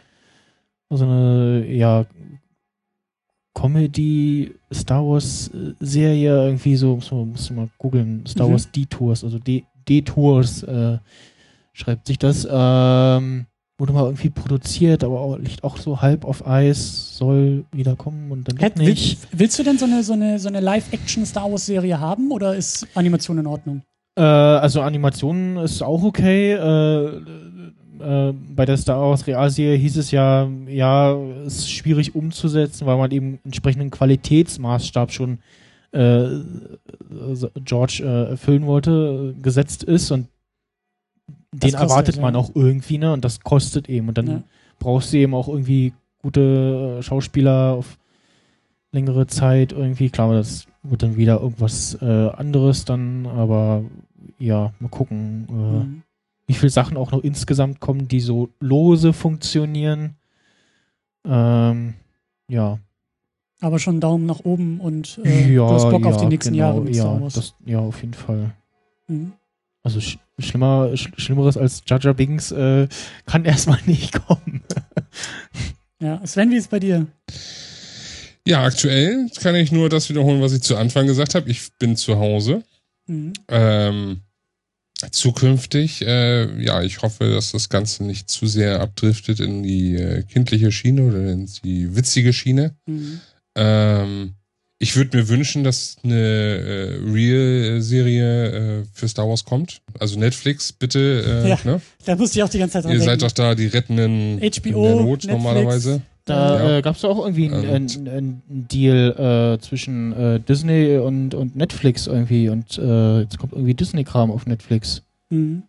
so 0.88 1.04
eine, 1.04 1.66
ja, 1.68 2.06
Comedy 3.56 4.54
Star 4.72 5.02
Wars 5.02 5.50
Serie 5.80 6.44
irgendwie 6.46 6.76
so, 6.76 6.94
muss 6.94 7.10
man, 7.10 7.30
muss 7.30 7.50
man 7.50 7.56
mal 7.64 7.68
googeln, 7.78 8.24
Star 8.26 8.46
Mhm. 8.46 8.52
Wars 8.52 8.70
Detours, 8.70 9.24
also 9.24 9.38
Detours 9.88 10.62
äh, 10.62 10.98
schreibt 11.72 12.06
sich 12.06 12.18
das. 12.18 12.46
Ähm, 12.50 13.46
wurde 13.78 13.92
mal 13.92 14.04
irgendwie 14.04 14.30
produziert, 14.30 15.04
aber 15.04 15.20
auch, 15.20 15.38
liegt 15.38 15.64
auch 15.64 15.76
so 15.78 16.00
halb 16.00 16.24
auf 16.24 16.46
Eis, 16.46 17.16
soll 17.16 17.64
wieder 17.72 17.96
kommen 17.96 18.30
und 18.30 18.48
dann 18.48 18.58
Hätt, 18.58 18.76
nicht. 18.78 18.88
willst, 18.88 19.28
willst 19.32 19.58
du 19.58 19.62
denn 19.62 19.78
so 19.78 19.84
eine, 19.86 20.02
so 20.02 20.12
eine, 20.14 20.38
so 20.38 20.48
eine 20.48 20.60
Live-Action-Star 20.60 21.50
Wars-Serie 21.50 21.98
haben 21.98 22.30
oder 22.30 22.54
ist 22.56 22.86
Animation 22.94 23.38
in 23.38 23.46
Ordnung? 23.46 23.82
Äh, 24.18 24.22
also 24.22 24.80
Animation 24.80 25.58
ist 25.58 25.82
auch 25.82 26.02
okay. 26.02 26.52
Äh, 26.52 27.20
äh, 28.00 28.32
bei 28.54 28.64
der 28.64 28.76
Star 28.76 29.00
Wars 29.00 29.26
Realserie 29.26 29.76
hieß 29.76 29.96
es 29.96 30.10
ja, 30.10 30.48
ja, 30.68 31.14
es 31.46 31.58
ist 31.58 31.70
schwierig 31.72 32.14
umzusetzen, 32.14 32.86
weil 32.86 32.96
man 32.96 33.10
eben 33.10 33.38
entsprechenden 33.44 33.90
Qualitätsmaßstab 33.90 35.12
schon 35.12 35.38
äh, 35.92 36.26
George 37.64 38.02
äh, 38.04 38.30
erfüllen 38.30 38.66
wollte, 38.66 39.34
gesetzt 39.40 39.82
ist 39.84 40.10
und 40.10 40.28
Das 41.52 41.60
den 41.70 41.70
kostet, 41.72 41.80
erwartet 41.90 42.16
ja. 42.16 42.22
man 42.22 42.36
auch 42.36 42.50
irgendwie, 42.54 42.98
ne? 42.98 43.12
Und 43.12 43.24
das 43.24 43.40
kostet 43.40 43.88
eben. 43.88 44.08
Und 44.08 44.18
dann 44.18 44.26
Ja. 44.26 44.42
brauchst 44.78 45.12
du 45.12 45.16
eben 45.18 45.34
auch 45.34 45.48
irgendwie 45.48 45.92
gute 46.22 46.98
äh, 46.98 47.02
Schauspieler 47.02 47.72
auf 47.72 47.98
längere 48.92 49.26
Zeit 49.26 49.72
irgendwie. 49.72 50.10
Klar, 50.10 50.32
das 50.34 50.66
wird 50.82 51.02
dann 51.02 51.16
wieder 51.16 51.40
irgendwas 51.40 51.96
äh, 52.00 52.28
anderes 52.30 52.84
dann, 52.84 53.26
aber 53.26 53.84
ja, 54.38 54.72
mal 54.80 54.88
gucken, 54.88 55.46
äh, 55.48 55.52
Mhm. 55.52 56.02
Wie 56.46 56.54
viele 56.54 56.70
Sachen 56.70 56.96
auch 56.96 57.10
noch 57.10 57.22
insgesamt 57.22 57.80
kommen, 57.80 58.08
die 58.08 58.20
so 58.20 58.50
lose 58.60 59.12
funktionieren. 59.12 60.16
Ähm, 61.24 61.94
ja. 62.48 62.78
Aber 63.60 63.78
schon 63.78 64.00
Daumen 64.00 64.26
nach 64.26 64.40
oben 64.40 64.80
und 64.80 65.18
äh, 65.24 65.52
ja, 65.52 65.66
du 65.66 65.74
hast 65.74 65.90
Bock 65.90 66.04
auf 66.06 66.16
ja, 66.16 66.20
die 66.20 66.26
nächsten 66.26 66.52
genau, 66.52 66.66
Jahre 66.66 66.80
mit 66.82 66.94
ja, 66.94 67.02
Star 67.02 67.20
Wars. 67.20 67.34
Das, 67.34 67.54
ja, 67.64 67.78
auf 67.78 68.00
jeden 68.02 68.14
Fall. 68.14 68.54
Mhm. 69.08 69.32
Also 69.82 70.00
sch 70.00 70.18
schlimmer, 70.38 70.94
sch 70.96 71.10
Schlimmeres 71.16 71.56
als 71.56 71.82
Jar 71.86 72.14
Binks 72.14 72.52
äh, 72.52 72.86
kann 73.24 73.44
erstmal 73.46 73.78
nicht 73.86 74.12
kommen. 74.26 74.62
Ja, 76.00 76.24
Sven, 76.26 76.50
wie 76.50 76.56
ist 76.56 76.70
bei 76.70 76.78
dir? 76.78 77.06
Ja, 78.46 78.62
aktuell 78.62 79.28
kann 79.40 79.54
ich 79.54 79.72
nur 79.72 79.88
das 79.88 80.08
wiederholen, 80.10 80.42
was 80.42 80.52
ich 80.52 80.62
zu 80.62 80.76
Anfang 80.76 81.06
gesagt 81.06 81.34
habe. 81.34 81.50
Ich 81.50 81.72
bin 81.78 81.96
zu 81.96 82.18
Hause. 82.18 82.62
Mhm. 83.06 83.32
Ähm, 83.48 84.20
zukünftig, 85.10 86.02
äh, 86.06 86.62
ja, 86.62 86.82
ich 86.82 87.02
hoffe, 87.02 87.30
dass 87.30 87.52
das 87.52 87.68
Ganze 87.68 88.04
nicht 88.04 88.28
zu 88.30 88.46
sehr 88.46 88.80
abdriftet 88.80 89.40
in 89.40 89.62
die 89.62 89.94
äh, 89.96 90.22
kindliche 90.22 90.72
Schiene 90.72 91.02
oder 91.02 91.32
in 91.32 91.48
die 91.64 91.94
witzige 91.96 92.32
Schiene. 92.32 92.74
Mhm. 92.86 93.20
Ähm, 93.56 94.34
ich 94.78 94.94
würde 94.96 95.16
mir 95.16 95.28
wünschen, 95.28 95.64
dass 95.64 95.96
eine 96.04 96.14
äh, 96.14 97.10
Real-Serie 97.10 98.80
äh, 98.80 98.84
für 98.92 99.08
Star 99.08 99.26
Wars 99.28 99.44
kommt. 99.44 99.80
Also 99.98 100.18
Netflix, 100.18 100.72
bitte. 100.72 101.42
Äh, 101.44 101.48
Ja, 101.48 101.58
ne? 101.64 101.80
Da 102.04 102.14
musste 102.16 102.38
ich 102.38 102.42
auch 102.42 102.48
die 102.50 102.58
ganze 102.58 102.74
Zeit 102.74 102.84
dran 102.84 102.92
Ihr 102.92 102.98
seid 103.00 103.08
denken. 103.22 103.22
doch 103.24 103.32
da 103.32 103.54
die 103.54 103.66
Rettenden 103.68 104.38
HBO, 104.38 104.42
in 104.42 104.72
der 104.72 104.72
Not 104.96 105.06
Netflix. 105.08 105.26
normalerweise. 105.26 106.02
Da 106.26 106.56
Ja. 106.58 106.78
äh, 106.78 106.82
gab 106.82 106.96
es 106.96 107.04
auch 107.04 107.24
irgendwie 107.24 107.48
einen 107.50 107.84
Und- 107.84 108.08
ein, 108.08 108.42
ein 108.48 108.68
Deal 108.68 109.56
äh, 109.58 109.62
zwischen 109.64 110.12
äh, 110.12 110.40
Disney 110.40 110.98
und, 110.98 111.34
und 111.34 111.56
Netflix 111.56 112.06
irgendwie 112.08 112.48
und 112.50 112.76
äh, 112.78 113.20
jetzt 113.20 113.38
kommt 113.38 113.52
irgendwie 113.52 113.74
Disney-Kram 113.74 114.30
auf 114.30 114.44
Netflix. 114.46 115.02
Mhm. 115.30 115.62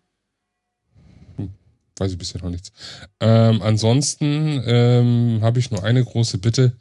Weiß 2.00 2.12
ich 2.12 2.18
bisher 2.18 2.42
noch 2.44 2.52
nichts. 2.52 2.72
Ähm, 3.20 3.62
ansonsten 3.64 4.62
ähm, 4.68 5.40
habe 5.42 5.60
ich 5.60 5.72
nur 5.72 5.84
eine 5.84 6.04
große 6.04 6.38
Bitte. 6.38 6.74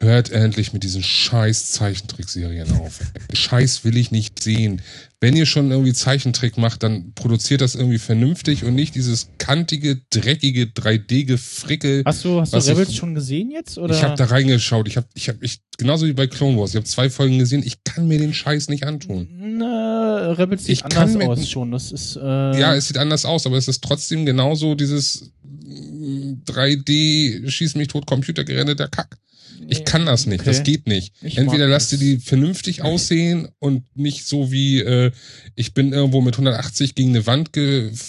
Hört 0.00 0.30
endlich 0.30 0.72
mit 0.72 0.82
diesen 0.84 1.02
scheiß 1.02 1.72
Zeichentrickserien 1.72 2.70
auf. 2.80 3.00
Scheiß 3.32 3.84
will 3.84 3.96
ich 3.96 4.10
nicht 4.12 4.40
sehen. 4.42 4.82
Wenn 5.18 5.34
ihr 5.34 5.46
schon 5.46 5.70
irgendwie 5.70 5.94
Zeichentrick 5.94 6.58
macht, 6.58 6.82
dann 6.82 7.12
produziert 7.14 7.62
das 7.62 7.74
irgendwie 7.74 7.98
vernünftig 7.98 8.64
und 8.64 8.74
nicht 8.74 8.94
dieses 8.94 9.28
kantige, 9.38 10.02
dreckige 10.10 10.64
3D-Gefrickel. 10.64 12.02
Hast 12.04 12.22
du, 12.24 12.38
hast 12.40 12.52
du 12.52 12.56
Was 12.58 12.66
ich- 12.68 12.72
Rebels 12.72 12.94
schon 12.94 13.14
gesehen 13.14 13.50
jetzt? 13.50 13.78
Oder? 13.78 13.94
Ich 13.94 14.02
habe 14.02 14.14
da 14.14 14.26
reingeschaut. 14.26 14.86
Ich 14.88 14.98
habe, 14.98 15.06
ich 15.14 15.28
habe, 15.28 15.38
ich 15.40 15.60
genauso 15.78 16.06
wie 16.06 16.12
bei 16.12 16.26
Clone 16.26 16.58
Wars. 16.58 16.70
Ich 16.70 16.76
habe 16.76 16.84
zwei 16.84 17.08
Folgen 17.08 17.38
gesehen. 17.38 17.62
Ich 17.64 17.82
kann 17.82 18.06
mir 18.08 18.18
den 18.18 18.34
Scheiß 18.34 18.68
nicht 18.68 18.84
antun. 18.84 19.28
Na, 19.56 20.32
Rebels 20.32 20.64
sieht 20.66 20.72
Ich 20.74 20.82
kann 20.82 20.92
anders 21.08 21.16
mit- 21.16 21.28
aus 21.28 21.48
schon. 21.48 21.70
Das 21.70 21.92
ist 21.92 22.16
äh, 22.16 22.20
Ja, 22.60 22.74
es 22.74 22.88
sieht 22.88 22.98
anders 22.98 23.24
aus, 23.24 23.46
aber 23.46 23.56
es 23.56 23.68
ist 23.68 23.82
trotzdem 23.82 24.26
genauso 24.26 24.74
dieses 24.74 25.32
mm, 25.42 26.42
3D 26.46 27.48
schieß 27.48 27.74
mich 27.76 27.88
tot 27.88 28.06
Computergerändeter 28.06 28.88
Kack. 28.88 29.16
Ich 29.68 29.84
kann 29.84 30.06
das 30.06 30.26
nicht, 30.26 30.40
Okay. 30.40 30.50
das 30.50 30.62
geht 30.62 30.86
nicht. 30.86 31.12
Ich 31.22 31.38
Entweder 31.38 31.66
lasst 31.68 31.92
ihr 31.92 31.98
die 31.98 32.18
vernünftig 32.18 32.82
aussehen 32.82 33.48
und 33.58 33.84
nicht 33.96 34.26
so 34.26 34.50
wie 34.50 34.80
äh, 34.80 35.10
ich 35.54 35.74
bin 35.74 35.92
irgendwo 35.92 36.20
mit 36.20 36.34
180 36.34 36.94
gegen 36.94 37.10
eine 37.10 37.26
Wand 37.26 37.52
gefahren, 37.52 38.00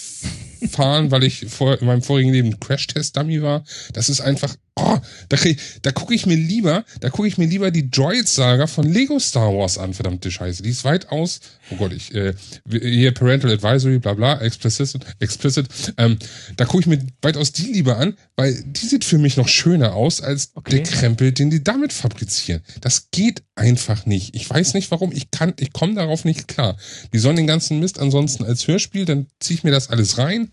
weil 1.10 1.24
ich 1.24 1.46
vor, 1.48 1.80
in 1.80 1.86
meinem 1.86 2.02
vorigen 2.02 2.32
Leben 2.32 2.60
Crash-Test-Dummy 2.60 3.42
war. 3.42 3.64
Das 3.92 4.08
ist 4.08 4.20
einfach, 4.20 4.54
oh, 4.78 4.98
da, 5.28 5.36
da 5.82 5.92
gucke 5.92 6.14
ich 6.14 6.26
mir 6.26 6.36
lieber, 6.36 6.84
da 7.00 7.10
gucke 7.10 7.28
ich 7.28 7.38
mir 7.38 7.46
lieber 7.46 7.70
die 7.70 7.90
Droid-Saga 7.90 8.66
von 8.66 8.90
Lego 8.90 9.18
Star 9.18 9.52
Wars 9.52 9.78
an, 9.78 9.94
verdammte 9.94 10.30
Scheiße. 10.30 10.62
Die 10.62 10.70
ist 10.70 10.84
weitaus, 10.84 11.40
oh 11.70 11.76
Gott, 11.76 11.92
ich, 11.92 12.14
äh, 12.14 12.34
hier 12.70 13.12
Parental 13.12 13.50
Advisory, 13.52 13.98
bla 13.98 14.14
bla, 14.14 14.40
explicit, 14.40 14.98
explicit, 15.20 15.68
ähm, 15.96 16.18
da 16.56 16.64
gucke 16.64 16.80
ich 16.80 16.86
mir 16.86 16.98
weitaus 17.22 17.52
die 17.52 17.72
lieber 17.72 17.98
an, 17.98 18.14
weil 18.36 18.62
die 18.66 18.86
sieht 18.86 19.04
für 19.04 19.18
mich 19.18 19.36
noch 19.36 19.48
schöner 19.48 19.94
aus 19.94 20.20
als 20.20 20.52
Okay. 20.54 20.76
der 20.76 20.82
Krempel, 20.82 21.32
den 21.32 21.50
die 21.50 21.62
damit 21.62 21.92
fabrizieren. 21.92 22.62
Das 22.80 23.10
geht 23.10 23.42
einfach 23.54 24.06
nicht. 24.06 24.34
Ich 24.34 24.48
weiß 24.48 24.74
nicht 24.74 24.90
warum, 24.90 25.12
ich 25.12 25.30
kann, 25.30 25.54
ich 25.58 25.72
komme 25.72 25.94
darauf 25.94 26.24
nicht 26.24 26.48
klar. 26.48 26.76
Die 27.12 27.18
sollen 27.18 27.36
den 27.36 27.46
ganzen 27.46 27.80
Mist 27.80 27.98
ansonsten 27.98 28.44
als 28.44 28.66
Hörspiel, 28.66 29.04
dann 29.04 29.26
ziehe 29.40 29.58
ich 29.58 29.64
mir 29.64 29.70
das 29.70 29.90
alles 29.90 30.18
rein, 30.18 30.50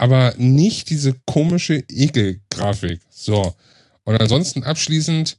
aber 0.00 0.32
nicht 0.38 0.88
diese 0.88 1.14
komische 1.26 1.84
Ekelgrafik. 1.90 3.02
So. 3.10 3.54
Und 4.04 4.18
ansonsten 4.18 4.64
abschließend, 4.64 5.36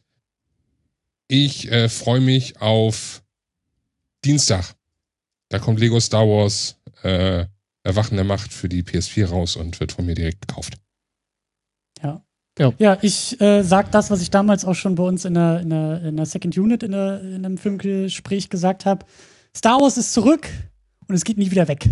ich 1.27 1.71
äh, 1.71 1.89
freue 1.89 2.21
mich 2.21 2.61
auf 2.61 3.23
Dienstag. 4.23 4.75
Da 5.49 5.57
kommt 5.57 5.79
Lego 5.79 5.99
Star 5.99 6.27
Wars 6.27 6.77
äh, 7.01 7.45
Erwachen 7.81 8.17
der 8.17 8.23
Macht 8.23 8.53
für 8.53 8.69
die 8.69 8.83
PS4 8.83 9.29
raus 9.29 9.55
und 9.55 9.79
wird 9.79 9.93
von 9.93 10.05
mir 10.05 10.13
direkt 10.13 10.47
gekauft. 10.47 10.75
Ja. 12.03 12.23
Ja. 12.59 12.71
Ja, 12.77 12.97
ich 13.01 13.41
äh, 13.41 13.63
sag 13.63 13.91
das, 13.91 14.11
was 14.11 14.21
ich 14.21 14.29
damals 14.29 14.63
auch 14.63 14.75
schon 14.75 14.93
bei 14.93 15.03
uns 15.03 15.25
in 15.25 15.33
der, 15.33 15.61
in 15.61 15.71
der, 15.71 16.03
in 16.03 16.17
der 16.17 16.27
Second 16.27 16.55
Unit 16.55 16.83
in, 16.83 16.91
der, 16.91 17.19
in 17.21 17.43
einem 17.43 17.57
Filmgespräch 17.57 18.51
gesagt 18.51 18.85
habe. 18.85 19.07
Star 19.57 19.81
Wars 19.81 19.97
ist 19.97 20.13
zurück 20.13 20.47
und 21.07 21.15
es 21.15 21.23
geht 21.23 21.39
nie 21.39 21.49
wieder 21.49 21.67
weg. 21.67 21.89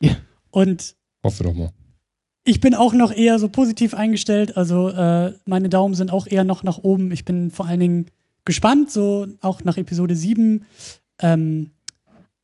Ja. 0.00 0.16
Und 0.52 0.94
Hoffe 1.24 1.42
doch 1.42 1.54
mal. 1.54 1.72
Ich 2.44 2.60
bin 2.60 2.74
auch 2.74 2.92
noch 2.92 3.10
eher 3.12 3.38
so 3.38 3.48
positiv 3.48 3.94
eingestellt. 3.94 4.56
Also 4.56 4.90
äh, 4.90 5.32
meine 5.46 5.68
Daumen 5.68 5.94
sind 5.94 6.12
auch 6.12 6.26
eher 6.26 6.44
noch 6.44 6.62
nach 6.62 6.78
oben. 6.78 7.10
Ich 7.10 7.24
bin 7.24 7.50
vor 7.50 7.66
allen 7.66 7.80
Dingen 7.80 8.06
gespannt, 8.44 8.90
so 8.90 9.26
auch 9.40 9.64
nach 9.64 9.78
Episode 9.78 10.14
7. 10.14 10.64
Ähm, 11.20 11.70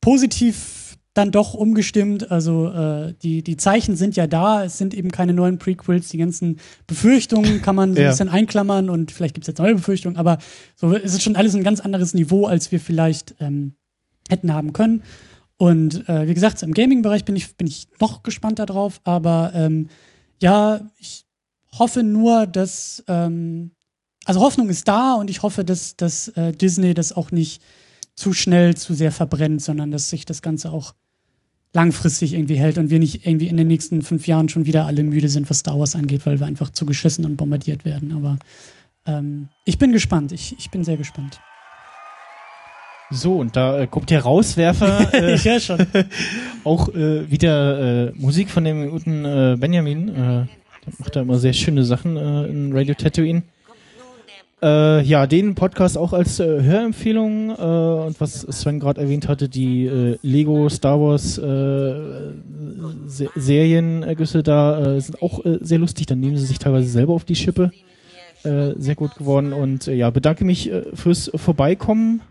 positiv 0.01 0.97
dann 1.13 1.31
doch 1.31 1.53
umgestimmt. 1.53 2.31
Also 2.31 2.69
äh, 2.69 3.13
die, 3.21 3.43
die 3.43 3.57
Zeichen 3.57 3.95
sind 3.95 4.15
ja 4.15 4.27
da. 4.27 4.63
Es 4.63 4.77
sind 4.77 4.93
eben 4.93 5.11
keine 5.11 5.33
neuen 5.33 5.57
Prequels. 5.59 6.07
Die 6.09 6.17
ganzen 6.17 6.57
Befürchtungen 6.87 7.61
kann 7.61 7.75
man 7.75 7.93
so 7.93 7.99
ein 7.99 8.05
Ja. 8.05 8.09
bisschen 8.11 8.29
einklammern 8.29 8.89
und 8.89 9.11
vielleicht 9.11 9.35
gibt 9.35 9.43
es 9.43 9.47
jetzt 9.49 9.59
neue 9.59 9.75
Befürchtungen. 9.75 10.17
Aber 10.17 10.37
so 10.75 10.93
es 10.95 11.13
ist 11.13 11.21
schon 11.21 11.35
alles 11.35 11.53
ein 11.53 11.63
ganz 11.63 11.79
anderes 11.81 12.13
Niveau, 12.13 12.45
als 12.45 12.71
wir 12.71 12.79
vielleicht 12.79 13.35
ähm, 13.39 13.73
hätten 14.29 14.53
haben 14.53 14.71
können. 14.73 15.03
Und 15.61 16.09
äh, 16.09 16.27
wie 16.27 16.33
gesagt, 16.33 16.63
im 16.63 16.73
Gaming-Bereich 16.73 17.23
bin 17.23 17.35
ich, 17.35 17.55
bin 17.55 17.67
ich 17.67 17.87
noch 17.99 18.23
gespannter 18.23 18.65
drauf. 18.65 18.99
Aber 19.03 19.51
ähm, 19.53 19.89
ja, 20.41 20.81
ich 20.97 21.27
hoffe 21.77 22.01
nur, 22.01 22.47
dass 22.47 23.03
ähm, 23.07 23.69
also 24.25 24.39
Hoffnung 24.39 24.69
ist 24.69 24.87
da 24.87 25.13
und 25.13 25.29
ich 25.29 25.43
hoffe, 25.43 25.63
dass, 25.63 25.95
dass 25.95 26.29
äh, 26.29 26.51
Disney 26.51 26.95
das 26.95 27.13
auch 27.13 27.29
nicht 27.29 27.61
zu 28.15 28.33
schnell 28.33 28.75
zu 28.75 28.95
sehr 28.95 29.11
verbrennt, 29.11 29.61
sondern 29.61 29.91
dass 29.91 30.09
sich 30.09 30.25
das 30.25 30.41
Ganze 30.41 30.71
auch 30.71 30.95
langfristig 31.73 32.33
irgendwie 32.33 32.57
hält 32.57 32.79
und 32.79 32.89
wir 32.89 32.97
nicht 32.97 33.27
irgendwie 33.27 33.47
in 33.47 33.57
den 33.57 33.67
nächsten 33.67 34.01
fünf 34.01 34.25
Jahren 34.25 34.49
schon 34.49 34.65
wieder 34.65 34.87
alle 34.87 35.03
müde 35.03 35.29
sind, 35.29 35.47
was 35.47 35.59
Star 35.59 35.77
Wars 35.77 35.95
angeht, 35.95 36.25
weil 36.25 36.39
wir 36.39 36.47
einfach 36.47 36.71
zu 36.71 36.87
geschissen 36.87 37.23
und 37.23 37.37
bombardiert 37.37 37.85
werden. 37.85 38.13
Aber 38.13 38.39
ähm, 39.05 39.49
ich 39.65 39.77
bin 39.77 39.91
gespannt. 39.91 40.31
Ich, 40.31 40.55
ich 40.57 40.71
bin 40.71 40.83
sehr 40.83 40.97
gespannt. 40.97 41.39
So, 43.11 43.35
und 43.35 43.55
da 43.57 43.81
äh, 43.81 43.87
kommt 43.87 44.09
der 44.09 44.21
Rauswerfer 44.21 45.13
äh, 45.13 45.35
ja, 45.35 45.59
schon. 45.59 45.85
auch 46.63 46.89
äh, 46.89 47.29
wieder 47.29 48.07
äh, 48.07 48.11
Musik 48.15 48.49
von 48.49 48.63
dem 48.63 48.89
guten 48.89 49.25
äh, 49.25 49.57
Benjamin. 49.59 50.09
Äh, 50.09 50.13
der 50.13 50.93
macht 50.97 51.15
da 51.15 51.21
immer 51.21 51.37
sehr 51.37 51.53
schöne 51.53 51.83
Sachen 51.83 52.15
äh, 52.15 52.45
in 52.45 52.71
Radio 52.73 52.95
Tatooine. 52.95 53.43
Äh, 54.63 55.01
ja, 55.03 55.25
den 55.25 55.55
Podcast 55.55 55.97
auch 55.97 56.13
als 56.13 56.39
äh, 56.39 56.61
Hörempfehlung 56.61 57.49
äh, 57.49 57.53
und 57.53 58.21
was 58.21 58.41
Sven 58.41 58.79
gerade 58.79 59.01
erwähnt 59.01 59.27
hatte, 59.27 59.49
die 59.49 59.87
äh, 59.87 60.17
Lego 60.21 60.69
Star 60.69 61.01
Wars 61.01 61.37
äh, 61.37 62.31
Se 63.07 63.29
Serienergüsse 63.35 64.43
da 64.43 64.95
äh, 64.95 65.01
sind 65.01 65.21
auch 65.21 65.43
äh, 65.45 65.57
sehr 65.61 65.79
lustig. 65.79 66.05
Dann 66.05 66.19
nehmen 66.19 66.37
sie 66.37 66.45
sich 66.45 66.59
teilweise 66.59 66.87
selber 66.87 67.13
auf 67.13 67.25
die 67.25 67.35
Schippe. 67.35 67.71
Äh, 68.43 68.73
sehr 68.77 68.95
gut 68.95 69.15
geworden 69.15 69.51
und 69.53 69.87
äh, 69.87 69.93
ja, 69.93 70.09
bedanke 70.09 70.45
mich 70.45 70.71
äh, 70.71 70.83
fürs 70.95 71.31
Vorbeikommen. 71.35 72.21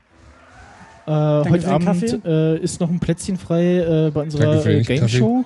Äh, 1.06 1.10
heute 1.50 1.68
Abend 1.68 2.24
äh, 2.24 2.58
ist 2.58 2.80
noch 2.80 2.90
ein 2.90 3.00
Plätzchen 3.00 3.36
frei 3.36 3.78
äh, 3.78 4.10
bei 4.12 4.22
unserer 4.22 4.64
äh, 4.66 4.82
Game 4.82 5.08
Show. 5.08 5.44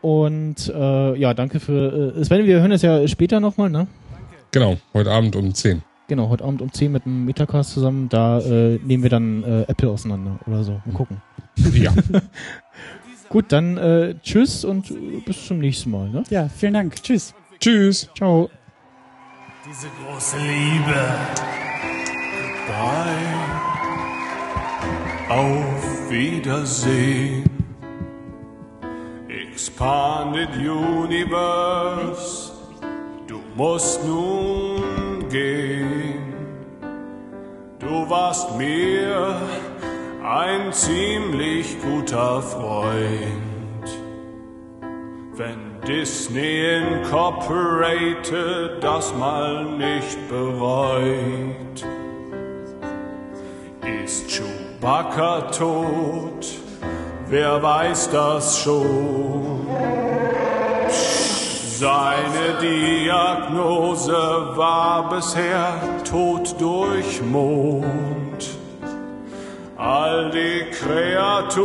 Und 0.00 0.68
äh, 0.68 1.16
ja, 1.18 1.32
danke 1.32 1.60
für 1.60 2.16
äh, 2.16 2.24
Sven, 2.24 2.44
wir 2.44 2.60
hören 2.60 2.72
es 2.72 2.82
ja 2.82 3.06
später 3.06 3.38
nochmal, 3.40 3.70
ne? 3.70 3.86
Genau, 4.50 4.76
heute 4.92 5.10
Abend 5.10 5.36
um 5.36 5.54
10. 5.54 5.82
Genau, 6.08 6.28
heute 6.28 6.44
Abend 6.44 6.60
um 6.60 6.72
10 6.72 6.92
mit 6.92 7.04
dem 7.04 7.24
Metacast 7.24 7.70
zusammen. 7.72 8.08
Da 8.08 8.40
äh, 8.40 8.78
nehmen 8.84 9.02
wir 9.02 9.10
dann 9.10 9.44
äh, 9.44 9.62
Apple 9.62 9.88
auseinander 9.88 10.38
oder 10.46 10.64
so. 10.64 10.82
Mal 10.84 10.94
gucken. 10.94 11.22
Ja. 11.72 11.94
Gut, 13.28 13.46
dann 13.48 13.78
äh, 13.78 14.14
tschüss 14.22 14.64
und 14.64 14.90
äh, 14.90 15.22
bis 15.24 15.46
zum 15.46 15.60
nächsten 15.60 15.90
Mal. 15.90 16.10
Ne? 16.10 16.22
Ja, 16.28 16.48
vielen 16.48 16.74
Dank. 16.74 17.02
Tschüss. 17.02 17.32
Tschüss. 17.60 18.10
Ciao. 18.14 18.50
Diese 19.66 19.86
große 20.04 20.36
Liebe. 20.36 21.14
Goodbye. 22.66 23.61
Auf 25.32 26.10
Wiedersehen. 26.10 27.48
Expanded 29.28 30.50
Universe. 30.56 32.52
Du 33.26 33.40
musst 33.56 34.04
nun 34.04 35.26
gehen. 35.30 36.34
Du 37.78 38.10
warst 38.10 38.54
mir 38.58 39.40
ein 40.22 40.70
ziemlich 40.70 41.80
guter 41.80 42.42
Freund. 42.42 43.88
Wenn 45.34 45.80
Disney 45.88 46.76
Incorporated 46.76 48.84
das 48.84 49.14
mal 49.14 49.64
nicht 49.78 50.28
bereut, 50.28 51.86
ist 53.82 54.28
Chewbacca 54.28 55.50
tot? 55.50 56.46
Wer 57.28 57.62
weiß 57.62 58.10
das 58.10 58.58
schon? 58.58 59.66
Seine 60.88 62.58
Diagnose 62.60 64.12
war 64.56 65.08
bisher 65.08 65.80
Tod 66.08 66.54
durch 66.60 67.22
Mond. 67.22 68.50
All 69.76 70.30
die 70.30 70.70
Kreaturen 70.70 71.56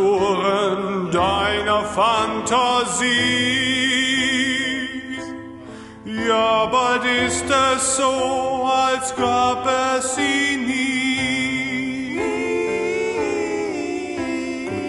deiner 1.11 1.83
Fantasie. 1.83 3.07
Ja, 6.27 6.65
bald 6.65 7.03
ist 7.27 7.45
es 7.45 7.97
so, 7.97 8.65
als 8.65 9.15
gab 9.15 9.67
es 9.97 10.15
sie 10.15 10.57
nie. 10.65 11.06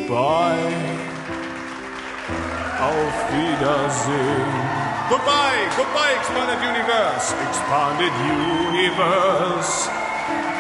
Goodbye. 0.09 0.73
Auf 2.81 3.15
Wiedersehen. 3.31 4.53
Goodbye, 5.11 5.69
goodbye, 5.77 6.15
Expanded 6.17 6.61
Universe. 6.67 7.35
Expanded 7.47 8.13
Universe 8.73 9.91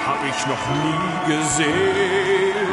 hab 0.07 0.21
ich 0.29 0.47
noch 0.47 0.65
nie 0.85 1.33
gesehen. 1.33 2.69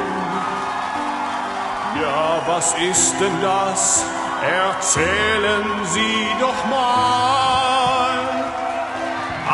Ja, 2.01 2.41
was 2.45 2.73
ist 2.73 3.21
denn 3.21 3.41
das? 3.41 4.05
Erzählen 4.43 5.65
Sie 5.85 6.27
doch 6.41 6.65
mal. 6.69 8.19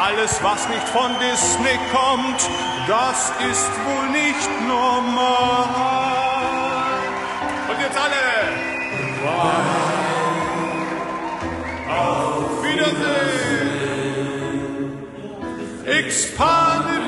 Alles, 0.07 0.41
was 0.41 0.68
nicht 0.69 0.89
von 0.89 1.11
Disney 1.19 1.77
kommt, 1.93 2.49
das 2.88 3.31
ist 3.52 3.69
wohl 3.85 4.10
nicht 4.10 4.49
normal. 4.68 6.11
Auf 11.90 12.64
Wiedersehen. 12.64 13.02
Expanded 15.86 17.01